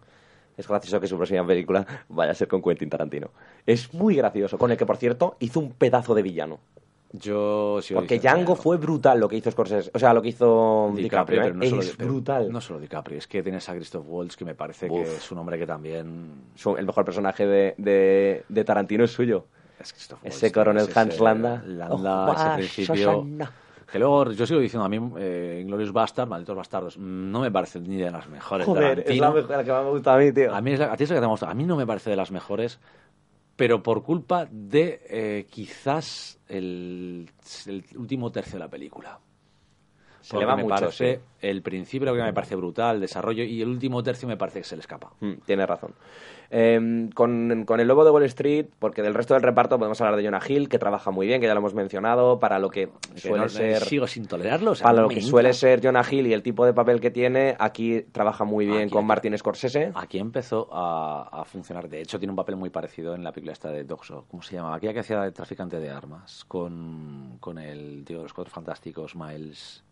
Es 0.57 0.67
gracioso 0.67 0.99
que 0.99 1.07
su 1.07 1.15
próxima 1.15 1.47
película 1.47 1.87
vaya 2.09 2.31
a 2.33 2.35
ser 2.35 2.49
con 2.49 2.61
Quentin 2.61 2.89
Tarantino. 2.89 3.29
Es 3.65 3.93
muy 3.93 4.13
gracioso, 4.15 4.57
con 4.57 4.71
el 4.71 4.77
que, 4.77 4.85
por 4.85 4.97
cierto, 4.97 5.37
hizo 5.39 5.61
un 5.61 5.71
pedazo 5.71 6.13
de 6.13 6.21
villano. 6.21 6.59
Yo 7.11 7.79
sigo 7.81 8.01
Porque 8.01 8.19
Django 8.19 8.55
fue 8.55 8.77
brutal 8.77 9.19
lo 9.19 9.27
que 9.27 9.35
hizo 9.37 9.49
Scorsese. 9.49 9.89
O 9.93 9.97
sea, 9.99 10.13
lo 10.13 10.21
que 10.21 10.29
hizo 10.29 10.91
DiCaprio. 10.95 11.39
¿eh? 11.41 11.43
pero 11.45 11.55
no 11.55 11.65
solo 11.65 11.81
es 11.81 11.87
de- 11.87 11.93
pero 11.97 12.09
brutal. 12.11 12.51
No 12.51 12.61
solo 12.61 12.79
DiCaprio, 12.79 13.17
es 13.17 13.27
que 13.27 13.41
tienes 13.41 13.67
a 13.67 13.73
Christoph 13.73 14.05
Waltz, 14.07 14.35
que 14.37 14.45
me 14.45 14.53
parece 14.53 14.87
que 14.87 14.93
Uf. 15.01 15.17
es 15.17 15.31
un 15.31 15.39
hombre 15.39 15.57
que 15.57 15.65
también... 15.65 16.33
Su- 16.55 16.77
el 16.77 16.85
mejor 16.85 17.05
personaje 17.05 17.47
de, 17.47 17.73
de, 17.77 18.43
de 18.47 18.63
Tarantino 18.63 19.03
es 19.03 19.11
suyo. 19.11 19.45
Es 19.79 19.91
Christoph 19.91 20.23
Waltz, 20.23 20.35
Ese 20.35 20.51
coronel 20.51 20.83
ese- 20.87 20.99
Hans 20.99 21.19
Landa. 21.19 21.63
Landa, 21.65 22.27
Oh, 22.29 22.33
ese 22.33 22.41
ah, 22.43 22.53
principio... 22.57 22.95
Shoshana. 22.95 23.51
Que 23.91 23.97
luego, 23.97 24.29
yo 24.33 24.45
sigo 24.45 24.59
diciendo, 24.59 24.85
a 24.85 24.89
mí, 24.89 24.99
eh, 25.17 25.63
Glorious 25.65 25.91
Bastard, 25.91 26.27
Malditos 26.29 26.55
Bastardos, 26.55 26.95
no 26.99 27.39
me 27.39 27.49
parece 27.49 27.79
ni 27.79 27.97
de 27.97 28.11
las 28.11 28.29
mejores. 28.29 28.67
de 28.67 28.71
Joder, 28.71 28.99
es 28.99 29.05
Tarantino. 29.05 29.25
la, 29.25 29.33
mejor, 29.33 29.49
la 29.57 29.63
que 29.63 29.71
más 29.71 29.83
me 29.83 29.89
gusta 29.89 30.13
a 30.13 30.17
mí, 30.19 30.31
tío. 30.31 30.53
A 30.53 30.61
mí 30.61 30.73
es 30.73 30.79
la, 30.79 30.93
a 30.93 30.95
ti 30.95 31.05
es 31.05 31.09
la 31.09 31.15
que 31.15 31.19
te 31.21 31.25
ha 31.25 31.29
gustado. 31.29 31.51
A 31.51 31.55
mí 31.55 31.63
no 31.65 31.75
me 31.75 31.87
parece 31.87 32.11
de 32.11 32.15
las 32.15 32.29
mejores, 32.29 32.79
pero 33.59 33.83
por 33.83 34.03
culpa 34.03 34.47
de 34.49 35.01
eh, 35.09 35.47
quizás 35.49 36.39
el, 36.47 37.29
el 37.65 37.83
último 37.97 38.31
tercio 38.31 38.53
de 38.53 38.59
la 38.59 38.69
película. 38.69 39.19
Se 40.29 40.37
le 40.37 40.45
va 40.45 40.55
mucho, 40.55 40.69
parece, 40.69 41.15
sí. 41.15 41.21
el 41.47 41.61
principio 41.61 42.05
lo 42.11 42.15
que 42.15 42.23
me 42.23 42.33
parece 42.33 42.55
brutal, 42.55 42.95
el 42.95 43.01
desarrollo, 43.01 43.43
y 43.43 43.61
el 43.61 43.67
último 43.67 44.03
tercio 44.03 44.27
me 44.27 44.37
parece 44.37 44.59
que 44.59 44.65
se 44.65 44.75
le 44.75 44.81
escapa. 44.81 45.11
Mm, 45.19 45.33
Tienes 45.45 45.67
razón. 45.67 45.93
Eh, 46.51 47.09
con, 47.13 47.63
con 47.65 47.79
el 47.79 47.87
Lobo 47.87 48.03
de 48.03 48.09
Wall 48.09 48.23
Street, 48.23 48.65
porque 48.79 49.03
del 49.03 49.13
resto 49.13 49.35
del 49.35 49.43
reparto 49.43 49.77
podemos 49.77 50.01
hablar 50.01 50.15
de 50.15 50.23
Jonah 50.25 50.41
Hill, 50.47 50.67
que 50.67 50.79
trabaja 50.79 51.11
muy 51.11 51.27
bien, 51.27 51.39
que 51.41 51.47
ya 51.47 51.53
lo 51.53 51.59
hemos 51.59 51.75
mencionado, 51.75 52.39
para 52.39 52.57
lo 52.57 52.69
que 52.71 52.89
suele 53.15 53.43
no- 53.43 53.49
ser... 53.49 53.81
Sigo 53.81 54.07
sin 54.07 54.25
tolerarlo. 54.25 54.71
o 54.71 54.75
sea, 54.75 54.85
Para 54.85 55.01
lo 55.03 55.09
que 55.09 55.21
suele 55.21 55.53
ser 55.53 55.79
Jonah 55.83 56.03
Hill 56.09 56.25
y 56.27 56.33
el 56.33 56.41
tipo 56.41 56.65
de 56.65 56.73
papel 56.73 56.99
que 56.99 57.11
tiene, 57.11 57.55
aquí 57.59 58.01
trabaja 58.11 58.45
muy 58.45 58.65
bien 58.65 58.83
Aquí- 58.83 58.89
con 58.91 59.05
Martin 59.05 59.37
Scorsese. 59.37 59.91
Aquí 59.93 60.17
empezó 60.17 60.67
a, 60.71 61.29
a 61.41 61.45
funcionar. 61.45 61.87
De 61.87 62.01
hecho, 62.01 62.17
tiene 62.17 62.31
un 62.31 62.37
papel 62.37 62.55
muy 62.55 62.71
parecido 62.71 63.13
en 63.13 63.23
la 63.23 63.31
película 63.31 63.53
esta 63.53 63.69
de 63.71 63.83
Doxo. 63.83 64.25
¿Cómo 64.31 64.41
se 64.41 64.55
llama? 64.55 64.73
Aquella 64.75 64.93
que 64.93 64.99
hacía 65.01 65.21
de 65.21 65.31
traficante 65.31 65.79
de 65.79 65.89
armas. 65.91 66.45
Con, 66.45 67.37
con 67.39 67.59
el 67.59 68.03
tío 68.05 68.17
de 68.17 68.23
los 68.23 68.33
cuatro 68.33 68.51
fantásticos, 68.51 69.15
Miles. 69.15 69.83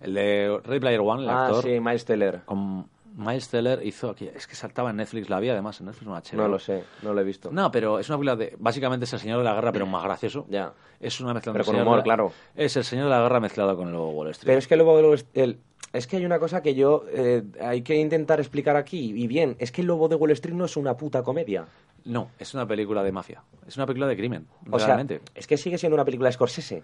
El 0.00 0.14
de 0.14 0.60
Ready 0.64 0.80
Player 0.80 1.00
One, 1.00 1.22
el 1.24 1.28
Ah, 1.30 1.46
actor. 1.46 1.64
sí, 1.64 1.80
Miles 1.80 2.04
Teller. 2.04 2.40
Con 2.44 2.86
Miles 3.16 3.48
Teller 3.48 3.80
hizo 3.86 4.10
aquí. 4.10 4.28
Es 4.34 4.46
que 4.46 4.54
saltaba 4.54 4.90
en 4.90 4.96
Netflix. 4.96 5.30
La 5.30 5.38
había 5.38 5.52
además 5.52 5.80
en 5.80 5.86
Netflix, 5.86 6.06
una 6.06 6.18
HBO. 6.20 6.36
No 6.36 6.48
lo 6.48 6.58
sé, 6.58 6.84
no 7.02 7.14
lo 7.14 7.20
he 7.20 7.24
visto. 7.24 7.50
No, 7.50 7.70
pero 7.70 7.98
es 7.98 8.08
una 8.10 8.18
película 8.18 8.36
de. 8.36 8.54
Básicamente 8.58 9.04
es 9.04 9.12
el 9.14 9.20
señor 9.20 9.38
de 9.38 9.44
la 9.44 9.54
guerra, 9.54 9.72
pero 9.72 9.86
más 9.86 10.04
gracioso. 10.04 10.44
Ya. 10.50 10.72
Es 11.00 11.20
una 11.20 11.32
mezcla 11.34 11.52
Pero 11.52 11.64
con 11.64 11.76
humor, 11.76 11.92
de 11.92 11.96
la- 11.98 12.02
claro. 12.04 12.32
Es 12.54 12.76
el 12.76 12.84
señor 12.84 13.04
de 13.06 13.10
la 13.10 13.22
guerra 13.22 13.40
mezclado 13.40 13.76
con 13.76 13.88
el 13.88 13.92
lobo 13.94 14.10
Wall 14.12 14.28
Street. 14.30 14.46
Pero 14.48 14.58
es 14.58 14.66
que 14.66 14.74
el 14.74 14.78
Lobo 14.78 14.96
de 14.98 15.02
Wall 15.04 15.14
Street... 15.14 15.56
Es 15.92 16.06
que 16.06 16.16
hay 16.18 16.26
una 16.26 16.38
cosa 16.38 16.60
que 16.62 16.74
yo 16.74 17.04
eh, 17.10 17.42
hay 17.60 17.80
que 17.80 17.96
intentar 17.96 18.38
explicar 18.40 18.76
aquí, 18.76 19.12
y 19.16 19.26
bien, 19.26 19.56
es 19.58 19.72
que 19.72 19.80
el 19.80 19.86
Lobo 19.86 20.08
de 20.08 20.16
Wall 20.16 20.32
Street 20.32 20.54
no 20.54 20.66
es 20.66 20.76
una 20.76 20.94
puta 20.96 21.22
comedia. 21.22 21.64
No, 22.04 22.30
es 22.38 22.52
una 22.54 22.66
película 22.66 23.02
de 23.02 23.12
mafia. 23.12 23.42
Es 23.66 23.76
una 23.76 23.86
película 23.86 24.06
de 24.06 24.16
crimen. 24.16 24.46
O 24.70 24.78
sea, 24.78 24.88
realmente. 24.88 25.20
es 25.34 25.46
que 25.46 25.56
sigue 25.56 25.78
siendo 25.78 25.94
una 25.94 26.04
película 26.04 26.28
de 26.28 26.32
Scorsese. 26.34 26.82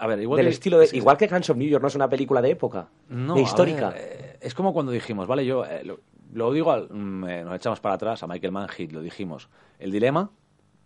A 0.00 0.06
ver, 0.06 0.20
igual 0.20 0.38
del 0.38 0.46
que- 0.46 0.50
estilo 0.52 0.78
de, 0.78 0.88
igual 0.92 1.16
que 1.16 1.26
Guns 1.26 1.50
of 1.50 1.56
New 1.56 1.68
York 1.68 1.82
no 1.82 1.88
es 1.88 1.94
una 1.94 2.08
película 2.08 2.40
de 2.42 2.50
época, 2.50 2.88
No, 3.08 3.34
de 3.34 3.42
histórica. 3.42 3.90
ver, 3.90 3.98
eh, 4.00 4.38
es 4.40 4.54
como 4.54 4.72
cuando 4.72 4.90
dijimos, 4.92 5.26
vale, 5.26 5.44
yo 5.46 5.64
eh, 5.64 5.82
lo, 5.84 6.00
lo 6.32 6.52
digo, 6.52 6.72
al- 6.72 6.88
mm, 6.90 7.24
eh, 7.28 7.44
nos 7.44 7.54
echamos 7.56 7.80
para 7.80 7.94
atrás 7.96 8.22
a 8.22 8.26
Michael 8.26 8.52
Mann 8.52 8.68
Hit, 8.68 8.92
lo 8.92 9.02
dijimos. 9.02 9.48
El 9.78 9.90
dilema 9.92 10.30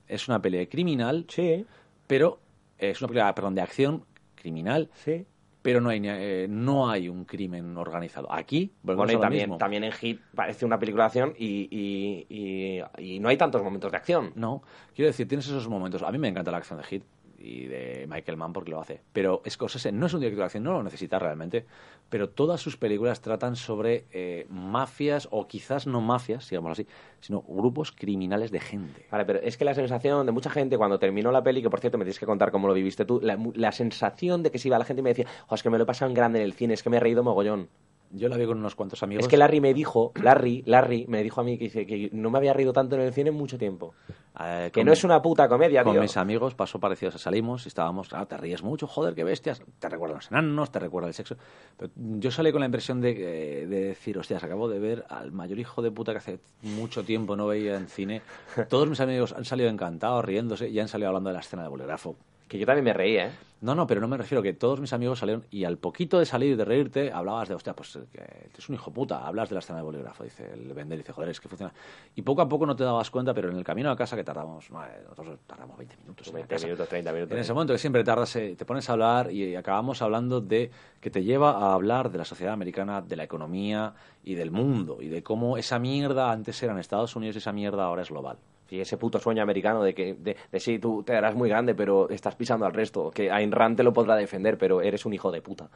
es 0.08 0.28
una 0.28 0.40
pelea 0.42 0.66
criminal, 0.68 1.24
sí, 1.28 1.64
pero 2.06 2.40
es 2.78 3.00
una 3.00 3.08
pelea, 3.08 3.34
perdón, 3.34 3.54
de 3.54 3.62
acción 3.62 4.04
criminal, 4.34 4.90
sí. 5.04 5.24
pero 5.62 5.80
no 5.80 5.88
hay 5.88 6.02
eh, 6.04 6.46
no 6.50 6.90
hay 6.90 7.08
un 7.08 7.24
crimen 7.24 7.76
organizado. 7.78 8.30
Aquí, 8.30 8.72
Bueno, 8.82 9.04
y 9.10 9.16
también, 9.16 9.44
mismo. 9.44 9.56
también 9.58 9.84
en 9.84 9.92
Hit 9.92 10.20
parece 10.34 10.66
una 10.66 10.78
película 10.78 11.04
de 11.04 11.06
acción 11.06 11.34
y, 11.38 11.68
y- 11.70 12.26
y- 12.28 12.82
y 13.14 13.18
no 13.20 13.28
hay 13.30 13.36
tantos 13.38 13.62
momentos 13.62 13.90
de 13.90 13.96
acción. 13.96 14.32
No, 14.34 14.62
quiero 14.94 15.06
decir, 15.06 15.26
tienes 15.26 15.46
esos 15.46 15.66
momentos. 15.68 16.02
A 16.02 16.10
mí 16.12 16.18
me 16.18 16.28
encanta 16.28 16.50
la 16.50 16.58
acción 16.58 16.78
de 16.78 16.84
Hit 16.84 17.04
y 17.44 17.66
de 17.66 18.06
Michael 18.08 18.38
Mann 18.38 18.52
porque 18.52 18.70
lo 18.70 18.80
hace. 18.80 19.02
Pero 19.12 19.42
Scorsese 19.48 19.92
no 19.92 20.06
es 20.06 20.14
un 20.14 20.20
director 20.20 20.40
de 20.40 20.44
acción, 20.46 20.64
no 20.64 20.72
lo 20.72 20.82
necesita 20.82 21.18
realmente. 21.18 21.66
Pero 22.08 22.30
todas 22.30 22.60
sus 22.60 22.76
películas 22.76 23.20
tratan 23.20 23.56
sobre 23.56 24.06
eh, 24.12 24.46
mafias, 24.48 25.28
o 25.30 25.46
quizás 25.46 25.86
no 25.86 26.00
mafias, 26.00 26.48
digamos 26.48 26.72
así, 26.72 26.86
sino 27.20 27.42
grupos 27.42 27.92
criminales 27.92 28.50
de 28.50 28.60
gente. 28.60 29.06
Vale, 29.10 29.24
pero 29.24 29.40
es 29.40 29.56
que 29.56 29.64
la 29.64 29.74
sensación 29.74 30.24
de 30.24 30.32
mucha 30.32 30.50
gente 30.50 30.78
cuando 30.78 30.98
terminó 30.98 31.30
la 31.30 31.42
peli, 31.42 31.62
que 31.62 31.70
por 31.70 31.80
cierto 31.80 31.98
me 31.98 32.04
tienes 32.04 32.18
que 32.18 32.26
contar 32.26 32.50
cómo 32.50 32.66
lo 32.66 32.74
viviste 32.74 33.04
tú, 33.04 33.20
la, 33.22 33.72
sensación 33.72 34.42
de 34.42 34.50
que 34.50 34.58
se 34.58 34.68
iba 34.68 34.78
la 34.78 34.84
gente 34.84 35.00
y 35.00 35.02
me 35.02 35.10
decía, 35.10 35.26
"Jo, 35.46 35.54
es 35.54 35.62
que 35.62 35.70
me 35.70 35.78
lo 35.78 35.84
he 35.84 35.86
pasado 35.86 36.08
en 36.08 36.14
grande 36.14 36.38
en 36.38 36.44
el 36.44 36.52
cine, 36.54 36.74
es 36.74 36.82
que 36.82 36.90
me 36.90 36.96
he 36.96 37.00
reído 37.00 37.22
mogollón. 37.22 37.68
Yo 38.10 38.28
la 38.28 38.36
vi 38.36 38.46
con 38.46 38.58
unos 38.58 38.74
cuantos 38.76 39.02
amigos. 39.02 39.24
Es 39.24 39.28
que 39.28 39.36
Larry 39.36 39.60
me 39.60 39.74
dijo, 39.74 40.12
Larry, 40.22 40.62
Larry 40.66 41.04
me 41.08 41.22
dijo 41.22 41.40
a 41.40 41.44
mí 41.44 41.58
que, 41.58 42.10
no 42.12 42.30
me 42.30 42.38
había 42.38 42.52
reído 42.52 42.72
tanto 42.72 42.94
en 42.94 43.02
el 43.02 43.12
cine 43.12 43.30
en 43.30 43.34
mucho 43.36 43.58
tiempo. 43.58 43.94
eh, 44.40 44.70
Que 44.72 44.80
con- 44.80 44.86
no 44.86 44.92
es 44.92 45.02
una 45.02 45.20
puta 45.20 45.48
comedia, 45.48 45.82
Con 45.82 45.94
tío. 45.94 46.00
mis 46.02 46.16
amigos 46.16 46.54
pasó 46.54 46.78
parecido, 46.78 47.08
o 47.08 47.12
sea, 47.12 47.18
salimos 47.18 47.64
y 47.64 47.68
estábamos, 47.68 48.12
ah, 48.12 48.24
te 48.26 48.36
ríes 48.36 48.62
mucho, 48.62 48.86
joder, 48.86 49.14
qué 49.14 49.24
bestias, 49.24 49.62
te 49.80 49.88
recuerdan 49.88 50.18
los 50.18 50.30
enanos, 50.30 50.70
te 50.70 50.78
recuerda 50.78 51.08
el 51.08 51.14
sexo. 51.14 51.36
Pero 51.76 51.90
yo 51.96 52.30
salí 52.30 52.52
con 52.52 52.60
la 52.60 52.66
impresión 52.66 53.00
de, 53.00 53.62
eh, 53.62 53.66
de 53.66 53.80
decir, 53.86 54.16
hostias, 54.16 54.44
acabo 54.44 54.68
de 54.68 54.78
ver 54.78 55.04
al 55.08 55.32
mayor 55.32 55.58
hijo 55.58 55.82
de 55.82 55.90
puta 55.90 56.12
que 56.12 56.18
hace 56.18 56.38
mucho 56.62 57.02
tiempo 57.04 57.34
no 57.36 57.46
veía 57.48 57.76
en 57.76 57.88
cine. 57.88 58.22
Todos 58.68 58.88
mis 58.88 59.00
amigos 59.00 59.32
han 59.32 59.44
salido 59.44 59.68
encantados, 59.70 60.24
riéndose, 60.24 60.68
y 60.68 60.78
han 60.78 60.88
salido 60.88 61.08
hablando 61.08 61.30
de 61.30 61.34
la 61.34 61.40
escena 61.40 61.62
de 61.64 61.68
bolígrafo. 61.68 62.16
Que 62.48 62.58
yo 62.58 62.66
también 62.66 62.84
me 62.84 62.92
reía, 62.92 63.26
¿eh? 63.28 63.30
No, 63.60 63.74
no, 63.74 63.86
pero 63.86 64.00
no 64.00 64.08
me 64.08 64.16
refiero 64.16 64.42
que 64.42 64.52
todos 64.52 64.80
mis 64.80 64.92
amigos 64.92 65.20
salieron 65.20 65.46
y 65.50 65.64
al 65.64 65.78
poquito 65.78 66.18
de 66.18 66.26
salir 66.26 66.52
y 66.52 66.56
de 66.56 66.64
reírte 66.64 67.10
hablabas 67.10 67.48
de, 67.48 67.54
hostia, 67.54 67.74
pues 67.74 67.98
que 68.12 68.50
es 68.56 68.68
un 68.68 68.74
hijo 68.74 68.92
puta, 68.92 69.26
hablas 69.26 69.48
de 69.48 69.54
la 69.54 69.60
escena 69.60 69.78
de 69.78 69.84
bolígrafo, 69.84 70.22
dice 70.24 70.52
el 70.52 70.72
vender, 70.74 70.98
dice, 70.98 71.12
joder, 71.12 71.30
es 71.30 71.40
que 71.40 71.48
funciona. 71.48 71.72
Y 72.14 72.22
poco 72.22 72.42
a 72.42 72.48
poco 72.48 72.66
no 72.66 72.76
te 72.76 72.84
dabas 72.84 73.10
cuenta, 73.10 73.32
pero 73.32 73.50
en 73.50 73.56
el 73.56 73.64
camino 73.64 73.90
a 73.90 73.96
casa 73.96 74.16
que 74.16 74.24
tardamos, 74.24 74.70
madre, 74.70 75.02
nosotros 75.08 75.38
tardamos 75.46 75.78
20 75.78 75.96
minutos. 75.96 76.28
en 76.28 76.32
ir 76.32 76.36
a 76.36 76.38
20 76.40 76.54
casa. 76.54 76.66
minutos, 76.66 76.88
30 76.88 77.12
minutos. 77.12 77.32
En 77.32 77.38
ese 77.38 77.52
momento 77.54 77.72
que 77.72 77.78
siempre 77.78 78.04
tardas, 78.04 78.36
eh, 78.36 78.54
te 78.56 78.64
pones 78.64 78.88
a 78.90 78.92
hablar 78.92 79.32
y 79.32 79.56
acabamos 79.56 80.02
hablando 80.02 80.40
de 80.40 80.70
que 81.00 81.10
te 81.10 81.22
lleva 81.22 81.52
a 81.52 81.74
hablar 81.74 82.10
de 82.10 82.18
la 82.18 82.24
sociedad 82.24 82.52
americana, 82.52 83.00
de 83.00 83.16
la 83.16 83.24
economía 83.24 83.94
y 84.24 84.34
del 84.34 84.50
mundo 84.50 84.98
y 85.00 85.08
de 85.08 85.22
cómo 85.22 85.56
esa 85.56 85.78
mierda 85.78 86.30
antes 86.30 86.62
era 86.62 86.72
en 86.72 86.78
Estados 86.78 87.16
Unidos 87.16 87.36
y 87.36 87.38
esa 87.38 87.52
mierda 87.52 87.84
ahora 87.84 88.02
es 88.02 88.10
global. 88.10 88.36
Y 88.70 88.80
ese 88.80 88.96
puto 88.96 89.20
sueño 89.20 89.42
americano 89.42 89.84
de 89.84 89.94
que, 89.94 90.14
de, 90.14 90.36
de 90.50 90.60
sí, 90.60 90.78
tú 90.78 91.04
te 91.04 91.14
harás 91.14 91.36
muy 91.36 91.48
grande, 91.48 91.74
pero 91.74 92.08
estás 92.08 92.34
pisando 92.34 92.66
al 92.66 92.72
resto. 92.72 93.10
Que 93.10 93.30
Ayn 93.30 93.52
Rand 93.54 93.76
te 93.76 93.82
lo 93.82 93.92
podrá 93.92 94.16
defender, 94.16 94.58
pero 94.58 94.80
eres 94.82 95.04
un 95.06 95.14
hijo 95.14 95.30
de 95.32 95.40
puta. 95.42 95.68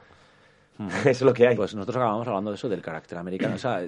es 1.04 1.22
lo 1.22 1.32
que 1.32 1.46
hay. 1.48 1.56
Pues 1.56 1.74
nosotros 1.74 1.96
acabamos 1.96 2.26
hablando 2.28 2.50
de 2.50 2.56
eso, 2.56 2.68
del 2.68 2.82
carácter 2.82 3.18
americano. 3.18 3.54
O 3.56 3.58
sea, 3.58 3.82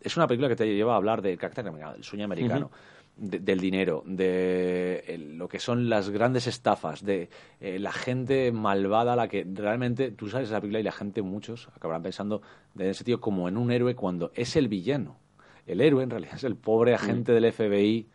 es 0.00 0.16
una 0.16 0.26
película 0.26 0.48
que 0.48 0.56
te 0.56 0.66
lleva 0.74 0.94
a 0.94 0.96
hablar 0.96 1.22
del 1.22 1.38
carácter 1.38 1.66
americano, 1.66 1.92
del 1.94 2.04
sueño 2.04 2.24
americano, 2.24 2.70
de- 3.16 3.38
del 3.38 3.60
dinero, 3.60 4.02
de 4.06 5.04
el- 5.06 5.38
lo 5.38 5.48
que 5.48 5.58
son 5.58 5.88
las 5.88 6.10
grandes 6.10 6.46
estafas, 6.46 7.04
de 7.04 7.28
eh, 7.60 7.78
la 7.78 7.92
gente 7.92 8.52
malvada 8.52 9.14
a 9.14 9.16
la 9.16 9.28
que 9.28 9.46
realmente 9.50 10.10
tú 10.10 10.28
sabes 10.28 10.48
esa 10.48 10.60
película 10.60 10.80
y 10.80 10.82
la 10.82 10.92
gente, 10.92 11.22
muchos, 11.22 11.68
acabarán 11.74 12.02
pensando 12.02 12.42
de 12.74 12.90
ese 12.90 13.04
tío 13.04 13.20
como 13.20 13.48
en 13.48 13.56
un 13.56 13.70
héroe 13.70 13.94
cuando 13.94 14.32
es 14.34 14.56
el 14.56 14.68
villano. 14.68 15.16
El 15.66 15.80
héroe 15.80 16.02
en 16.04 16.10
realidad 16.10 16.34
es 16.36 16.44
el 16.44 16.56
pobre 16.56 16.94
agente 16.94 17.32
del 17.32 17.44
FBI 17.52 18.06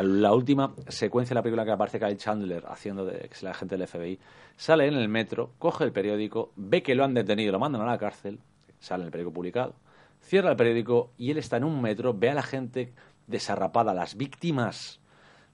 que 0.00 0.06
la 0.06 0.32
última 0.32 0.74
secuencia 0.88 1.34
de 1.34 1.36
la 1.36 1.42
película 1.42 1.64
que 1.64 1.70
aparece 1.72 1.98
Kyle 1.98 2.16
Chandler 2.16 2.64
haciendo 2.68 3.04
de 3.04 3.18
que 3.20 3.34
es 3.34 3.42
el 3.42 3.48
agente 3.48 3.76
del 3.76 3.86
FBI, 3.88 4.18
sale 4.56 4.86
en 4.86 4.94
el 4.94 5.08
metro, 5.08 5.50
coge 5.58 5.84
el 5.84 5.92
periódico, 5.92 6.52
ve 6.56 6.82
que 6.82 6.94
lo 6.94 7.04
han 7.04 7.14
detenido, 7.14 7.52
lo 7.52 7.58
mandan 7.58 7.82
a 7.82 7.86
la 7.86 7.98
cárcel, 7.98 8.38
sale 8.78 9.02
en 9.02 9.06
el 9.06 9.12
periódico 9.12 9.34
publicado, 9.34 9.74
cierra 10.22 10.50
el 10.50 10.56
periódico 10.56 11.10
y 11.16 11.30
él 11.30 11.38
está 11.38 11.56
en 11.56 11.64
un 11.64 11.80
metro, 11.80 12.14
ve 12.14 12.30
a 12.30 12.34
la 12.34 12.42
gente 12.42 12.92
desarrapada, 13.26 13.94
las 13.94 14.16
víctimas 14.16 15.00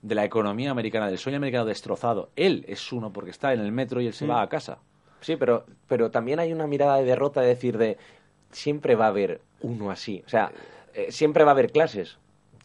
de 0.02 0.14
la 0.14 0.24
economía 0.24 0.70
americana, 0.70 1.06
del 1.08 1.18
sueño 1.18 1.36
americano 1.36 1.64
destrozado. 1.64 2.30
Él 2.36 2.64
es 2.68 2.92
uno 2.92 3.12
porque 3.12 3.30
está 3.30 3.52
en 3.52 3.60
el 3.60 3.70
metro 3.72 4.00
y 4.00 4.06
él 4.08 4.12
se 4.14 4.24
Mm. 4.26 4.30
va 4.30 4.42
a 4.42 4.48
casa. 4.48 4.78
Sí, 5.20 5.36
pero, 5.36 5.64
pero 5.86 6.10
también 6.10 6.40
hay 6.40 6.52
una 6.52 6.66
mirada 6.66 6.96
de 6.96 7.04
derrota 7.04 7.40
de 7.40 7.46
decir 7.48 7.78
de 7.78 7.96
siempre 8.50 8.96
va 8.96 9.04
a 9.04 9.08
haber 9.08 9.40
uno 9.60 9.90
así. 9.92 10.22
O 10.26 10.28
sea, 10.28 10.50
eh, 10.94 11.12
siempre 11.12 11.44
va 11.44 11.52
a 11.52 11.54
haber 11.54 11.70
clases. 11.70 12.18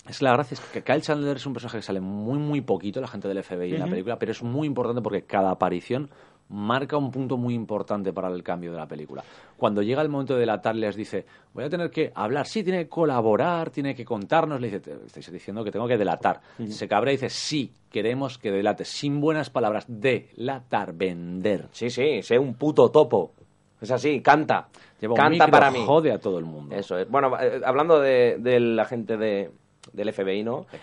Es 0.09 0.21
la 0.21 0.33
gracia, 0.33 0.55
es 0.55 0.61
que 0.61 0.83
Kyle 0.83 1.01
Chandler 1.01 1.37
es 1.37 1.45
un 1.45 1.53
personaje 1.53 1.77
que 1.79 1.81
sale 1.83 1.99
muy, 1.99 2.37
muy 2.39 2.61
poquito, 2.61 3.01
la 3.01 3.07
gente 3.07 3.27
del 3.27 3.43
FBI 3.43 3.73
en 3.73 3.79
la 3.79 3.87
película, 3.87 4.17
pero 4.19 4.31
es 4.31 4.41
muy 4.43 4.67
importante 4.67 5.01
porque 5.01 5.23
cada 5.23 5.51
aparición 5.51 6.09
marca 6.49 6.95
un 6.95 7.11
punto 7.11 7.35
muy 7.35 7.53
importante 7.53 8.13
para 8.13 8.29
el 8.29 8.41
cambio 8.41 8.71
de 8.71 8.77
la 8.77 8.87
película. 8.87 9.21
Cuando 9.57 9.81
llega 9.81 10.01
el 10.01 10.07
momento 10.07 10.33
de 10.35 10.39
delatar, 10.39 10.75
les 10.77 10.95
dice, 10.95 11.25
voy 11.53 11.65
a 11.65 11.69
tener 11.69 11.89
que 11.91 12.11
hablar, 12.15 12.47
sí, 12.47 12.63
tiene 12.63 12.83
que 12.83 12.89
colaborar, 12.89 13.69
tiene 13.69 13.93
que 13.93 14.05
contarnos, 14.05 14.61
le 14.61 14.67
dice, 14.67 14.79
"Te- 14.79 15.05
estáis 15.05 15.29
diciendo 15.29 15.61
que 15.65 15.71
tengo 15.71 15.87
que 15.89 15.97
delatar. 15.97 16.39
Se 16.69 16.87
cabrea 16.87 17.11
y 17.13 17.17
dice, 17.17 17.29
sí, 17.29 17.73
queremos 17.91 18.37
que 18.37 18.49
delates, 18.49 18.87
sin 18.87 19.19
buenas 19.19 19.49
palabras, 19.49 19.83
delatar, 19.89 20.93
vender. 20.93 21.67
Sí, 21.71 21.89
sí, 21.89 22.21
sé 22.23 22.39
un 22.39 22.53
puto 22.53 22.89
topo. 22.91 23.33
Es 23.81 23.91
así, 23.91 24.21
canta. 24.21 24.69
Lleva 25.01 25.13
un 25.13 25.17
canta 25.17 25.45
micro, 25.45 25.51
para 25.51 25.69
mí. 25.69 25.83
jode 25.85 26.11
a 26.11 26.17
todo 26.19 26.39
el 26.39 26.45
mundo. 26.45 26.73
Eso 26.75 26.97
es. 26.97 27.09
Bueno, 27.09 27.37
eh, 27.39 27.61
hablando 27.65 27.99
de, 27.99 28.37
del 28.39 28.79
agente 28.79 29.17
de, 29.17 29.51
del 29.97 30.13
FBI, 30.13 30.43
¿no? 30.43 30.65
De 30.71 30.79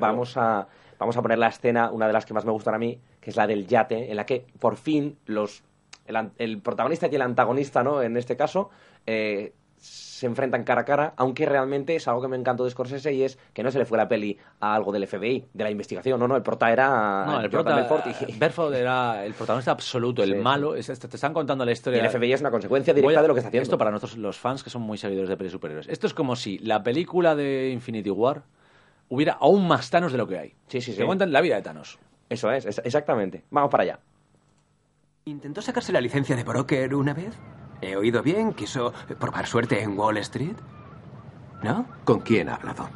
Vamos 0.00 0.36
a, 0.36 0.66
vamos 0.98 1.16
a 1.16 1.22
poner 1.22 1.38
la 1.38 1.48
escena, 1.48 1.90
una 1.90 2.06
de 2.06 2.12
las 2.12 2.24
que 2.24 2.32
más 2.32 2.44
me 2.44 2.52
gustan 2.52 2.74
a 2.74 2.78
mí, 2.78 2.98
que 3.20 3.30
es 3.30 3.36
la 3.36 3.46
del 3.46 3.66
yate, 3.66 4.10
en 4.10 4.16
la 4.16 4.24
que 4.24 4.46
por 4.58 4.76
fin 4.76 5.18
los 5.26 5.62
el 6.38 6.60
protagonista 6.60 7.08
y 7.10 7.14
el 7.14 7.22
antagonista, 7.22 7.82
¿no? 7.82 8.02
En 8.02 8.16
este 8.16 8.36
caso, 8.36 8.70
eh, 9.06 9.52
se 9.84 10.26
enfrentan 10.26 10.62
cara 10.62 10.82
a 10.82 10.84
cara, 10.84 11.12
aunque 11.16 11.44
realmente 11.44 11.96
es 11.96 12.06
algo 12.06 12.22
que 12.22 12.28
me 12.28 12.36
encantó 12.36 12.62
de 12.64 12.70
Scorsese 12.70 13.12
y 13.12 13.24
es 13.24 13.36
que 13.52 13.64
no 13.64 13.70
se 13.72 13.80
le 13.80 13.84
fue 13.84 13.98
la 13.98 14.06
peli 14.06 14.38
a 14.60 14.74
algo 14.76 14.92
del 14.92 15.08
FBI, 15.08 15.44
de 15.52 15.64
la 15.64 15.70
investigación. 15.72 16.20
No, 16.20 16.28
no, 16.28 16.36
el 16.36 16.42
prota 16.42 16.72
era 16.72 17.24
No, 17.26 17.40
el 17.40 17.50
prota, 17.50 17.74
Belfort 17.74 18.06
y, 18.28 18.32
Belfort 18.38 18.72
era 18.74 19.24
el 19.26 19.34
protagonista 19.34 19.72
absoluto, 19.72 20.22
el 20.22 20.34
Sí, 20.34 20.38
malo. 20.38 20.76
es- 20.76 20.86
te 20.86 21.06
están 21.16 21.34
contando 21.34 21.64
la 21.64 21.72
y 21.72 21.74
historia. 21.74 22.00
el 22.00 22.08
FBI 22.08 22.32
es 22.32 22.40
una 22.40 22.52
consecuencia 22.52 22.94
directa 22.94 23.18
a- 23.18 23.22
de 23.22 23.28
lo 23.28 23.34
que 23.34 23.40
está 23.40 23.48
haciendo. 23.48 23.64
Esto 23.64 23.76
para 23.78 23.90
nosotros, 23.90 24.16
los 24.18 24.38
fans 24.38 24.62
que 24.62 24.70
son 24.70 24.82
muy 24.82 24.96
seguidores 24.98 25.28
de 25.28 25.36
pelis 25.36 25.50
superhéroes. 25.52 25.88
Esto 25.88 26.06
es 26.06 26.14
como 26.14 26.36
si 26.36 26.58
la 26.60 26.80
película 26.84 27.34
de 27.34 27.70
Infinity 27.70 28.10
War 28.10 28.44
hubiera 29.08 29.32
aún 29.40 29.66
más 29.66 29.90
Thanos 29.90 30.12
de 30.12 30.18
lo 30.18 30.28
que 30.28 30.38
hay. 30.38 30.54
Sí, 30.68 30.80
sí, 30.80 30.92
Te 30.92 30.98
sí. 30.98 31.04
cuentan 31.04 31.32
la 31.32 31.40
vida 31.40 31.56
de 31.56 31.62
Thanos. 31.62 31.98
Eso 32.28 32.52
es, 32.52 32.64
es- 32.66 32.80
exactamente. 32.84 33.42
Vamos 33.50 33.68
para 33.70 33.82
allá. 33.82 33.98
¿Intentó 35.24 35.60
sacarse 35.60 35.92
la 35.92 36.00
licencia 36.00 36.34
de 36.36 36.44
broker 36.44 36.94
una 36.94 37.14
vez? 37.14 37.34
¿He 37.82 37.96
oído 37.96 38.22
bien? 38.22 38.52
¿Quiso 38.52 38.92
probar 39.18 39.46
suerte 39.46 39.82
en 39.82 39.98
Wall 39.98 40.16
Street? 40.18 40.54
¿No? 41.62 41.86
¿Con 42.04 42.20
quién 42.20 42.48
ha 42.48 42.54
hablado? 42.54 42.88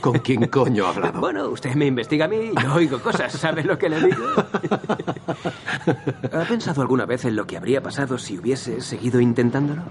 ¿Con 0.00 0.18
quién 0.18 0.46
coño 0.48 0.86
ha 0.86 0.90
hablado? 0.90 1.20
Bueno, 1.24 1.48
usted 1.48 1.74
me 1.74 1.86
investiga 1.86 2.26
a 2.26 2.28
mí 2.28 2.50
y 2.52 2.62
yo 2.62 2.74
oigo 2.74 3.00
cosas. 3.00 3.32
¿Sabe 3.32 3.62
lo 3.62 3.78
que 3.78 3.88
le 3.88 4.00
digo? 4.00 4.26
¿Ha 6.32 6.44
pensado 6.48 6.82
alguna 6.82 7.06
vez 7.06 7.24
en 7.24 7.36
lo 7.36 7.46
que 7.46 7.56
habría 7.56 7.82
pasado 7.82 8.18
si 8.18 8.38
hubiese 8.38 8.80
seguido 8.80 9.20
intentándolo? 9.20 9.82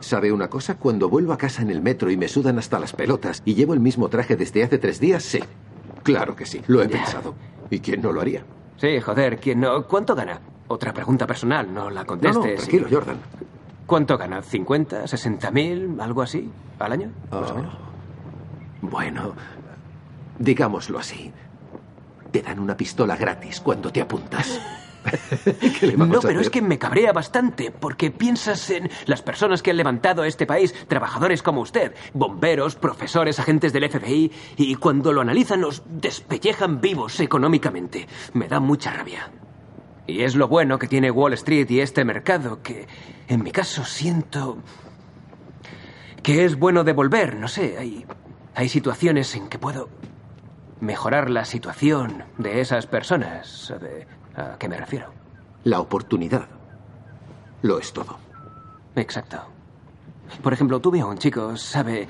¿Sabe 0.00 0.30
una 0.30 0.48
cosa? 0.48 0.78
Cuando 0.78 1.08
vuelvo 1.08 1.32
a 1.32 1.38
casa 1.38 1.62
en 1.62 1.70
el 1.70 1.82
metro 1.82 2.10
y 2.10 2.16
me 2.16 2.28
sudan 2.28 2.58
hasta 2.58 2.78
las 2.78 2.92
pelotas 2.92 3.42
y 3.44 3.54
llevo 3.54 3.74
el 3.74 3.80
mismo 3.80 4.08
traje 4.08 4.36
desde 4.36 4.62
hace 4.62 4.78
tres 4.78 5.00
días, 5.00 5.24
sí. 5.24 5.40
Claro 6.04 6.36
que 6.36 6.46
sí, 6.46 6.62
lo 6.68 6.80
he 6.80 6.88
pensado. 6.88 7.34
¿Y 7.70 7.80
quién 7.80 8.02
no 8.02 8.12
lo 8.12 8.20
haría? 8.20 8.44
Sí, 8.76 9.00
joder, 9.00 9.40
¿quién 9.40 9.60
no? 9.60 9.84
¿Cuánto 9.88 10.14
gana? 10.14 10.38
Otra 10.68 10.92
pregunta 10.92 11.26
personal, 11.26 11.72
no 11.72 11.90
la 11.90 12.04
contestes. 12.04 12.36
no, 12.36 12.54
tranquilo, 12.56 12.88
Jordan. 12.90 13.18
¿Cuánto 13.86 14.18
gana? 14.18 14.42
¿50, 14.42 15.06
60 15.06 15.50
mil, 15.52 16.00
algo 16.00 16.22
así? 16.22 16.50
¿Al 16.78 16.92
año? 16.92 17.10
Más 17.30 17.50
o 17.50 17.54
Ah, 17.54 17.56
menos. 17.56 17.74
Bueno, 18.82 19.32
digámoslo 20.38 20.98
así. 20.98 21.32
Te 22.32 22.42
dan 22.42 22.58
una 22.58 22.76
pistola 22.76 23.16
gratis 23.16 23.60
cuando 23.60 23.90
te 23.92 24.00
apuntas. 24.00 24.60
¿Qué 25.80 25.86
le 25.86 25.96
vamos 25.96 26.14
No, 26.14 26.18
a 26.18 26.22
pero 26.22 26.40
es 26.40 26.50
que 26.50 26.60
me 26.60 26.78
cabrea 26.80 27.12
bastante, 27.12 27.70
porque 27.70 28.10
piensas 28.10 28.68
en 28.70 28.90
las 29.06 29.22
personas 29.22 29.62
que 29.62 29.70
han 29.70 29.76
levantado 29.76 30.24
este 30.24 30.46
país, 30.46 30.74
trabajadores 30.88 31.44
como 31.44 31.60
usted, 31.60 31.94
bomberos, 32.12 32.74
profesores, 32.74 33.38
agentes 33.38 33.72
del 33.72 33.88
FBI, 33.88 34.32
y 34.56 34.74
cuando 34.74 35.12
lo 35.12 35.20
analizan 35.20 35.60
los 35.60 35.84
despellejan 35.86 36.80
vivos 36.80 37.20
económicamente. 37.20 38.08
Me 38.32 38.48
da 38.48 38.58
mucha 38.58 38.90
rabia. 38.92 39.30
Y 40.06 40.22
es 40.22 40.36
lo 40.36 40.48
bueno 40.48 40.78
que 40.78 40.86
tiene 40.86 41.10
Wall 41.10 41.32
Street 41.34 41.68
y 41.70 41.80
este 41.80 42.04
mercado, 42.04 42.62
que 42.62 42.86
en 43.28 43.42
mi 43.42 43.50
caso 43.50 43.84
siento 43.84 44.58
que 46.22 46.44
es 46.44 46.58
bueno 46.58 46.84
devolver, 46.84 47.36
no 47.36 47.48
sé, 47.48 47.76
hay, 47.78 48.04
hay 48.54 48.68
situaciones 48.68 49.34
en 49.34 49.48
que 49.48 49.58
puedo 49.58 49.88
mejorar 50.80 51.30
la 51.30 51.44
situación 51.44 52.24
de 52.38 52.60
esas 52.60 52.86
personas. 52.86 53.48
¿Sabe 53.48 54.06
a 54.36 54.56
qué 54.58 54.68
me 54.68 54.76
refiero? 54.76 55.12
La 55.64 55.80
oportunidad. 55.80 56.46
Lo 57.62 57.78
es 57.78 57.92
todo. 57.92 58.18
Exacto. 58.94 59.38
Por 60.42 60.52
ejemplo, 60.52 60.80
tuve 60.80 61.00
a 61.00 61.06
un 61.06 61.18
chico, 61.18 61.56
¿sabe? 61.56 62.06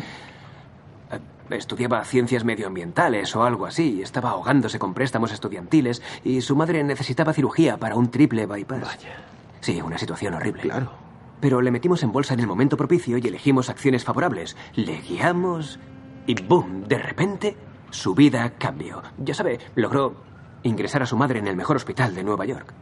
Estudiaba 1.50 2.04
ciencias 2.04 2.44
medioambientales 2.44 3.34
o 3.36 3.44
algo 3.44 3.66
así. 3.66 4.02
Estaba 4.02 4.30
ahogándose 4.30 4.78
con 4.78 4.94
préstamos 4.94 5.32
estudiantiles 5.32 6.02
y 6.24 6.40
su 6.40 6.56
madre 6.56 6.82
necesitaba 6.82 7.32
cirugía 7.32 7.76
para 7.76 7.96
un 7.96 8.10
triple 8.10 8.46
bypass. 8.46 8.80
Vaya. 8.80 9.16
Sí, 9.60 9.80
una 9.80 9.98
situación 9.98 10.34
horrible. 10.34 10.62
Claro. 10.62 10.92
Pero 11.40 11.60
le 11.60 11.70
metimos 11.70 12.02
en 12.02 12.12
bolsa 12.12 12.34
en 12.34 12.40
el 12.40 12.46
momento 12.46 12.76
propicio 12.76 13.18
y 13.18 13.26
elegimos 13.26 13.68
acciones 13.68 14.04
favorables. 14.04 14.56
Le 14.74 15.00
guiamos 15.02 15.78
y 16.26 16.40
¡boom! 16.42 16.84
De 16.84 16.98
repente, 16.98 17.56
su 17.90 18.14
vida 18.14 18.54
cambió. 18.58 19.02
Ya 19.18 19.34
sabe, 19.34 19.60
logró 19.74 20.14
ingresar 20.62 21.02
a 21.02 21.06
su 21.06 21.16
madre 21.16 21.38
en 21.38 21.46
el 21.46 21.56
mejor 21.56 21.76
hospital 21.76 22.14
de 22.14 22.24
Nueva 22.24 22.46
York. 22.46 22.72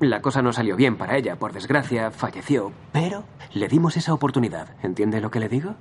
La 0.00 0.22
cosa 0.22 0.42
no 0.42 0.52
salió 0.52 0.76
bien 0.76 0.96
para 0.96 1.16
ella, 1.16 1.36
por 1.36 1.52
desgracia, 1.52 2.10
falleció, 2.10 2.72
pero 2.92 3.24
le 3.52 3.66
dimos 3.66 3.96
esa 3.96 4.14
oportunidad. 4.14 4.68
¿Entiende 4.82 5.20
lo 5.20 5.30
que 5.30 5.40
le 5.40 5.48
digo? 5.48 5.74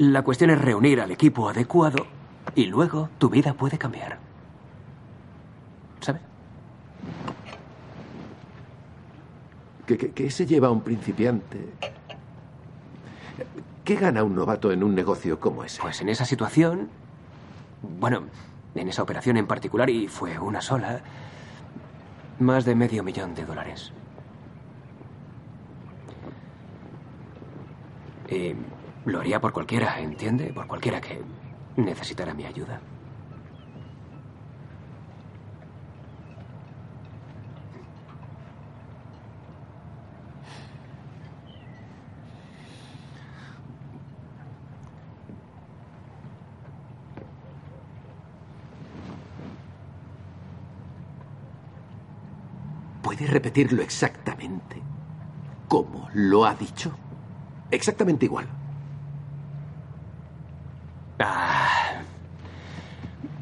La 0.00 0.22
cuestión 0.22 0.48
es 0.48 0.58
reunir 0.58 0.98
al 1.02 1.10
equipo 1.10 1.50
adecuado 1.50 2.06
y 2.54 2.64
luego 2.64 3.10
tu 3.18 3.28
vida 3.28 3.52
puede 3.52 3.76
cambiar. 3.76 4.16
¿Sabe? 6.00 6.20
¿Qué, 9.86 9.98
qué- 9.98 10.12
qué 10.12 10.30
se 10.30 10.46
lleva 10.46 10.70
un 10.70 10.80
principiante? 10.80 11.58
¿Qué 13.84 13.96
gana 13.96 14.24
un 14.24 14.34
novato 14.34 14.72
en 14.72 14.82
un 14.82 14.94
negocio 14.94 15.38
como 15.38 15.64
ese? 15.64 15.82
Pues 15.82 16.00
en 16.00 16.08
esa 16.08 16.24
situación, 16.24 16.88
bueno, 17.82 18.22
en 18.74 18.88
esa 18.88 19.02
operación 19.02 19.36
en 19.36 19.46
particular, 19.46 19.90
y 19.90 20.08
fue 20.08 20.38
una 20.38 20.62
sola, 20.62 21.00
más 22.38 22.64
de 22.64 22.74
medio 22.74 23.04
millón 23.04 23.34
de 23.34 23.44
dólares. 23.44 23.92
Y 28.30 28.54
lo 29.04 29.20
haría 29.20 29.40
por 29.40 29.52
cualquiera, 29.52 29.98
¿entiende? 30.00 30.52
Por 30.52 30.66
cualquiera 30.66 31.00
que 31.00 31.22
necesitara 31.76 32.34
mi 32.34 32.44
ayuda. 32.44 32.80
¿Puede 53.02 53.26
repetirlo 53.26 53.82
exactamente 53.82 54.80
como 55.68 56.08
lo 56.14 56.44
ha 56.44 56.54
dicho? 56.54 56.92
Exactamente 57.70 58.26
igual. 58.26 58.59
Ah, 61.20 61.92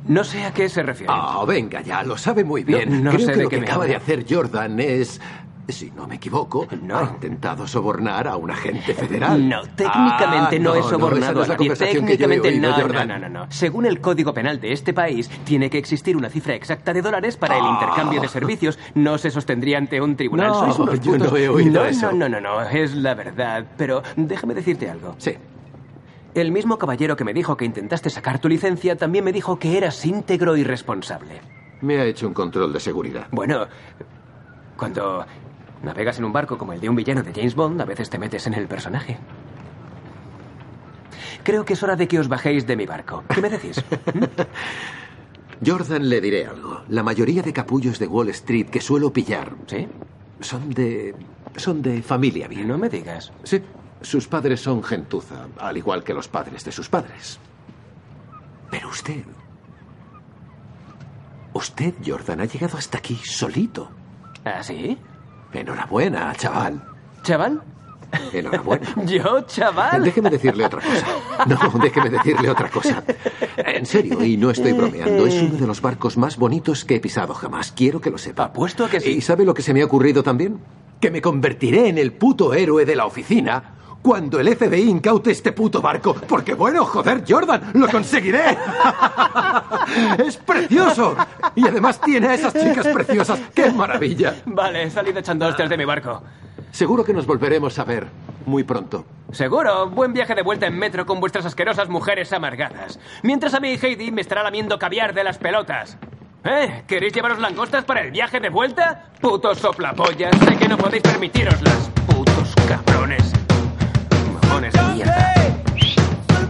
no 0.07 0.25
sé 0.25 0.45
a 0.45 0.53
qué 0.53 0.69
se 0.69 0.83
refiere. 0.83 1.13
Ah, 1.15 1.45
venga 1.47 1.81
ya, 1.83 2.03
lo 2.03 2.17
sabe 2.17 2.45
muy 2.45 2.65
bien. 2.65 3.05
No- 3.05 3.11
no 3.11 3.17
Creo 3.17 3.27
sé 3.27 3.33
que 3.33 3.39
de 3.39 3.43
lo 3.45 3.49
que 3.51 3.59
me 3.61 3.67
acaba 3.67 3.85
de 3.87 3.95
hacer 3.97 4.25
Jordan 4.29 4.81
es, 4.81 5.21
si 5.69 5.91
no 5.91 6.07
me 6.07 6.15
equivoco, 6.15 6.67
ha 6.71 7.03
intentado 7.05 7.67
sobornar 7.67 8.27
a 8.27 8.37
un 8.37 8.51
agente 8.51 8.95
federal. 8.95 9.47
No, 9.47 9.61
técnicamente 9.77 10.57
Ah, 10.57 10.61
no, 10.61 10.75
he 10.75 10.79
esa 10.79 10.89
sobornado 10.89 11.35
no 11.35 11.43
es 11.43 11.49
a 11.51 11.53
nadie. 11.53 11.57
conversación 11.59 12.07
que 12.07 12.17
yo 12.17 12.25
he 12.25 12.29
Técnicamente 12.41 12.49
oído, 12.49 12.89
no, 12.89 12.95
no, 12.95 13.05
no, 13.05 13.19
no, 13.19 13.29
no. 13.29 13.47
Según 13.51 13.85
el 13.85 14.01
Código 14.01 14.33
Penal 14.33 14.59
de 14.63 14.73
este 14.73 14.95
país, 14.95 15.29
tiene 15.45 15.69
que 15.69 15.77
existir 15.77 16.17
una 16.17 16.31
cifra 16.31 16.55
exacta 16.55 16.95
de 16.95 17.03
dólares 17.03 17.37
para 17.37 17.59
el 17.59 17.65
Ah. 17.67 17.71
intercambio 17.75 18.19
de 18.23 18.29
servicios. 18.29 18.79
No 18.95 19.19
se 19.19 19.31
sostendría 19.31 19.77
ante 19.77 20.01
un 20.01 20.17
tribunal. 20.17 20.49
No, 20.49 20.55
Sois 20.73 20.79
unos 20.79 21.01
yo 21.03 21.19
no 21.19 21.37
he 21.37 21.51
oído 21.51 21.83
no, 21.83 21.85
eso. 21.87 22.13
No, 22.13 22.31
no, 22.31 22.41
no, 22.41 22.41
no, 22.41 22.63
es 22.63 22.95
la 22.95 23.13
verdad. 23.13 23.67
Pero 23.77 24.03
déjame 24.17 24.55
decirte 24.55 24.89
algo. 24.89 25.17
Sí. 25.19 25.35
El 26.35 26.53
mismo 26.53 26.79
caballero 26.79 27.17
que 27.17 27.25
me 27.25 27.33
dijo 27.35 27.57
que 27.57 27.65
intentaste 27.65 28.11
sacar 28.11 28.39
tu 28.41 28.49
licencia 28.49 28.97
también 28.97 29.25
me 29.25 29.33
dijo 29.33 29.59
que 29.59 29.77
eras 29.77 30.05
íntegro 30.05 30.57
y 30.57 30.65
responsable. 30.65 31.41
Me 31.81 31.99
ha 31.99 32.05
hecho 32.05 32.27
un 32.27 32.35
control 32.35 32.73
de 32.73 32.81
seguridad. 32.81 33.29
Bueno, 33.31 33.67
cuando 34.77 35.25
navegas 35.83 36.19
en 36.19 36.25
un 36.25 36.33
barco 36.33 36.59
como 36.59 36.73
el 36.73 36.81
de 36.81 36.89
un 36.89 36.97
villano 36.97 37.23
de 37.23 37.33
James 37.33 37.55
Bond, 37.55 37.81
a 37.81 37.85
veces 37.85 38.11
te 38.11 38.19
metes 38.19 38.47
en 38.47 38.55
el 38.55 38.67
personaje. 38.67 39.17
Creo 41.43 41.65
que 41.65 41.73
es 41.73 41.83
hora 41.83 41.97
de 41.97 42.07
que 42.09 42.19
os 42.19 42.29
bajéis 42.29 42.67
de 42.67 42.77
mi 42.77 42.85
barco. 42.85 43.25
¿Qué 43.35 43.41
me 43.41 43.49
decís? 43.49 43.83
Jordan, 45.67 46.09
le 46.09 46.21
diré 46.21 46.47
algo. 46.47 46.83
La 46.89 47.03
mayoría 47.03 47.43
de 47.43 47.53
capullos 47.53 47.99
de 47.99 48.07
Wall 48.07 48.29
Street 48.29 48.67
que 48.67 48.81
suelo 48.81 49.13
pillar. 49.13 49.55
¿Sí? 49.67 49.89
Son 50.41 50.71
de. 50.71 51.15
son 51.57 51.83
de 51.83 52.03
familia 52.03 52.49
bien. 52.49 52.69
No 52.69 52.79
me 52.79 52.89
digas. 52.89 53.33
Sí. 53.45 53.63
Sus 54.01 54.29
padres 54.29 54.61
son 54.61 54.83
gentuza, 54.83 55.47
al 55.59 55.77
igual 55.77 56.05
que 56.05 56.15
los 56.15 56.29
padres 56.29 56.65
de 56.65 56.73
sus 56.73 56.89
padres. 56.89 57.39
Pero 58.71 58.89
usted. 58.89 59.25
Usted, 61.53 61.95
Jordan, 62.07 62.41
ha 62.41 62.45
llegado 62.45 62.79
hasta 62.79 62.99
aquí 62.99 63.17
solito. 63.25 63.91
¿Ah, 64.45 64.63
sí? 64.63 64.97
Enhorabuena, 65.53 66.33
chaval. 66.37 66.83
¿Chaval? 67.23 67.63
Enhorabuena. 68.33 68.87
¿Yo, 69.05 69.41
chaval? 69.43 70.05
Déjeme 70.05 70.31
decirle 70.31 70.65
otra 70.67 70.81
cosa. 70.81 71.07
No, 71.47 71.79
déjeme 71.81 72.11
decirle 72.11 72.51
otra 72.51 72.71
cosa. 72.71 73.03
En 73.57 73.85
serio, 73.85 74.23
y 74.23 74.37
no 74.37 74.51
estoy 74.51 74.73
bromeando, 74.73 75.27
es 75.27 75.43
uno 75.43 75.57
de 75.57 75.67
los 75.67 75.81
barcos 75.81 76.17
más 76.17 76.37
bonitos 76.37 76.85
que 76.85 76.97
he 76.97 77.01
pisado 77.01 77.35
jamás. 77.35 77.73
Quiero 77.73 78.01
que 78.01 78.11
lo 78.11 78.19
sepa. 78.19 78.45
Apuesto 78.45 78.85
a 78.85 78.89
que 78.89 79.01
sí. 79.01 79.11
¿Y 79.11 79.21
sabe 79.21 79.45
lo 79.45 79.55
que 79.55 79.63
se 79.63 79.75
me 79.75 79.83
ha 79.83 79.87
ocurrido 79.87 80.23
también? 80.23 80.61
Que 81.01 81.11
me 81.11 81.21
convertiré 81.21 81.89
en 81.89 81.99
el 81.99 82.13
puto 82.13 82.55
héroe 82.55 82.85
de 82.85 82.97
la 82.97 83.07
oficina 83.07 83.78
cuando 84.03 84.41
el 84.41 84.57
FBI 84.57 84.89
incaute 84.89 85.31
este 85.31 85.53
puto 85.53 85.81
barco. 85.81 86.15
Porque 86.15 86.55
bueno, 86.55 86.85
joder, 86.85 87.25
Jordan, 87.29 87.71
lo 87.75 87.89
conseguiré. 87.89 88.57
es 90.19 90.37
precioso. 90.37 91.17
Y 91.55 91.67
además 91.67 92.01
tiene 92.01 92.29
a 92.29 92.35
esas 92.35 92.55
chicas 92.55 92.87
preciosas. 92.89 93.41
¡Qué 93.55 93.71
maravilla! 93.71 94.37
Vale, 94.47 94.91
salid 94.91 95.17
echando 95.17 95.47
hostias 95.47 95.69
de 95.69 95.77
mi 95.77 95.85
barco. 95.85 96.23
Seguro 96.71 97.05
que 97.05 97.13
nos 97.13 97.27
volveremos 97.27 97.79
a 97.79 97.85
ver 97.85 98.07
muy 98.49 98.65
pronto. 98.65 99.05
Seguro, 99.31 99.91
buen 99.91 100.13
viaje 100.13 100.35
de 100.35 100.43
vuelta 100.43 100.67
en 100.67 100.79
metro 100.79 101.07
con 101.07 101.21
vuestras 101.21 101.45
asquerosas 101.45 101.89
mujeres 101.89 102.33
amargadas. 102.33 102.99
Mientras 103.23 103.55
a 103.55 103.61
mí 103.61 103.79
Heidi 103.81 104.11
me 104.11 104.23
estará 104.23 104.43
lamiendo 104.43 104.79
caviar 104.79 105.15
de 105.15 105.23
las 105.23 105.39
pelotas. 105.39 105.99
¿Eh? 106.45 106.85
¿Queréis 106.87 107.13
llevaros 107.13 107.39
langostas 107.39 107.85
para 107.85 108.01
el 108.01 108.11
viaje 108.11 108.41
de 108.41 108.49
vuelta? 108.49 109.11
Putos 109.21 109.59
soplapollas, 109.59 110.35
sé 110.39 110.57
que 110.57 110.69
no 110.69 110.79
podéis 110.79 111.03
permitiroslas. 111.03 111.98
De 114.61 114.71
mierda. 114.95 115.35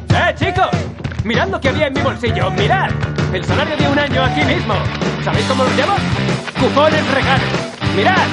¡Eh, 0.09 0.35
chicos! 0.35 0.71
Mirad 1.25 1.49
lo 1.49 1.61
que 1.61 1.69
había 1.69 1.89
en 1.89 1.93
mi 1.93 2.01
bolsillo, 2.01 2.51
mirad. 2.53 2.91
El 3.35 3.45
salario 3.45 3.77
de 3.77 3.87
un 3.87 3.99
año 3.99 4.23
aquí 4.23 4.45
mismo. 4.45 4.75
¿Sabéis 5.23 5.45
cómo 5.45 5.65
lo 5.65 5.71
llamo? 5.71 5.93
Cupones 6.59 7.15
regalo. 7.15 7.45
Mirad. 7.95 8.27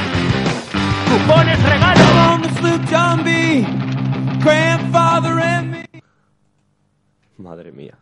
Cupones 1.12 1.62
regalo. 1.62 2.06
Madre 7.38 7.74
mía. 7.74 7.98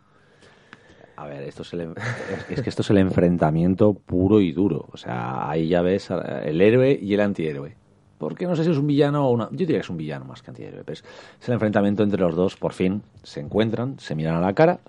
A 1.16 1.26
ver, 1.26 1.42
esto 1.42 1.62
es, 1.62 1.72
el, 1.72 1.80
es, 1.80 2.50
es 2.50 2.62
que 2.62 2.70
esto 2.70 2.82
es 2.82 2.90
el 2.90 2.98
enfrentamiento 2.98 3.94
puro 3.94 4.40
y 4.40 4.52
duro. 4.52 4.88
O 4.92 4.96
sea, 4.96 5.50
ahí 5.50 5.68
ya 5.68 5.82
ves 5.82 6.08
el 6.10 6.60
héroe 6.60 6.96
y 7.00 7.14
el 7.14 7.20
antihéroe. 7.20 7.76
Porque 8.24 8.46
no 8.46 8.56
sé 8.56 8.64
si 8.64 8.70
es 8.70 8.76
un 8.78 8.86
villano 8.86 9.26
o 9.28 9.32
una... 9.32 9.48
Yo 9.50 9.58
diría 9.58 9.76
que 9.76 9.80
es 9.82 9.90
un 9.90 9.96
villano 9.96 10.24
más 10.24 10.42
que 10.42 10.50
antihéroe. 10.50 10.82
Pero 10.84 10.92
es, 10.94 11.04
es 11.40 11.48
el 11.48 11.54
enfrentamiento 11.54 12.02
entre 12.02 12.20
los 12.20 12.34
dos. 12.34 12.56
Por 12.56 12.72
fin 12.72 13.02
se 13.22 13.40
encuentran, 13.40 13.98
se 13.98 14.14
miran 14.14 14.36
a 14.36 14.40
la 14.40 14.52
cara 14.54 14.80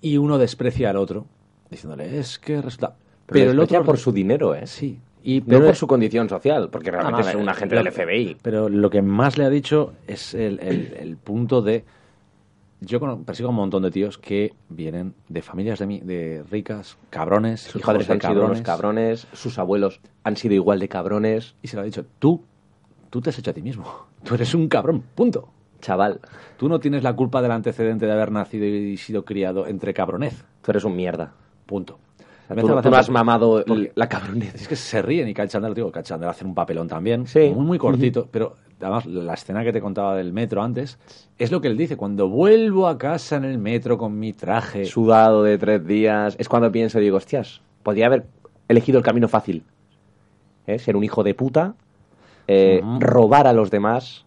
y 0.00 0.16
uno 0.16 0.38
desprecia 0.38 0.90
al 0.90 0.96
otro 0.96 1.26
diciéndole, 1.70 2.18
es 2.18 2.38
que 2.38 2.60
resulta... 2.60 2.94
Pero, 3.26 3.50
el 3.52 3.60
otro 3.60 3.82
por 3.84 3.96
su 3.98 4.12
dinero, 4.12 4.54
¿eh? 4.54 4.66
Sí. 4.66 4.98
Y 5.24 5.40
No 5.40 5.46
pero 5.46 5.66
por 5.66 5.76
su 5.76 5.86
condición 5.86 6.28
social, 6.28 6.68
porque 6.70 6.90
realmente 6.90 7.22
no, 7.22 7.28
es 7.28 7.34
ver, 7.34 7.36
un 7.42 7.48
agente 7.48 7.76
lo- 7.76 7.82
del 7.84 7.92
FBI. 7.92 8.36
Pero 8.42 8.68
lo 8.68 8.90
que 8.90 9.00
más 9.00 9.38
le 9.38 9.44
ha 9.44 9.50
dicho 9.50 9.92
es 10.06 10.34
el, 10.34 10.58
el- 10.60 10.94
el 10.98 11.16
punto 11.16 11.62
de... 11.62 11.84
Yo 12.84 12.98
persigo 13.24 13.48
a 13.48 13.50
un 13.50 13.56
montón 13.56 13.82
de 13.84 13.90
tíos 13.90 14.18
que 14.18 14.54
vienen 14.68 15.14
de 15.28 15.40
familias 15.42 15.78
de, 15.78 15.86
mi- 15.86 16.00
de 16.00 16.42
ricas, 16.50 16.98
cabrones, 17.10 17.60
Sus 17.60 17.80
padres 17.82 18.08
de 18.08 18.14
han 18.14 18.20
sido 18.20 18.44
unos 18.44 18.60
cabrones, 18.62 19.26
sus 19.32 19.58
abuelos 19.58 20.00
han 20.24 20.36
sido 20.36 20.54
igual 20.54 20.80
de 20.80 20.88
cabrones. 20.88 21.54
Y 21.62 21.68
se 21.68 21.76
lo 21.76 21.82
ha 21.82 21.84
dicho, 21.84 22.04
tú, 22.18 22.42
tú 23.10 23.20
te 23.20 23.30
has 23.30 23.38
hecho 23.38 23.50
a 23.50 23.54
ti 23.54 23.62
mismo. 23.62 23.84
Tú 24.24 24.34
eres 24.36 24.54
un 24.54 24.68
cabrón, 24.68 25.02
punto. 25.14 25.48
Chaval, 25.80 26.20
Tú 26.56 26.68
no 26.68 26.78
tienes 26.78 27.02
la 27.02 27.14
culpa 27.16 27.42
del 27.42 27.50
antecedente 27.50 28.06
de 28.06 28.12
haber 28.12 28.30
nacido 28.30 28.64
y 28.66 28.96
sido 28.96 29.24
criado 29.24 29.66
entre 29.66 29.92
cabronez. 29.92 30.44
tú 30.62 30.70
eres 30.70 30.84
un 30.84 30.94
mierda. 30.94 31.32
Punto. 31.66 31.98
Tú, 32.48 32.60
tú 32.82 32.90
no 32.90 32.96
has 32.96 33.10
mamado 33.10 33.64
porque- 33.66 33.90
la 33.94 34.08
cabronez. 34.08 34.54
Es 34.54 34.68
que 34.68 34.76
se 34.76 35.00
ríen 35.02 35.26
y 35.28 35.34
Kyle 35.34 35.48
Chandler, 35.48 35.74
digo, 35.74 35.90
Kyle 35.90 36.02
Chandler 36.04 36.30
hace 36.30 36.44
un 36.44 36.54
papelón 36.54 36.86
también, 36.86 37.26
Sí. 37.26 37.50
muy, 37.54 37.64
muy 37.64 37.78
cortito, 37.78 38.28
pero 38.30 38.54
además 38.84 39.06
la 39.06 39.34
escena 39.34 39.64
que 39.64 39.72
te 39.72 39.80
contaba 39.80 40.16
del 40.16 40.32
metro 40.32 40.62
antes 40.62 40.98
es 41.38 41.50
lo 41.50 41.60
que 41.60 41.68
él 41.68 41.76
dice, 41.76 41.96
cuando 41.96 42.28
vuelvo 42.28 42.88
a 42.88 42.98
casa 42.98 43.36
en 43.36 43.44
el 43.44 43.58
metro 43.58 43.98
con 43.98 44.18
mi 44.18 44.32
traje, 44.32 44.84
Sudado 44.84 45.42
de 45.42 45.58
tres 45.58 45.86
días. 45.86 46.36
Es 46.38 46.48
cuando 46.48 46.70
pienso 46.70 46.98
y 46.98 47.04
digo, 47.04 47.16
hostias, 47.16 47.60
podría 47.82 48.06
haber 48.06 48.26
elegido 48.68 48.98
el 48.98 49.04
camino 49.04 49.28
fácil. 49.28 49.64
¿Eh? 50.66 50.78
Ser 50.78 50.96
un 50.96 51.04
hijo 51.04 51.22
de 51.22 51.34
puta, 51.34 51.74
eh, 52.46 52.82
robar 53.00 53.46
a 53.46 53.52
los 53.52 53.70
demás, 53.70 54.24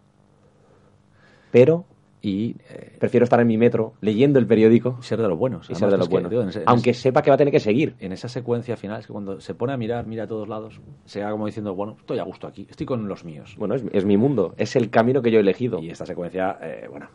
pero 1.52 1.86
y 2.26 2.56
eh, 2.70 2.96
prefiero 3.00 3.24
estar 3.24 3.40
en 3.40 3.46
mi 3.46 3.56
metro 3.58 3.94
leyendo 4.02 4.40
el 4.40 4.48
periódico 4.48 4.98
ser 5.04 5.22
de 5.22 5.28
los 5.28 5.38
buenos. 5.38 5.70
y 5.70 5.76
ser 5.76 5.92
de 5.92 5.98
los 5.98 6.08
que, 6.10 6.14
buenos. 6.22 6.56
ese- 6.56 6.64
Aunque 6.66 6.90
ese- 6.90 7.02
sepa 7.02 7.22
que 7.22 7.30
va 7.30 7.36
a 7.36 7.38
tener 7.38 7.52
que 7.52 7.60
seguir. 7.60 7.96
en 8.00 8.12
esa 8.12 8.28
secuencia 8.30 8.76
final 8.78 9.00
es 9.00 9.06
que 9.08 9.14
cuando 9.14 9.40
se 9.40 9.54
pone 9.54 9.74
a 9.74 9.78
mirar, 9.78 10.08
mira 10.08 10.24
a 10.24 10.28
todos 10.28 10.48
lados, 10.48 10.82
se 11.06 11.24
va 11.24 11.30
como 11.30 11.46
diciendo, 11.46 11.76
bueno, 11.76 11.96
estoy 12.00 12.18
a 12.18 12.24
gusto 12.24 12.48
aquí, 12.48 12.66
estoy 12.70 12.88
con 12.88 13.08
los 13.08 13.24
míos. 13.26 13.54
Bueno, 13.60 13.76
es, 13.76 13.84
es 13.92 14.06
mi 14.06 14.18
mundo, 14.18 14.56
es 14.58 14.76
el 14.76 14.90
camino 14.90 15.22
que 15.22 15.30
yo 15.30 15.38
he 15.38 15.42
elegido. 15.42 15.80
Y 15.80 15.92
esta 15.92 16.06
secuencia, 16.08 16.58
eh, 16.62 16.88
bueno, 16.90 17.08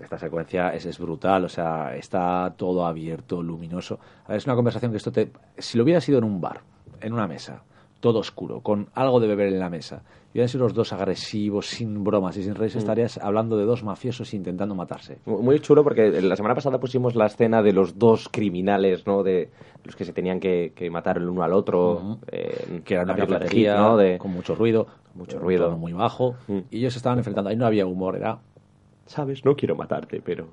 esta 0.00 0.18
secuencia 0.18 0.68
es, 0.72 0.86
es 0.86 0.98
brutal, 1.00 1.44
o 1.44 1.48
sea, 1.48 1.96
está 1.96 2.54
todo 2.56 2.86
abierto, 2.86 3.42
luminoso. 3.42 3.98
A 4.24 4.28
ver, 4.28 4.36
Es 4.38 4.46
una 4.46 4.54
conversación 4.54 4.92
que 4.92 4.98
esto 4.98 5.10
te... 5.10 5.32
Si 5.56 5.76
lo 5.76 5.82
hubiera 5.82 6.00
sido 6.00 6.18
en 6.18 6.24
un 6.24 6.40
bar, 6.40 6.60
en 7.00 7.12
una 7.12 7.26
mesa, 7.26 7.64
todo 8.00 8.20
oscuro, 8.20 8.60
con 8.60 8.88
algo 8.94 9.18
de 9.20 9.26
beber 9.26 9.48
en 9.52 9.58
la 9.58 9.68
mesa, 9.70 10.02
y 10.28 10.38
hubieran 10.38 10.48
sido 10.48 10.64
los 10.64 10.74
dos 10.74 10.92
agresivos, 10.92 11.66
sin 11.66 12.04
bromas 12.04 12.36
y 12.36 12.44
sin 12.44 12.54
reír, 12.54 12.76
estarías 12.76 13.18
hablando 13.18 13.56
de 13.56 13.64
dos 13.64 13.82
mafiosos 13.82 14.32
intentando 14.34 14.74
matarse. 14.74 15.18
Muy 15.26 15.58
chulo 15.60 15.82
porque 15.82 16.20
la 16.22 16.36
semana 16.36 16.54
pasada 16.54 16.78
pusimos 16.78 17.14
la 17.16 17.26
escena 17.26 17.62
de 17.62 17.72
los 17.72 17.98
dos 17.98 18.28
criminales, 18.30 19.06
¿no? 19.06 19.22
De 19.22 19.50
los 19.84 19.96
que 19.96 20.04
se 20.04 20.12
tenían 20.12 20.38
que, 20.38 20.72
que 20.76 20.90
matar 20.90 21.16
el 21.16 21.28
uno 21.28 21.42
al 21.42 21.52
otro. 21.52 22.18
Eh, 22.30 22.82
que 22.84 22.94
era 22.94 23.02
una 23.04 23.16
Hit, 23.48 23.68
¿no? 23.68 23.96
De, 23.96 24.18
con 24.18 24.30
mucho 24.32 24.54
ruido, 24.54 24.86
Mucho 25.14 25.38
ruido. 25.38 25.76
muy 25.76 25.92
bajo, 25.92 26.36
Mm. 26.46 26.58
y 26.70 26.78
ellos 26.78 26.92
se 26.92 26.98
estaban 27.00 27.18
enfrentando. 27.18 27.50
Ahí 27.50 27.56
no 27.56 27.66
había 27.66 27.86
humor, 27.86 28.14
era 28.16 28.38
¿Sabes? 29.06 29.42
No 29.44 29.56
quiero 29.56 29.74
matarte, 29.74 30.20
pero... 30.22 30.48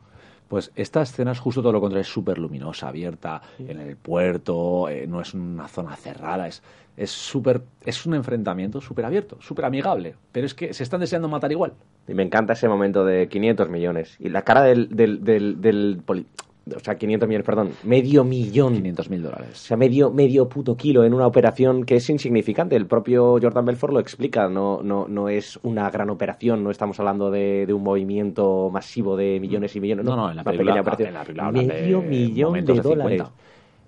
Pues 0.47 0.71
esta 0.75 1.01
escena 1.01 1.31
es 1.31 1.39
justo 1.39 1.61
todo 1.61 1.71
lo 1.71 1.81
contrario, 1.81 2.01
es 2.01 2.07
súper 2.07 2.37
luminosa, 2.37 2.87
abierta, 2.89 3.41
en 3.59 3.79
el 3.79 3.95
puerto, 3.97 4.87
eh, 4.89 5.07
no 5.07 5.19
es 5.21 5.33
una 5.33 5.67
zona 5.67 5.95
cerrada, 5.95 6.47
es 6.47 6.61
es 6.97 7.11
súper 7.11 7.61
es 7.83 8.05
un 8.05 8.13
enfrentamiento 8.13 8.79
súper 8.79 9.03
abierto, 9.03 9.37
súper 9.41 9.65
amigable, 9.65 10.15
pero 10.31 10.45
es 10.45 10.53
que 10.53 10.73
se 10.73 10.81
están 10.83 11.01
deseando 11.01 11.27
matar 11.27 11.51
igual. 11.51 11.73
Y 12.07 12.13
me 12.13 12.23
encanta 12.23 12.53
ese 12.53 12.69
momento 12.69 13.03
de 13.03 13.27
500 13.27 13.67
millones. 13.69 14.15
Y 14.17 14.29
la 14.29 14.43
cara 14.43 14.61
del... 14.61 14.87
del, 14.95 15.21
del, 15.23 15.59
del 15.59 15.99
poli- 16.05 16.25
o 16.73 16.79
sea, 16.79 16.95
500 16.95 17.27
millones, 17.27 17.45
perdón. 17.45 17.69
Medio 17.83 18.23
millón. 18.23 18.73
500 18.75 19.09
mil 19.09 19.19
O 19.25 19.29
dólares. 19.29 19.57
sea, 19.57 19.77
medio, 19.77 20.11
medio 20.11 20.47
puto 20.49 20.75
kilo 20.75 21.03
en 21.03 21.13
una 21.13 21.27
operación 21.27 21.83
que 21.83 21.95
es 21.95 22.09
insignificante. 22.09 22.75
El 22.75 22.87
propio 22.87 23.37
Jordan 23.41 23.65
Belfort 23.65 23.93
lo 23.93 23.99
explica. 23.99 24.49
No, 24.49 24.81
no, 24.81 25.07
no 25.07 25.29
es 25.29 25.59
una 25.63 25.89
gran 25.89 26.09
operación. 26.09 26.63
No 26.63 26.71
estamos 26.71 26.99
hablando 26.99 27.29
de, 27.29 27.65
de 27.67 27.73
un 27.73 27.83
movimiento 27.83 28.69
masivo 28.71 29.15
de 29.15 29.39
millones 29.39 29.75
y 29.75 29.79
millones. 29.81 30.05
No, 30.05 30.15
no, 30.15 30.29
en 30.31 30.37
la 30.37 30.43
película- 30.43 30.71
pequeña 30.71 30.81
operación. 30.81 31.07
en 31.09 31.13
la 31.13 31.23
película 31.23 31.47
hablan 31.47 31.67
de 31.67 31.73
medio 31.73 32.01
millón 32.01 32.53
de 32.53 32.61
de 32.61 32.81
dólares. 32.81 33.17
50. 33.21 33.31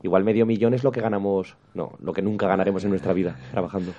Igual 0.04 0.24
medio 0.24 0.46
millón 0.46 0.74
es 0.76 0.84
lo 0.84 0.92
que 0.92 1.02
ganamos. 1.02 1.56
No, 1.74 1.94
lo 2.02 2.14
que 2.14 2.22
nunca 2.22 2.48
ganaremos 2.48 2.84
en 2.84 2.92
nuestra 2.92 3.14
vida 3.14 3.36
trabajando. 3.52 3.92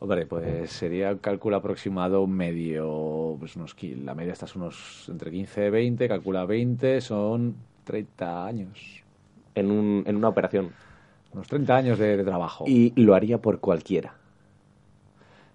Hombre, 0.00 0.26
pues 0.26 0.70
sería 0.72 1.12
un 1.12 1.18
cálculo 1.18 1.56
aproximado 1.56 2.26
medio, 2.26 3.36
pues 3.38 3.54
unos, 3.54 3.76
la 4.02 4.14
media 4.14 4.32
estás 4.32 4.56
unos 4.56 5.06
entre 5.08 5.30
15 5.30 5.66
y 5.66 5.70
20, 5.70 6.08
calcula 6.08 6.44
20, 6.44 7.00
son 7.00 7.54
30 7.84 8.46
años. 8.46 9.02
En, 9.54 9.70
un, 9.70 10.04
en 10.06 10.16
una 10.16 10.28
operación. 10.28 10.70
Unos 11.32 11.46
30 11.48 11.76
años 11.76 11.98
de, 11.98 12.16
de 12.16 12.24
trabajo. 12.24 12.64
Y 12.66 12.92
lo 12.96 13.14
haría 13.14 13.38
por 13.38 13.60
cualquiera. 13.60 14.14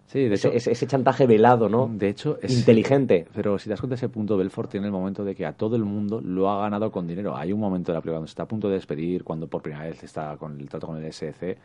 sí, 0.08 0.28
de 0.28 0.36
hecho, 0.36 0.52
Ese, 0.52 0.72
ese, 0.72 0.88
chantaje 0.88 1.28
velado, 1.28 1.70
¿no? 1.70 1.88
de 1.92 2.10
hecho 2.10 2.38
es, 2.42 2.58
Inteligente. 2.58 3.28
Pero 3.34 3.58
si 3.60 3.66
te 3.66 3.72
das 3.72 3.80
cuenta, 3.82 3.96
ese 3.96 4.10
punto, 4.10 4.38
Belfort 4.38 4.72
tiene 4.72 4.88
el 4.88 4.92
momento 4.92 5.24
de 5.24 5.36
que 5.36 5.46
a 5.46 5.54
todo 5.54 5.76
el 5.76 5.84
mundo 5.84 6.22
lo 6.22 6.50
ha 6.50 6.62
ganado 6.62 6.92
con 6.92 7.08
dinero. 7.08 7.36
Hay 7.36 7.52
un 7.54 7.60
momento 7.60 7.92
de 7.92 7.96
la 7.98 8.02
película 8.02 8.18
cuando 8.18 8.28
se 8.28 8.32
está 8.32 8.44
a 8.44 8.48
punto 8.48 8.70
de 8.70 8.76
despedir, 8.76 9.24
cuando 9.24 9.48
por 9.48 9.62
primera 9.62 9.86
vez 9.86 10.04
está 10.04 10.36
con 10.38 10.60
el 10.60 10.70
trato 10.70 10.88
con 10.88 11.04
el 11.04 11.14
SEC, 11.14 11.58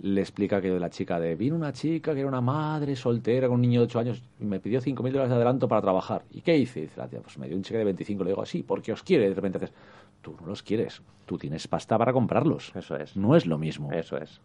le 0.00 0.20
explica 0.20 0.60
que 0.60 0.68
la 0.78 0.90
chica 0.90 1.20
de, 1.20 1.36
vino 1.36 1.54
una 1.54 1.72
chica 1.72 2.12
que 2.12 2.20
era 2.20 2.28
una 2.28 2.40
madre 2.40 2.96
soltera 2.96 3.46
con 3.46 3.56
un 3.56 3.62
niño 3.62 3.80
de 3.80 3.86
8 3.86 3.98
años 3.98 4.22
y 4.40 4.44
me 4.44 4.58
pidió 4.58 4.80
5.000 4.80 4.94
dólares 5.10 5.30
de 5.30 5.36
adelanto 5.36 5.68
para 5.68 5.80
trabajar. 5.80 6.24
¿Y 6.32 6.40
qué 6.40 6.56
hice? 6.56 6.80
Dice 6.80 6.98
la 6.98 7.08
tía, 7.08 7.20
pues 7.20 7.38
me 7.38 7.46
dio 7.46 7.56
un 7.56 7.62
cheque 7.62 7.78
de 7.78 7.84
25. 7.84 8.24
Le 8.24 8.30
digo, 8.30 8.42
así, 8.42 8.62
porque 8.62 8.92
os 8.92 9.02
quiere. 9.02 9.28
De 9.28 9.34
repente 9.34 9.58
haces, 9.58 9.72
tú 10.20 10.36
no 10.40 10.46
los 10.46 10.62
quieres, 10.62 11.02
tú 11.26 11.38
tienes 11.38 11.68
pasta 11.68 11.96
para 11.98 12.12
comprarlos. 12.12 12.72
Eso 12.74 12.96
es. 12.96 13.16
No 13.16 13.36
es 13.36 13.46
lo 13.46 13.58
mismo. 13.58 13.92
Eso 13.92 14.16
es. 14.16 14.40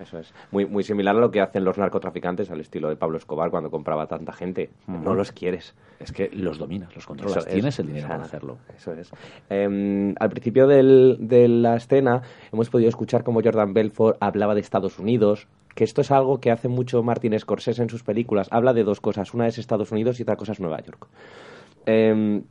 Eso 0.00 0.18
es. 0.18 0.32
Muy, 0.50 0.64
muy 0.66 0.82
similar 0.82 1.14
a 1.16 1.20
lo 1.20 1.30
que 1.30 1.40
hacen 1.40 1.64
los 1.64 1.76
narcotraficantes 1.78 2.50
al 2.50 2.60
estilo 2.60 2.88
de 2.88 2.96
Pablo 2.96 3.18
Escobar 3.18 3.50
cuando 3.50 3.70
compraba 3.70 4.06
tanta 4.06 4.32
gente. 4.32 4.70
No 4.86 5.14
los 5.14 5.32
quieres. 5.32 5.74
Es 5.98 6.12
que 6.12 6.30
los 6.32 6.56
dominas, 6.58 6.94
los 6.94 7.06
controlas, 7.06 7.36
Eso 7.36 7.46
es. 7.46 7.52
tienes 7.52 7.78
el 7.78 7.86
dinero 7.88 8.06
O 8.06 8.08
sea, 8.08 8.16
para 8.16 8.26
hacerlo. 8.26 8.58
Eso 8.76 8.92
es. 8.94 9.10
Eh, 9.50 10.14
al 10.18 10.30
principio 10.30 10.66
del- 10.66 11.18
de 11.20 11.48
la 11.48 11.76
escena 11.76 12.22
hemos 12.52 12.70
podido 12.70 12.88
escuchar 12.88 13.22
cómo 13.24 13.42
Jordan 13.42 13.74
Belfort 13.74 14.16
hablaba 14.20 14.54
de 14.54 14.60
Estados 14.62 14.98
Unidos, 14.98 15.46
que 15.74 15.84
esto 15.84 16.00
es 16.00 16.10
algo 16.10 16.40
que 16.40 16.50
hace 16.50 16.68
mucho 16.68 17.02
Martin 17.02 17.38
Scorsese 17.38 17.82
en 17.82 17.90
sus 17.90 18.02
películas. 18.02 18.48
Habla 18.50 18.72
de 18.72 18.84
dos 18.84 19.00
cosas. 19.00 19.34
Una 19.34 19.46
es 19.46 19.58
Estados 19.58 19.92
Unidos 19.92 20.18
y 20.18 20.22
otra 20.22 20.36
cosa 20.36 20.52
es 20.52 20.60
Nueva 20.60 20.80
York. 20.80 21.06
Eh, 21.86 22.14
mm, 22.14 22.42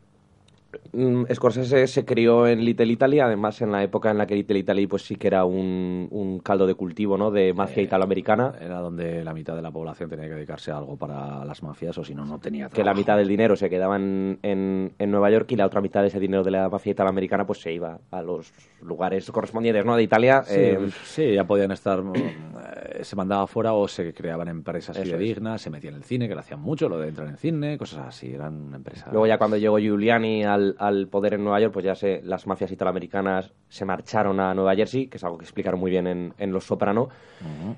Scorsese 1.34 1.88
se 1.88 2.06
crió 2.06 2.48
en 2.48 2.64
Little 2.64 2.86
Italy, 2.92 3.20
además 3.20 3.62
en 3.62 3.72
la 3.72 3.84
época 3.84 4.12
en 4.12 4.18
la 4.18 4.26
que 4.28 4.36
Little 4.36 4.60
Italy 4.60 4.88
pues 4.88 5.04
sí 5.04 5.16
que 5.16 5.28
era 5.28 5.46
un, 5.46 6.08
un 6.12 6.40
caldo 6.40 6.68
de 6.68 6.76
cultivo 6.76 7.18
¿no? 7.18 7.32
de 7.32 7.54
mafia 7.54 7.82
Eh, 7.82 7.86
italoamericana, 7.86 8.54
Era 8.62 8.80
donde 8.80 9.24
la 9.24 9.34
mitad 9.34 9.56
de 9.56 9.62
la 9.62 9.72
población 9.72 10.10
tenía 10.10 10.28
que 10.28 10.34
dedicarse 10.36 10.72
a 10.72 10.78
algo 10.78 10.98
para 10.98 11.44
las 11.46 11.64
mafias 11.64 11.98
o 11.98 12.04
si 12.04 12.14
no, 12.16 12.26
no 12.26 12.40
tenía 12.40 12.66
que 12.70 12.78
la 12.80 12.84
trabajo. 12.86 12.98
mitad 13.00 13.18
del 13.18 13.28
dinero 13.28 13.56
se 13.56 13.70
quedaba 13.70 13.96
en, 13.96 14.40
en, 14.44 14.94
en 14.98 15.12
Nueva 15.12 15.30
York 15.32 15.52
y 15.52 15.56
la 15.56 15.66
otra 15.66 15.82
mitad 15.82 16.02
de 16.02 16.08
ese 16.08 16.20
dinero 16.20 16.44
de 16.44 16.52
la 16.52 16.70
mafia 16.70 16.92
italoamericana 16.92 17.46
pues 17.46 17.60
se 17.62 17.72
iba 17.74 18.00
a 18.12 18.22
los 18.22 18.52
lugares 18.82 19.30
correspondientes 19.32 19.86
¿no? 19.86 19.96
de 19.96 20.04
Italia. 20.04 20.44
Sí, 20.44 20.56
eh, 20.58 20.90
sí, 21.04 21.34
ya 21.34 21.46
podían 21.46 21.72
estar. 21.72 22.02
mm, 22.02 22.14
eh, 22.16 23.04
se 23.04 23.16
mandaba 23.16 23.48
fuera 23.48 23.74
o 23.74 23.88
se 23.88 24.14
creaban 24.14 24.48
empresas 24.50 24.98
fidedignas, 24.98 25.62
se 25.62 25.70
metían 25.70 25.94
en 25.94 26.00
el 26.00 26.04
cine, 26.04 26.28
que 26.28 26.34
lo 26.36 26.42
hacían 26.42 26.60
mucho, 26.60 26.90
lo 26.90 27.00
de 27.00 27.08
entrar 27.10 27.28
en 27.28 27.38
cine, 27.38 27.78
cosas 27.78 28.08
así. 28.08 28.34
Eran 28.34 28.74
empresas. 28.76 29.08
Luego 29.12 29.26
ya 29.26 29.38
cuando 29.38 29.58
llegó 29.58 29.78
Giuliani 29.80 30.44
al, 30.44 30.59
al 30.78 31.08
poder 31.08 31.36
en 31.36 31.44
Nueva 31.44 31.60
York, 31.60 31.74
pues 31.74 31.86
ya 31.86 31.96
se, 31.96 32.22
las 32.24 32.48
mafias 32.48 32.72
italoamericanas 32.72 33.54
se 33.68 33.86
marcharon 33.86 34.40
a 34.40 34.54
Nueva 34.54 34.76
Jersey, 34.76 35.08
que 35.08 35.18
es 35.18 35.24
algo 35.24 35.38
que 35.38 35.46
explicaron 35.46 35.80
muy 35.80 35.92
bien 35.92 36.08
en, 36.08 36.34
en 36.38 36.52
Los 36.52 36.66
Soprano, 36.66 37.10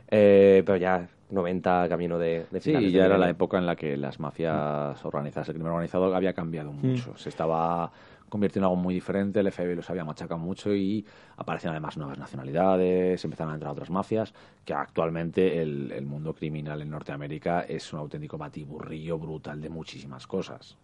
eh, 0.08 0.64
pero 0.66 0.78
ya 0.78 1.08
90 1.30 1.88
camino 1.90 2.18
de, 2.18 2.46
de 2.52 2.62
Sí, 2.62 2.74
ya 2.92 3.02
de 3.02 3.06
era 3.06 3.18
la 3.18 3.30
época 3.30 3.58
en 3.58 3.66
la 3.66 3.76
que 3.76 3.98
las 3.98 4.20
mafias 4.20 5.04
organizadas, 5.06 5.50
el 5.50 5.56
crimen 5.56 5.72
organizado 5.72 6.14
había 6.16 6.34
cambiado 6.34 6.72
mucho. 6.72 7.18
Se 7.18 7.30
estaba 7.30 7.92
convirtiendo 8.30 8.68
en 8.68 8.72
algo 8.72 8.82
muy 8.82 8.94
diferente, 8.94 9.42
el 9.42 9.52
FBI 9.52 9.76
los 9.76 9.90
había 9.90 10.06
machacado 10.06 10.40
mucho 10.40 10.74
y 10.74 11.06
aparecían 11.36 11.72
además 11.74 11.98
nuevas 11.98 12.18
nacionalidades, 12.18 13.24
empezaron 13.26 13.52
a 13.52 13.56
entrar 13.56 13.74
otras 13.74 13.90
mafias, 13.90 14.34
que 14.64 14.74
actualmente 14.74 15.62
el, 15.62 15.92
el 15.92 16.06
mundo 16.06 16.34
criminal 16.34 16.82
en 16.82 16.90
Norteamérica 16.90 17.62
es 17.62 17.92
un 17.92 18.00
auténtico 18.00 18.38
batiburrillo 18.38 19.20
brutal 19.20 19.60
de 19.60 19.70
muchísimas 19.70 20.28
cosas. 20.28 20.78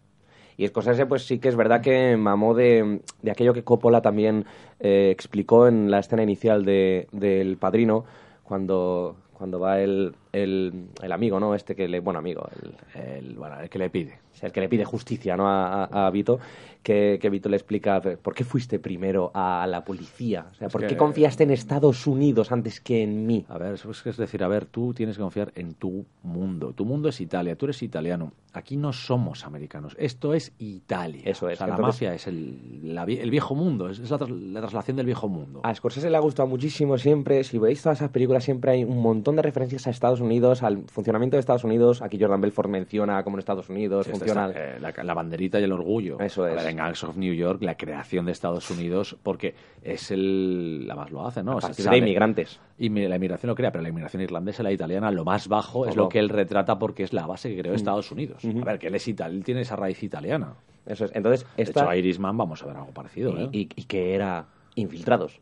Y 0.58 0.66
Scorsese, 0.66 1.06
pues 1.06 1.24
sí 1.24 1.38
que 1.38 1.48
es 1.48 1.54
verdad 1.54 1.80
que 1.80 2.16
mamó 2.16 2.52
de, 2.52 3.00
de 3.22 3.30
aquello 3.30 3.54
que 3.54 3.62
Coppola 3.62 4.02
también 4.02 4.44
eh, 4.80 5.10
explicó 5.12 5.68
en 5.68 5.88
la 5.88 6.00
escena 6.00 6.24
inicial 6.24 6.64
de, 6.64 7.06
del 7.12 7.56
Padrino, 7.58 8.04
cuando, 8.42 9.14
cuando 9.34 9.60
va 9.60 9.80
él 9.80 10.16
el, 10.32 10.86
el 11.02 11.12
amigo, 11.12 11.38
¿no? 11.40 11.54
Este 11.54 11.74
que 11.74 11.88
le... 11.88 12.00
Bueno, 12.00 12.18
amigo, 12.18 12.46
el, 12.94 13.02
El, 13.02 13.34
bueno, 13.36 13.60
el 13.60 13.68
que 13.70 13.78
le 13.78 13.90
pide. 13.90 14.18
o 14.32 14.36
sea, 14.36 14.46
el 14.48 14.52
que 14.52 14.60
le 14.60 14.68
pide 14.68 14.84
justicia, 14.84 15.36
¿no? 15.36 15.48
A, 15.48 15.84
a- 15.84 16.06
a 16.06 16.10
Vito, 16.10 16.38
que, 16.82 17.18
que 17.20 17.28
Vito 17.28 17.48
le 17.48 17.56
explica 17.56 18.00
¿por 18.00 18.34
qué 18.34 18.44
fuiste 18.44 18.78
primero 18.78 19.30
a 19.34 19.66
la 19.68 19.84
policía? 19.84 20.46
O 20.52 20.54
sea, 20.54 20.68
¿por 20.68 20.86
qué 20.86 20.96
confiaste 20.96 21.42
en 21.42 21.50
Estados 21.50 22.06
Unidos 22.06 22.52
antes 22.52 22.80
que 22.80 23.02
en 23.02 23.26
mí? 23.26 23.44
A 23.48 23.58
ver, 23.58 23.74
eso 23.74 23.90
es, 23.90 24.16
decir, 24.16 24.42
a 24.44 24.48
ver, 24.48 24.64
tú 24.66 24.94
tienes 24.94 25.16
que 25.16 25.22
confiar 25.22 25.52
en 25.56 25.74
tu 25.74 26.06
mundo. 26.22 26.72
Tu 26.72 26.84
mundo 26.84 27.08
es 27.08 27.20
Italia, 27.20 27.56
tú 27.56 27.66
eres 27.66 27.82
italiano. 27.82 28.32
Aquí 28.54 28.76
no 28.76 28.92
somos 28.92 29.44
americanos, 29.44 29.94
esto 29.98 30.32
es 30.34 30.52
Italia. 30.58 31.22
Eso 31.24 31.48
es, 31.50 31.56
O 31.60 31.64
sea, 31.64 31.66
la 31.66 31.76
mafia 31.76 32.14
es 32.14 32.26
el, 32.26 32.94
la 32.94 33.04
el 33.04 33.30
viejo 33.30 33.54
mundo, 33.54 33.90
es, 33.90 33.98
es 33.98 34.10
la, 34.10 34.18
la 34.18 34.60
traslación 34.60 34.96
del 34.96 35.06
viejo 35.06 35.28
mundo. 35.28 35.60
A 35.64 35.74
Scorsese 35.74 36.08
le 36.10 36.16
ha 36.16 36.20
gustado 36.20 36.48
muchísimo 36.48 36.96
siempre, 36.96 37.44
si 37.44 37.58
veis 37.58 37.82
todas 37.82 37.98
esas 37.98 38.10
películas, 38.10 38.44
siempre 38.44 38.70
hay 38.70 38.84
un 38.84 39.02
montón 39.02 39.36
de 39.36 39.42
referencias 39.42 39.86
a 39.86 39.90
Estados 39.90 40.17
Unidos, 40.20 40.62
al 40.62 40.84
funcionamiento 40.88 41.36
de 41.36 41.40
Estados 41.40 41.64
Unidos. 41.64 42.02
Aquí 42.02 42.18
Jordan 42.20 42.40
Belfort 42.40 42.68
menciona 42.68 43.22
cómo 43.22 43.36
en 43.36 43.40
Estados 43.40 43.68
Unidos 43.68 44.06
Sí, 44.06 44.12
funciona... 44.12 44.48
está, 44.48 44.76
eh, 44.76 44.80
la, 44.80 45.04
la 45.04 45.14
banderita 45.14 45.58
y 45.60 45.64
el 45.64 45.72
orgullo. 45.72 46.18
Eso 46.20 46.44
A 46.44 46.52
es. 46.54 46.66
en 46.66 46.76
Gangs 46.76 47.04
of 47.04 47.16
New 47.16 47.34
York, 47.34 47.62
la 47.62 47.76
creación 47.76 48.26
de 48.26 48.32
Estados 48.32 48.70
Unidos, 48.70 49.16
porque 49.22 49.54
es 49.82 50.10
el. 50.10 50.86
La 50.86 50.94
más 50.96 51.10
lo 51.10 51.26
hace, 51.26 51.42
¿no? 51.42 51.52
a 51.52 51.56
O 51.56 51.60
sea, 51.60 51.90
de 51.90 51.98
inmigrantes. 51.98 52.60
Y 52.78 52.88
la 52.88 53.16
inmigración 53.16 53.48
lo 53.48 53.54
crea, 53.54 53.70
pero 53.72 53.82
la 53.82 53.88
inmigración 53.88 54.22
irlandesa 54.22 54.62
y 54.62 54.64
la 54.64 54.72
italiana, 54.72 55.10
lo 55.10 55.24
más 55.24 55.48
bajo 55.48 55.86
es 55.86 55.96
lo 55.96 56.08
que 56.08 56.18
él 56.18 56.28
retrata 56.28 56.78
porque 56.78 57.02
es 57.02 57.12
la 57.12 57.26
base 57.26 57.48
que 57.50 57.56
Mm. 57.56 57.60
creó 57.60 57.74
Estados 57.74 58.10
Unidos. 58.12 58.42
A 58.44 58.64
ver, 58.64 58.78
que 58.78 58.86
él 58.88 58.94
es 58.94 59.06
él 59.08 59.42
tiene 59.44 59.62
esa 59.62 59.76
raíz 59.76 60.02
italiana. 60.02 60.54
Eso 60.86 61.04
es. 61.04 61.12
Entonces, 61.14 61.46
De 61.56 61.62
esta... 61.64 61.82
hecho, 61.82 61.94
Irishman 61.94 62.36
vamos 62.36 62.62
a 62.62 62.66
ver 62.66 62.76
algo 62.76 62.92
parecido, 62.92 63.36
¿eh? 63.38 63.48
y, 63.52 63.60
y- 63.62 63.68
y 63.76 63.84
que 63.84 64.14
era 64.14 64.46
infiltrados. 64.74 65.40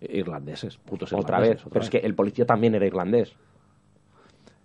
Irlandeses, 0.00 0.76
putos 0.76 1.12
Otra 1.12 1.38
irlandeses, 1.38 1.56
vez. 1.56 1.60
otra 1.66 1.70
Pero 1.72 1.80
vez. 1.80 1.84
es 1.94 2.00
que 2.00 2.06
el 2.06 2.14
policía 2.14 2.44
también 2.46 2.74
era 2.74 2.86
irlandés. 2.86 3.34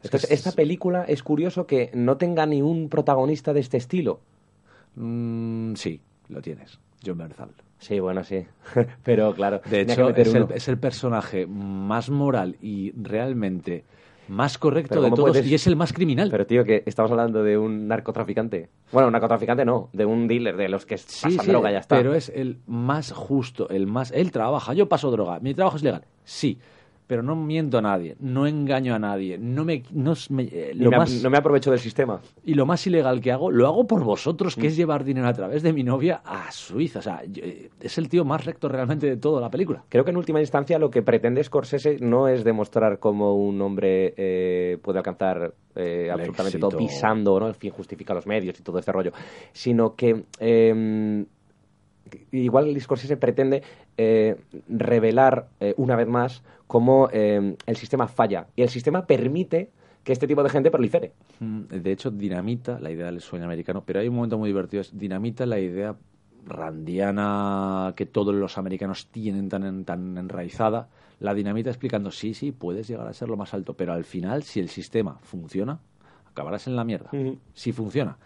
Entonces, 0.03 0.31
es- 0.31 0.39
esta 0.39 0.51
película 0.53 1.03
es 1.03 1.23
curioso 1.23 1.67
que 1.67 1.91
no 1.93 2.17
tenga 2.17 2.45
ni 2.45 2.61
un 2.61 2.89
protagonista 2.89 3.53
de 3.53 3.59
este 3.59 3.77
estilo. 3.77 4.21
Mm, 4.95 5.75
sí, 5.75 6.01
lo 6.29 6.41
tienes. 6.41 6.79
John 7.05 7.17
Bernthal. 7.17 7.49
Sí, 7.79 7.99
bueno, 7.99 8.23
sí. 8.23 8.45
Pero 9.03 9.33
claro, 9.33 9.61
De 9.69 9.81
hecho, 9.81 10.09
es 10.09 10.33
el, 10.35 10.47
es 10.53 10.67
el 10.67 10.77
personaje 10.77 11.45
más 11.47 12.09
moral 12.09 12.57
y 12.61 12.91
realmente 13.01 13.85
más 14.27 14.57
correcto 14.59 14.95
de 15.01 15.07
¿cómo 15.07 15.15
todos 15.15 15.29
puedes- 15.31 15.47
y 15.47 15.55
es 15.55 15.65
el 15.65 15.75
más 15.75 15.91
criminal. 15.93 16.29
Pero 16.29 16.45
tío, 16.45 16.63
que 16.65 16.83
estamos 16.85 17.09
hablando 17.09 17.41
de 17.41 17.57
un 17.57 17.87
narcotraficante. 17.87 18.69
Bueno, 18.91 19.07
un 19.07 19.13
narcotraficante 19.13 19.65
no, 19.65 19.89
de 19.93 20.05
un 20.05 20.27
dealer, 20.27 20.55
de 20.57 20.69
los 20.69 20.85
que 20.85 20.97
Sí, 20.97 21.29
pasan 21.29 21.45
sí, 21.45 21.51
droga 21.51 21.69
y 21.69 21.73
ya 21.73 21.79
está. 21.79 21.95
pero 21.97 22.13
es 22.13 22.29
el 22.29 22.59
más 22.67 23.11
justo, 23.11 23.69
el 23.69 23.87
más... 23.87 24.11
Él 24.11 24.31
trabaja, 24.31 24.73
yo 24.73 24.87
paso 24.89 25.09
droga, 25.09 25.39
mi 25.39 25.53
trabajo 25.55 25.77
es 25.77 25.83
legal, 25.83 26.03
sí, 26.25 26.59
pero 27.09 27.23
no 27.23 27.35
miento 27.35 27.79
a 27.79 27.81
nadie, 27.81 28.15
no 28.19 28.45
engaño 28.45 28.93
a 28.93 28.99
nadie, 28.99 29.39
no 29.39 29.65
me... 29.65 29.81
No, 29.91 30.13
me- 30.29 30.43
eh, 30.43 30.73
Ni 30.75 30.83
lo 30.83 30.91
me, 30.91 30.97
más, 30.97 31.23
no 31.23 31.31
me 31.31 31.39
aprovecho 31.39 31.71
del 31.71 31.79
sistema. 31.79 32.21
Y 32.45 32.53
lo 32.53 32.67
más 32.67 32.85
ilegal 32.85 33.19
que 33.19 33.31
hago, 33.31 33.49
lo 33.49 33.65
hago 33.65 33.87
por 33.87 34.03
vosotros, 34.03 34.55
Mm. 34.55 34.61
que 34.61 34.67
es 34.67 34.75
llevar 34.77 35.03
dinero 35.03 35.25
a 35.27 35.33
través 35.33 35.63
de 35.63 35.73
mi 35.73 35.81
novia 35.83 36.21
a 36.23 36.51
Suiza. 36.51 36.99
O 36.99 37.01
sea, 37.01 37.23
yo- 37.25 37.43
eh, 37.43 37.71
es 37.81 37.97
el 37.97 38.09
tío 38.09 38.25
más 38.25 38.45
recto 38.45 38.69
realmente 38.69 39.07
de 39.07 39.17
toda 39.17 39.41
la 39.41 39.49
película. 39.49 39.83
Creo 39.89 40.03
que 40.05 40.11
en 40.11 40.17
última 40.17 40.39
instancia 40.39 40.77
lo 40.77 40.91
que 40.91 41.01
pretende 41.01 41.43
Scorsese 41.43 41.97
no 41.99 42.27
es 42.27 42.43
demostrar 42.43 42.99
cómo 42.99 43.35
un 43.37 43.59
hombre 43.63 44.13
eh, 44.15 44.77
puede 44.83 44.99
alcanzar 44.99 45.55
eh, 45.75 46.09
absolutamente 46.11 46.57
éxito. 46.57 46.69
todo 46.69 46.77
pisando, 46.77 47.39
¿no? 47.39 47.47
El 47.47 47.55
fin 47.55 47.71
justifica 47.71 48.13
los 48.13 48.27
medios 48.27 48.59
y 48.59 48.61
todo 48.61 48.77
este 48.77 48.91
rollo, 48.91 49.13
sino 49.51 49.95
que 49.95 50.25
eh, 50.39 51.25
igual 52.31 52.79
Scorsese 52.79 53.17
pretende 53.17 53.61
eh, 53.97 54.35
revelar 54.67 55.47
eh, 55.59 55.73
una 55.77 55.95
vez 55.95 56.07
más 56.07 56.43
cómo 56.67 57.09
eh, 57.11 57.55
el 57.65 57.75
sistema 57.75 58.07
falla 58.07 58.47
y 58.55 58.61
el 58.61 58.69
sistema 58.69 59.05
permite 59.05 59.69
que 60.03 60.13
este 60.13 60.27
tipo 60.27 60.43
de 60.43 60.49
gente 60.49 60.71
prolifere. 60.71 61.11
Mm, 61.39 61.61
De 61.67 61.91
hecho, 61.91 62.09
dinamita 62.11 62.79
la 62.79 62.91
idea 62.91 63.07
del 63.07 63.21
sueño 63.21 63.45
americano, 63.45 63.83
pero 63.85 63.99
hay 63.99 64.07
un 64.07 64.15
momento 64.15 64.37
muy 64.37 64.49
divertido, 64.49 64.81
es 64.81 64.97
dinamita 64.97 65.45
la 65.45 65.59
idea 65.59 65.95
randiana 66.45 67.93
que 67.95 68.05
todos 68.05 68.33
los 68.33 68.57
americanos 68.57 69.07
tienen 69.07 69.49
tan, 69.49 69.63
en- 69.65 69.85
tan 69.85 70.17
enraizada, 70.17 70.87
la 71.19 71.33
dinamita 71.33 71.69
explicando, 71.69 72.11
sí, 72.11 72.33
sí, 72.33 72.51
puedes 72.51 72.87
llegar 72.87 73.07
a 73.07 73.13
ser 73.13 73.27
lo 73.29 73.37
más 73.37 73.53
alto, 73.53 73.73
pero 73.73 73.93
al 73.93 74.05
final, 74.05 74.43
si 74.43 74.59
el 74.59 74.69
sistema 74.69 75.17
funciona, 75.21 75.79
acabarás 76.29 76.67
en 76.67 76.75
la 76.75 76.83
mierda. 76.83 77.09
Si 77.53 77.71
funciona. 77.71 78.17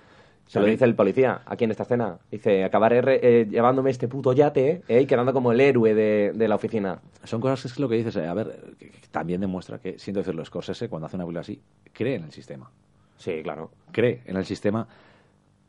Se 0.47 0.59
lo 0.59 0.65
dice 0.65 0.85
el 0.85 0.93
policía 0.93 1.41
aquí 1.45 1.63
en 1.63 1.71
esta 1.71 1.83
escena. 1.83 2.17
Dice, 2.29 2.63
acabaré 2.63 3.01
re- 3.01 3.19
eh, 3.23 3.47
llevándome 3.49 3.89
este 3.89 4.07
puto 4.07 4.33
yate 4.33 4.83
eh, 4.87 5.01
y 5.01 5.05
quedando 5.07 5.33
como 5.33 5.51
el 5.51 5.59
héroe 5.59 5.95
de, 5.95 6.31
de 6.35 6.47
la 6.47 6.55
oficina. 6.55 6.99
Son 7.23 7.41
cosas 7.41 7.61
que 7.61 7.67
es 7.69 7.79
lo 7.79 7.89
que 7.89 7.95
dices, 7.95 8.15
eh, 8.17 8.27
a 8.27 8.33
ver, 8.35 8.75
que, 8.77 8.89
que 8.89 9.07
también 9.09 9.41
demuestra 9.41 9.79
que, 9.79 9.97
siento 9.97 10.19
decirlo, 10.19 10.45
Scorsese, 10.45 10.89
cuando 10.89 11.07
hace 11.07 11.15
una 11.15 11.23
película 11.25 11.41
así, 11.41 11.59
cree 11.91 12.15
en 12.15 12.25
el 12.25 12.31
sistema. 12.31 12.69
Sí, 13.17 13.41
claro. 13.41 13.71
Cree 13.91 14.21
en 14.25 14.35
el 14.37 14.45
sistema. 14.45 14.87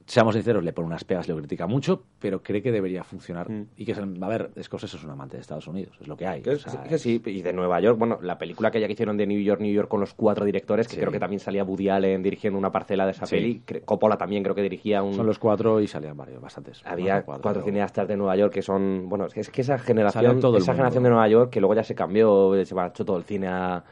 Seamos 0.06 0.34
sinceros, 0.34 0.62
le 0.62 0.74
pone 0.74 0.86
unas 0.86 1.02
pegas, 1.02 1.26
le 1.28 1.34
critica 1.34 1.66
mucho, 1.66 2.02
pero 2.18 2.42
cree 2.42 2.60
que 2.60 2.70
debería 2.70 3.02
funcionar. 3.04 3.48
Y 3.74 3.86
que, 3.86 3.92
es 3.92 3.98
el- 3.98 4.22
a 4.22 4.28
ver, 4.28 4.50
Scorsese 4.62 4.98
es 4.98 5.04
un 5.04 5.10
amante 5.10 5.38
de 5.38 5.40
Estados 5.40 5.66
Unidos, 5.66 5.96
es 5.98 6.08
lo 6.08 6.14
que 6.16 6.26
hay. 6.26 6.42
Que, 6.42 6.50
o 6.50 6.58
sea, 6.58 6.82
que 6.82 6.98
sí, 6.98 7.22
y 7.24 7.40
de 7.40 7.52
Nueva 7.54 7.80
York, 7.80 7.98
bueno, 7.98 8.18
la 8.20 8.36
película 8.36 8.70
que 8.70 8.80
ya 8.80 8.86
hicieron 8.86 9.16
de 9.16 9.26
New 9.26 9.40
York, 9.40 9.62
New 9.62 9.72
York 9.72 9.88
con 9.88 10.00
los 10.00 10.12
cuatro 10.12 10.44
directores, 10.44 10.88
que 10.88 10.94
Sí. 10.96 11.00
creo 11.00 11.10
que 11.10 11.18
también 11.18 11.40
salía 11.40 11.64
Woody 11.64 11.88
Allen 11.88 12.22
dirigiendo 12.22 12.58
una 12.58 12.70
parcela 12.70 13.06
de 13.06 13.12
esa 13.12 13.24
Sí. 13.24 13.36
peli, 13.36 13.62
Coppola 13.86 14.18
también 14.18 14.42
creo 14.42 14.54
que 14.54 14.60
dirigía 14.62 15.02
un... 15.02 15.14
Son 15.14 15.26
los 15.26 15.38
cuatro 15.38 15.80
y 15.80 15.86
salían 15.86 16.16
varios, 16.18 16.38
bastantes. 16.40 16.82
Había 16.84 17.22
cuatro, 17.22 17.62
cineastas 17.62 18.06
de 18.06 18.16
Nueva 18.18 18.36
York 18.36 18.52
que 18.52 18.60
son, 18.62 19.08
bueno, 19.08 19.24
es 19.24 19.32
que, 19.32 19.40
es 19.40 19.48
que 19.50 19.62
esa 19.62 19.78
generación, 19.78 20.38
todo 20.38 20.58
esa 20.58 20.66
mundo. 20.72 20.72
generación 20.74 21.02
de 21.04 21.08
Nueva 21.10 21.28
York 21.28 21.50
que 21.50 21.60
luego 21.60 21.74
ya 21.74 21.82
se 21.82 21.94
cambió, 21.94 22.62
se 22.62 22.74
marchó 22.74 23.06
todo 23.06 23.16
el 23.16 23.24
cine 23.24 23.46
a, 23.48 23.82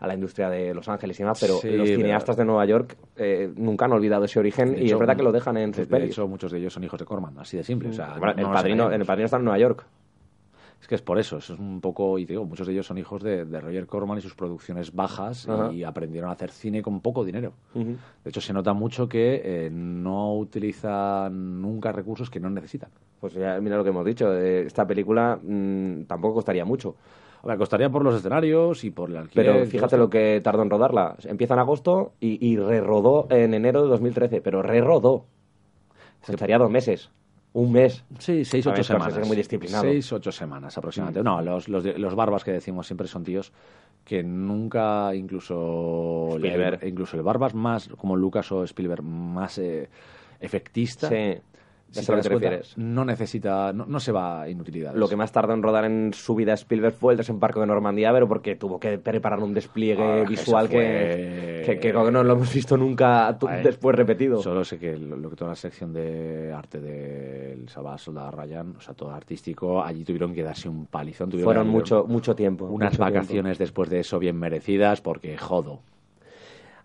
a 0.00 0.06
la 0.06 0.14
industria 0.14 0.48
de 0.48 0.72
Los 0.74 0.88
Ángeles 0.88 1.18
y 1.18 1.22
demás, 1.22 1.38
pero 1.40 1.54
Sí, 1.58 1.70
los 1.70 1.88
pero- 1.88 1.98
cineastas 2.00 2.36
de 2.36 2.44
Nueva 2.44 2.64
York 2.66 2.96
eh, 3.16 3.50
nunca 3.56 3.86
han 3.86 3.92
olvidado 3.92 4.24
ese 4.24 4.38
origen 4.38 4.72
De 4.74 4.84
y 4.84 4.90
es 4.90 4.98
verdad 4.98 5.16
que 5.16 5.22
lo 5.24 5.32
dejan 5.32 5.56
en 5.56 5.70
de- 5.72 5.76
sus 5.78 5.88
De 5.88 5.96
pelis. 5.96 6.10
hecho, 6.12 6.28
muchos 6.28 6.52
de 6.52 6.58
ellos 6.58 6.72
son 6.72 6.84
hijos 6.84 6.98
de 6.98 7.04
Corman, 7.04 7.36
así 7.38 7.56
de 7.56 7.64
simple. 7.64 7.88
O 7.88 7.92
sea, 7.92 8.16
Bueno, 8.18 8.34
no 8.34 8.48
el, 8.48 8.54
padrino, 8.54 8.90
el 8.90 9.04
padrino 9.04 9.24
está 9.26 9.36
en 9.38 9.44
Nueva 9.44 9.58
York. 9.58 9.84
Es 10.80 10.86
que 10.86 10.94
es 10.94 11.02
por 11.02 11.18
eso, 11.18 11.38
eso 11.38 11.54
es 11.54 11.58
un 11.58 11.80
poco, 11.80 12.20
y 12.20 12.24
te 12.26 12.34
digo, 12.34 12.44
muchos 12.44 12.64
de 12.64 12.72
ellos 12.72 12.86
son 12.86 12.98
hijos 12.98 13.20
de, 13.20 13.44
de 13.44 13.60
Roger 13.60 13.88
Corman 13.88 14.16
y 14.18 14.20
sus 14.20 14.36
producciones 14.36 14.94
bajas 14.94 15.48
Ajá. 15.48 15.72
y 15.72 15.82
aprendieron 15.82 16.30
a 16.30 16.34
hacer 16.34 16.52
cine 16.52 16.82
con 16.82 17.00
poco 17.00 17.24
dinero. 17.24 17.52
Ujú. 17.74 17.96
De 18.22 18.30
hecho, 18.30 18.40
se 18.40 18.52
nota 18.52 18.72
mucho 18.74 19.08
que 19.08 19.42
eh, 19.44 19.70
no 19.72 20.36
utilizan 20.36 21.60
nunca 21.60 21.90
recursos 21.90 22.30
que 22.30 22.38
no 22.38 22.48
necesitan. 22.50 22.90
Pues 23.20 23.34
ya, 23.34 23.58
mira 23.60 23.76
lo 23.76 23.82
que 23.82 23.90
hemos 23.90 24.06
dicho, 24.06 24.32
eh, 24.32 24.62
esta 24.66 24.86
película 24.86 25.40
mm, 25.42 26.02
tampoco 26.04 26.34
costaría 26.34 26.64
mucho. 26.64 26.94
Ver, 27.44 27.58
costaría 27.58 27.88
por 27.90 28.02
los 28.02 28.14
escenarios 28.16 28.84
y 28.84 28.90
por 28.90 29.10
el 29.10 29.16
alquiler. 29.16 29.52
Pero 29.52 29.66
fíjate 29.66 29.96
lo 29.96 30.10
que 30.10 30.40
tardó 30.42 30.62
en 30.62 30.70
rodarla. 30.70 31.16
Empieza 31.24 31.54
en 31.54 31.60
agosto 31.60 32.12
y, 32.20 32.44
y 32.46 32.56
rerodó 32.56 33.26
en 33.30 33.54
enero 33.54 33.82
de 33.82 33.88
2013, 33.88 34.40
pero 34.40 34.62
rerodó. 34.62 35.24
Se 36.22 36.32
echaría 36.32 36.58
dos 36.58 36.70
meses. 36.70 37.10
Un 37.54 37.72
mes. 37.72 38.04
Sí, 38.18 38.44
seis, 38.44 38.66
ocho 38.66 38.82
semanas. 38.82 39.16
es 39.16 39.26
muy 39.26 39.36
disciplinado. 39.36 39.84
Seis, 39.84 40.12
ocho 40.12 40.30
semanas 40.30 40.76
aproximadamente. 40.76 41.22
No, 41.22 41.40
los, 41.40 41.68
los, 41.68 41.84
los 41.84 42.14
barbas 42.14 42.44
que 42.44 42.52
decimos 42.52 42.86
siempre 42.86 43.08
son 43.08 43.24
tíos 43.24 43.52
que 44.04 44.22
nunca, 44.22 45.14
incluso 45.14 46.30
Spielberg. 46.36 46.78
el, 46.82 46.88
incluso 46.88 47.16
el 47.16 47.22
barbas 47.22 47.54
más, 47.54 47.88
como 47.88 48.16
Lucas 48.16 48.50
o 48.52 48.64
Spielberg, 48.64 49.02
más 49.02 49.58
eh, 49.58 49.88
efectista, 50.40 51.08
Sí. 51.08 51.36
Si 51.90 52.00
Ya 52.00 52.02
sé 52.02 52.06
te 52.06 52.12
a 52.12 52.16
lo 52.16 52.18
das 52.18 52.28
que 52.28 52.30
te 52.30 52.34
cuenta, 52.34 52.50
refieres. 52.50 52.76
no 52.76 53.04
necesita, 53.04 53.72
no, 53.72 53.86
no 53.86 54.00
se 54.00 54.12
va 54.12 54.42
a 54.42 54.48
inutilidades. 54.48 54.98
Lo 54.98 55.08
que 55.08 55.16
más 55.16 55.32
tardó 55.32 55.54
en 55.54 55.62
rodar 55.62 55.84
en 55.84 56.12
su 56.12 56.34
vida 56.34 56.52
Spielberg 56.54 56.94
fue 56.94 57.14
el 57.14 57.16
desembarco 57.18 57.60
de 57.60 57.66
Normandía, 57.66 58.12
pero 58.12 58.28
porque 58.28 58.56
tuvo 58.56 58.78
que 58.78 58.98
preparar 58.98 59.40
un 59.40 59.54
despliegue 59.54 60.22
Ah, 60.22 60.24
visual 60.28 60.68
que, 60.68 61.78
que, 61.80 61.92
no 61.92 62.22
lo 62.24 62.32
hemos 62.34 62.52
visto 62.52 62.76
nunca 62.76 63.36
después 63.62 63.96
repetido. 63.96 64.42
Solo 64.42 64.64
sé 64.64 64.78
que 64.78 64.96
lo, 64.96 65.16
lo 65.16 65.30
que 65.30 65.36
toda 65.36 65.50
la 65.50 65.56
sección 65.56 65.92
de 65.92 66.52
arte 66.52 66.80
del 66.80 67.68
Salvador 67.68 67.98
Soldado 68.00 68.30
Ryan, 68.32 68.74
o 68.76 68.80
sea, 68.80 68.94
todo 68.94 69.10
artístico, 69.10 69.82
allí 69.82 70.04
tuvieron 70.04 70.34
que 70.34 70.42
darse 70.42 70.68
un 70.68 70.86
palizón. 70.86 71.30
tuvieron 71.30 71.46
Fueron 71.48 71.68
mucho, 71.68 72.04
mucho 72.06 72.34
tiempo. 72.34 72.66
unas 72.66 72.92
mucho 72.92 73.02
tiempo. 73.02 73.14
vacaciones 73.14 73.58
después 73.58 73.88
de 73.90 74.00
eso 74.00 74.18
bien 74.18 74.36
merecidas, 74.38 75.00
porque 75.00 75.36
jodo. 75.38 75.80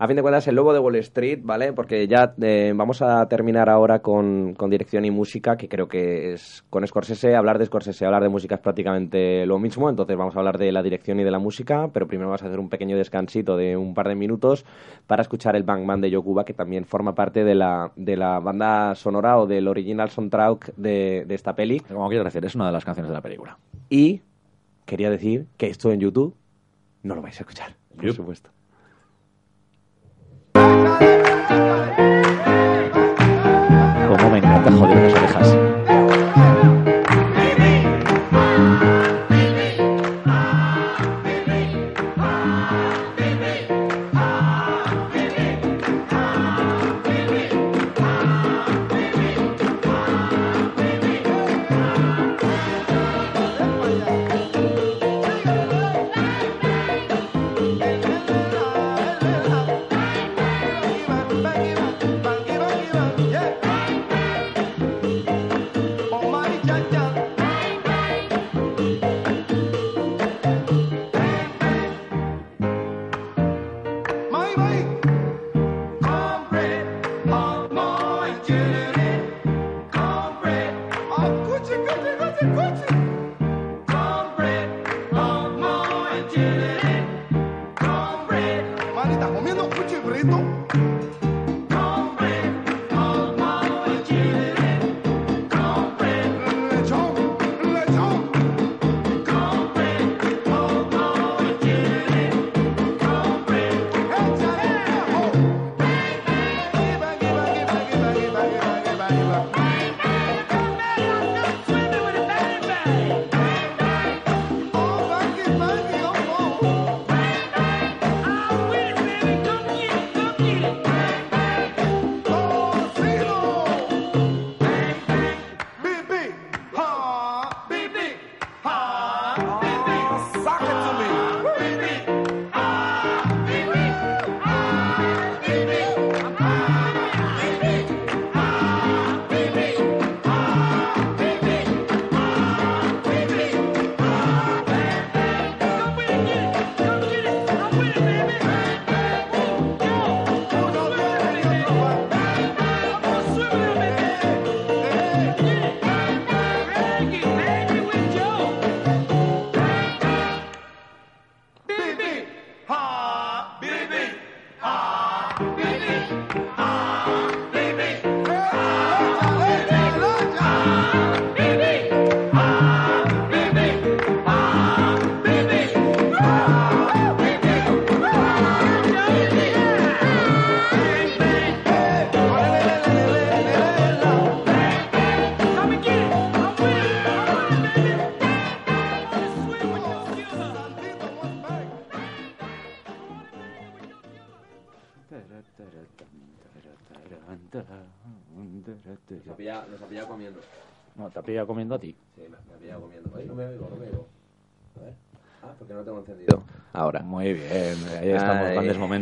A 0.04 0.08
fin 0.08 0.18
de 0.18 0.22
cuentas, 0.22 0.46
el 0.50 0.56
lobo 0.56 0.74
de 0.74 0.80
Wall 0.80 0.98
Street, 0.98 1.40
¿vale? 1.44 1.72
Porque 1.72 2.10
ya 2.10 2.36
eh, 2.42 2.74
vamos 2.76 3.02
a 3.02 3.26
terminar 3.30 3.70
ahora 3.70 4.00
con, 4.00 4.54
con 4.54 4.70
dirección 4.70 5.06
y 5.06 5.12
música, 5.12 5.56
que 5.56 5.70
creo 5.70 5.88
que 5.88 6.34
es 6.34 6.66
con 6.70 6.86
Scorsese. 6.86 7.38
Hablar 7.38 7.58
de 7.58 7.68
Scorsese, 7.68 8.06
hablar 8.06 8.22
de 8.22 8.28
música 8.28 8.56
es 8.56 8.60
prácticamente 8.60 9.46
lo 9.46 9.60
mismo. 9.60 9.90
Entonces 9.90 10.18
vamos 10.18 10.36
a 10.36 10.40
hablar 10.40 10.58
de 10.58 10.74
la 10.74 10.84
dirección 10.84 11.22
y 11.22 11.24
de 11.24 11.32
la 11.32 11.40
música, 11.40 11.88
pero 11.94 12.06
primero 12.06 12.28
vamos 12.28 12.44
a 12.44 12.48
hacer 12.48 12.60
un 12.60 12.68
pequeño 12.68 12.98
descansito 12.98 13.56
de 13.56 13.78
un 13.78 13.94
par 13.94 14.10
de 14.10 14.16
minutos 14.16 14.66
para 15.08 15.22
escuchar 15.22 15.56
el 15.56 15.64
Bang 15.64 15.88
Bang 15.88 16.02
de 16.02 16.10
Yokuba, 16.10 16.44
que 16.44 16.54
también 16.54 16.84
forma 16.84 17.16
parte 17.16 17.46
de 17.46 17.56
la, 17.56 17.94
de 17.96 18.18
la 18.18 18.42
banda 18.42 18.96
sonora 18.96 19.40
o 19.40 19.48
del 19.48 19.70
original 19.70 20.10
soundtrack 20.10 20.76
de, 20.76 21.24
de 21.26 21.34
esta 21.34 21.56
peli. 21.56 21.80
Como 21.80 22.10
quieras 22.10 22.26
decir, 22.26 22.44
es 22.44 22.56
una 22.56 22.66
de 22.66 22.74
las 22.74 22.84
canciones 22.84 23.10
de 23.10 23.16
la 23.16 23.22
película. 23.22 23.58
Y 23.90 24.20
quería 24.86 25.10
decir 25.10 25.48
que 25.56 25.68
esto 25.68 25.94
en 25.94 26.02
YouTube 26.02 26.36
no 27.04 27.16
lo 27.16 27.22
vais 27.22 27.40
a 27.40 27.44
escuchar, 27.44 27.78
por 27.96 28.12
supuesto. 28.12 28.50
Yeah. 30.64 32.03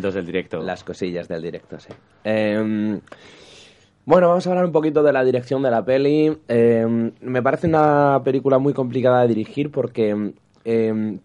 Momentos 0.02 0.16
del 0.16 0.26
directo. 0.26 0.62
Las 0.62 0.84
cosillas 0.84 1.28
del 1.28 1.42
directo, 1.42 1.80
sí. 1.80 1.90
Eh, 2.24 3.00
bueno, 4.04 4.30
vamos 4.30 4.48
a 4.48 4.50
hablar 4.50 4.66
un 4.66 4.72
poquito 4.72 5.04
de 5.04 5.14
la 5.14 5.24
dirección 5.24 5.62
de 5.62 5.70
la 5.70 5.86
peli. 5.86 6.36
Eh, 6.48 7.12
me 7.22 7.44
parece 7.44 7.68
una 7.68 8.20
película 8.24 8.58
muy 8.58 8.74
complicada 8.74 9.22
de 9.22 9.28
dirigir 9.28 9.72
porque 9.72 10.34
eh, 10.66 11.20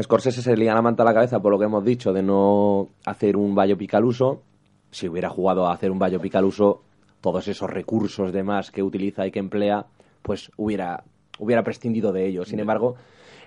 Scorsese 0.00 0.42
se 0.42 0.56
lía 0.56 0.74
la 0.74 0.82
manta 0.82 1.02
a 1.02 1.06
la 1.06 1.14
cabeza 1.14 1.40
por 1.40 1.50
lo 1.50 1.58
que 1.58 1.64
hemos 1.64 1.84
dicho 1.84 2.12
de 2.12 2.22
no 2.22 2.88
hacer 3.06 3.36
un 3.36 3.54
biopic 3.54 3.94
al 3.94 4.04
uso. 4.04 4.42
Si 4.90 5.08
hubiera 5.08 5.30
jugado 5.30 5.66
a 5.66 5.72
hacer 5.72 5.90
un 5.90 5.98
biopic 5.98 6.34
al 6.34 6.44
uso, 6.44 6.82
todos 7.22 7.48
esos 7.48 7.70
recursos 7.70 8.32
demás 8.32 8.70
que 8.70 8.82
utiliza 8.82 9.26
y 9.26 9.30
que 9.30 9.38
emplea, 9.38 9.86
pues 10.22 10.50
hubiera, 10.58 11.04
hubiera 11.38 11.62
prescindido 11.62 12.12
de 12.12 12.26
ellos. 12.26 12.48
Sin 12.48 12.60
embargo, 12.60 12.96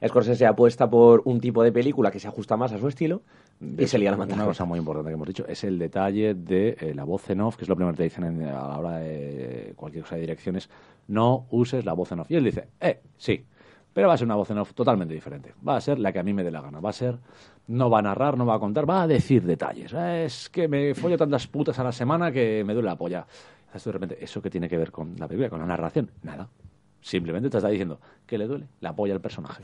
Scorsese 0.06 0.48
apuesta 0.48 0.90
por 0.90 1.22
un 1.26 1.40
tipo 1.40 1.64
de 1.64 1.72
película 1.72 2.10
que 2.12 2.20
se 2.20 2.28
ajusta 2.28 2.58
más 2.58 2.74
a 2.74 2.80
su 2.80 2.88
estilo 2.88 3.22
y 3.62 3.88
se 3.88 3.98
lía 3.98 4.12
la 4.12 4.18
Una 4.18 4.28
cabeza. 4.28 4.46
cosa 4.46 4.66
muy 4.66 4.80
importante 4.80 5.10
que 5.10 5.14
hemos 5.14 5.28
dicho 5.28 5.46
es 5.48 5.64
el 5.64 5.80
detalle 5.80 6.34
de 6.34 6.76
eh, 6.80 6.94
la 6.94 7.04
voz 7.06 7.30
en 7.30 7.42
off, 7.42 7.56
que 7.56 7.64
es 7.64 7.70
lo 7.70 7.76
primero 7.76 7.94
que 7.94 7.98
te 7.98 8.04
dicen 8.04 8.24
en- 8.26 8.44
a 8.48 8.68
la 8.68 8.78
hora 8.80 8.98
de 8.98 9.74
cualquier 9.76 10.04
cosa 10.04 10.16
de 10.16 10.22
direcciones. 10.22 10.70
No 11.08 11.46
uses 11.52 11.86
la 11.86 11.94
voz 11.94 12.12
en 12.12 12.20
off. 12.22 12.32
Y 12.32 12.36
él 12.36 12.44
dice, 12.44 12.68
eh, 12.82 13.00
sí, 13.18 13.44
pero 13.94 14.08
va 14.08 14.16
a 14.16 14.18
ser 14.18 14.26
una 14.26 14.36
voz 14.36 14.50
en 14.52 14.58
off 14.58 14.74
totalmente 14.74 15.14
diferente. 15.14 15.54
Va 15.68 15.78
a 15.78 15.82
ser 15.82 16.00
la 16.00 16.12
que 16.12 16.20
a 16.20 16.24
mí 16.24 16.34
me 16.34 16.44
dé 16.44 16.52
la 16.52 16.62
gana. 16.62 16.80
Va 16.80 16.90
a 16.90 16.94
ser, 16.94 17.18
no 17.68 17.90
va 17.90 18.00
a 18.00 18.02
narrar, 18.02 18.38
no 18.38 18.46
va 18.46 18.56
a 18.56 18.60
contar, 18.60 18.90
va 18.90 19.04
a 19.04 19.08
decir 19.08 19.44
detalles. 19.44 19.94
Eh, 19.94 20.26
Es 20.26 20.50
que 20.50 20.68
me 20.68 20.94
follo 20.96 21.18
tantas 21.18 21.48
putas 21.48 21.78
a 21.80 21.84
la 21.84 21.92
semana 21.92 22.32
que 22.32 22.64
me 22.66 22.74
duele 22.74 22.90
la 22.90 22.96
polla. 22.98 23.26
Entonces, 23.68 23.86
de 23.86 23.92
repente, 23.92 24.18
¿eso 24.24 24.42
qué 24.42 24.50
tiene 24.50 24.68
que 24.68 24.78
ver 24.78 24.92
con 24.92 25.16
la 25.18 25.28
película, 25.28 25.50
con 25.50 25.60
la 25.60 25.66
narración? 25.66 26.10
Nada. 26.24 26.48
Simplemente 27.02 27.50
te 27.50 27.58
está 27.58 27.70
diciendo 27.70 28.00
que 28.26 28.38
le 28.38 28.46
duele 28.48 28.66
la 28.82 28.94
polla 28.96 29.14
al 29.14 29.22
personaje. 29.22 29.62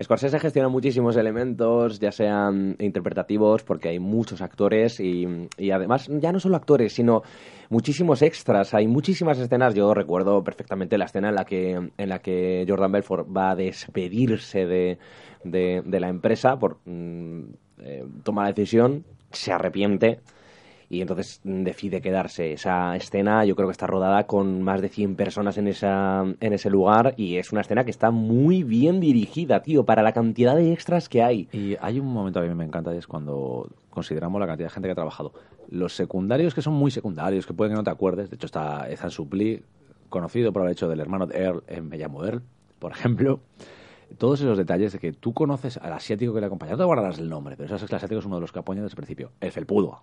Scorsese 0.00 0.38
gestiona 0.38 0.68
muchísimos 0.68 1.16
elementos, 1.16 1.98
ya 1.98 2.12
sean 2.12 2.76
interpretativos, 2.78 3.64
porque 3.64 3.88
hay 3.88 3.98
muchos 3.98 4.40
actores 4.40 5.00
y, 5.00 5.26
y 5.56 5.70
además 5.72 6.08
ya 6.08 6.30
no 6.30 6.38
solo 6.38 6.56
actores, 6.56 6.92
sino 6.92 7.22
muchísimos 7.68 8.22
extras. 8.22 8.74
Hay 8.74 8.86
muchísimas 8.86 9.38
escenas. 9.40 9.74
Yo 9.74 9.92
recuerdo 9.94 10.44
perfectamente 10.44 10.98
la 10.98 11.06
escena 11.06 11.30
en 11.30 11.34
la 11.34 11.44
que, 11.44 11.90
en 11.96 12.08
la 12.08 12.20
que 12.20 12.64
Jordan 12.68 12.92
Belfort 12.92 13.26
va 13.36 13.50
a 13.50 13.56
despedirse 13.56 14.66
de, 14.66 14.98
de- 15.42 15.82
la 16.00 16.08
empresa 16.08 16.56
por 16.58 16.78
mm, 16.84 17.40
eh, 17.80 18.04
toma 18.22 18.44
la 18.44 18.52
decisión, 18.52 19.04
se 19.32 19.52
arrepiente 19.52 20.20
y 20.90 21.02
entonces 21.02 21.40
decide 21.44 22.00
quedarse. 22.00 22.52
Esa 22.52 22.96
escena 22.96 23.44
yo 23.44 23.54
creo 23.56 23.68
que 23.68 23.72
está 23.72 23.86
rodada 23.86 24.26
con 24.26 24.62
más 24.62 24.80
de 24.80 24.88
100 24.88 25.16
personas 25.16 25.58
en, 25.58 25.68
esa, 25.68 26.22
en 26.40 26.52
ese 26.52 26.70
lugar 26.70 27.14
y 27.16 27.36
es 27.36 27.52
una 27.52 27.60
escena 27.60 27.84
que 27.84 27.90
está 27.90 28.10
muy 28.10 28.62
bien 28.62 29.00
dirigida, 29.00 29.60
tío, 29.60 29.84
para 29.84 30.02
la 30.02 30.12
cantidad 30.12 30.56
de 30.56 30.72
extras 30.72 31.08
que 31.08 31.22
hay. 31.22 31.48
Y 31.52 31.76
hay 31.80 32.00
un 32.00 32.06
momento 32.06 32.40
que 32.40 32.46
a 32.46 32.48
mí 32.48 32.54
me 32.54 32.64
encanta 32.64 32.94
y 32.94 32.98
es 32.98 33.06
cuando 33.06 33.68
consideramos 33.90 34.40
la 34.40 34.46
cantidad 34.46 34.68
de 34.68 34.74
gente 34.74 34.88
que 34.88 34.92
ha 34.92 34.96
trabajado. 34.96 35.32
Los 35.70 35.94
secundarios 35.94 36.54
que 36.54 36.62
son 36.62 36.74
muy 36.74 36.90
secundarios, 36.90 37.46
que 37.46 37.52
pueden 37.52 37.72
que 37.72 37.78
no 37.78 37.84
te 37.84 37.90
acuerdes, 37.90 38.30
de 38.30 38.36
hecho 38.36 38.46
está 38.46 38.88
Ethan 38.90 39.10
Suplee, 39.10 39.62
conocido 40.08 40.52
por 40.52 40.64
el 40.64 40.72
hecho 40.72 40.88
del 40.88 41.00
hermano 41.00 41.26
de 41.26 41.38
Earl 41.38 41.64
en 41.66 41.88
Me 41.88 41.98
llamo 41.98 42.22
por 42.78 42.92
ejemplo. 42.92 43.40
Todos 44.16 44.40
esos 44.40 44.56
detalles 44.56 44.92
de 44.92 44.98
que 44.98 45.12
tú 45.12 45.34
conoces 45.34 45.76
al 45.76 45.92
asiático 45.92 46.32
que 46.32 46.40
le 46.40 46.46
acompaña, 46.46 46.72
no 46.72 46.78
te 46.78 46.84
guardarás 46.84 47.18
el 47.18 47.28
nombre, 47.28 47.56
pero 47.58 47.68
sabes 47.68 47.84
que 47.84 47.94
el 47.94 47.96
asiático 47.96 48.20
es 48.20 48.24
uno 48.24 48.36
de 48.36 48.40
los 48.40 48.52
que 48.52 48.58
apoya 48.60 48.80
desde 48.80 48.94
el 48.94 48.96
principio, 48.96 49.32
el 49.38 49.52
felpudo, 49.52 50.00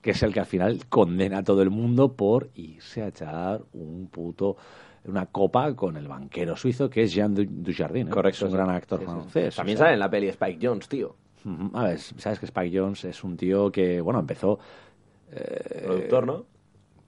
que 0.00 0.10
es 0.12 0.22
el 0.22 0.32
que 0.32 0.40
al 0.40 0.46
final 0.46 0.80
condena 0.88 1.38
a 1.38 1.42
todo 1.42 1.62
el 1.62 1.70
mundo 1.70 2.12
por 2.12 2.50
irse 2.54 3.02
a 3.02 3.08
echar 3.08 3.62
un 3.72 4.08
puto 4.10 4.56
una 5.06 5.26
copa 5.26 5.74
con 5.76 5.96
el 5.98 6.08
banquero 6.08 6.56
suizo 6.56 6.88
que 6.88 7.02
es 7.02 7.12
Jean 7.12 7.34
Du- 7.34 7.44
Dujardin, 7.46 8.08
¿eh? 8.08 8.10
Correcto, 8.10 8.46
es 8.46 8.50
un 8.52 8.56
gran 8.56 8.70
actor 8.70 9.00
Sí, 9.00 9.04
sí. 9.06 9.10
francés. 9.12 9.56
También 9.56 9.76
o 9.76 9.78
sea, 9.78 9.86
sale 9.86 9.94
en 9.94 10.00
la 10.00 10.10
peli 10.10 10.28
Spike 10.28 10.66
Jones, 10.66 10.88
tío. 10.88 11.14
Ujú. 11.44 11.70
A 11.76 11.84
ver, 11.84 11.98
sabes 11.98 12.38
que 12.38 12.46
Spike 12.46 12.78
Jones 12.78 13.04
es 13.04 13.22
un 13.22 13.36
tío 13.36 13.70
que, 13.70 14.00
bueno, 14.00 14.20
empezó. 14.20 14.58
eh, 15.30 15.82
Productor, 15.84 16.26
¿no? 16.26 16.46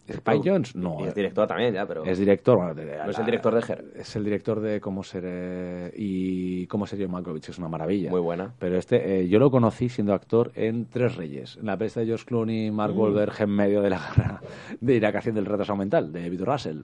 Spike 0.08 0.40
Jones, 0.44 0.76
no. 0.76 0.96
Y 1.00 1.04
es 1.04 1.08
eh, 1.10 1.12
director 1.14 1.46
también, 1.46 1.74
ya, 1.74 1.86
pero... 1.86 2.04
Es 2.04 2.18
director, 2.18 2.56
bueno, 2.56 2.74
de- 2.74 2.96
No 3.04 3.10
es 3.10 3.18
el 3.18 3.24
director 3.24 3.54
de 3.54 3.60
Her. 3.72 3.84
Es 3.96 4.16
el 4.16 4.24
director 4.24 4.60
de 4.60 4.80
Cómo 4.80 5.02
ser 5.02 5.24
eh, 5.26 5.90
y 5.96 6.66
Cómo 6.66 6.86
ser 6.86 7.00
John 7.02 7.10
Malkovich, 7.10 7.48
es 7.48 7.58
una 7.58 7.68
maravilla. 7.68 8.10
Muy 8.10 8.20
buena. 8.20 8.52
Pero 8.58 8.76
este, 8.78 9.20
eh, 9.20 9.28
yo 9.28 9.38
lo 9.38 9.50
conocí 9.50 9.88
siendo 9.88 10.14
actor 10.14 10.52
en 10.54 10.86
Tres 10.88 11.16
Reyes, 11.16 11.56
en 11.58 11.66
la 11.66 11.76
pesta 11.76 12.00
de 12.00 12.06
George 12.06 12.24
Clooney, 12.24 12.70
Mark 12.70 12.94
Mm. 12.94 12.98
Wahlberg 12.98 13.32
en 13.40 13.50
medio 13.50 13.82
de 13.82 13.90
la 13.90 13.98
guerra 13.98 14.40
de 14.80 14.94
Irak 14.94 15.16
haciendo 15.16 15.40
el 15.40 15.46
retraso 15.46 15.74
mental 15.76 16.12
de 16.12 16.22
David 16.22 16.42
Russell. 16.42 16.80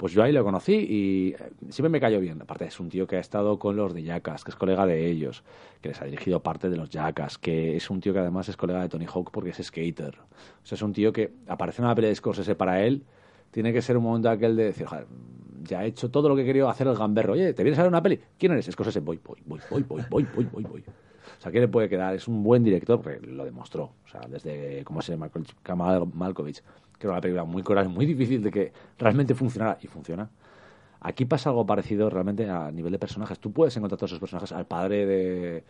Pues 0.00 0.14
yo 0.14 0.22
ahí 0.22 0.32
lo 0.32 0.42
conocí 0.42 0.72
y 0.72 1.34
eh, 1.38 1.50
siempre 1.68 1.90
me 1.90 2.00
cayó 2.00 2.20
bien. 2.20 2.40
Aparte 2.40 2.64
es 2.64 2.80
un 2.80 2.88
tío 2.88 3.06
que 3.06 3.16
ha 3.16 3.20
estado 3.20 3.58
con 3.58 3.76
los 3.76 3.92
de 3.92 4.02
Jackass, 4.02 4.44
que 4.44 4.50
es 4.50 4.56
colega 4.56 4.86
de 4.86 5.10
ellos, 5.10 5.44
que 5.82 5.90
les 5.90 6.00
ha 6.00 6.06
dirigido 6.06 6.42
parte 6.42 6.70
de 6.70 6.78
los 6.78 6.88
Jackass, 6.88 7.36
que 7.36 7.76
es 7.76 7.90
un 7.90 8.00
tío 8.00 8.14
que 8.14 8.20
además 8.20 8.48
es 8.48 8.56
colega 8.56 8.80
de 8.80 8.88
Tony 8.88 9.04
Hawk 9.04 9.30
porque 9.30 9.50
es 9.50 9.58
skater. 9.58 10.16
O 10.16 10.66
sea, 10.66 10.76
es 10.76 10.80
un 10.80 10.94
tío 10.94 11.12
que 11.12 11.34
aparece 11.48 11.82
en 11.82 11.84
una 11.84 11.94
pelea 11.94 12.08
de 12.08 12.14
Scorsese 12.14 12.54
para 12.54 12.82
él, 12.82 13.04
tiene 13.50 13.74
que 13.74 13.82
ser 13.82 13.98
un 13.98 14.04
momento 14.04 14.30
aquel 14.30 14.56
de 14.56 14.64
decir, 14.64 14.86
joder, 14.86 15.06
ya 15.64 15.84
he 15.84 15.88
hecho 15.88 16.10
todo 16.10 16.30
lo 16.30 16.36
que 16.36 16.46
quería 16.46 16.70
hacer 16.70 16.86
el 16.86 16.96
gamberro. 16.96 17.34
Oye, 17.34 17.52
¿te 17.52 17.62
vienes 17.62 17.78
a 17.78 17.82
ver 17.82 17.90
una 17.90 18.02
peli? 18.02 18.18
¿Quién 18.38 18.52
eres? 18.52 18.70
Scorsese, 18.70 19.00
voy, 19.00 19.20
voy, 19.22 19.42
voy, 19.44 19.60
voy, 19.68 19.82
voy, 19.82 20.02
voy, 20.08 20.26
voy, 20.34 20.44
voy, 20.50 20.62
voy. 20.62 20.80
O 20.80 21.42
sea, 21.42 21.52
¿qué 21.52 21.60
le 21.60 21.68
puede 21.68 21.90
quedar? 21.90 22.14
Es 22.14 22.26
un 22.26 22.42
buen 22.42 22.64
director, 22.64 23.02
porque 23.02 23.20
lo 23.20 23.44
demostró. 23.44 23.92
O 24.06 24.08
sea, 24.10 24.22
desde 24.30 24.82
cómo 24.82 25.02
se 25.02 25.12
llama 25.12 25.30
Malkovich, 26.14 26.62
que 27.00 27.06
era 27.06 27.14
una 27.14 27.20
película 27.22 27.44
muy 27.44 27.62
coral, 27.64 27.88
muy 27.88 28.04
difícil 28.06 28.42
de 28.42 28.50
que 28.52 28.72
realmente 28.98 29.34
funcionara, 29.34 29.78
y 29.80 29.86
funciona. 29.88 30.28
Aquí 31.00 31.24
pasa 31.24 31.48
algo 31.48 31.64
parecido 31.64 32.10
realmente 32.10 32.48
a 32.48 32.70
nivel 32.70 32.92
de 32.92 32.98
personajes. 32.98 33.38
Tú 33.40 33.50
puedes 33.52 33.74
encontrar 33.76 33.96
todos 33.98 34.10
esos 34.12 34.20
personajes. 34.20 34.52
Al 34.52 34.66
padre 34.66 35.06
de 35.06 35.64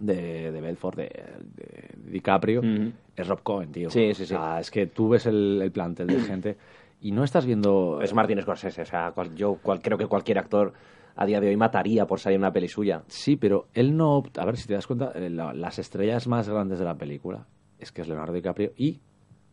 de, 0.00 0.52
de 0.52 0.60
Belfort, 0.60 0.96
de, 0.96 1.04
de 1.04 2.10
DiCaprio, 2.10 2.60
Ujú. 2.60 2.92
es 3.16 3.28
Rob 3.28 3.42
Cohen, 3.42 3.72
tío. 3.72 3.90
Sí, 3.90 4.14
sí, 4.14 4.22
O 4.22 4.26
sea, 4.26 4.60
es 4.60 4.70
que 4.70 4.86
tú 4.86 5.08
ves 5.10 5.26
el, 5.26 5.60
el 5.62 5.70
plantel 5.70 6.06
de 6.08 6.20
gente 6.20 6.56
y 7.00 7.12
no 7.12 7.24
estás 7.24 7.44
viendo... 7.44 8.00
Es 8.02 8.14
Martin 8.14 8.40
Scorsese, 8.40 8.82
o 8.82 8.86
sea, 8.86 9.12
cual- 9.12 9.34
yo 9.34 9.56
cual- 9.62 9.82
creo 9.82 9.98
que 9.98 10.06
cualquier 10.06 10.38
actor 10.38 10.72
a 11.14 11.26
día 11.26 11.40
de 11.40 11.48
hoy 11.48 11.56
mataría 11.56 12.06
por 12.06 12.20
salir 12.20 12.38
una 12.38 12.52
peli 12.52 12.68
suya. 12.68 13.02
Sí, 13.08 13.36
pero 13.36 13.68
él 13.74 13.94
no... 13.96 14.22
A 14.38 14.44
ver, 14.46 14.56
si 14.56 14.66
te 14.66 14.72
das 14.74 14.86
cuenta, 14.86 15.12
eh, 15.14 15.28
la- 15.28 15.52
las 15.52 15.78
estrellas 15.78 16.26
más 16.26 16.48
grandes 16.48 16.78
de 16.78 16.84
la 16.86 16.94
película 16.96 17.46
es 17.78 17.92
que 17.92 18.00
es 18.02 18.08
Leonardo 18.08 18.32
DiCaprio 18.32 18.72
y... 18.76 19.00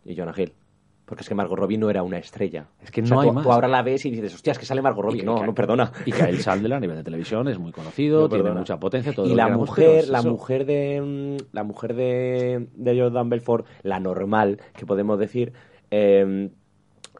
Y 0.09 0.15
Jonah 0.15 0.33
Hill. 0.35 0.53
Porque 1.05 1.21
es 1.23 1.29
que 1.29 1.33
Margot 1.33 1.57
Robbie 1.57 1.77
no 1.79 1.89
era 1.89 2.03
una 2.03 2.19
estrella. 2.19 2.67
Es 2.83 2.91
que 2.91 3.01
O 3.01 3.05
sea, 3.05 3.15
no 3.15 3.21
hay 3.21 3.27
tú, 3.29 3.33
más. 3.33 3.43
tú 3.43 3.51
ahora 3.51 3.67
la 3.67 3.81
ves 3.81 4.05
y 4.05 4.11
dices, 4.11 4.33
hostia, 4.35 4.51
es 4.51 4.59
que 4.59 4.65
sale 4.65 4.81
Margot 4.81 5.03
Robbie. 5.03 5.21
y 5.21 5.25
no, 5.25 5.43
no, 5.43 5.55
perdona. 5.55 5.91
Y 6.05 6.11
que 6.11 6.21
el 6.23 6.39
Sandler 6.39 6.73
a 6.73 6.79
nivel 6.79 6.97
de 6.97 7.03
televisión 7.03 7.47
es 7.47 7.57
muy 7.57 7.71
conocido, 7.71 8.21
No, 8.21 8.29
tiene 8.29 8.43
perdona. 8.43 8.59
mucha 8.61 8.79
potencia, 8.79 9.11
todo 9.13 9.25
y 9.25 9.33
la 9.33 9.47
mujer, 9.49 10.07
la 10.07 10.19
eso. 10.19 10.29
mujer 10.29 10.65
de 10.65 11.01
mm, 11.01 11.55
la 11.55 11.63
mujer 11.63 11.95
de, 11.95 12.67
de 12.75 12.99
Jordan 13.01 13.27
Belfort, 13.29 13.65
la 13.81 13.99
normal, 13.99 14.59
que 14.77 14.85
podemos 14.85 15.17
decir, 15.17 15.53
eh, 15.89 16.49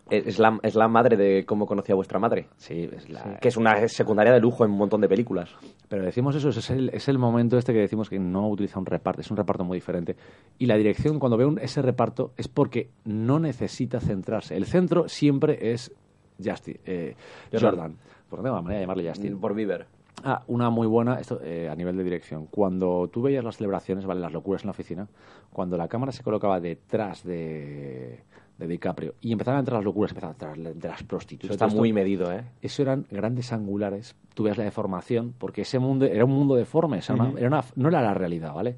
es 0.10 0.40
la, 0.40 0.60
es 0.64 0.76
la 0.76 0.88
madre 0.88 1.18
de 1.18 1.46
cómo 1.46 1.66
conocí 1.66 1.92
a 1.92 1.96
vuestra 1.96 2.20
madre. 2.20 2.48
Sí, 2.58 2.90
es 2.96 3.10
la... 3.10 3.38
Que 3.40 3.48
es 3.48 3.58
una 3.58 3.88
secundaria 3.88 4.34
de 4.34 4.40
lujo 4.40 4.66
en 4.66 4.72
un 4.72 4.78
montón 4.78 5.02
de 5.02 5.08
películas. 5.10 5.50
Pero 5.88 6.04
decimos 6.04 6.36
eso, 6.36 6.50
es 6.50 6.70
el, 6.70 6.90
es 6.90 7.08
el 7.08 7.18
momento 7.18 7.58
este 7.58 7.74
que 7.74 7.80
decimos 7.80 8.10
que 8.10 8.20
no 8.20 8.48
utiliza 8.50 8.80
un 8.80 8.86
reparto, 8.86 9.22
es 9.22 9.32
un 9.32 9.38
reparto 9.38 9.64
muy 9.64 9.78
diferente. 9.78 10.16
Y 10.58 10.66
la 10.66 10.76
dirección, 10.78 11.20
cuando 11.20 11.38
ve 11.38 11.46
un- 11.46 11.60
ese 11.60 11.82
reparto, 11.82 12.32
es 12.38 12.48
porque 12.48 12.90
no 13.06 13.40
necesita 13.40 14.00
centrarse. 14.00 14.56
El 14.56 14.66
centro 14.66 15.08
siempre 15.10 15.72
es 15.74 15.92
Justin, 16.44 16.78
eh, 16.86 17.16
Jordan. 17.52 17.96
Por 18.30 18.44
la 18.44 18.52
manera 18.52 18.76
de 18.76 18.82
llamarle 18.82 19.10
Justin. 19.10 19.40
Por 19.40 19.54
Bieber. 19.56 19.88
Ah, 20.24 20.44
una 20.48 20.70
muy 20.70 20.86
buena 20.86 21.16
esto 21.20 21.40
eh, 21.42 21.70
a 21.70 21.76
nivel 21.76 21.96
de 21.96 22.04
dirección. 22.04 22.46
Cuando 22.48 23.08
tú 23.08 23.22
veías 23.22 23.44
las 23.44 23.56
celebraciones, 23.58 24.06
¿vale? 24.06 24.20
Las 24.20 24.34
locuras 24.34 24.64
en 24.64 24.68
la 24.68 24.72
oficina, 24.72 25.08
cuando 25.52 25.78
la 25.78 25.88
cámara 25.88 26.12
se 26.12 26.24
colocaba 26.24 26.60
detrás 26.60 27.24
de, 27.24 28.20
de 28.60 28.68
DiCaprio 28.68 29.16
y 29.22 29.32
empezaban 29.32 29.58
a 29.58 29.60
entrar 29.62 29.78
las 29.78 29.86
locuras, 29.86 30.12
empezaban 30.12 30.36
a 30.36 30.54
entrar 30.54 30.74
de 30.76 30.88
las 30.88 31.02
prostitutas. 31.04 31.46
Eso 31.46 31.54
está 31.54 31.66
esto, 31.68 31.78
muy 31.80 31.94
medido, 31.94 32.32
¿eh? 32.32 32.44
eso 32.62 32.82
eran 32.82 33.06
grandes 33.10 33.52
angulares. 33.54 34.16
Tú 34.34 34.44
veías 34.44 34.58
la 34.58 34.66
deformación, 34.66 35.34
porque 35.38 35.62
ese 35.62 35.80
mundo 35.80 36.06
era 36.06 36.26
un 36.26 36.32
mundo 36.32 36.56
deforme, 36.56 36.98
o 36.98 37.02
sea, 37.02 37.16
una- 37.16 37.30
Ujú. 37.30 37.38
era 37.38 37.48
una- 37.48 37.64
no 37.76 37.88
era 37.90 38.02
la 38.02 38.14
realidad, 38.14 38.54
¿vale? 38.54 38.76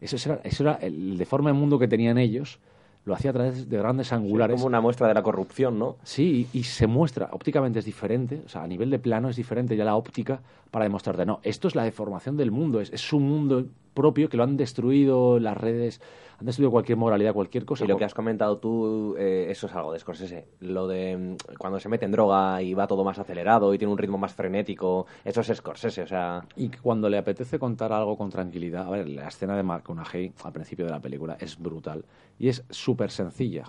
Eso 0.00 0.16
era, 0.30 0.40
eso 0.44 0.62
era 0.62 0.74
el 0.74 1.18
deforme 1.18 1.52
mundo 1.52 1.78
que 1.78 1.88
tenían 1.88 2.16
ellos, 2.18 2.60
lo 3.04 3.14
hacía 3.14 3.30
a 3.30 3.34
través 3.34 3.68
de 3.68 3.76
grandes 3.76 4.12
angulares. 4.12 4.54
Como 4.54 4.66
una 4.66 4.80
muestra 4.80 5.08
de 5.08 5.14
la 5.14 5.22
corrupción, 5.22 5.78
¿no? 5.78 5.96
Sí, 6.04 6.48
y, 6.54 6.60
y 6.60 6.62
se 6.62 6.86
muestra, 6.86 7.28
ópticamente 7.32 7.80
es 7.80 7.84
diferente, 7.84 8.40
o 8.46 8.48
sea, 8.48 8.62
a 8.62 8.66
nivel 8.66 8.88
de 8.90 8.98
plano 8.98 9.28
es 9.28 9.36
diferente 9.36 9.76
ya 9.76 9.84
la 9.84 9.96
óptica 9.96 10.40
para 10.70 10.84
demostrarte, 10.84 11.26
no, 11.26 11.40
esto 11.42 11.68
es 11.68 11.74
la 11.74 11.84
deformación 11.84 12.36
del 12.36 12.50
mundo, 12.50 12.80
es, 12.80 12.90
es 12.92 13.00
su 13.00 13.20
mundo 13.20 13.66
propio 13.94 14.28
que 14.28 14.36
lo 14.36 14.42
han 14.42 14.56
destruido 14.56 15.38
las 15.38 15.56
redes, 15.56 16.00
han 16.38 16.46
destruido 16.46 16.70
cualquier 16.70 16.98
moralidad, 16.98 17.32
cualquier 17.32 17.64
cosa. 17.64 17.84
Y 17.84 17.88
lo 17.88 17.96
que 17.96 18.04
has 18.04 18.14
comentado 18.14 18.58
tú, 18.58 19.14
eh, 19.16 19.46
eso 19.48 19.66
es 19.66 19.74
algo 19.74 19.92
de 19.92 20.00
Scorsese. 20.00 20.48
Lo 20.60 20.86
de 20.86 21.16
mm, 21.16 21.56
cuando 21.58 21.80
se 21.80 21.88
mete 21.88 22.04
en 22.04 22.12
droga 22.12 22.60
y 22.60 22.74
va 22.74 22.86
todo 22.86 23.04
más 23.04 23.18
acelerado 23.18 23.72
y 23.72 23.78
tiene 23.78 23.92
un 23.92 23.98
ritmo 23.98 24.18
más 24.18 24.34
frenético, 24.34 25.06
eso 25.24 25.40
es 25.40 25.56
Scorsese, 25.56 26.02
o 26.02 26.06
sea... 26.06 26.44
Y 26.56 26.68
cuando 26.68 27.08
le 27.08 27.18
apetece 27.18 27.58
contar 27.58 27.92
algo 27.92 28.18
con 28.18 28.30
tranquilidad, 28.30 28.86
a 28.86 28.90
ver, 28.90 29.08
la 29.08 29.28
escena 29.28 29.56
de 29.56 29.62
McConaughey 29.62 30.32
al 30.42 30.52
principio 30.52 30.84
de 30.84 30.90
la 30.90 31.00
película 31.00 31.36
es 31.40 31.58
brutal 31.58 32.04
y 32.38 32.48
es 32.48 32.64
súper 32.70 33.10
sencilla. 33.10 33.64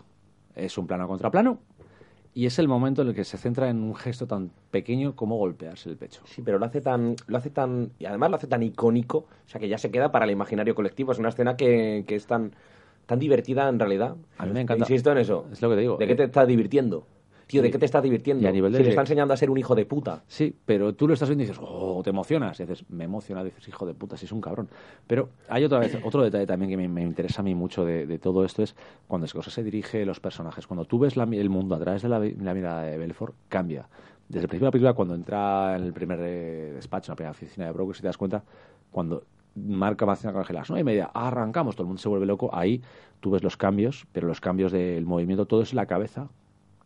Es 0.55 0.77
un 0.77 0.87
plano 0.87 1.07
contra 1.07 1.29
plano 1.29 1.59
y 2.37 2.45
es 2.47 2.59
el 2.59 2.67
momento 2.67 3.01
en 3.01 3.07
el 3.07 3.15
que 3.15 3.23
se 3.23 3.37
centra 3.37 3.69
en 3.69 3.81
un 3.81 3.95
gesto 3.95 4.27
tan 4.27 4.51
pequeño 4.69 5.15
como 5.15 5.37
golpearse 5.37 5.89
el 5.89 5.95
pecho. 5.95 6.21
Sí, 6.25 6.41
pero 6.43 6.59
lo 6.59 6.65
hace 6.65 6.81
tan, 6.81 7.15
lo 7.27 7.37
hace 7.37 7.49
tan, 7.49 7.91
y 7.97 8.05
además 8.05 8.29
lo 8.29 8.35
hace 8.35 8.47
tan 8.47 8.61
icónico, 8.61 9.19
o 9.19 9.47
sea 9.49 9.61
que 9.61 9.69
ya 9.69 9.77
se 9.77 9.89
queda 9.89 10.11
para 10.11 10.25
el 10.25 10.31
imaginario 10.31 10.75
colectivo. 10.75 11.13
Es 11.13 11.17
una 11.17 11.29
escena 11.29 11.55
que, 11.55 12.03
que 12.05 12.15
es 12.15 12.27
tan, 12.27 12.51
tan 13.05 13.19
divertida 13.19 13.69
en 13.69 13.79
realidad. 13.79 14.17
A 14.37 14.45
mí 14.45 14.51
me 14.51 14.59
encanta. 14.59 14.83
Insisto 14.83 15.13
en 15.13 15.19
eso. 15.19 15.45
Es 15.49 15.61
lo 15.61 15.69
que 15.69 15.75
te 15.75 15.81
digo. 15.81 15.95
¿De 15.95 16.07
qué 16.07 16.15
te 16.15 16.25
estás 16.25 16.45
divirtiendo? 16.45 17.07
Tío, 17.47 17.61
¿de 17.61 17.69
qué 17.71 17.77
te 17.77 17.85
estás 17.85 18.01
divirtiendo? 18.01 18.43
y 18.43 18.47
a 18.47 18.51
nivel 18.51 18.71
Si 18.71 18.77
de- 18.79 18.83
le 18.85 18.89
está 18.89 19.01
enseñando 19.01 19.33
a 19.33 19.37
ser 19.37 19.49
un 19.51 19.57
hijo 19.57 19.75
de 19.75 19.85
puta. 19.85 20.23
Sí, 20.27 20.55
pero 20.65 20.93
tú 20.95 21.07
lo 21.07 21.13
estás 21.13 21.29
viendo 21.29 21.43
y 21.43 21.47
dices, 21.47 21.61
oh, 21.63 22.01
te 22.03 22.09
emocionas. 22.09 22.59
Y 22.59 22.63
dices, 22.63 22.83
me 22.89 23.03
emociona, 23.03 23.43
dices, 23.43 23.67
hijo 23.67 23.85
de 23.85 23.93
puta, 23.93 24.17
si 24.17 24.25
es 24.25 24.31
un 24.31 24.41
cabrón. 24.41 24.67
Pero 25.05 25.29
hay 25.47 25.63
otra 25.63 25.79
vez, 25.79 25.95
otro 26.03 26.23
detalle 26.23 26.47
también 26.47 26.71
que 26.71 26.77
me, 26.77 26.87
me 26.87 27.03
interesa 27.03 27.41
a 27.41 27.43
mí 27.43 27.53
mucho 27.53 27.85
de, 27.85 28.07
de 28.07 28.17
todo 28.19 28.43
esto 28.45 28.63
es 28.63 28.75
cuando 29.07 29.27
Scorsese 29.27 29.63
dirige 29.63 30.05
los 30.05 30.19
personajes. 30.19 30.65
Cuando 30.65 30.85
tú 30.85 30.97
ves 30.99 31.15
la 31.17 31.23
el 31.25 31.49
mundo 31.49 31.75
a 31.75 31.79
través 31.79 32.01
de 32.01 32.09
la 32.09 32.19
mirada 32.53 32.83
de 32.83 32.97
Belfort, 32.97 33.35
cambia. 33.49 33.87
Desde 34.27 34.45
el 34.45 34.49
principio 34.49 34.65
de 34.65 34.67
la 34.69 34.71
película, 34.71 34.93
cuando 34.93 35.13
entra 35.13 35.75
en 35.75 35.83
el 35.83 35.93
primer 35.93 36.19
eh, 36.21 36.71
despacho, 36.73 37.11
en 37.11 37.13
la 37.13 37.15
primera 37.15 37.31
oficina 37.31 37.65
de 37.67 37.71
Brokers, 37.73 37.97
si 37.97 38.01
te 38.01 38.07
das 38.07 38.17
cuenta, 38.17 38.43
cuando 38.89 39.23
marca 39.55 40.05
más 40.07 40.21
con 40.23 40.33
las 40.49 40.69
nueve 40.69 40.81
y 40.81 40.83
media, 40.83 41.11
arrancamos, 41.13 41.75
todo 41.75 41.83
el 41.83 41.87
mundo 41.89 42.01
se 42.01 42.09
vuelve 42.09 42.25
loco, 42.25 42.49
ahí 42.51 42.81
tú 43.19 43.29
ves 43.29 43.43
los 43.43 43.55
cambios, 43.55 44.07
pero 44.11 44.27
los 44.27 44.41
cambios 44.41 44.71
del 44.71 45.05
movimiento, 45.05 45.45
todo 45.45 45.61
es 45.61 45.73
la 45.75 45.85
cabeza, 45.85 46.27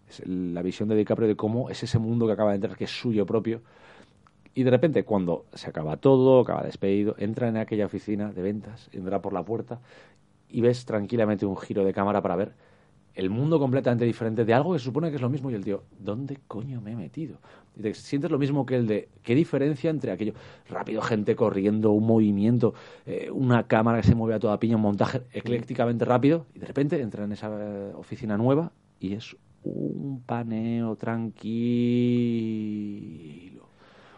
es 0.10 0.22
la 0.26 0.62
visión 0.62 0.90
de 0.90 0.96
DiCaprio 0.96 1.28
de 1.28 1.36
cómo 1.36 1.70
es 1.70 1.84
ese 1.84 2.00
mundo 2.00 2.26
que 2.28 2.34
acaba 2.34 2.52
de 2.52 2.56
entrar, 2.56 2.76
que 2.76 2.86
es 2.86 2.92
suyo 2.92 3.26
propio. 3.26 3.62
Y 4.54 4.64
de 4.64 4.72
repente, 4.72 5.04
cuando 5.04 5.46
se 5.54 5.70
acaba 5.70 5.98
todo, 5.98 6.42
acaba 6.42 6.64
despedido, 6.64 7.16
entra 7.18 7.48
en 7.48 7.58
aquella 7.58 7.86
oficina 7.86 8.32
de 8.32 8.42
ventas, 8.42 8.90
entra 8.92 9.22
por 9.22 9.34
la 9.34 9.44
puerta 9.44 9.80
y 10.50 10.62
ves 10.62 10.86
tranquilamente 10.86 11.46
un 11.46 11.56
giro 11.56 11.86
de 11.86 11.94
cámara 11.94 12.22
para 12.22 12.36
ver 12.36 12.54
el 13.16 13.30
mundo 13.30 13.60
completamente 13.60 14.06
diferente 14.06 14.46
de 14.46 14.54
algo 14.54 14.74
que 14.74 14.80
se 14.80 14.86
supone 14.86 15.10
que 15.10 15.18
es 15.18 15.22
lo 15.22 15.30
mismo. 15.30 15.52
Y 15.52 15.54
el 15.54 15.64
tío, 15.64 15.84
¿dónde 16.00 16.40
coño 16.48 16.82
me 16.82 16.94
he 16.94 16.96
metido? 16.96 17.38
Y 17.76 17.82
te 17.82 17.94
sientes 17.94 18.32
lo 18.32 18.40
mismo 18.40 18.66
que 18.66 18.76
el 18.76 18.88
de, 18.88 19.10
¿qué 19.24 19.36
diferencia 19.36 19.90
entre 19.90 20.12
aquello? 20.12 20.34
Rápido, 20.70 21.02
gente 21.02 21.36
corriendo, 21.36 21.92
un 21.92 22.06
movimiento, 22.06 22.74
eh, 23.06 23.30
una 23.32 23.68
cámara 23.68 24.02
que 24.02 24.08
se 24.08 24.16
mueve 24.16 24.36
a 24.36 24.40
toda 24.40 24.60
piña, 24.60 24.78
un 24.78 24.82
montaje 24.82 25.22
eclécticamente 25.32 26.06
rápido, 26.06 26.46
y 26.54 26.60
de 26.60 26.66
repente 26.66 27.02
entra 27.02 27.26
en 27.26 27.32
esa 27.32 27.50
eh, 27.52 27.94
oficina 27.96 28.38
nueva 28.38 28.72
y 29.00 29.14
es 29.14 29.36
un 29.64 30.22
paneo 30.26 30.96
tranquilo. 32.70 33.64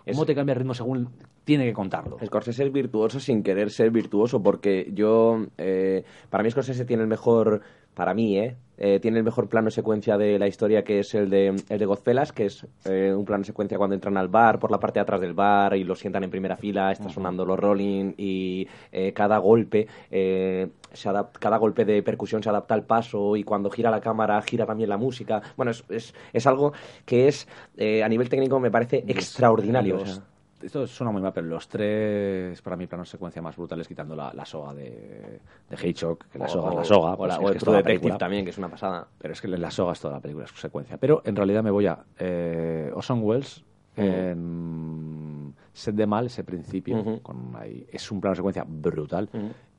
¿Cómo 0.05 0.21
Es- 0.23 0.27
te 0.27 0.35
cambia 0.35 0.53
el 0.53 0.59
ritmo 0.59 0.73
según 0.73 1.09
tiene 1.43 1.65
que 1.65 1.73
contarlo? 1.73 2.17
Scorsese 2.25 2.63
es 2.65 2.71
virtuoso 2.71 3.19
sin 3.19 3.43
querer 3.43 3.69
ser 3.71 3.91
virtuoso, 3.91 4.41
porque 4.41 4.89
yo, 4.93 5.45
eh, 5.57 6.03
para 6.29 6.43
mí 6.43 6.51
Scorsese 6.51 6.85
tiene 6.85 7.03
el 7.03 7.09
mejor, 7.09 7.61
para 7.93 8.13
mí, 8.13 8.37
¿eh? 8.37 8.55
Eh, 8.83 8.99
tiene 8.99 9.19
el 9.19 9.23
mejor 9.23 9.47
plano 9.47 9.69
secuencia 9.69 10.17
de 10.17 10.39
la 10.39 10.47
historia 10.47 10.83
que 10.83 10.99
es 11.01 11.13
el 11.13 11.29
de, 11.29 11.49
el 11.69 11.77
de 11.77 11.85
Godfellas, 11.85 12.31
que 12.31 12.45
es 12.47 12.65
eh, 12.85 13.13
un 13.15 13.25
plano 13.25 13.43
secuencia 13.43 13.77
cuando 13.77 13.93
entran 13.93 14.17
al 14.17 14.27
bar, 14.27 14.57
por 14.57 14.71
la 14.71 14.79
parte 14.79 14.97
de 14.97 15.01
atrás 15.01 15.21
del 15.21 15.33
bar 15.33 15.75
y 15.75 15.83
lo 15.83 15.93
sientan 15.93 16.23
en 16.23 16.31
primera 16.31 16.57
fila, 16.57 16.91
está 16.91 17.07
sonando 17.13 17.45
los 17.45 17.59
rolling 17.59 18.13
y 18.17 18.67
eh, 18.91 19.13
cada 19.13 19.37
golpe, 19.37 19.85
eh, 20.09 20.67
se 20.93 21.09
adap- 21.09 21.33
cada 21.39 21.57
golpe 21.57 21.85
de 21.85 22.01
percusión 22.01 22.41
se 22.41 22.49
adapta 22.49 22.73
al 22.73 22.83
paso 22.83 23.35
y 23.35 23.43
cuando 23.43 23.69
gira 23.69 23.91
la 23.91 24.01
cámara 24.01 24.41
gira 24.41 24.65
también 24.65 24.89
la 24.89 24.97
música. 24.97 25.43
Bueno, 25.55 25.69
es, 25.69 25.83
es, 25.89 26.15
es 26.33 26.47
algo 26.47 26.73
que 27.05 27.27
es, 27.27 27.47
eh, 27.77 28.03
a 28.03 28.09
nivel 28.09 28.29
técnico 28.29 28.59
me 28.59 28.71
parece 28.71 29.03
extraordinario. 29.07 29.97
Los- 29.97 30.03
o 30.09 30.13
sea. 30.15 30.23
Esto 30.63 30.85
suena 30.87 31.11
muy 31.11 31.21
mal, 31.21 31.33
pero 31.33 31.47
los 31.47 31.67
tres, 31.67 32.61
para 32.61 32.75
mí, 32.77 32.87
planos 32.87 33.09
secuencia 33.09 33.41
más 33.41 33.55
brutales, 33.55 33.87
quitando 33.87 34.15
la, 34.15 34.33
la 34.33 34.45
soga 34.45 34.73
de, 34.73 35.39
de 35.69 35.87
Hitchcock, 35.87 36.25
que 36.29 36.39
la 36.39 36.47
soga 36.47 36.69
es 36.69 36.75
o- 36.75 36.79
la 36.79 36.83
soga. 36.85 37.13
o 37.13 37.17
pues 37.17 37.27
la- 37.29 37.33
es 37.35 37.39
o 37.39 37.43
que 37.43 37.49
el 37.51 37.57
es 37.57 37.63
toda 37.63 37.71
la 37.77 37.77
Detective 37.79 37.99
película. 38.01 38.17
también, 38.17 38.43
que 38.45 38.51
es 38.51 38.57
una 38.57 38.69
pasada. 38.69 39.07
Pero 39.17 39.33
es 39.33 39.41
que 39.41 39.47
la 39.47 39.71
soga 39.71 39.93
es 39.93 39.99
toda 39.99 40.13
la 40.15 40.19
película, 40.19 40.45
es 40.45 40.51
secuencia. 40.51 40.97
Pero 40.97 41.21
en 41.25 41.35
realidad 41.35 41.63
me 41.63 41.71
voy 41.71 41.87
a 41.87 41.99
eh, 42.19 42.91
Orson 42.93 43.21
Welles, 43.23 43.63
en 43.95 45.53
Set 45.73 45.95
de 45.95 46.05
Mal, 46.07 46.25
ese 46.27 46.43
principio, 46.43 47.19
con 47.21 47.55
ahí, 47.55 47.85
es 47.91 48.11
un 48.11 48.21
plano 48.21 48.35
secuencia 48.35 48.65
brutal. 48.67 49.29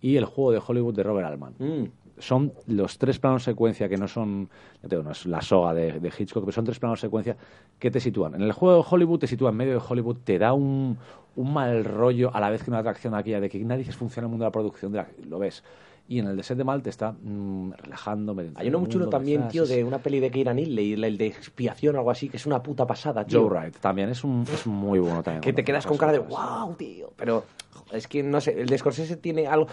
Y 0.01 0.17
el 0.17 0.25
juego 0.25 0.53
de 0.53 0.61
Hollywood 0.67 0.95
de 0.95 1.03
Robert 1.03 1.27
Altman. 1.29 1.55
Son 2.23 2.53
los 2.69 2.99
tres 2.99 3.19
planos 3.19 3.43
secuencia 3.43 3.89
que 3.89 3.97
no 3.97 4.07
son, 4.07 4.49
digo, 4.81 5.03
no 5.03 5.11
es 5.11 5.27
la 5.27 5.43
soga 5.43 5.74
de, 5.74 6.12
Hitchcock, 6.16 6.44
pero 6.44 6.53
son 6.53 6.65
tres 6.65 6.78
planos 6.78 7.01
secuencia 7.01 7.36
que 7.81 7.90
te 7.90 7.99
sitúan. 7.99 8.36
En 8.36 8.43
el 8.43 8.53
juego 8.53 8.77
de 8.81 8.89
Hollywood 8.89 9.19
te 9.19 9.27
sitúa 9.27 9.51
en 9.51 9.57
medio 9.57 9.73
de 9.73 9.81
Hollywood, 9.86 10.19
te 10.23 10.39
da 10.39 10.53
un, 10.53 10.97
un 11.35 11.53
mal 11.53 11.85
rollo 11.85 12.32
a 12.32 12.39
la 12.39 12.49
vez 12.49 12.62
que 12.62 12.70
una 12.70 12.78
atracción 12.78 13.16
aquella 13.16 13.40
de 13.40 13.51
que 13.51 13.59
nadie 13.65 13.85
funciona 13.93 14.27
el 14.27 14.31
mundo 14.31 14.44
de 14.44 14.49
la 14.49 14.53
producción, 14.53 14.93
de 14.93 14.99
la- 14.99 15.09
lo 15.28 15.40
ves. 15.40 15.65
Y 16.09 16.19
en 16.19 16.27
el 16.27 16.37
de 16.37 16.43
Set 16.43 16.59
de 16.59 16.65
Mal 16.65 16.83
te 16.83 16.91
está 16.91 17.12
mm, 17.12 17.73
relajando. 17.73 18.37
Hay 18.57 18.69
uno 18.69 18.81
muy 18.81 18.89
chulo 18.89 19.09
también, 19.09 19.49
tío, 19.49 19.65
de 19.66 19.83
una 19.85 19.99
peli 19.99 20.20
de 20.20 20.31
Keira 20.31 20.53
Knightley, 20.53 20.93
el 20.95 21.16
de 21.16 21.27
expiación 21.27 21.95
o 21.97 21.99
algo 21.99 22.11
así, 22.11 22.29
que 22.29 22.37
es 22.37 22.45
una 22.47 22.62
puta 22.62 22.87
pasada, 22.87 23.24
tío. 23.24 23.41
Joe 23.49 23.51
Wright 23.61 23.77
también 23.79 24.11
es, 24.11 24.23
un, 24.24 24.45
es 24.53 24.66
muy 24.66 24.99
bueno 24.99 25.23
también. 25.23 25.41
Que 25.41 25.53
te 25.53 25.65
quedas 25.65 25.87
con 25.87 25.97
cara 25.97 26.12
de 26.12 26.19
wow, 26.19 26.74
tío. 26.77 27.12
Pero 27.16 27.45
es 27.93 28.07
que 28.09 28.23
no 28.23 28.41
sé, 28.41 28.61
el 28.61 28.69
de 28.69 28.77
Scorsese 28.79 29.16
tiene 29.16 29.47
algo. 29.47 29.69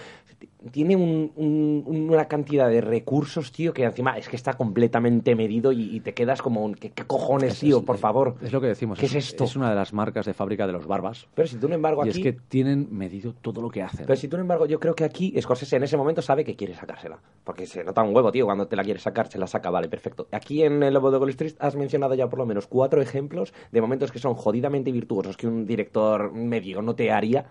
Tiene 0.72 0.96
un- 0.96 1.32
un- 1.36 1.84
una 2.10 2.26
cantidad 2.26 2.70
de 2.70 2.80
recursos, 2.82 3.52
tío, 3.52 3.74
que 3.74 3.84
encima 3.84 4.18
es 4.18 4.28
que 4.30 4.36
está 4.38 4.54
completamente 4.54 5.36
medido 5.36 5.72
y, 5.74 5.96
y 5.96 6.00
te 6.02 6.14
quedas 6.14 6.42
como, 6.42 6.72
¿qué, 6.74 6.92
qué 6.92 7.04
cojones, 7.04 7.54
Es- 7.54 7.60
tío? 7.60 7.78
es- 7.80 7.84
por 7.84 7.98
favor. 7.98 8.36
Es 8.42 8.52
lo 8.54 8.62
que 8.62 8.68
decimos. 8.68 9.00
¿Qué 9.00 9.06
es 9.08 9.16
esto? 9.16 9.44
Es 9.46 9.56
una 9.58 9.70
de 9.70 9.76
las 9.76 9.92
marcas 9.94 10.26
de 10.26 10.34
fábrica 10.34 10.66
de 10.68 10.74
los 10.74 10.86
barbas. 10.88 11.28
Pero 11.34 11.48
si 11.48 11.56
tú, 11.58 11.68
sin 11.68 11.74
embargo, 11.76 12.06
Y 12.06 12.10
aquí. 12.10 12.20
es 12.20 12.24
que 12.24 12.34
tienen 12.34 12.88
medido 12.92 13.34
todo 13.42 13.62
lo 13.62 13.70
que 13.70 13.82
hacen. 13.82 14.06
Pero 14.06 14.18
si 14.18 14.28
tú, 14.28 14.36
sin 14.38 14.42
embargo, 14.42 14.66
yo 14.66 14.80
creo 14.80 14.96
que 14.96 15.04
aquí 15.04 15.34
Scorsese 15.42 15.76
en 15.78 15.84
ese 15.84 15.98
momento 15.98 16.19
sabe 16.22 16.44
que 16.44 16.56
quiere 16.56 16.76
sacársela. 16.76 17.20
Porque 17.44 17.66
se 17.66 17.84
nota 17.84 18.02
un 18.04 18.16
huevo, 18.16 18.32
tío, 18.32 18.46
cuando 18.46 18.68
te 18.68 18.76
la 18.76 18.84
quieres 18.84 19.04
sacar, 19.04 19.28
se 19.28 19.38
la 19.38 19.48
saca, 19.48 19.70
vale, 19.70 19.90
perfecto. 19.90 20.28
Aquí 20.32 20.64
en 20.64 20.84
El 20.84 20.94
Lobo 20.94 21.12
de 21.12 21.18
Wall 21.18 21.30
Street 21.30 21.56
has 21.60 21.76
mencionado 21.76 22.14
ya 22.16 22.30
por 22.30 22.40
lo 22.40 22.46
menos 22.46 22.68
cuatro 22.68 23.02
ejemplos 23.02 23.54
de 23.72 23.82
momentos 23.82 24.12
que 24.12 24.20
son 24.20 24.36
jodidamente 24.36 24.92
virtuosos 24.92 25.38
que 25.38 25.48
un 25.48 25.66
director 25.66 26.32
medio 26.32 26.82
no 26.82 26.96
te 26.96 27.12
haría, 27.12 27.46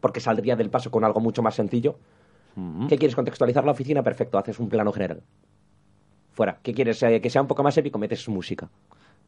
porque 0.00 0.20
saldría 0.20 0.56
del 0.56 0.70
paso 0.70 0.90
con 0.90 1.04
algo 1.04 1.20
mucho 1.20 1.42
más 1.42 1.54
sencillo. 1.54 1.98
¿Qué 2.88 2.96
quieres 2.96 3.14
contextualizar 3.14 3.64
la 3.64 3.72
oficina? 3.72 4.02
Perfecto, 4.02 4.38
haces 4.38 4.58
un 4.58 4.70
plano 4.70 4.90
general. 4.90 5.22
Fuera. 6.32 6.58
¿Qué 6.62 6.72
quieres? 6.72 7.02
Eh, 7.02 7.20
que 7.20 7.28
sea 7.28 7.42
un 7.42 7.48
poco 7.48 7.62
más 7.62 7.76
épico, 7.76 7.98
metes 7.98 8.26
música. 8.28 8.70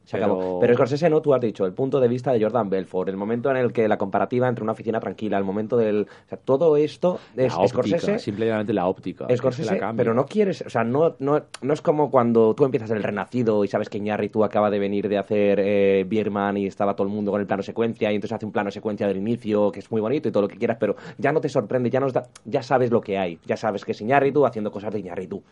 Se 0.08 0.16
Pero- 0.16 0.24
acabó. 0.36 0.58
Pero 0.60 0.72
Scorsese 0.72 1.10
no, 1.10 1.20
tú 1.20 1.34
has 1.34 1.40
dicho, 1.42 1.66
el 1.66 1.74
punto 1.74 2.00
de 2.00 2.08
vista 2.08 2.32
de 2.32 2.40
Jordan 2.42 2.70
Belfort, 2.70 3.10
el 3.10 3.18
momento 3.18 3.50
en 3.50 3.58
el 3.58 3.74
que 3.74 3.86
la 3.86 3.98
comparativa 3.98 4.48
entre 4.48 4.62
una 4.62 4.72
oficina 4.72 5.00
tranquila, 5.00 5.36
el 5.36 5.44
momento 5.44 5.76
del... 5.76 6.06
O 6.24 6.28
sea, 6.30 6.38
todo 6.38 6.78
esto 6.78 7.18
es 7.36 7.52
la 7.52 7.58
óptica, 7.58 7.68
Scorsese... 7.98 8.18
simplemente 8.18 8.72
la 8.72 8.86
óptica. 8.86 9.26
Scorsese, 9.36 9.78
la 9.78 9.92
pero 9.92 10.14
no 10.14 10.24
quieres, 10.24 10.62
o 10.62 10.70
sea, 10.70 10.82
no, 10.82 11.14
no, 11.18 11.42
no 11.60 11.74
es 11.74 11.82
como 11.82 12.10
cuando 12.10 12.54
tú 12.54 12.64
empiezas 12.64 12.90
el 12.92 13.02
Renacido 13.02 13.62
y 13.64 13.68
sabes 13.68 13.90
que 13.90 13.98
Iñárritu 13.98 14.44
acaba 14.44 14.70
de 14.70 14.78
venir 14.78 15.10
de 15.10 15.18
hacer 15.18 15.60
eh, 15.62 16.06
Bierman 16.08 16.56
y 16.56 16.64
estaba 16.66 16.96
todo 16.96 17.06
el 17.06 17.12
mundo 17.12 17.30
con 17.30 17.42
el 17.42 17.46
plano 17.46 17.62
secuencia 17.62 18.10
y 18.10 18.14
entonces 18.14 18.34
hace 18.34 18.46
un 18.46 18.52
plano 18.52 18.70
secuencia 18.70 19.06
del 19.06 19.18
inicio 19.18 19.70
que 19.70 19.80
es 19.80 19.90
muy 19.90 20.00
bonito 20.00 20.26
y 20.28 20.32
todo 20.32 20.44
lo 20.44 20.48
que 20.48 20.56
quieras, 20.56 20.78
pero 20.80 20.96
ya 21.18 21.32
no 21.32 21.42
te 21.42 21.50
sorprende, 21.50 21.90
ya, 21.90 22.00
nos 22.00 22.14
da- 22.14 22.28
ya 22.46 22.62
sabes 22.62 22.90
lo 22.90 23.02
que 23.02 23.18
hay, 23.18 23.38
ya 23.44 23.58
sabes 23.58 23.84
que 23.84 23.92
es 23.92 24.00
Iñárritu 24.00 24.46
haciendo 24.46 24.70
cosas 24.70 24.90
de 24.90 25.00
Iñárritu. 25.00 25.42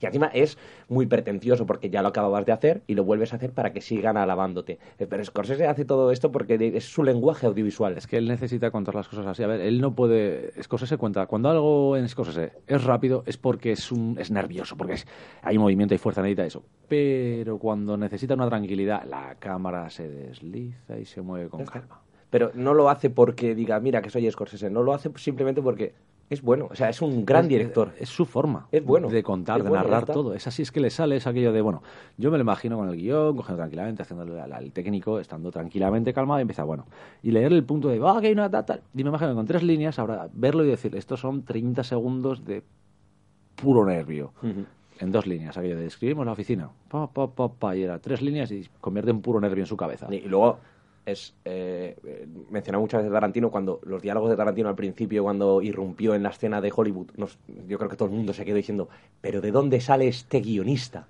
Y 0.00 0.06
encima 0.06 0.26
es 0.26 0.58
muy 0.88 1.06
pretencioso 1.06 1.66
porque 1.66 1.90
ya 1.90 2.02
lo 2.02 2.08
acababas 2.08 2.46
de 2.46 2.52
hacer 2.52 2.82
y 2.86 2.94
lo 2.94 3.04
vuelves 3.04 3.32
a 3.32 3.36
hacer 3.36 3.52
para 3.52 3.72
que 3.72 3.80
sigan 3.80 4.16
alabándote. 4.16 4.78
Eh, 4.98 5.06
Pero 5.08 5.24
Scorsese 5.24 5.66
hace 5.66 5.84
todo 5.84 6.12
esto 6.12 6.30
porque 6.30 6.72
es 6.74 6.84
su 6.84 7.02
lenguaje 7.02 7.46
audiovisual. 7.46 7.96
Es 7.96 8.06
que 8.06 8.16
él 8.16 8.28
necesita 8.28 8.70
contar 8.70 8.94
las 8.94 9.08
cosas 9.08 9.26
así. 9.26 9.42
A 9.42 9.46
ver, 9.46 9.60
él 9.60 9.80
no 9.80 9.94
puede. 9.94 10.52
Scorsese 10.62 10.96
cuenta. 10.96 11.26
Cuando 11.26 11.48
algo 11.50 11.96
en 11.96 12.08
Scorsese 12.08 12.52
es 12.66 12.84
rápido 12.84 13.24
es 13.26 13.36
porque 13.36 13.72
es 13.72 13.90
un 13.90 14.16
es 14.18 14.30
nervioso, 14.30 14.76
porque 14.76 14.94
es, 14.94 15.06
hay 15.42 15.58
movimiento, 15.58 15.94
hay 15.94 15.98
fuerza, 15.98 16.22
necesita 16.22 16.46
eso. 16.46 16.62
Pero 16.88 17.58
cuando 17.58 17.96
necesita 17.96 18.34
una 18.34 18.48
tranquilidad, 18.48 19.04
la 19.04 19.36
cámara 19.38 19.90
se 19.90 20.08
desliza 20.08 20.98
y 20.98 21.04
se 21.04 21.20
mueve 21.22 21.48
con 21.48 21.64
calma. 21.64 22.00
Pero 22.30 22.50
no 22.54 22.74
lo 22.74 22.90
hace 22.90 23.10
porque 23.10 23.54
diga, 23.54 23.80
mira 23.80 24.02
que 24.02 24.10
soy 24.10 24.30
Scorsese. 24.30 24.70
No 24.70 24.82
lo 24.82 24.92
hace 24.92 25.10
simplemente 25.16 25.62
porque 25.62 25.94
es 26.30 26.42
bueno. 26.42 26.68
O 26.70 26.74
sea, 26.74 26.90
es 26.90 27.00
un 27.00 27.24
gran 27.24 27.48
director. 27.48 27.92
Es, 27.98 28.08
su 28.08 28.24
forma 28.26 28.68
Es 28.70 28.84
bueno. 28.84 29.08
de 29.08 29.22
contar, 29.22 29.62
de 29.62 29.68
bueno, 29.68 29.84
narrar 29.84 30.04
todo. 30.04 30.34
Es 30.34 30.46
así, 30.46 30.62
es 30.62 30.70
que 30.70 30.80
le 30.80 30.90
sale, 30.90 31.16
es 31.16 31.26
aquello 31.26 31.52
de, 31.52 31.60
bueno, 31.60 31.82
yo 32.16 32.30
me 32.30 32.36
lo 32.36 32.42
imagino 32.42 32.76
con 32.76 32.88
el 32.88 32.96
guion, 32.96 33.36
cogiendo 33.36 33.58
tranquilamente, 33.58 34.02
haciéndole 34.02 34.40
al, 34.40 34.52
al 34.52 34.72
técnico, 34.72 35.18
estando 35.20 35.50
tranquilamente 35.50 36.12
calmado 36.12 36.40
y 36.40 36.42
empieza, 36.42 36.64
bueno, 36.64 36.86
y 37.22 37.30
leer 37.30 37.52
el 37.52 37.64
punto 37.64 37.88
de, 37.88 38.00
ah, 38.04 38.18
que 38.20 38.28
hay 38.28 38.32
una 38.32 38.48
data. 38.48 38.80
Y 38.94 39.02
me 39.04 39.08
imagino 39.10 39.34
con 39.34 39.46
tres 39.46 39.62
líneas, 39.62 39.98
ahora 39.98 40.28
verlo 40.32 40.64
y 40.64 40.68
decir, 40.68 40.94
estos 40.96 41.20
son 41.20 41.44
30 41.44 41.82
segundos 41.84 42.44
de 42.44 42.62
puro 43.56 43.84
nervio. 43.84 44.32
En 45.00 45.12
dos 45.12 45.26
líneas, 45.26 45.56
aquello 45.56 45.76
de 45.76 45.86
escribimos 45.86 46.26
la 46.26 46.32
oficina, 46.32 46.70
pa, 46.88 47.06
pa, 47.06 47.28
pa, 47.28 47.48
pa, 47.48 47.76
y 47.76 47.82
era 47.82 48.00
tres 48.00 48.20
líneas 48.20 48.50
y 48.50 48.68
convierte 48.80 49.10
en 49.12 49.20
puro 49.20 49.40
nervio 49.40 49.62
en 49.62 49.66
su 49.66 49.76
cabeza. 49.76 50.08
Y 50.10 50.28
luego 50.28 50.58
es 51.10 51.34
eh, 51.44 51.96
eh, 52.04 52.26
mencionado 52.50 52.80
muchas 52.82 52.98
veces 53.00 53.12
Tarantino 53.12 53.50
cuando 53.50 53.80
los 53.84 54.02
diálogos 54.02 54.30
de 54.30 54.36
Tarantino 54.36 54.68
al 54.68 54.74
principio 54.74 55.22
cuando 55.22 55.62
irrumpió 55.62 56.14
en 56.14 56.22
la 56.22 56.30
escena 56.30 56.60
de 56.60 56.72
Hollywood 56.74 57.08
nos- 57.16 57.38
yo 57.66 57.78
creo 57.78 57.88
que 57.90 57.96
todo 57.96 58.08
el 58.08 58.14
mundo 58.14 58.32
se 58.32 58.44
quedó 58.44 58.56
diciendo 58.56 58.88
pero 59.20 59.40
de 59.40 59.50
dónde 59.50 59.80
sale 59.80 60.08
este 60.08 60.40
guionista 60.40 61.06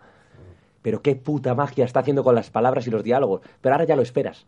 pero 0.82 1.02
qué 1.02 1.16
puta 1.16 1.54
magia 1.54 1.84
está 1.84 2.00
haciendo 2.00 2.22
con 2.24 2.34
las 2.34 2.50
palabras 2.50 2.86
y 2.86 2.90
los 2.90 3.02
diálogos 3.02 3.40
pero 3.60 3.74
ahora 3.74 3.84
ya 3.84 3.96
lo 3.96 4.02
esperas. 4.02 4.46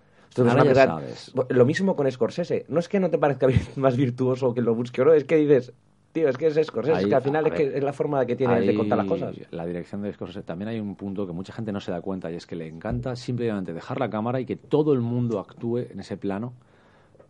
Ahora 0.52 0.62
ya 0.64 0.74
sabes. 1.00 1.32
lo 1.48 1.66
mismo 1.66 1.96
con 1.96 2.10
Scorsese. 2.10 2.64
No 2.68 2.78
es 2.78 2.88
que 2.88 3.00
no 3.00 3.10
te 3.10 3.18
parezca 3.18 3.48
más 3.76 3.96
virtuoso 3.96 4.54
que 4.54 4.62
lo 4.62 4.74
busque 4.76 5.02
o 5.02 5.04
no 5.04 5.12
es 5.12 5.24
que 5.24 5.36
dices 5.36 5.72
Tío, 6.12 6.28
es 6.28 6.36
que 6.36 6.46
es 6.48 6.54
Scorsese, 6.66 6.92
es 7.02 7.06
que 7.08 7.14
al 7.14 7.22
final 7.22 7.46
es, 7.46 7.52
que 7.70 7.76
es 7.78 7.84
la 7.84 7.92
forma 7.92 8.26
que 8.26 8.34
tiene 8.34 8.54
de 8.66 8.74
contar 8.74 8.98
las 8.98 9.06
cosas. 9.06 9.36
La 9.52 9.64
dirección 9.64 10.02
de 10.02 10.12
Scorsese. 10.12 10.42
También 10.42 10.68
hay 10.68 10.80
un 10.80 10.96
punto 10.96 11.24
que 11.26 11.32
mucha 11.32 11.52
gente 11.52 11.70
no 11.70 11.78
se 11.80 11.92
da 11.92 12.00
cuenta 12.00 12.30
y 12.32 12.34
es 12.34 12.46
que 12.46 12.56
le 12.56 12.66
encanta 12.66 13.14
simplemente 13.14 13.72
dejar 13.72 14.00
la 14.00 14.10
cámara 14.10 14.40
y 14.40 14.44
que 14.44 14.56
todo 14.56 14.92
el 14.92 15.00
mundo 15.00 15.38
actúe 15.38 15.78
en 15.90 16.00
ese 16.00 16.16
plano. 16.16 16.52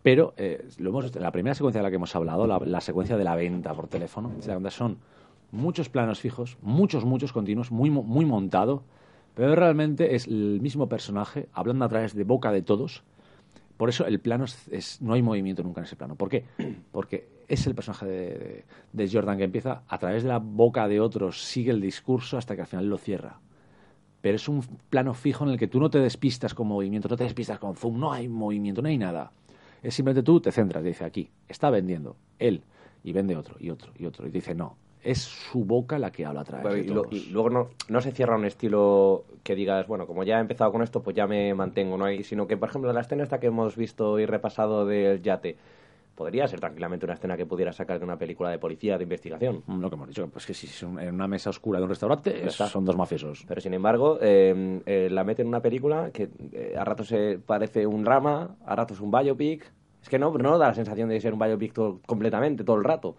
Pero 0.03 0.33
eh, 0.39 0.67
lo 0.79 0.89
hemos 0.91 1.15
en 1.15 1.23
la 1.23 1.31
primera 1.31 1.55
secuencia 1.55 1.81
de 1.81 1.83
la 1.83 1.91
que 1.91 1.97
hemos 1.97 2.17
hablado, 2.17 2.47
la, 2.47 2.59
la 2.59 2.81
secuencia 2.81 3.19
de 3.19 3.25
la 3.25 3.37
venta 3.37 3.75
por 3.75 3.87
teléfono, 3.87 4.33
son 4.71 4.97
muchos 5.53 5.91
planos 5.91 6.21
fijos, 6.21 6.57
muchos, 6.63 7.05
muchos 7.05 7.35
continuos, 7.35 7.71
muy, 7.71 7.91
muy 7.91 8.25
montado, 8.25 8.83
pero 9.35 9.55
realmente 9.55 10.15
es 10.15 10.27
el 10.27 10.59
mismo 10.63 10.89
personaje 10.89 11.49
hablando 11.53 11.85
a 11.85 11.89
través 11.91 12.15
de 12.15 12.25
boca 12.25 12.51
de 12.51 12.63
todos. 12.63 13.03
Por 13.77 13.91
eso 13.91 14.07
el 14.07 14.21
plano 14.21 14.45
es, 14.45 14.69
es- 14.69 15.03
no 15.03 15.13
hay 15.13 15.21
movimiento 15.23 15.63
nunca 15.63 15.81
en 15.83 15.85
ese 15.85 15.97
plano. 15.97 16.15
¿Por 16.15 16.31
qué? 16.31 16.45
Porque 16.93 17.29
es 17.51 17.67
el 17.67 17.75
personaje 17.75 18.07
de, 18.07 18.65
de- 18.93 19.11
Jordan 19.11 19.37
que 19.39 19.45
empieza 19.45 19.83
a 19.89 19.99
través 19.99 20.23
de 20.23 20.29
la 20.29 20.39
boca 20.39 20.87
de 20.89 21.01
otros, 21.01 21.43
sigue 21.43 21.71
el 21.73 21.81
discurso 21.81 22.39
hasta 22.39 22.55
que 22.55 22.63
al 22.63 22.67
final 22.67 22.89
lo 22.89 22.97
cierra. 22.97 23.39
Pero 24.21 24.37
es 24.37 24.49
un 24.49 24.63
plano 24.91 25.15
fijo 25.15 25.45
en 25.45 25.51
el 25.51 25.59
que 25.59 25.67
tú 25.67 25.81
no 25.81 25.91
te 25.91 25.99
despistas 25.99 26.55
con 26.55 26.67
movimiento, 26.69 27.09
no 27.09 27.17
te 27.17 27.25
despistas 27.25 27.59
con 27.59 27.75
zoom, 27.75 27.99
no 27.99 28.13
hay 28.13 28.29
movimiento, 28.29 28.83
no 28.83 28.89
hay 28.89 28.99
nada. 28.99 29.33
Es 29.83 29.95
simplemente 29.95 30.23
tú 30.25 30.41
te 30.41 30.53
centras, 30.53 30.85
dice 30.85 31.05
aquí, 31.05 31.31
está 31.49 31.71
vendiendo 31.71 32.17
él, 32.39 32.63
y 33.03 33.13
vende 33.13 33.35
otro, 33.37 33.57
y 33.59 33.71
otro, 33.71 33.93
y 33.99 34.05
otro, 34.07 34.27
y 34.27 34.31
dice 34.31 34.55
no, 34.55 34.77
es 35.03 35.19
su 35.23 35.65
boca 35.65 35.99
la 35.99 36.13
que 36.13 36.27
habla 36.27 36.43
a 36.43 36.45
través 36.45 36.73
de 36.75 36.81
y, 36.83 36.89
lo- 36.89 37.03
todos. 37.05 37.15
y 37.15 37.31
luego 37.31 37.49
no, 37.49 37.71
no 37.89 38.01
se 38.03 38.13
cierra 38.13 38.37
un 38.37 38.45
estilo 38.45 39.25
que 39.43 39.55
digas, 39.55 39.87
bueno, 39.87 40.07
como 40.07 40.23
ya 40.23 40.37
he 40.37 40.41
empezado 40.43 40.71
con 40.71 40.83
esto, 40.83 41.03
pues 41.03 41.17
ya 41.17 41.27
me 41.27 41.55
mantengo, 41.55 41.97
¿no? 41.97 42.05
hay 42.05 42.23
sino 42.23 42.47
que, 42.47 42.59
por 42.59 42.69
ejemplo, 42.69 42.93
la 42.93 43.01
escena 43.01 43.23
esta 43.23 43.41
que 43.41 43.47
hemos 43.47 43.75
visto 43.75 44.19
y 44.19 44.27
repasado 44.27 44.85
del 44.85 45.23
yate, 45.23 45.57
podría 46.21 46.47
ser 46.47 46.61
tranquilamente 46.61 47.07
una 47.07 47.15
escena 47.15 47.35
que 47.35 47.47
pudiera 47.47 47.73
sacar 47.73 47.99
de 47.99 48.05
una 48.05 48.19
película 48.19 48.51
de 48.51 48.59
policía, 48.59 48.99
de 48.99 49.05
investigación. 49.05 49.63
Lo 49.67 49.89
que 49.89 49.95
hemos 49.97 50.07
dicho, 50.09 50.29
pues 50.29 50.45
que 50.45 50.53
si 50.53 50.67
son 50.67 51.01
en 51.01 51.15
una 51.15 51.27
mesa 51.27 51.49
oscura 51.49 51.79
de 51.79 51.85
un 51.85 51.89
restaurante, 51.89 52.43
son 52.51 52.85
dos 52.85 52.95
mafiosos. 52.95 53.47
Pero 53.49 53.59
sin 53.63 53.73
embargo, 53.73 54.19
eh, 54.21 54.83
eh, 54.85 55.09
la 55.11 55.25
mete 55.25 55.41
en 55.41 55.49
una 55.49 55.63
película 55.63 56.11
que 56.13 56.29
eh, 56.53 56.75
a 56.79 56.85
ratos 56.85 57.09
se 57.09 57.39
parece 57.39 57.87
un 57.87 58.05
drama, 58.05 58.57
a 58.67 58.77
ratos 58.77 59.01
un 59.01 59.11
biopic. 59.11 59.73
Es 60.03 60.11
que 60.11 60.19
no, 60.19 60.31
no 60.37 60.59
da 60.59 60.69
la 60.69 60.75
sensación 60.75 61.09
de 61.09 61.19
ser 61.23 61.33
un 61.33 61.39
biopic 61.39 61.73
todo- 61.73 62.01
completamente, 62.05 62.65
todo 62.65 62.77
el 62.77 62.85
rato. 62.85 63.17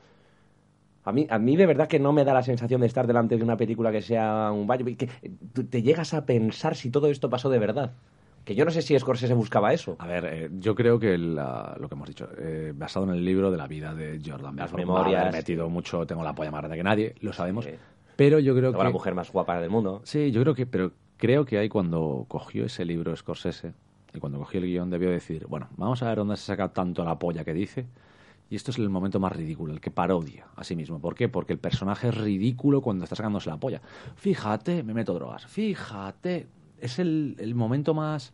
A 1.04 1.12
mí, 1.12 1.26
a 1.28 1.40
mí 1.40 1.56
de 1.58 1.66
verdad 1.66 1.88
que 1.88 1.98
no 2.00 2.14
me 2.14 2.24
da 2.24 2.36
la 2.36 2.44
sensación 2.44 2.82
de 2.82 2.86
estar 2.88 3.08
delante 3.08 3.36
de 3.36 3.44
una 3.44 3.58
película 3.58 3.92
que 3.92 4.04
sea 4.04 4.52
un 4.54 4.68
biopic. 4.68 4.98
Que 5.00 5.10
eh, 5.24 5.32
te 5.72 5.82
llegas 5.82 6.14
a 6.14 6.28
pensar 6.28 6.76
si 6.76 6.92
todo 6.92 7.08
esto 7.08 7.32
pasó 7.32 7.50
de 7.50 7.58
verdad. 7.58 7.94
Que 8.44 8.56
yo 8.56 8.66
no 8.66 8.72
sé 8.72 8.82
si 8.82 8.98
Scorsese 8.98 9.34
buscaba 9.34 9.72
eso. 9.74 9.96
A 10.00 10.08
ver, 10.08 10.26
eh, 10.26 10.50
yo 10.60 10.74
creo 10.76 11.00
que 11.00 11.18
la- 11.18 11.76
lo 11.80 11.88
que 11.88 11.96
hemos 11.96 12.08
dicho, 12.08 12.28
eh, 12.38 12.74
basado 12.76 13.06
en 13.06 13.12
el 13.12 13.24
libro 13.24 13.52
de 13.52 13.58
la 13.58 13.68
vida 13.68 13.94
de 13.94 14.20
Jordan 14.26 14.56
Las 14.56 14.74
memorias. 14.74 15.22
haber 15.22 15.34
metido 15.34 15.70
mucho, 15.70 16.06
tengo 16.08 16.24
la 16.24 16.34
polla 16.34 16.50
más 16.52 16.62
grande 16.62 16.78
que 16.78 16.84
nadie, 16.84 17.16
lo 17.22 17.34
sabemos. 17.34 17.66
Sí. 17.66 17.72
Pero 18.16 18.40
yo 18.40 18.54
creo 18.54 18.72
Luego 18.72 18.80
que... 18.80 18.84
la 18.84 18.90
mujer 18.92 19.16
más 19.16 19.32
guapa 19.32 19.60
del 19.60 19.70
mundo. 19.70 20.02
Sí, 20.04 20.32
yo 20.32 20.42
creo 20.42 20.56
que, 20.56 20.66
pero 20.66 20.92
creo 21.18 21.46
que 21.46 21.58
ahí 21.60 21.70
cuando 21.70 22.26
cogió 22.28 22.66
ese 22.66 22.84
libro 22.86 23.16
Scorsese 23.16 23.74
y 24.14 24.20
cuando 24.20 24.40
cogió 24.40 24.60
el 24.60 24.66
guion 24.66 24.90
debió 24.90 25.10
decir, 25.12 25.46
bueno, 25.48 25.68
vamos 25.78 26.02
a 26.04 26.08
ver 26.08 26.18
dónde 26.18 26.36
se 26.38 26.44
saca 26.46 26.70
tanto 26.74 27.06
la 27.06 27.18
polla 27.20 27.44
que 27.44 27.54
dice. 27.54 27.86
Y 28.50 28.56
esto 28.56 28.72
es 28.72 28.80
el 28.80 28.90
momento 28.90 29.20
más 29.20 29.34
ridículo, 29.34 29.72
el 29.72 29.80
que 29.80 29.92
parodia 29.92 30.46
a 30.58 30.64
sí 30.66 30.76
mismo. 30.76 31.00
¿Por 31.00 31.16
qué? 31.16 31.30
Porque 31.30 31.54
el 31.54 31.60
personaje 31.60 32.10
es 32.10 32.16
ridículo 32.18 32.82
cuando 32.82 33.06
está 33.06 33.16
sacándose 33.16 33.50
la 33.50 33.56
polla. 33.58 33.82
Fíjate, 34.16 34.84
me 34.84 34.94
meto 34.94 35.14
drogas. 35.14 35.46
Fíjate. 35.46 36.48
Es 36.82 37.00
el, 37.00 37.36
el 37.40 37.56
momento 37.56 37.94
más 37.94 38.34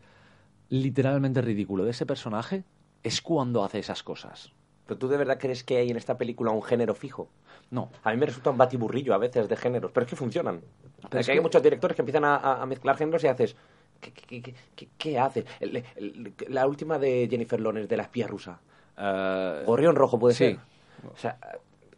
literalmente 0.69 1.41
ridículo 1.41 1.83
de 1.85 1.91
ese 1.91 2.05
personaje. 2.05 2.63
Es 3.03 3.21
cuando 3.21 3.63
hace 3.63 3.79
esas 3.79 4.03
cosas. 4.03 4.51
¿Pero 4.85 4.97
tú 4.97 5.07
de 5.07 5.17
verdad 5.17 5.37
crees 5.39 5.63
que 5.63 5.77
hay 5.77 5.89
en 5.89 5.97
esta 5.97 6.17
película 6.17 6.51
un 6.51 6.63
género 6.63 6.95
fijo? 6.95 7.29
No. 7.71 7.89
A 8.03 8.11
mí 8.11 8.17
me 8.17 8.25
resulta 8.25 8.49
un 8.49 8.57
batiburrillo 8.57 9.13
a 9.13 9.17
veces 9.17 9.49
de 9.49 9.57
géneros, 9.57 9.91
pero 9.93 10.05
es 10.05 10.09
que 10.09 10.15
funcionan. 10.15 10.61
Pero 11.09 11.19
es 11.19 11.25
que 11.25 11.33
hay 11.33 11.41
muchos 11.41 11.61
directores 11.61 11.95
que 11.95 12.01
empiezan 12.01 12.23
a, 12.25 12.65
mezclar 12.65 12.95
géneros 12.97 13.23
y 13.23 13.27
haces... 13.27 13.55
¿Qué, 13.99 14.11
qué, 14.13 14.89
qué, 14.97 15.19
haces? 15.19 15.45
El- 15.59 15.83
el- 15.95 16.33
la 16.49 16.67
última 16.67 16.99
de 16.99 17.27
Jennifer 17.29 17.59
Lawrence, 17.59 17.87
de 17.87 17.97
la 17.97 18.03
espía 18.03 18.27
rusa. 18.27 18.59
Eh, 18.97 19.63
Gorrión 19.65 19.95
Rojo, 19.95 20.19
puede 20.19 20.35
sí. 20.35 20.45
ser. 20.45 20.59
O 21.13 21.17
sea, 21.17 21.37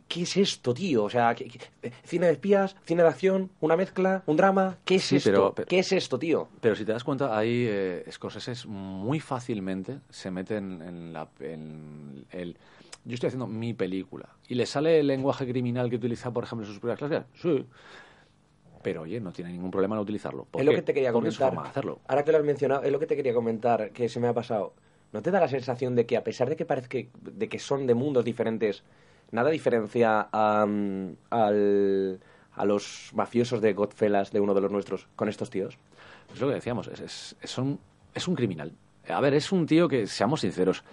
¿qué 0.10 0.24
es 0.24 0.36
esto, 0.36 0.74
tío? 0.74 1.06
O 1.06 1.10
sea, 1.10 1.34
¿qué- 1.36 1.48
qué- 1.48 1.60
eh, 1.84 1.92
cine 2.04 2.26
de 2.26 2.34
espías, 2.34 2.76
cine 2.84 3.04
de 3.04 3.08
acción, 3.08 3.50
una 3.62 3.78
mezcla, 3.78 4.24
un 4.26 4.36
drama. 4.36 4.78
¿Qué 4.84 4.96
es 4.96 5.04
Sí, 5.06 5.16
esto? 5.16 5.30
pero- 5.32 5.54
pero- 5.56 5.68
¿Qué 5.68 5.80
es 5.80 5.92
esto, 5.94 6.20
tío? 6.20 6.50
Pero 6.60 6.76
si 6.76 6.84
te 6.84 6.92
das 6.92 7.06
cuenta, 7.06 7.38
ahí 7.38 7.66
eh, 7.70 8.04
Scorsese 8.12 8.68
muy 8.68 9.22
fácilmente 9.22 10.00
se 10.10 10.30
mete 10.32 10.58
en, 10.58 10.82
en 10.82 11.14
la, 11.14 11.30
en 11.40 12.26
el... 12.32 12.58
Yo 13.06 13.14
estoy 13.14 13.28
haciendo 13.28 13.48
mi 13.48 13.74
película. 13.74 14.28
¿Y 14.50 14.56
le 14.56 14.66
sale 14.66 15.00
el 15.00 15.08
lenguaje 15.08 15.48
criminal 15.48 15.90
que 15.90 15.96
utiliza, 15.96 16.32
por 16.32 16.44
ejemplo, 16.44 16.66
en 16.68 16.72
sus 16.74 16.80
primeras 16.82 17.00
clases? 17.00 17.24
Sí. 17.42 17.66
Pero, 18.82 19.02
oye, 19.02 19.20
no 19.20 19.32
tiene 19.32 19.52
ningún 19.52 19.72
problema 19.72 19.96
en 19.96 20.02
utilizarlo. 20.02 20.46
¿Por 20.46 20.62
Es 20.62 20.66
lo 20.66 20.74
que 20.74 20.82
te 20.82 20.94
quería 20.94 21.12
comentar. 21.12 21.54
hacerlo. 21.66 22.00
Ahora 22.08 22.24
que 22.24 22.32
lo 22.32 22.38
has 22.38 22.44
mencionado, 22.44 22.84
es 22.84 22.92
lo 22.92 23.00
que 23.00 23.08
te 23.08 23.16
quería 23.16 23.34
comentar, 23.34 23.92
que 23.92 24.08
se 24.10 24.20
me 24.20 24.28
ha 24.28 24.34
pasado. 24.34 24.74
¿No 25.12 25.22
te 25.22 25.32
da 25.32 25.40
la 25.40 25.48
sensación 25.48 25.96
de 25.96 26.06
que 26.06 26.16
a 26.18 26.24
pesar 26.24 26.50
de 26.50 26.56
que 26.56 26.66
parece 26.66 26.88
que, 26.88 27.10
de 27.22 27.50
que 27.50 27.60
son 27.60 27.88
de 27.88 27.94
mundos 27.96 28.24
diferentes, 28.24 28.84
nada 29.32 29.50
diferencia 29.50 30.28
a, 30.32 30.66
mm, 30.66 31.16
al- 31.30 32.20
a 32.56 32.66
los 32.66 33.12
mafiosos 33.16 33.62
de 33.62 33.74
Godfellas, 33.74 34.32
de 34.32 34.40
uno 34.40 34.54
de 34.54 34.62
los 34.62 34.72
nuestros, 34.72 35.08
con 35.16 35.30
estos 35.30 35.50
tíos? 35.50 35.78
Es 36.34 36.40
lo 36.42 36.48
que 36.48 36.56
decíamos, 36.56 36.88
es, 36.88 37.00
es, 37.00 37.36
es 37.42 37.58
un, 37.58 37.80
es 38.14 38.28
un 38.28 38.36
criminal. 38.36 38.72
A 39.08 39.22
ver, 39.22 39.34
es 39.34 39.52
un 39.52 39.66
tío 39.66 39.88
que, 39.88 40.06
seamos 40.08 40.42
sinceros, 40.42 40.84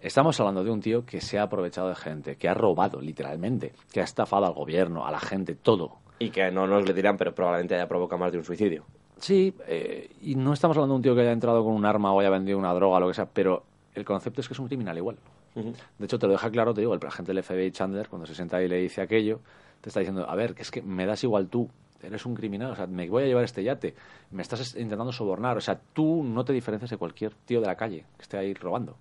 estamos 0.00 0.38
hablando 0.40 0.64
de 0.64 0.70
un 0.70 0.80
tío 0.80 1.04
que 1.04 1.20
se 1.20 1.38
ha 1.38 1.42
aprovechado 1.44 1.88
de 1.88 1.94
gente, 1.94 2.36
que 2.36 2.48
ha 2.48 2.54
robado, 2.54 3.00
literalmente, 3.00 3.72
que 3.92 4.00
ha 4.00 4.04
estafado 4.04 4.46
al 4.46 4.52
gobierno, 4.54 5.06
a 5.06 5.10
la 5.12 5.20
gente, 5.20 5.54
todo. 5.54 5.98
Y 6.18 6.30
que 6.30 6.50
no 6.50 6.66
nos 6.66 6.84
le 6.86 6.94
dirán, 6.94 7.16
pero 7.16 7.34
probablemente 7.34 7.74
haya 7.74 7.86
provocado 7.88 8.18
más 8.18 8.32
de 8.32 8.38
un 8.38 8.44
suicidio. 8.44 8.84
Sí, 9.18 9.54
eh, 9.68 10.10
y 10.22 10.34
no 10.34 10.52
estamos 10.52 10.76
hablando 10.76 10.94
de 10.94 10.96
un 10.96 11.02
tío 11.02 11.14
que 11.14 11.20
haya 11.20 11.32
entrado 11.32 11.62
con 11.62 11.74
un 11.74 11.84
arma 11.84 12.12
o 12.12 12.18
haya 12.18 12.30
vendido 12.30 12.58
una 12.58 12.72
droga 12.74 12.96
o 12.96 13.00
lo 13.00 13.08
que 13.08 13.14
sea, 13.14 13.26
pero 13.26 13.62
el 13.94 14.04
concepto 14.04 14.40
es 14.40 14.48
que 14.48 14.54
es 14.54 14.58
un 14.60 14.66
criminal 14.66 14.96
igual. 14.96 15.16
De 15.54 16.04
hecho, 16.06 16.18
te 16.18 16.26
lo 16.26 16.32
deja 16.32 16.50
claro, 16.50 16.72
te 16.74 16.80
digo, 16.80 16.94
el 16.94 17.06
agente 17.06 17.32
del 17.32 17.42
FBI 17.42 17.70
Chandler, 17.72 18.08
cuando 18.08 18.26
se 18.26 18.34
sienta 18.34 18.56
ahí 18.58 18.64
y 18.64 18.68
le 18.68 18.76
dice 18.78 19.00
aquello, 19.02 19.40
te 19.80 19.90
está 19.90 20.00
diciendo, 20.00 20.28
a 20.28 20.34
ver, 20.34 20.54
que 20.54 20.62
es 20.62 20.70
que 20.70 20.80
me 20.82 21.04
das 21.06 21.22
igual 21.24 21.48
tú, 21.48 21.68
eres 22.02 22.24
un 22.26 22.34
criminal, 22.34 22.72
o 22.72 22.76
sea, 22.76 22.86
me 22.86 23.08
voy 23.08 23.24
a 23.24 23.26
llevar 23.26 23.44
este 23.44 23.62
yate, 23.62 23.94
me 24.30 24.42
estás 24.42 24.60
es- 24.60 24.74
intentando 24.76 25.12
sobornar, 25.12 25.56
o 25.56 25.60
sea, 25.60 25.78
tú 25.92 26.22
no 26.24 26.44
te 26.44 26.52
diferencias 26.52 26.90
de 26.90 26.96
cualquier 26.96 27.32
tío 27.44 27.60
de 27.60 27.66
la 27.66 27.76
calle 27.76 28.04
que 28.16 28.22
esté 28.22 28.38
ahí 28.38 28.54
robando. 28.54 28.96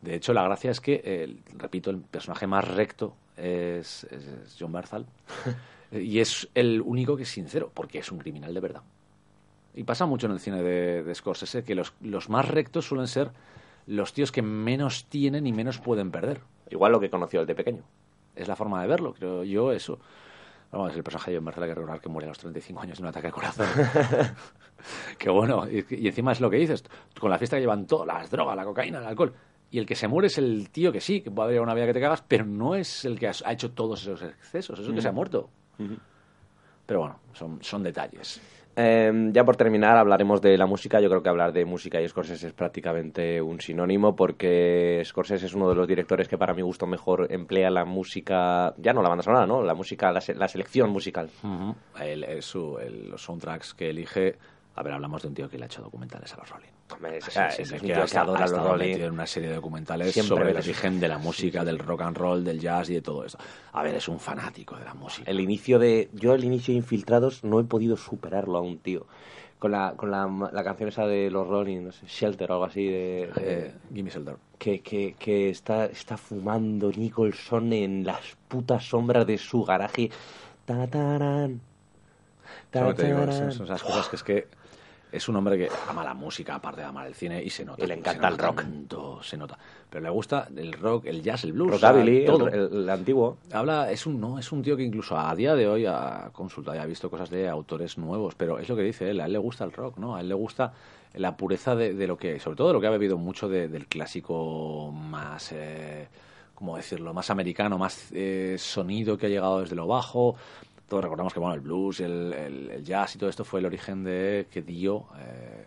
De 0.00 0.14
hecho, 0.14 0.32
la 0.32 0.42
gracia 0.42 0.70
es 0.70 0.80
que, 0.80 1.00
eh, 1.04 1.36
repito, 1.58 1.90
el 1.90 1.98
personaje 1.98 2.46
más 2.46 2.66
recto 2.66 3.14
es, 3.36 4.04
es- 4.04 4.26
es 4.26 4.56
John 4.58 4.72
Barzal. 4.72 5.06
y 5.92 6.18
es 6.20 6.48
el 6.54 6.80
único 6.80 7.16
que 7.16 7.22
es 7.24 7.28
sincero, 7.28 7.70
porque 7.74 7.98
es 7.98 8.10
un 8.10 8.18
criminal 8.18 8.52
de 8.54 8.60
verdad. 8.60 8.82
Y 9.74 9.84
pasa 9.84 10.06
mucho 10.06 10.26
en 10.26 10.32
el 10.32 10.40
cine 10.40 10.62
de, 10.62 11.02
de 11.02 11.14
Scorsese 11.14 11.62
que 11.64 11.74
los, 11.74 11.92
los 12.00 12.28
más 12.28 12.48
rectos 12.48 12.86
suelen 12.86 13.06
ser 13.08 13.30
los 13.86 14.12
tíos 14.12 14.32
que 14.32 14.42
menos 14.42 15.06
tienen 15.06 15.46
y 15.46 15.52
menos 15.52 15.78
pueden 15.78 16.10
perder. 16.10 16.40
Igual 16.70 16.92
lo 16.92 17.00
que 17.00 17.10
conoció 17.10 17.40
el 17.40 17.46
de 17.46 17.54
pequeño. 17.54 17.82
Es 18.34 18.48
la 18.48 18.56
forma 18.56 18.80
de 18.80 18.88
verlo, 18.88 19.12
creo 19.12 19.44
yo, 19.44 19.72
eso. 19.72 19.98
Vamos, 20.70 20.96
el 20.96 21.02
personaje 21.02 21.32
de 21.32 21.38
Barzal 21.38 21.64
hay 21.64 22.00
que 22.00 22.08
muere 22.08 22.26
a 22.26 22.30
los 22.30 22.38
35 22.38 22.80
años 22.80 22.96
de 22.96 23.02
un 23.02 23.08
ataque 23.08 23.26
al 23.26 23.32
corazón. 23.32 23.66
que 25.18 25.28
bueno, 25.28 25.68
y, 25.70 25.84
y 25.90 26.08
encima 26.08 26.32
es 26.32 26.40
lo 26.40 26.48
que 26.48 26.56
dices, 26.56 26.82
con 27.20 27.30
la 27.30 27.36
fiesta 27.36 27.56
que 27.56 27.60
llevan 27.60 27.86
todas 27.86 28.06
las 28.06 28.30
drogas, 28.30 28.56
la 28.56 28.64
cocaína, 28.64 28.98
el 28.98 29.04
alcohol. 29.04 29.34
Y 29.70 29.78
el 29.78 29.86
que 29.86 29.94
se 29.94 30.08
muere 30.08 30.28
es 30.28 30.38
el 30.38 30.70
tío 30.70 30.90
que 30.90 31.00
sí, 31.00 31.20
que 31.20 31.30
puede 31.30 31.48
haber 31.48 31.60
una 31.60 31.74
vida 31.74 31.86
que 31.86 31.94
te 31.94 32.00
cagas, 32.00 32.22
pero 32.26 32.46
no 32.46 32.74
es 32.74 33.04
el 33.04 33.18
que 33.18 33.28
ha 33.28 33.32
ha 33.44 33.52
hecho 33.52 33.72
todos 33.72 34.02
esos 34.02 34.22
excesos, 34.22 34.78
es 34.78 34.86
el 34.86 34.94
que 34.94 35.02
se 35.02 35.08
ha 35.08 35.12
muerto. 35.12 35.50
Pero 36.86 37.00
bueno, 37.00 37.18
son, 37.32 37.62
son 37.62 37.82
detalles. 37.82 38.40
Eh, 38.74 39.30
ya 39.32 39.44
por 39.44 39.56
terminar, 39.56 39.98
hablaremos 39.98 40.40
de 40.40 40.56
la 40.56 40.64
música. 40.66 40.98
Yo 41.00 41.08
creo 41.10 41.22
que 41.22 41.28
hablar 41.28 41.52
de 41.52 41.64
música 41.66 42.00
y 42.00 42.08
Scorsese 42.08 42.46
es 42.46 42.52
prácticamente 42.54 43.42
un 43.42 43.60
sinónimo 43.60 44.16
porque 44.16 45.02
Scorsese 45.04 45.44
es 45.46 45.54
uno 45.54 45.68
de 45.68 45.74
los 45.74 45.86
directores 45.86 46.26
que 46.28 46.38
para 46.38 46.54
mi 46.54 46.62
gusto 46.62 46.86
mejor 46.86 47.26
emplea 47.30 47.70
la 47.70 47.84
música, 47.84 48.74
ya 48.78 48.92
no 48.94 49.02
la 49.02 49.10
banda 49.10 49.22
sonora, 49.22 49.46
¿no? 49.46 49.62
La 49.62 49.74
música, 49.74 50.10
la, 50.10 50.20
se- 50.22 50.34
la 50.34 50.48
selección 50.48 50.88
musical. 50.90 51.28
El- 52.00 52.24
el- 52.24 52.42
su- 52.42 52.78
el- 52.78 53.10
los 53.10 53.22
soundtracks 53.22 53.74
que 53.74 53.90
elige. 53.90 54.36
A 54.74 54.82
ver, 54.82 54.94
hablamos 54.94 55.20
de 55.22 55.28
un 55.28 55.34
tío 55.34 55.50
que 55.50 55.58
le 55.58 55.64
ha 55.64 55.66
hecho 55.66 55.82
documentales 55.82 56.32
a 56.32 56.36
los 56.38 56.48
Rolling. 56.48 56.68
Hombre, 56.94 57.18
es- 57.18 57.36
ah, 57.36 57.48
es 57.48 57.70
un 57.72 57.78
que 57.78 57.86
tío 57.86 58.02
ha 58.02 58.06
que 58.06 58.18
adora 58.18 58.38
ha 58.38 58.42
los 58.42 58.50
estado 58.52 58.76
metido 58.78 59.06
en 59.06 59.12
una 59.12 59.26
serie 59.26 59.48
de 59.50 59.54
documentales 59.56 60.12
Siempre 60.12 60.28
sobre 60.36 60.50
el 60.50 60.56
origen 60.56 60.98
de 60.98 61.08
la 61.08 61.18
música, 61.26 61.64
del 61.64 61.78
rock 61.78 62.00
and 62.02 62.16
roll, 62.16 62.42
del 62.44 62.58
jazz 62.58 62.88
y 62.88 62.94
de 62.94 63.02
todo 63.02 63.24
eso. 63.24 63.36
A 63.72 63.82
ver, 63.82 63.94
es 63.96 64.08
un 64.08 64.18
fanático 64.18 64.76
de 64.76 64.84
la 64.86 64.94
música. 64.94 65.30
El 65.30 65.40
inicio 65.40 65.78
de. 65.78 66.08
Yo, 66.14 66.34
el 66.34 66.44
inicio 66.44 66.72
de 66.72 66.78
Infiltrados, 66.78 67.44
no 67.44 67.60
he 67.60 67.64
podido 67.64 67.96
superarlo 67.98 68.56
aún, 68.56 68.78
tío. 68.78 69.06
Con 69.58 69.72
la, 69.72 69.92
con 69.96 70.10
la, 70.10 70.26
la 70.52 70.64
canción 70.64 70.88
esa 70.88 71.06
de 71.06 71.30
los 71.30 71.46
Rolling, 71.46 71.82
no 71.84 71.92
sé, 71.92 72.06
Shelter 72.06 72.50
o 72.50 72.54
algo 72.54 72.64
así 72.64 72.84
de. 72.86 73.30
de- 73.36 73.66
Eh, 73.66 73.72
Gimme 73.94 74.10
Shelter. 74.10 74.36
que, 74.58 74.80
que, 74.80 75.14
que 75.18 75.50
está, 75.50 75.84
está 75.86 76.16
fumando 76.16 76.90
Nicholson 76.90 77.72
en 77.74 78.04
las 78.04 78.36
putas 78.48 78.84
sombras 78.88 79.26
de 79.26 79.36
su 79.38 79.64
garaje. 79.64 80.10
Ta, 80.64 80.86
tarán, 80.86 81.60
ta, 82.70 82.80
Solo 82.80 82.94
te 82.94 83.04
digo, 83.06 83.18
tarán. 83.20 83.34
son, 83.34 83.52
son 83.52 83.66
esas 83.66 83.82
cosas 83.82 84.08
que 84.08 84.16
es 84.16 84.22
que 84.22 84.48
es 85.12 85.28
un 85.28 85.36
hombre 85.36 85.56
que 85.58 85.68
ama 85.88 86.02
la 86.02 86.14
música, 86.14 86.54
aparte 86.54 86.80
de 86.80 86.86
amar 86.86 87.06
el 87.06 87.14
cine, 87.14 87.42
y 87.42 87.50
se 87.50 87.64
nota. 87.64 87.84
Y 87.84 87.86
le 87.86 87.94
encanta 87.94 88.28
el 88.28 88.38
rock. 88.38 88.62
tanto, 88.62 89.22
se 89.22 89.36
nota. 89.36 89.58
Pero 89.90 90.02
le 90.02 90.10
gusta 90.10 90.48
el 90.56 90.72
rock, 90.72 91.04
el 91.04 91.22
jazz, 91.22 91.44
el 91.44 91.52
blues. 91.52 91.72
Rockabilly, 91.72 92.22
o 92.26 92.26
sea, 92.26 92.26
todo. 92.38 92.48
el, 92.48 92.54
el- 92.54 92.72
el 92.84 92.88
antiguo. 92.90 93.36
Habla, 93.52 93.90
es 93.92 94.06
un, 94.06 94.18
no, 94.20 94.38
es 94.38 94.50
un 94.50 94.62
tío 94.62 94.76
que 94.76 94.82
incluso 94.82 95.16
a 95.16 95.34
día 95.36 95.54
de 95.54 95.68
hoy 95.68 95.84
ha 95.86 96.30
consultado 96.32 96.76
y 96.76 96.80
ha 96.80 96.86
visto 96.86 97.10
cosas 97.10 97.28
de 97.30 97.48
autores 97.48 97.98
nuevos, 97.98 98.34
pero 98.34 98.58
es 98.58 98.68
lo 98.68 98.74
que 98.76 98.82
dice 98.82 99.10
él, 99.10 99.20
a 99.20 99.26
él 99.26 99.32
le 99.32 99.38
gusta 99.38 99.64
el 99.64 99.72
rock, 99.72 99.98
¿no? 99.98 100.16
A 100.16 100.20
él 100.22 100.28
le 100.28 100.34
gusta 100.34 100.72
la 101.14 101.36
pureza 101.36 101.76
de, 101.76 101.92
de 101.92 102.06
lo 102.06 102.16
que, 102.16 102.40
sobre 102.40 102.56
todo 102.56 102.68
de 102.68 102.72
lo 102.74 102.80
que 102.80 102.86
ha 102.86 102.90
bebido 102.90 103.18
mucho 103.18 103.48
de- 103.50 103.68
del 103.68 103.86
clásico 103.86 104.90
más, 104.92 105.52
eh, 105.52 106.08
¿cómo 106.54 106.76
decirlo?, 106.76 107.12
más 107.12 107.28
americano, 107.30 107.76
más 107.76 108.08
eh, 108.12 108.56
sonido 108.58 109.18
que 109.18 109.26
ha 109.26 109.28
llegado 109.28 109.60
desde 109.60 109.76
lo 109.76 109.86
bajo. 109.86 110.36
Recordamos 111.00 111.32
que, 111.32 111.40
bueno, 111.40 111.54
el 111.54 111.60
blues, 111.60 112.00
el- 112.00 112.32
el 112.32 112.84
jazz 112.84 113.14
y 113.14 113.18
todo 113.18 113.30
esto 113.30 113.44
fue 113.44 113.60
el 113.60 113.66
origen 113.66 114.04
de 114.04 114.46
que 114.50 114.62
dio 114.62 115.06
eh, 115.18 115.66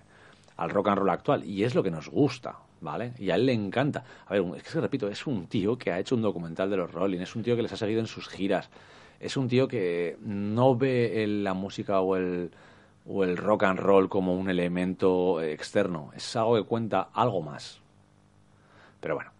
al 0.57 0.69
rock 0.69 0.89
and 0.89 0.97
roll 0.99 1.10
actual. 1.10 1.43
Y 1.43 1.64
es 1.64 1.73
lo 1.76 1.81
que 1.84 1.91
nos 1.91 2.10
gusta, 2.10 2.56
¿vale? 2.81 3.14
Y 3.19 3.30
a 3.31 3.35
él 3.35 3.45
le 3.45 3.53
encanta. 3.53 4.03
A 4.27 4.34
ver, 4.34 4.43
es 4.57 4.64
que 4.64 4.80
repito, 4.81 5.07
es 5.07 5.26
un 5.27 5.47
tío 5.47 5.77
que 5.77 5.91
ha 5.91 5.99
hecho 5.99 6.15
un 6.15 6.22
documental 6.22 6.69
de 6.69 6.77
los 6.77 6.91
Rolling, 6.91 7.19
es 7.19 7.35
un 7.35 7.43
tío 7.43 7.56
que 7.56 7.61
les 7.64 7.72
ha 7.73 7.77
seguido 7.77 7.99
en 7.99 8.07
sus 8.07 8.27
giras, 8.30 8.69
es 9.19 9.35
un 9.38 9.47
tío 9.47 9.68
que 9.68 10.18
no 10.22 10.76
ve 10.76 11.23
el- 11.23 11.43
la 11.43 11.53
música 11.53 11.99
o 12.02 12.15
el, 12.15 12.52
o 13.07 13.23
el 13.23 13.38
rock 13.38 13.64
and 13.64 13.80
roll 13.80 14.10
como 14.10 14.35
un 14.35 14.49
elemento 14.49 15.41
externo, 15.41 16.11
es 16.15 16.35
algo 16.35 16.56
que 16.56 16.64
cuenta 16.64 17.10
algo 17.14 17.41
más. 17.41 17.80
Pero 18.99 19.15
bueno. 19.15 19.35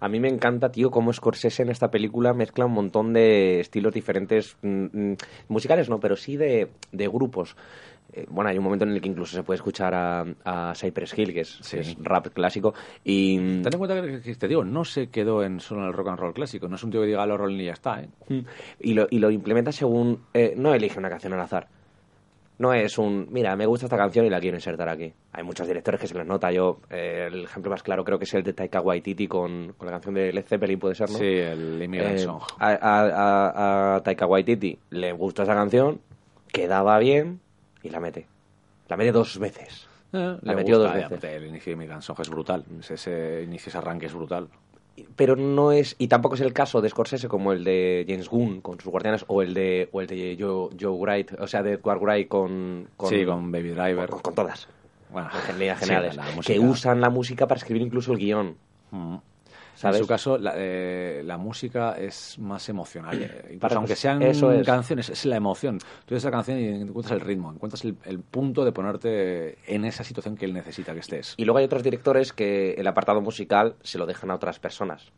A 0.00 0.08
mí 0.08 0.18
me 0.18 0.28
encanta, 0.28 0.72
tío, 0.72 0.90
cómo 0.90 1.12
Scorsese 1.12 1.62
en 1.62 1.68
esta 1.70 1.90
película 1.90 2.32
mezcla 2.34 2.64
un 2.66 2.72
montón 2.72 3.12
de 3.12 3.60
estilos 3.60 3.92
diferentes, 3.94 4.56
mm, 4.62 4.84
mm, 5.12 5.16
musicales 5.48 5.88
no, 5.88 6.00
pero 6.00 6.16
sí 6.16 6.36
de, 6.36 6.68
de 6.92 7.08
grupos. 7.08 7.54
Eh, 8.12 8.26
bueno, 8.28 8.50
hay 8.50 8.58
un 8.58 8.64
momento 8.64 8.84
en 8.84 8.90
el 8.90 9.00
que 9.00 9.08
incluso 9.08 9.36
se 9.36 9.42
puede 9.44 9.56
escuchar 9.58 9.94
a, 9.94 10.24
a 10.44 10.74
Cypress 10.74 11.16
Hill, 11.16 11.32
que 11.32 11.42
es, 11.42 11.60
que 11.70 11.78
es 11.80 11.96
rap 12.00 12.26
clásico, 12.28 12.74
y... 13.04 13.38
mm, 13.38 13.62
Ten 13.62 13.72
en 13.74 13.78
cuenta 13.78 14.02
que, 14.02 14.20
que 14.20 14.34
te 14.34 14.48
digo, 14.48 14.64
no 14.64 14.84
se 14.84 15.10
quedó 15.10 15.44
en 15.44 15.60
solo 15.60 15.82
en 15.82 15.86
el 15.88 15.92
rock 15.92 16.08
and 16.08 16.18
roll 16.18 16.34
clásico, 16.34 16.66
no 16.66 16.74
es 16.74 16.82
un 16.82 16.90
tío 16.90 17.02
que 17.02 17.06
diga 17.06 17.24
los 17.26 17.38
Rolling 17.38 17.60
y 17.60 17.66
ya 17.66 17.72
está, 17.74 18.00
¿eh? 18.00 18.08
Y 18.80 18.94
lo, 18.94 19.06
y 19.10 19.18
lo 19.20 19.30
implementa 19.30 19.70
según... 19.70 20.24
eh, 20.34 20.54
no 20.56 20.74
elige 20.74 20.98
una 20.98 21.08
canción 21.08 21.34
al 21.34 21.40
azar. 21.40 21.68
No 22.60 22.74
es 22.74 22.98
un, 22.98 23.26
mira, 23.30 23.56
me 23.56 23.64
gusta 23.64 23.86
esta 23.86 23.96
canción 23.96 24.26
y 24.26 24.28
la 24.28 24.38
quiero 24.38 24.58
insertar 24.58 24.86
aquí. 24.90 25.10
Hay 25.32 25.42
muchos 25.42 25.66
directores 25.66 25.98
que 25.98 26.06
se 26.06 26.14
les 26.14 26.26
nota. 26.26 26.52
Yo, 26.52 26.78
eh, 26.90 27.28
el 27.32 27.44
ejemplo 27.44 27.70
más 27.70 27.82
claro 27.82 28.04
creo 28.04 28.18
que 28.18 28.24
es 28.24 28.34
el 28.34 28.42
de 28.42 28.52
Taika 28.52 28.82
Waititi 28.82 29.26
con, 29.26 29.72
con 29.78 29.86
la 29.86 29.92
canción 29.92 30.14
de 30.14 30.30
Led 30.30 30.44
Zeppelin, 30.44 30.78
puede 30.78 30.94
ser, 30.94 31.08
¿no? 31.10 31.16
Sí, 31.16 31.24
el 31.24 31.82
Immigrant 31.82 32.16
Eh, 32.16 32.18
Song. 32.18 32.42
A, 32.58 32.68
a- 32.68 32.74
a- 32.74 33.94
a 33.96 34.00
Taika 34.02 34.26
Waititi 34.26 34.78
le 34.90 35.10
gustó 35.12 35.42
esa 35.44 35.54
canción, 35.54 36.02
quedaba 36.52 36.98
bien 36.98 37.40
y 37.82 37.88
la 37.88 37.98
mete. 37.98 38.26
La 38.90 38.98
mete 38.98 39.12
dos 39.12 39.38
veces. 39.38 39.86
Eh, 40.12 40.36
la 40.42 40.54
metió 40.54 40.78
gusta, 40.78 40.98
dos 41.00 41.10
veces. 41.10 41.24
El 41.36 41.46
inicio 41.46 41.70
de 41.70 41.74
Immigrant 41.76 42.02
Song 42.02 42.18
es 42.20 42.28
brutal, 42.28 42.64
ese, 42.80 42.94
ese 42.94 43.42
inicio, 43.44 43.70
ese 43.70 43.78
arranque 43.78 44.04
es 44.04 44.12
brutal. 44.12 44.48
Pero 45.16 45.36
no 45.36 45.72
es 45.72 45.96
y 45.98 46.08
tampoco 46.08 46.34
es 46.34 46.40
el 46.40 46.52
caso 46.52 46.80
de 46.80 46.88
Scorsese 46.90 47.28
como 47.28 47.52
el 47.52 47.64
de 47.64 48.04
James 48.08 48.28
Gunn 48.28 48.60
con 48.60 48.78
sus 48.80 48.90
guardianes 48.90 49.24
o 49.28 49.42
el 49.42 49.54
de 49.54 49.88
o 49.92 50.00
el 50.00 50.06
de 50.06 50.36
Joe, 50.38 50.70
Joe 50.80 50.96
Wright 50.98 51.32
o 51.38 51.46
sea 51.46 51.62
de 51.62 51.72
Edward 51.74 52.00
Wright 52.00 52.28
con, 52.28 52.88
con 52.96 53.08
Sí, 53.10 53.24
con 53.24 53.50
Baby 53.52 53.70
Driver. 53.70 54.08
con, 54.08 54.20
con 54.20 54.34
todas 54.34 54.68
Bueno, 55.12 55.28
en 55.48 55.56
sí, 55.76 55.80
generales 55.80 56.18
que 56.44 56.58
usan 56.60 57.00
la 57.00 57.10
música 57.10 57.46
para 57.46 57.58
escribir 57.58 57.82
incluso 57.82 58.12
el 58.12 58.18
guion 58.18 58.56
Mm. 58.92 59.16
¿Sabes? 59.80 59.96
En 59.96 60.04
su 60.04 60.08
caso, 60.08 60.36
la, 60.36 60.52
eh, 60.56 61.22
la 61.24 61.38
música 61.38 61.96
es 61.98 62.38
más 62.38 62.68
emocional. 62.68 63.16
eh, 63.22 63.56
Para- 63.58 63.76
aunque 63.76 63.96
sean 63.96 64.20
eso 64.22 64.52
es. 64.52 64.66
canciones, 64.66 65.08
es 65.08 65.24
la 65.24 65.36
emoción. 65.36 65.78
Tú 66.04 66.14
ves 66.14 66.22
la 66.24 66.30
canción 66.30 66.58
y 66.58 66.66
encuentras 66.68 67.12
el 67.18 67.20
ritmo, 67.20 67.50
encuentras 67.50 67.82
el, 67.84 67.96
el 68.04 68.18
punto 68.20 68.64
de 68.66 68.72
ponerte 68.72 69.56
en 69.66 69.86
esa 69.86 70.04
situación 70.04 70.36
que 70.36 70.44
él 70.44 70.52
necesita 70.52 70.92
que 70.92 71.00
estés. 71.00 71.34
y 71.38 71.44
luego 71.46 71.58
hay 71.58 71.64
otros 71.64 71.82
directores 71.82 72.32
que 72.34 72.74
el 72.74 72.86
apartado 72.86 73.22
musical 73.22 73.74
se 73.82 73.96
lo 73.96 74.04
dejan 74.04 74.30
a 74.30 74.34
otras 74.34 74.58
personas 74.58 75.10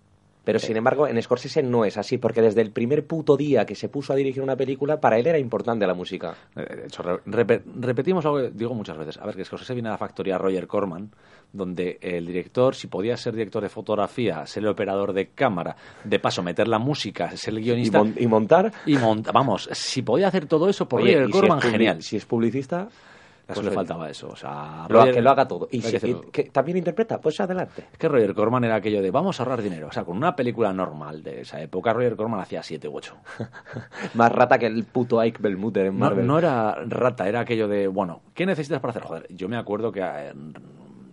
pero 0.44 0.58
sin 0.58 0.76
embargo 0.76 1.06
en 1.06 1.20
Scorsese 1.22 1.62
no 1.62 1.84
es 1.84 1.96
así 1.96 2.18
porque 2.18 2.42
desde 2.42 2.60
el 2.62 2.70
primer 2.70 3.06
puto 3.06 3.36
día 3.36 3.64
que 3.64 3.74
se 3.74 3.88
puso 3.88 4.12
a 4.12 4.16
dirigir 4.16 4.42
una 4.42 4.56
película 4.56 5.00
para 5.00 5.18
él 5.18 5.26
era 5.26 5.38
importante 5.38 5.86
la 5.86 5.94
música 5.94 6.34
Eh, 6.56 6.76
De 6.76 6.86
hecho, 6.86 7.02
re- 7.02 7.22
repe- 7.26 7.62
repetimos 7.80 8.24
algo 8.26 8.38
que 8.38 8.50
digo 8.50 8.74
muchas 8.74 8.96
veces. 8.98 9.18
A 9.18 9.26
ver, 9.26 9.36
que 9.36 9.44
Scorsese 9.44 9.74
viene 9.74 9.88
a 9.88 9.92
la 9.92 9.98
factoría 9.98 10.38
Roger 10.38 10.66
Corman, 10.66 11.10
donde 11.52 11.98
el 12.00 12.26
director, 12.26 12.74
si 12.74 12.86
podía 12.86 13.16
ser 13.16 13.34
director 13.34 13.62
de 13.62 13.68
fotografía, 13.68 14.44
ser 14.46 14.62
el 14.62 14.68
operador 14.70 15.12
de 15.12 15.28
cámara, 15.28 15.76
de 16.04 16.18
paso 16.18 16.42
meter 16.42 16.66
la 16.66 16.78
música, 16.78 17.30
ser 17.36 17.54
el 17.54 17.60
y, 17.60 17.62
guionista 17.64 17.98
mon- 17.98 18.14
y 18.18 18.26
montar 18.26 18.72
y 18.86 18.96
monta- 18.96 19.32
vamos, 19.32 19.68
si 19.72 20.02
podía 20.02 20.28
hacer 20.28 20.46
todo 20.46 20.68
eso 20.68 20.88
por 20.88 21.02
Oye, 21.02 21.12
Roger 21.14 21.28
y 21.28 21.32
si 21.32 21.36
es 21.38 21.40
Corman, 21.40 21.60
genial. 21.60 22.02
si 22.02 22.16
es 22.16 22.24
publicista 22.24 22.88
Eso 23.52 23.60
pues 23.60 23.70
le 23.70 23.74
faltaba 23.74 24.10
eso. 24.10 24.28
O 24.28 24.36
sea, 24.36 24.86
lo 24.88 25.00
ha- 25.00 25.04
Roger- 25.04 25.14
que 25.14 25.22
lo 25.22 25.30
haga 25.30 25.46
todo 25.48 25.68
y, 25.70 25.80
si- 25.82 26.14
que 26.32 26.44
también 26.44 26.78
interpreta 26.78 27.20
pues 27.20 27.40
adelante 27.40 27.84
Es 27.92 27.98
que 27.98 28.08
Roger 28.08 28.34
Corman 28.34 28.64
era 28.64 28.74
aquello 28.76 29.00
de 29.02 29.10
vamos 29.10 29.38
a 29.38 29.42
ahorrar 29.42 29.62
dinero. 29.62 29.88
O 29.88 29.92
sea, 29.92 30.04
con 30.04 30.16
una 30.16 30.34
película 30.34 30.72
normal 30.72 31.22
de 31.22 31.42
esa 31.42 31.60
época, 31.60 31.92
Roger 31.92 32.16
Corman 32.16 32.40
hacía 32.40 32.62
7 32.62 32.88
u 32.88 32.96
8. 32.96 33.14
Más 34.14 34.32
rata 34.32 34.58
que 34.58 34.66
el 34.66 34.84
puto 34.84 35.20
Ike 35.24 35.42
Belmuter 35.42 35.86
en 35.86 35.94
No, 35.98 36.06
Marvel. 36.06 36.26
no 36.26 36.38
era 36.38 36.74
rata, 36.86 37.28
era 37.28 37.40
aquello 37.40 37.68
de, 37.68 37.86
bueno, 37.88 38.20
¿qué 38.34 38.46
necesitas 38.46 38.80
para 38.80 38.90
hacer? 38.90 39.02
Joder, 39.02 39.26
yo 39.30 39.48
me 39.48 39.56
acuerdo 39.56 39.92
que 39.92 40.02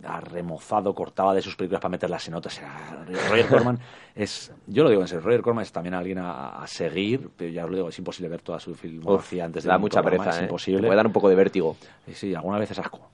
ha 0.03 0.19
remozado, 0.21 0.93
cortaba 0.93 1.33
de 1.33 1.41
sus 1.41 1.55
películas 1.55 1.81
para 1.81 1.91
meterlas 1.91 2.27
en 2.27 2.33
otras. 2.35 2.57
Era- 2.59 3.05
Roger 3.29 3.47
Corman 3.47 3.79
es, 4.15 4.51
yo 4.67 4.83
lo 4.83 4.89
digo 4.89 5.01
en 5.01 5.07
serio, 5.07 5.23
Roger 5.23 5.41
Corman 5.41 5.63
es 5.63 5.71
también 5.71 5.93
alguien 5.93 6.19
a, 6.19 6.61
a 6.61 6.67
seguir, 6.67 7.29
pero 7.35 7.51
ya 7.51 7.65
os 7.65 7.69
lo 7.69 7.75
digo, 7.77 7.89
es 7.89 7.97
imposible 7.99 8.29
ver 8.29 8.41
toda 8.41 8.59
su 8.59 8.73
filmografía 8.75 9.45
antes 9.45 9.63
de 9.63 9.69
da 9.69 9.77
mucha 9.77 10.01
programa, 10.01 10.23
pereza, 10.23 10.37
es 10.37 10.41
¿eh? 10.43 10.45
imposible. 10.45 10.81
Te 10.81 10.87
puede 10.87 10.97
dar 10.97 11.07
un 11.07 11.13
poco 11.13 11.29
de 11.29 11.35
vértigo. 11.35 11.75
Y 12.07 12.13
sí, 12.13 12.33
algunas 12.33 12.59
veces 12.59 12.79
asco. 12.79 13.09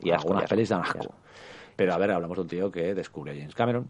Y 0.00 0.10
asco, 0.10 0.22
Algunas 0.28 0.42
y 0.42 0.44
asco, 0.44 0.54
pelis 0.54 0.68
dan 0.68 0.80
asco. 0.82 0.98
asco. 0.98 1.14
Pero 1.76 1.94
a 1.94 1.98
ver, 1.98 2.10
hablamos 2.10 2.36
de 2.36 2.42
un 2.42 2.48
tío 2.48 2.70
que 2.70 2.94
descubre 2.94 3.32
a 3.32 3.34
James 3.34 3.54
Cameron, 3.54 3.88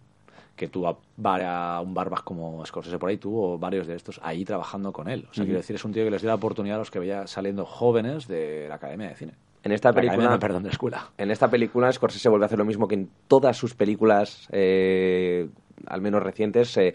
que 0.57 0.69
tuvo 0.69 0.89
a, 0.89 1.81
un 1.81 1.95
barbas 1.95 2.23
como 2.23 2.65
Scorsese 2.65 2.99
por 2.99 3.09
ahí, 3.11 3.17
tuvo 3.17 3.59
varios 3.59 3.87
de 3.87 3.97
estos 3.97 4.21
ahí 4.23 4.45
trabajando 4.45 4.93
con 4.93 5.09
él. 5.09 5.27
O 5.31 5.35
sea, 5.35 5.45
quiero 5.45 5.59
decir, 5.59 5.75
es 5.77 5.85
un 5.85 5.93
tío 5.93 6.05
que 6.05 6.11
les 6.11 6.23
dio 6.23 6.29
la 6.29 6.37
oportunidad 6.37 6.77
a 6.77 6.79
los 6.79 6.91
que 6.91 6.99
veía 6.99 7.27
saliendo 7.27 7.65
jóvenes 7.67 8.29
de 8.29 8.67
la 8.69 8.77
Academia 8.77 9.09
de 9.09 9.17
Cine. 9.17 9.33
En 9.65 9.73
esta 9.73 9.89
La 9.89 9.95
película, 9.95 10.29
no, 10.31 10.39
perdón, 10.39 10.63
de 10.63 10.69
escuela. 10.69 11.11
en 11.17 11.31
esta 11.31 11.49
película 11.49 11.91
Scorsese 11.91 12.29
vuelve 12.29 12.45
a 12.45 12.47
hacer 12.47 12.59
lo 12.59 12.67
mismo 12.67 12.87
que 12.87 12.97
en 12.97 13.09
todas 13.29 13.57
sus 13.57 13.75
películas, 13.75 14.47
eh, 14.53 15.49
al 15.87 16.03
menos 16.03 16.23
recientes, 16.23 16.77
eh, 16.77 16.93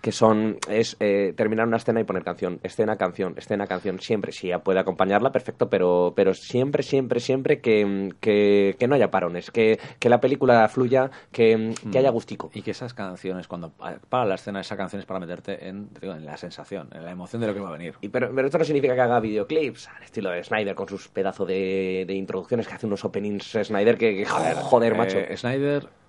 que 0.00 0.12
son 0.12 0.58
es 0.68 0.96
eh, 1.00 1.34
terminar 1.36 1.66
una 1.66 1.76
escena 1.76 2.00
y 2.00 2.04
poner 2.04 2.24
canción, 2.24 2.60
escena, 2.62 2.96
canción, 2.96 3.34
escena, 3.36 3.66
canción, 3.66 4.00
siempre. 4.00 4.32
Si 4.32 4.48
ya 4.48 4.60
puede 4.60 4.80
acompañarla, 4.80 5.32
perfecto, 5.32 5.68
pero, 5.68 6.12
pero 6.16 6.34
siempre, 6.34 6.82
siempre, 6.82 7.20
siempre 7.20 7.60
que, 7.60 8.10
que, 8.20 8.76
que 8.78 8.88
no 8.88 8.94
haya 8.94 9.10
parones, 9.10 9.50
que, 9.50 9.78
que 9.98 10.08
la 10.08 10.20
película 10.20 10.68
fluya, 10.68 11.10
que, 11.32 11.74
que 11.90 11.98
haya 11.98 12.10
gustico. 12.10 12.50
Y 12.54 12.62
que 12.62 12.70
esas 12.70 12.94
canciones, 12.94 13.48
cuando 13.48 13.72
para 14.08 14.24
la 14.24 14.34
escena, 14.36 14.60
esa 14.60 14.76
canción 14.76 15.00
es 15.00 15.06
para 15.06 15.20
meterte 15.20 15.68
en, 15.68 15.88
digo, 16.00 16.14
en 16.14 16.24
la 16.24 16.36
sensación, 16.36 16.88
en 16.92 17.04
la 17.04 17.10
emoción 17.10 17.40
de 17.40 17.48
lo 17.48 17.54
que 17.54 17.60
va 17.60 17.68
a 17.68 17.72
venir. 17.72 17.94
Y 18.00 18.08
pero, 18.08 18.30
pero 18.34 18.46
esto 18.46 18.58
no 18.58 18.64
significa 18.64 18.94
que 18.94 19.00
haga 19.00 19.20
videoclips 19.20 19.88
al 19.88 20.02
estilo 20.02 20.30
de 20.30 20.42
Snyder 20.42 20.74
con 20.74 20.88
sus 20.88 21.08
pedazos 21.08 21.46
de, 21.46 22.04
de 22.06 22.14
introducciones 22.14 22.66
que 22.66 22.74
hace 22.74 22.86
unos 22.86 23.04
openings 23.04 23.58
Snyder 23.62 23.96
que, 23.96 24.16
que 24.16 24.24
joder, 24.24 24.56
joder, 24.56 24.96
macho. 24.96 25.18
Eh, 25.18 25.36
Snyder 25.36 25.99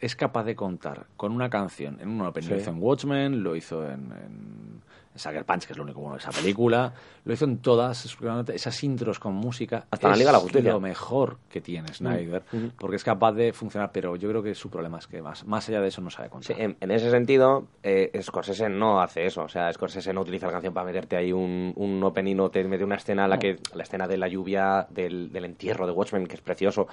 es 0.00 0.16
capaz 0.16 0.44
de 0.44 0.54
contar 0.54 1.06
con 1.16 1.32
una 1.32 1.50
canción 1.50 1.98
en 2.00 2.08
un. 2.08 2.32
Sí. 2.40 2.48
Lo 2.48 2.56
hizo 2.56 2.70
en 2.70 2.82
Watchmen, 2.82 3.42
lo 3.42 3.56
hizo 3.56 3.84
en, 3.84 4.12
en 4.12 4.82
Sucker 5.20 5.44
Punch, 5.44 5.66
que 5.66 5.72
es 5.72 5.76
lo 5.76 5.84
único 5.84 6.00
bueno 6.00 6.14
de 6.16 6.20
esa 6.20 6.30
película. 6.32 6.92
Lo 7.24 7.32
hizo 7.34 7.44
en 7.44 7.58
todas 7.58 8.04
es- 8.06 8.16
esas 8.54 8.82
intros 8.84 9.18
con 9.18 9.34
música. 9.34 9.86
Hasta 9.90 10.08
la 10.08 10.16
Liga 10.16 10.28
de 10.30 10.32
la 10.32 10.38
Justicia. 10.40 10.72
lo 10.72 10.80
mejor 10.80 11.36
que 11.50 11.60
tiene 11.60 11.92
Snyder, 11.92 12.42
Mm, 12.52 12.56
mm. 12.56 12.70
porque 12.78 12.96
es 12.96 13.04
capaz 13.04 13.32
de 13.32 13.52
funcionar, 13.52 13.90
pero 13.92 14.16
yo 14.16 14.28
creo 14.30 14.42
que 14.42 14.54
su 14.54 14.70
problema 14.70 14.98
es 14.98 15.06
que 15.06 15.20
más, 15.22 15.44
más 15.46 15.68
allá 15.68 15.80
de 15.80 15.88
eso 15.88 16.00
no 16.00 16.10
sabe 16.10 16.30
contar. 16.30 16.56
Sí, 16.56 16.62
en, 16.62 16.76
en 16.80 16.90
ese 16.90 17.10
sentido, 17.10 17.66
eh, 17.82 18.10
Scorsese 18.22 18.68
no 18.68 19.00
hace 19.02 19.26
eso. 19.26 19.42
O 19.42 19.48
sea, 19.48 19.72
Scorsese 19.72 20.12
no 20.12 20.22
utiliza 20.22 20.46
la 20.46 20.52
canción 20.52 20.72
para 20.74 20.86
meterte 20.86 21.16
ahí 21.16 21.32
un, 21.32 21.72
un 21.76 22.02
opening 22.02 22.36
o 22.40 22.50
te 22.50 22.64
mete 22.64 22.84
una 22.84 22.96
escena, 22.96 23.24
en 23.24 23.30
la 23.30 23.38
que 23.38 23.58
la 23.74 23.82
escena 23.82 24.08
de 24.08 24.16
la 24.16 24.28
lluvia, 24.28 24.86
del, 24.90 25.30
del 25.30 25.44
entierro 25.44 25.86
de 25.86 25.92
Watchmen, 25.92 26.26
que 26.26 26.34
es 26.36 26.40
precioso, 26.40 26.88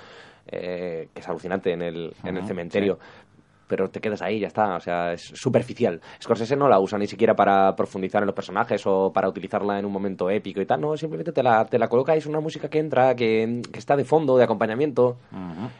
eh, 0.47 1.09
que 1.13 1.19
es 1.21 1.27
alucinante 1.27 1.71
en 1.71 1.81
el, 1.81 2.13
en 2.23 2.37
el 2.37 2.45
cementerio. 2.45 2.99
Pero 3.68 3.89
te 3.89 3.99
quedas 3.99 4.22
ahí, 4.22 4.39
ya 4.39 4.48
está. 4.48 4.76
O 4.76 4.80
sea, 4.80 5.14
es 5.14 5.22
superficial. 5.22 5.99
Scorsese 6.22 6.56
no 6.56 6.69
la 6.69 6.80
usa 6.80 6.98
ni 6.98 7.07
siquiera 7.07 7.35
para 7.35 7.76
profundizar 7.76 8.23
en 8.23 8.27
los 8.27 8.35
personajes 8.35 8.81
o 8.85 9.11
para 9.14 9.27
utilizarla 9.27 9.77
en 9.77 9.85
un 9.85 9.91
momento 9.91 10.30
épico 10.30 10.61
y 10.61 10.65
tal. 10.65 10.80
No, 10.81 10.95
simplemente 10.95 11.31
te 11.31 11.44
la, 11.44 11.65
te 11.65 11.77
la 11.77 11.88
coloca 11.89 12.15
y 12.15 12.19
es 12.19 12.26
una 12.26 12.39
música 12.39 12.69
que 12.69 12.80
entra, 12.80 13.15
que, 13.15 13.61
que 13.72 13.80
está 13.80 13.95
de 13.98 14.06
fondo, 14.06 14.38
de 14.38 14.44
acompañamiento. 14.45 15.18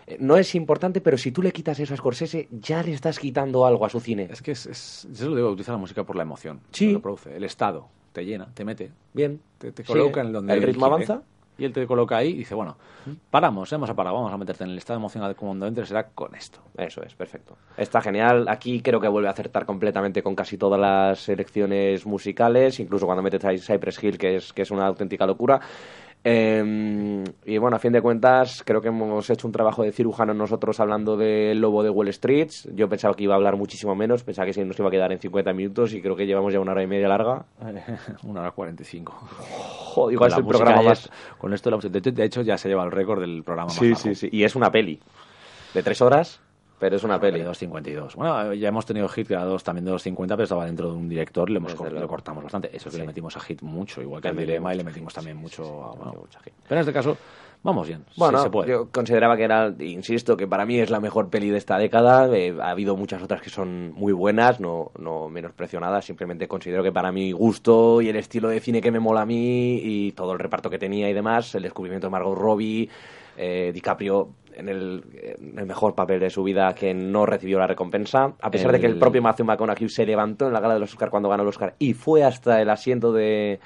Eh, 0.06 0.18
No 0.20 0.36
es 0.38 0.54
importante, 0.56 1.00
pero 1.02 1.18
si 1.18 1.32
tú 1.32 1.42
le 1.42 1.52
quitas 1.52 1.80
eso 1.80 1.94
a 1.94 1.98
Scorsese, 1.98 2.48
ya 2.52 2.84
le 2.84 2.92
estás 2.94 3.20
quitando 3.20 3.66
algo 3.66 3.86
a 3.86 3.90
su 3.90 4.00
cine. 4.00 4.28
Es 4.32 4.42
que 4.42 4.52
es, 4.52 4.66
es- 4.66 5.08
yo 5.14 5.30
lo 5.30 5.36
digo, 5.36 5.50
utiliza 5.50 5.72
la 5.72 5.78
música 5.78 6.04
por 6.04 6.16
la 6.16 6.24
emoción. 6.24 6.60
Sí. 6.72 6.92
Lo 6.92 7.02
produce. 7.02 7.36
El 7.36 7.44
estado 7.44 7.88
te 8.12 8.26
llena, 8.26 8.48
te 8.54 8.66
mete, 8.66 8.92
Bien. 9.14 9.40
te, 9.60 9.72
te 9.72 9.84
Sí, 9.84 9.88
coloca 9.88 10.22
en 10.22 10.34
donde 10.34 10.54
el 10.54 10.62
ritmo 10.64 10.88
avanza. 10.88 11.22
Y 11.58 11.66
él 11.66 11.74
te 11.74 11.86
coloca 11.88 12.18
ahí 12.18 12.30
y 12.30 12.38
dice, 12.38 12.56
bueno, 12.56 12.78
paramos, 13.32 13.72
hemos 13.74 13.92
parado, 13.94 14.16
vamos 14.16 14.32
a 14.32 14.38
meterte 14.38 14.64
en 14.64 14.72
el 14.72 14.78
estado 14.78 15.00
emocional 15.00 15.36
cuando 15.36 15.66
entres, 15.68 15.88
será 15.88 16.08
con 16.10 16.36
esto. 16.36 16.60
Eso 16.78 17.02
es, 17.04 17.16
perfecto. 17.16 17.58
Está 17.76 18.02
genial. 18.02 18.48
Aquí 18.48 18.82
creo 18.82 19.00
que 19.00 19.08
vuelve 19.08 19.28
a 19.28 19.32
acertar 19.32 19.66
completamente 19.66 20.22
con 20.22 20.36
casi 20.36 20.58
todas 20.58 20.80
las 20.80 21.20
selecciones 21.20 22.06
musicales, 22.06 22.80
incluso 22.80 23.06
cuando 23.06 23.24
metes 23.24 23.44
ahí 23.46 23.58
Cypress 23.58 24.04
Hill, 24.04 24.18
que 24.18 24.36
es, 24.36 24.54
que 24.54 24.62
es 24.62 24.72
una 24.72 24.88
auténtica 24.88 25.26
locura. 25.26 25.60
Eh, 26.23 27.23
y 27.45 27.57
bueno, 27.57 27.77
a 27.77 27.80
fin 27.80 27.94
de 27.94 28.02
cuentas, 28.02 28.61
creo 28.65 28.81
que 28.81 28.89
hemos 28.89 29.30
hecho 29.30 29.48
un 29.48 29.53
trabajo 29.53 29.84
de 29.84 29.91
cirujano 29.91 30.34
nosotros 30.34 30.80
hablando 30.80 31.15
del 31.15 31.60
lobo 31.61 31.84
de 31.84 31.89
Wall 31.89 32.10
Street. 32.10 32.49
Yo 32.73 32.89
pensaba 32.89 33.14
que 33.14 33.23
iba 33.23 33.34
a 33.34 33.38
hablar 33.38 33.56
muchísimo 33.56 33.95
menos, 33.95 34.23
pensaba 34.23 34.45
que 34.45 34.53
sí 34.53 34.64
nos 34.64 34.77
iba 34.77 34.89
a 34.89 34.91
quedar 34.91 35.11
en 35.14 35.19
50 35.19 35.53
minutos 35.53 35.94
y 35.94 36.02
creo 36.02 36.15
que 36.15 36.26
llevamos 36.26 36.52
ya 36.52 36.60
una 36.60 36.73
hora 36.73 36.84
y 36.84 36.88
media 36.88 37.07
larga. 37.07 37.45
Una 38.23 38.41
hora 38.41 38.52
cuarenta 38.52 38.84
y 38.84 38.85
cinco. 38.85 39.14
Joder, 39.14 40.14
igual 40.14 40.30
es 40.30 40.35
Con 40.35 40.44
el 40.44 40.49
programa 40.49 40.81
más... 40.81 41.06
es- 41.06 41.11
Con 41.38 41.53
esto, 41.53 41.69
de, 41.77 42.02
de 42.11 42.23
hecho, 42.26 42.41
ya 42.41 42.57
se 42.57 42.68
lleva 42.69 42.84
el 42.84 42.91
récord 42.91 43.22
del 43.22 43.44
programa 43.44 43.68
más 43.68 43.76
Sí, 43.77 43.85
largo. 43.89 43.99
sí, 44.02 44.15
sí. 44.15 44.30
Y 44.31 44.44
es 44.44 44.56
una 44.56 44.69
peli. 44.72 44.99
De 45.73 45.84
tres 45.84 46.02
horas, 46.02 46.41
pero 46.80 46.95
es 46.95 47.04
una 47.04 47.20
peli. 47.20 47.40
De 47.40 47.48
2.52. 47.49 48.16
Bueno, 48.16 48.54
ya 48.54 48.68
hemos 48.70 48.86
tenido 48.86 49.08
Hit 49.08 49.28
que 49.28 49.34
era 49.34 49.44
dos, 49.45 49.64
también 49.64 49.86
de 49.86 49.91
2.50, 49.91 50.28
pero 50.30 50.44
estaba 50.44 50.66
dentro 50.66 50.90
de 50.91 50.98
un 50.98 51.10
director, 51.10 51.49
le, 51.49 51.58
hemos 51.58 51.76
luego. 51.78 51.99
le 51.99 52.08
cortamos 52.08 52.44
bastante. 52.44 52.70
Eso 52.76 52.86
que 52.86 52.95
Sí. 52.95 53.02
le 53.02 53.08
metimos 53.08 53.36
a 53.36 53.40
Hit 53.40 53.62
mucho, 53.62 54.02
igual 54.02 54.22
que 54.22 54.28
al 54.30 54.36
Dilema, 54.38 54.74
y 54.74 54.78
le 54.78 54.84
metimos 54.84 55.14
también 55.14 55.38
mucho 55.38 55.64
a... 55.84 55.95
bueno, 55.95 56.14
mucha 56.22 56.40
Hit. 56.41 56.54
pero 56.68 56.76
en 56.76 56.80
este 56.82 56.94
caso, 56.94 57.18
vamos 57.64 57.88
bien. 57.88 58.04
Bueno, 58.16 58.38
se 58.44 58.49
puede. 58.49 58.70
yo 58.70 58.90
consideraba 58.91 59.36
que 59.36 59.44
era, 59.44 59.74
insisto, 59.80 60.38
que 60.38 60.48
para 60.48 60.66
mí 60.66 60.80
es 60.80 60.90
la 60.90 60.99
mejor 60.99 61.30
peli 61.30 61.49
de 61.49 61.58
esta 61.58 61.78
década. 61.78 62.28
Eh, 62.36 62.56
ha 62.62 62.70
habido 62.70 62.95
muchas 62.95 63.22
otras 63.24 63.41
que 63.41 63.49
son 63.49 63.91
muy 63.94 64.14
buenas, 64.14 64.60
no, 64.60 64.91
no 64.99 65.30
menosprecionadas. 65.30 66.06
Simplemente 66.06 66.48
considero 66.48 66.84
que 66.84 66.91
para 66.91 67.12
mi 67.12 67.32
gusto 67.32 68.02
y 68.02 68.10
el 68.10 68.16
estilo 68.18 68.49
de 68.49 68.60
cine 68.60 68.82
que 68.82 68.91
me 68.91 68.99
mola 68.99 69.22
a 69.22 69.26
mí 69.26 69.80
y 69.84 70.12
todo 70.12 70.34
el 70.34 70.40
reparto 70.40 70.70
que 70.70 70.78
tenía 70.80 71.10
y 71.10 71.14
demás, 71.14 71.56
el 71.56 71.64
descubrimiento 71.64 72.08
de 72.08 72.12
Margot 72.12 72.38
Robbie, 72.38 72.90
eh, 73.38 73.72
DiCaprio 73.74 74.30
en 74.56 74.70
el, 74.70 75.04
en 75.40 75.60
el 75.60 75.66
mejor 75.68 75.94
papel 75.94 76.20
de 76.20 76.30
su 76.32 76.44
vida 76.44 76.74
que 76.74 76.94
no 76.94 77.26
recibió 77.28 77.60
la 77.60 77.68
recompensa, 77.68 78.34
a 78.42 78.50
pesar 78.52 78.72
de 78.72 78.80
que 78.80 78.88
el 78.88 78.94
El- 78.94 79.00
propio 79.00 79.22
Matthew 79.22 79.46
McConaughey 79.46 79.88
se 79.90 80.06
levantó 80.06 80.48
en 80.48 80.54
la 80.54 80.60
gala 80.60 80.74
de 80.74 80.80
los 80.80 80.92
Oscar 80.92 81.10
cuando 81.12 81.30
ganó 81.30 81.44
el 81.44 81.50
Oscar 81.50 81.76
y 81.78 81.94
fue 81.94 82.24
hasta 82.24 82.60
el 82.62 82.70
asiento 82.72 83.14
de, 83.14 83.60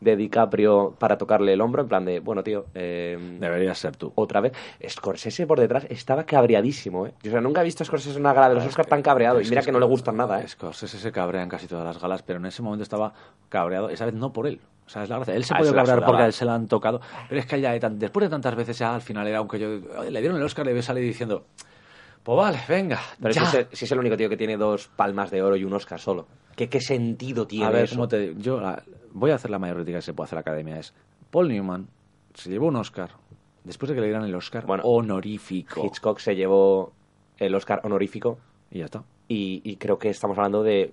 de 0.00 0.16
DiCaprio 0.16 0.94
para 0.98 1.18
tocarle 1.18 1.52
el 1.52 1.60
hombro, 1.60 1.82
en 1.82 1.88
plan 1.88 2.04
de, 2.04 2.20
bueno, 2.20 2.42
tío, 2.42 2.66
eh, 2.74 3.18
Deberías 3.40 3.78
ser 3.78 3.96
tú. 3.96 4.12
otra 4.14 4.40
vez. 4.40 4.52
Scorsese 4.88 5.46
por 5.46 5.58
detrás 5.60 5.86
estaba 5.90 6.24
cabreadísimo, 6.24 7.06
¿eh? 7.06 7.12
Yo, 7.22 7.30
o 7.30 7.32
sea, 7.32 7.40
nunca 7.40 7.60
he 7.60 7.64
visto 7.64 7.82
a 7.82 7.86
Scorsese 7.86 8.18
una 8.18 8.32
gala 8.32 8.48
de 8.50 8.54
los 8.56 8.64
Oscars 8.66 8.88
tan 8.88 9.02
cabreado. 9.02 9.40
Y 9.40 9.48
mira 9.48 9.62
que 9.62 9.72
no 9.72 9.80
le 9.80 9.86
gustan 9.86 10.16
nada, 10.16 10.40
¿eh? 10.40 10.48
Scorsese 10.48 10.98
se 10.98 11.12
cabrea 11.12 11.42
en 11.42 11.48
casi 11.48 11.66
todas 11.66 11.84
las 11.84 12.00
galas, 12.00 12.22
pero 12.22 12.38
en 12.38 12.46
ese 12.46 12.62
momento 12.62 12.82
estaba 12.82 13.12
cabreado, 13.48 13.88
esa 13.90 14.04
vez 14.04 14.14
no 14.14 14.32
por 14.32 14.46
él. 14.46 14.60
O 14.86 14.90
sea, 14.90 15.02
es 15.02 15.08
la 15.10 15.16
gracia. 15.16 15.34
Él 15.34 15.44
se 15.44 15.52
Ah, 15.54 15.58
puede 15.58 15.74
cabrear 15.74 16.04
porque 16.04 16.22
a 16.22 16.26
él 16.26 16.32
se 16.32 16.44
la 16.46 16.54
han 16.54 16.66
tocado, 16.66 17.00
pero 17.28 17.40
es 17.40 17.46
que 17.46 17.60
ya 17.60 17.72
después 17.78 18.24
de 18.24 18.30
tantas 18.30 18.54
veces 18.56 18.78
ya 18.78 18.94
al 18.94 19.02
final 19.02 19.26
era, 19.26 19.38
aunque 19.38 19.58
yo 19.58 19.68
"Oye, 19.98 20.10
le 20.10 20.20
dieron 20.20 20.38
el 20.38 20.42
Oscar, 20.44 20.64
le 20.64 20.72
veo 20.72 20.82
salir 20.82 21.04
diciendo, 21.04 21.44
pues 22.22 22.36
vale, 22.38 22.58
venga, 22.68 22.98
Pero 23.20 23.34
ya. 23.34 23.44
si 23.46 23.56
es, 23.58 23.66
si 23.72 23.84
es 23.84 23.92
el 23.92 23.98
único 23.98 24.16
tío 24.16 24.28
que 24.30 24.36
tiene 24.38 24.56
dos 24.56 24.88
palmas 24.88 25.30
de 25.30 25.42
oro 25.42 25.56
y 25.56 25.64
un 25.64 25.74
Oscar 25.74 26.00
solo. 26.00 26.26
¿Qué, 26.58 26.68
qué 26.68 26.80
sentido 26.80 27.46
tiene 27.46 27.64
a 27.66 27.70
ver, 27.70 27.84
eso? 27.84 27.94
¿cómo 27.94 28.08
te? 28.08 28.34
Yo 28.36 28.60
la- 28.60 28.82
voy 29.12 29.30
a 29.30 29.36
hacer 29.36 29.50
la 29.50 29.58
mayor 29.60 29.76
crítica 29.76 29.98
que 29.98 30.02
se 30.02 30.12
puede 30.12 30.26
hacer 30.26 30.36
a 30.36 30.40
la 30.40 30.42
academia. 30.42 30.78
Es 30.78 30.92
Paul 31.30 31.48
Newman 31.48 31.86
se 32.34 32.50
llevó 32.50 32.66
un 32.66 32.74
Oscar 32.76 33.10
después 33.62 33.88
de 33.88 33.94
que 33.94 34.00
le 34.00 34.08
dieran 34.08 34.24
el 34.24 34.34
Oscar 34.34 34.66
Bueno, 34.66 34.82
honorífico. 34.84 35.84
Hitchcock 35.84 36.18
se 36.18 36.34
llevó 36.34 36.92
el 37.38 37.54
Oscar 37.54 37.80
honorífico 37.84 38.38
Y 38.72 38.80
ya 38.80 38.86
está. 38.86 39.04
y, 39.28 39.60
y 39.64 39.76
creo 39.76 39.98
que 40.00 40.08
estamos 40.10 40.36
hablando 40.36 40.64
de 40.64 40.92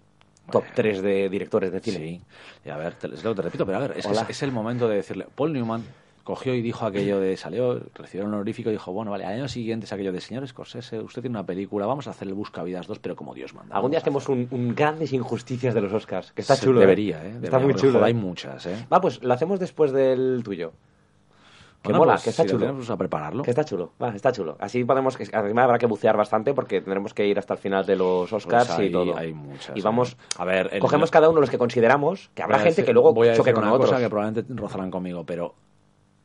top 0.52 0.64
3 0.76 1.02
de 1.02 1.30
directores 1.30 1.72
de 1.72 1.80
cine. 1.80 1.98
Sí. 1.98 2.22
Y 2.66 2.70
a 2.70 2.78
ver, 2.78 2.94
te, 2.94 3.08
lo 3.08 3.34
te 3.34 3.42
repito, 3.42 3.66
pero 3.66 3.80
a 3.80 3.82
ver, 3.82 3.96
es, 3.98 4.06
Hola. 4.06 4.22
es- 4.22 4.30
es 4.30 4.44
el 4.44 4.52
momento 4.52 4.88
de 4.88 4.98
decirle. 4.98 5.26
Paul 5.36 5.52
Newman 5.52 5.84
cogió 6.26 6.54
y 6.54 6.62
dijo 6.62 6.86
aquello 6.86 7.22
de. 7.22 7.38
Salió, 7.38 7.80
recibió 7.94 8.26
un 8.28 8.34
honorífico 8.34 8.70
y 8.70 8.74
dijo: 8.74 8.92
Bueno, 8.92 9.12
vale, 9.12 9.24
al 9.24 9.36
año 9.36 9.48
siguiente 9.48 9.86
es 9.86 9.94
aquello 9.94 10.12
de. 10.12 10.20
Señor 10.20 10.46
Scorsese, 10.46 11.00
usted 11.00 11.22
tiene 11.22 11.38
una 11.38 11.46
película, 11.46 11.86
vamos 11.86 12.08
a 12.08 12.10
hacer 12.10 12.28
el 12.28 12.34
Buscavidas 12.34 12.88
2, 12.88 13.00
pero 13.00 13.16
como 13.16 13.34
Dios 13.34 13.54
manda. 13.54 13.74
Algún 13.74 13.92
día 13.92 14.00
hacemos 14.02 14.28
un, 14.28 14.50
un 14.52 14.76
grandes 14.76 15.14
injusticias 15.14 15.74
de 15.74 15.80
los 15.80 15.94
Oscars. 15.94 16.34
Que 16.34 16.42
está 16.42 16.58
chulo. 16.58 16.80
¿eh? 16.80 16.82
debería, 16.82 17.26
¿eh? 17.26 17.40
Está 17.42 17.60
muy 17.60 17.74
chulo. 17.76 17.94
joder, 17.94 18.04
¿eh? 18.04 18.08
hay 18.08 18.14
muchas, 18.14 18.66
¿eh? 18.66 18.86
Va, 18.92 19.00
pues 19.00 19.24
lo 19.24 19.34
hacemos 19.34 19.58
después 19.60 19.94
del 19.94 20.42
tuyo. 20.44 20.74
Que 21.84 21.90
Bueno, 21.92 22.00
mola, 22.00 22.14
pues, 22.14 22.24
que 22.24 22.30
está 22.32 22.42
si 22.44 22.50
chulo. 22.50 22.62
tenemos 22.62 22.90
a 22.90 22.98
prepararlo. 22.98 23.44
Que 23.44 23.52
está 23.52 23.64
chulo, 23.64 23.92
va, 24.02 24.10
está 24.16 24.32
chulo. 24.32 24.58
Así 24.60 24.84
podemos, 24.84 25.16
además 25.32 25.64
habrá 25.66 25.78
que 25.78 25.86
bucear 25.86 26.18
bastante 26.18 26.56
porque 26.56 26.82
tendremos 26.82 27.14
que 27.14 27.28
ir 27.28 27.38
hasta 27.38 27.54
el 27.54 27.60
final 27.60 27.86
de 27.86 27.96
los 27.96 28.34
Oscars 28.34 28.66
Pues 28.70 28.80
hay- 28.80 28.88
y 28.88 28.92
todo. 28.92 29.16
hay 29.16 29.34
muchas, 29.34 29.78
y 29.78 29.82
vamos, 29.82 30.14
¿eh? 30.14 30.16
A 30.40 30.46
ver, 30.46 30.70
el- 30.74 30.80
cogemos 30.80 31.12
cada 31.12 31.30
uno 31.30 31.40
los 31.42 31.52
que 31.52 31.60
consideramos, 31.60 32.32
que 32.34 32.42
habrá 32.42 32.58
gente 32.58 32.72
decir- 32.72 32.86
que 32.86 32.94
luego 32.94 33.14
voy 33.14 33.28
a 33.28 33.36
choque 33.36 33.52
decir 33.52 33.54
con 33.54 33.66
una 33.66 33.74
otros. 33.74 33.92
cosa 33.92 34.02
que 34.02 34.10
probablemente 34.10 34.52
rozarán 34.56 34.90
conmigo, 34.90 35.24
pero 35.28 35.54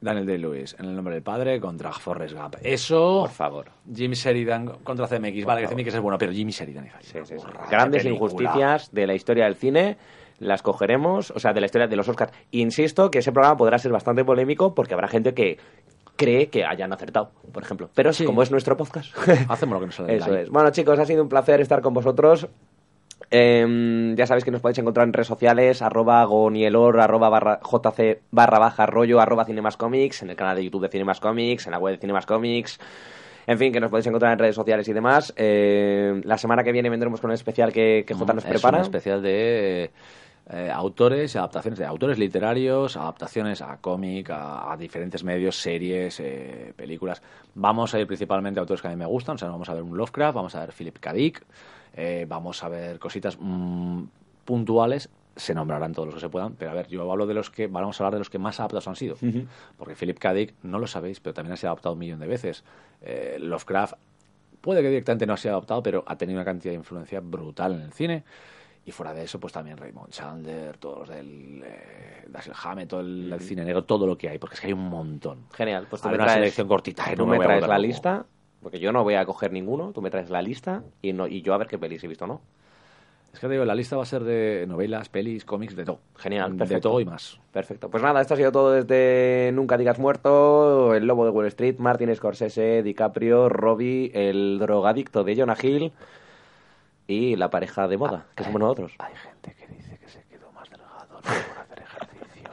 Daniel 0.00 0.26
Day-Lewis 0.26 0.76
en 0.78 0.86
el 0.86 0.94
nombre 0.96 1.14
del 1.14 1.22
padre 1.22 1.60
contra 1.60 1.92
Forrest 1.92 2.34
Gump. 2.34 2.56
Eso. 2.62 3.20
Por 3.22 3.30
favor. 3.30 3.66
Jimmy 3.94 4.14
Sheridan 4.14 4.66
contra 4.82 5.06
CMX. 5.06 5.44
vale, 5.44 5.62
que 5.62 5.68
CMX 5.74 5.94
es 5.94 6.00
bueno, 6.00 6.16
pero 6.18 6.32
Jimmy 6.32 6.52
Sheridan 6.52 6.86
es 6.86 6.94
ahí. 6.94 7.02
Sí, 7.02 7.18
sí, 7.24 7.34
sí. 7.38 7.46
Grandes 7.70 8.02
película. 8.04 8.30
injusticias 8.32 8.92
de 8.92 9.06
la 9.06 9.14
historia 9.14 9.44
del 9.44 9.56
cine 9.56 9.96
las 10.38 10.62
cogeremos, 10.62 11.30
o 11.32 11.38
sea, 11.38 11.52
de 11.52 11.60
la 11.60 11.66
historia 11.66 11.86
de 11.86 11.96
los 11.96 12.08
Oscars. 12.08 12.32
Insisto 12.50 13.10
que 13.10 13.18
ese 13.18 13.30
programa 13.30 13.56
podrá 13.58 13.78
ser 13.78 13.92
bastante 13.92 14.24
polémico 14.24 14.74
porque 14.74 14.94
habrá 14.94 15.06
gente 15.06 15.34
que 15.34 15.58
cree 16.16 16.48
que 16.48 16.64
hayan 16.64 16.92
acertado, 16.94 17.30
por 17.52 17.62
ejemplo. 17.62 17.90
Pero 17.94 18.12
Sí. 18.14 18.24
como 18.24 18.42
es 18.42 18.50
nuestro 18.50 18.76
podcast, 18.76 19.14
Hacemos 19.50 19.74
lo 19.74 19.80
que 19.80 19.86
nos 19.86 19.94
sale 19.96 20.16
Eso 20.16 20.34
es. 20.34 20.48
Bueno, 20.48 20.70
chicos, 20.70 20.98
ha 20.98 21.04
sido 21.04 21.22
un 21.22 21.28
placer 21.28 21.60
estar 21.60 21.82
con 21.82 21.92
vosotros. 21.92 22.46
Em, 23.32 24.16
ya 24.16 24.26
sabéis 24.26 24.44
que 24.44 24.50
nos 24.50 24.60
podéis 24.60 24.78
encontrar 24.78 25.06
en 25.06 25.12
redes 25.12 25.28
sociales, 25.28 25.82
arroba 25.82 26.24
gonielor, 26.24 26.98
arroba 27.00 27.28
barra, 27.28 27.60
jc 27.62 28.18
barra 28.32 28.58
baja 28.58 28.86
rollo, 28.86 29.20
arroba 29.20 29.44
cinemascomics, 29.44 30.22
en 30.22 30.30
el 30.30 30.36
canal 30.36 30.56
de 30.56 30.64
YouTube 30.64 30.82
de 30.82 30.88
Cinemascomics, 30.88 31.66
en 31.66 31.70
la 31.72 31.78
web 31.78 31.94
de 31.94 32.00
Cinemascomics. 32.00 32.80
En 33.46 33.58
fin, 33.58 33.72
que 33.72 33.80
nos 33.80 33.90
podéis 33.90 34.06
encontrar 34.06 34.32
en 34.32 34.38
redes 34.38 34.54
sociales 34.54 34.86
y 34.88 34.92
demás. 34.92 35.32
Eh, 35.36 36.20
la 36.24 36.38
semana 36.38 36.62
que 36.64 36.72
viene 36.72 36.90
vendremos 36.90 37.20
con 37.20 37.30
un 37.30 37.34
especial 37.34 37.72
que, 37.72 38.04
que 38.06 38.14
J 38.14 38.32
nos 38.32 38.44
Es 38.44 38.50
prepara. 38.50 38.78
un 38.78 38.82
especial 38.84 39.22
de 39.22 39.90
eh, 40.52 40.70
autores 40.72 41.34
y 41.34 41.38
adaptaciones 41.38 41.78
de 41.78 41.86
autores 41.86 42.18
literarios, 42.18 42.96
adaptaciones 42.96 43.62
a 43.62 43.76
cómic, 43.78 44.30
a, 44.30 44.72
a 44.72 44.76
diferentes 44.76 45.22
medios, 45.24 45.56
series, 45.56 46.18
eh, 46.20 46.72
películas. 46.76 47.22
Vamos 47.54 47.94
a 47.94 48.00
ir 48.00 48.06
principalmente 48.06 48.58
a 48.58 48.62
autores 48.62 48.82
que 48.82 48.88
a 48.88 48.90
mí 48.90 48.96
me 48.96 49.06
gustan, 49.06 49.36
o 49.36 49.38
sea, 49.38 49.48
vamos 49.48 49.68
a 49.68 49.74
ver 49.74 49.82
un 49.82 49.96
Lovecraft, 49.96 50.34
vamos 50.34 50.54
a 50.54 50.60
ver 50.60 50.72
Philip 50.72 50.98
K. 50.98 51.12
Dick, 51.12 51.42
eh, 51.94 52.26
vamos 52.28 52.62
a 52.62 52.68
ver 52.68 52.98
cositas 52.98 53.36
mm, 53.40 54.04
puntuales. 54.44 55.08
Se 55.36 55.54
nombrarán 55.54 55.92
todos 55.92 56.06
los 56.06 56.14
que 56.16 56.20
se 56.20 56.28
puedan, 56.28 56.54
pero 56.54 56.70
a 56.72 56.74
ver, 56.74 56.88
yo 56.88 57.10
hablo 57.10 57.26
de 57.26 57.34
los 57.34 57.50
que, 57.50 57.66
vamos 57.66 57.98
a 58.00 58.04
hablar 58.04 58.14
de 58.14 58.18
los 58.18 58.28
que 58.30 58.38
más 58.38 58.58
adaptados 58.60 58.88
han 58.88 58.96
sido. 58.96 59.16
Porque 59.78 59.94
Philip 59.94 60.18
K. 60.18 60.34
Dick, 60.34 60.54
no 60.62 60.78
lo 60.78 60.86
sabéis, 60.86 61.20
pero 61.20 61.32
también 61.32 61.54
ha 61.54 61.56
sido 61.56 61.70
adaptado 61.70 61.92
un 61.94 61.98
millón 62.00 62.20
de 62.20 62.26
veces. 62.26 62.64
Eh, 63.00 63.38
Lovecraft 63.40 63.94
puede 64.60 64.82
que 64.82 64.88
directamente 64.88 65.26
no 65.26 65.34
ha 65.34 65.36
sido 65.36 65.54
adaptado, 65.54 65.82
pero 65.82 66.04
ha 66.06 66.16
tenido 66.16 66.38
una 66.38 66.44
cantidad 66.44 66.72
de 66.72 66.78
influencia 66.78 67.20
brutal 67.20 67.74
en 67.74 67.80
el 67.82 67.92
cine. 67.92 68.24
Y 68.84 68.92
fuera 68.92 69.12
de 69.14 69.22
eso, 69.24 69.38
pues 69.38 69.52
también 69.52 69.76
Raymond 69.76 70.10
Chandler, 70.10 70.76
todos 70.78 71.00
los 71.00 71.08
del 71.08 71.62
eh, 71.64 72.24
Dashiell 72.28 72.56
Hammett, 72.62 72.88
todo 72.88 73.00
el, 73.00 73.32
el 73.32 73.40
cine 73.40 73.64
negro, 73.64 73.84
todo 73.84 74.06
lo 74.06 74.16
que 74.18 74.28
hay, 74.28 74.38
porque 74.38 74.54
es 74.54 74.60
que 74.60 74.66
hay 74.68 74.72
un 74.72 74.88
montón. 74.88 75.44
Genial, 75.52 75.86
pues 75.88 76.02
tú 76.02 76.08
me 76.08 76.14
una 76.14 76.24
traes, 76.24 76.38
selección 76.38 76.66
cortita, 76.66 77.04
tú 77.14 77.24
no 77.24 77.26
me 77.26 77.38
traes 77.38 77.60
la 77.62 77.68
loco. 77.68 77.86
lista, 77.86 78.26
porque 78.62 78.78
yo 78.80 78.92
no 78.92 79.02
voy 79.04 79.14
a 79.14 79.24
coger 79.24 79.52
ninguno, 79.52 79.92
tú 79.92 80.02
me 80.02 80.10
traes 80.10 80.30
la 80.30 80.42
lista 80.42 80.82
y, 81.02 81.12
no, 81.12 81.26
y 81.26 81.42
yo 81.42 81.54
a 81.54 81.58
ver 81.58 81.66
qué 81.66 81.78
pelis 81.78 82.02
he 82.04 82.08
visto 82.08 82.24
o 82.24 82.28
no. 82.28 82.40
Es 83.32 83.38
que 83.38 83.46
te 83.46 83.52
digo, 83.52 83.64
la 83.64 83.76
lista 83.76 83.96
va 83.96 84.02
a 84.02 84.06
ser 84.06 84.24
de 84.24 84.64
novelas, 84.66 85.08
pelis, 85.08 85.44
cómics, 85.44 85.76
de 85.76 85.84
todo. 85.84 86.00
Genial, 86.16 86.50
De 86.52 86.58
perfecto. 86.58 86.88
todo 86.88 87.00
y 87.00 87.04
más. 87.04 87.38
Perfecto. 87.52 87.88
Pues 87.88 88.02
nada, 88.02 88.20
esto 88.20 88.34
ha 88.34 88.36
sido 88.36 88.50
todo 88.50 88.72
desde 88.72 89.52
Nunca 89.54 89.78
digas 89.78 90.00
muerto, 90.00 90.94
El 90.96 91.06
lobo 91.06 91.24
de 91.24 91.30
Wall 91.30 91.46
Street, 91.46 91.76
Martin 91.78 92.14
Scorsese, 92.16 92.82
DiCaprio, 92.82 93.48
Robbie, 93.48 94.10
el 94.14 94.58
drogadicto 94.58 95.22
de 95.22 95.36
Jonah 95.36 95.56
Hill 95.62 95.92
y 97.06 97.36
la 97.36 97.50
pareja 97.50 97.86
de 97.86 97.96
moda, 97.98 98.26
que 98.34 98.42
somos 98.42 98.60
nosotros. 98.60 98.94
Hay 98.98 99.14
gente 99.14 99.54
que 99.54 99.74
dice 99.74 99.96
que 99.98 100.08
se 100.08 100.24
quedó 100.24 100.50
más 100.50 100.68
delgado 100.68 101.06
no 101.12 101.20
por 101.20 101.30
hacer 101.30 101.84
ejercicio. 101.84 102.50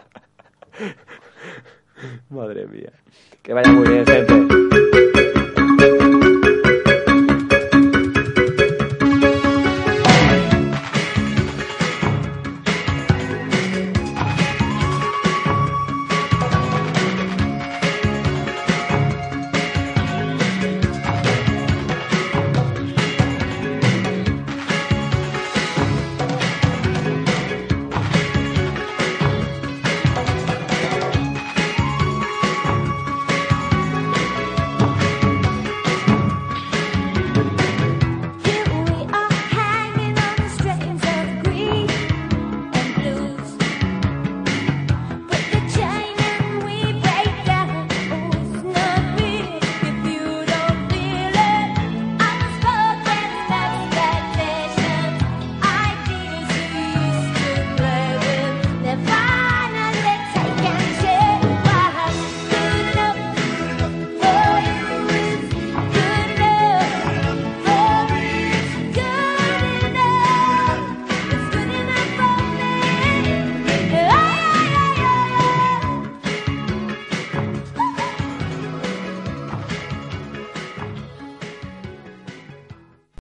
Madre 2.29 2.67
mía. 2.67 2.91
Que 3.41 3.53
vaya 3.53 3.71
muy 3.71 3.87
bien, 3.87 4.05
gente. 4.05 4.76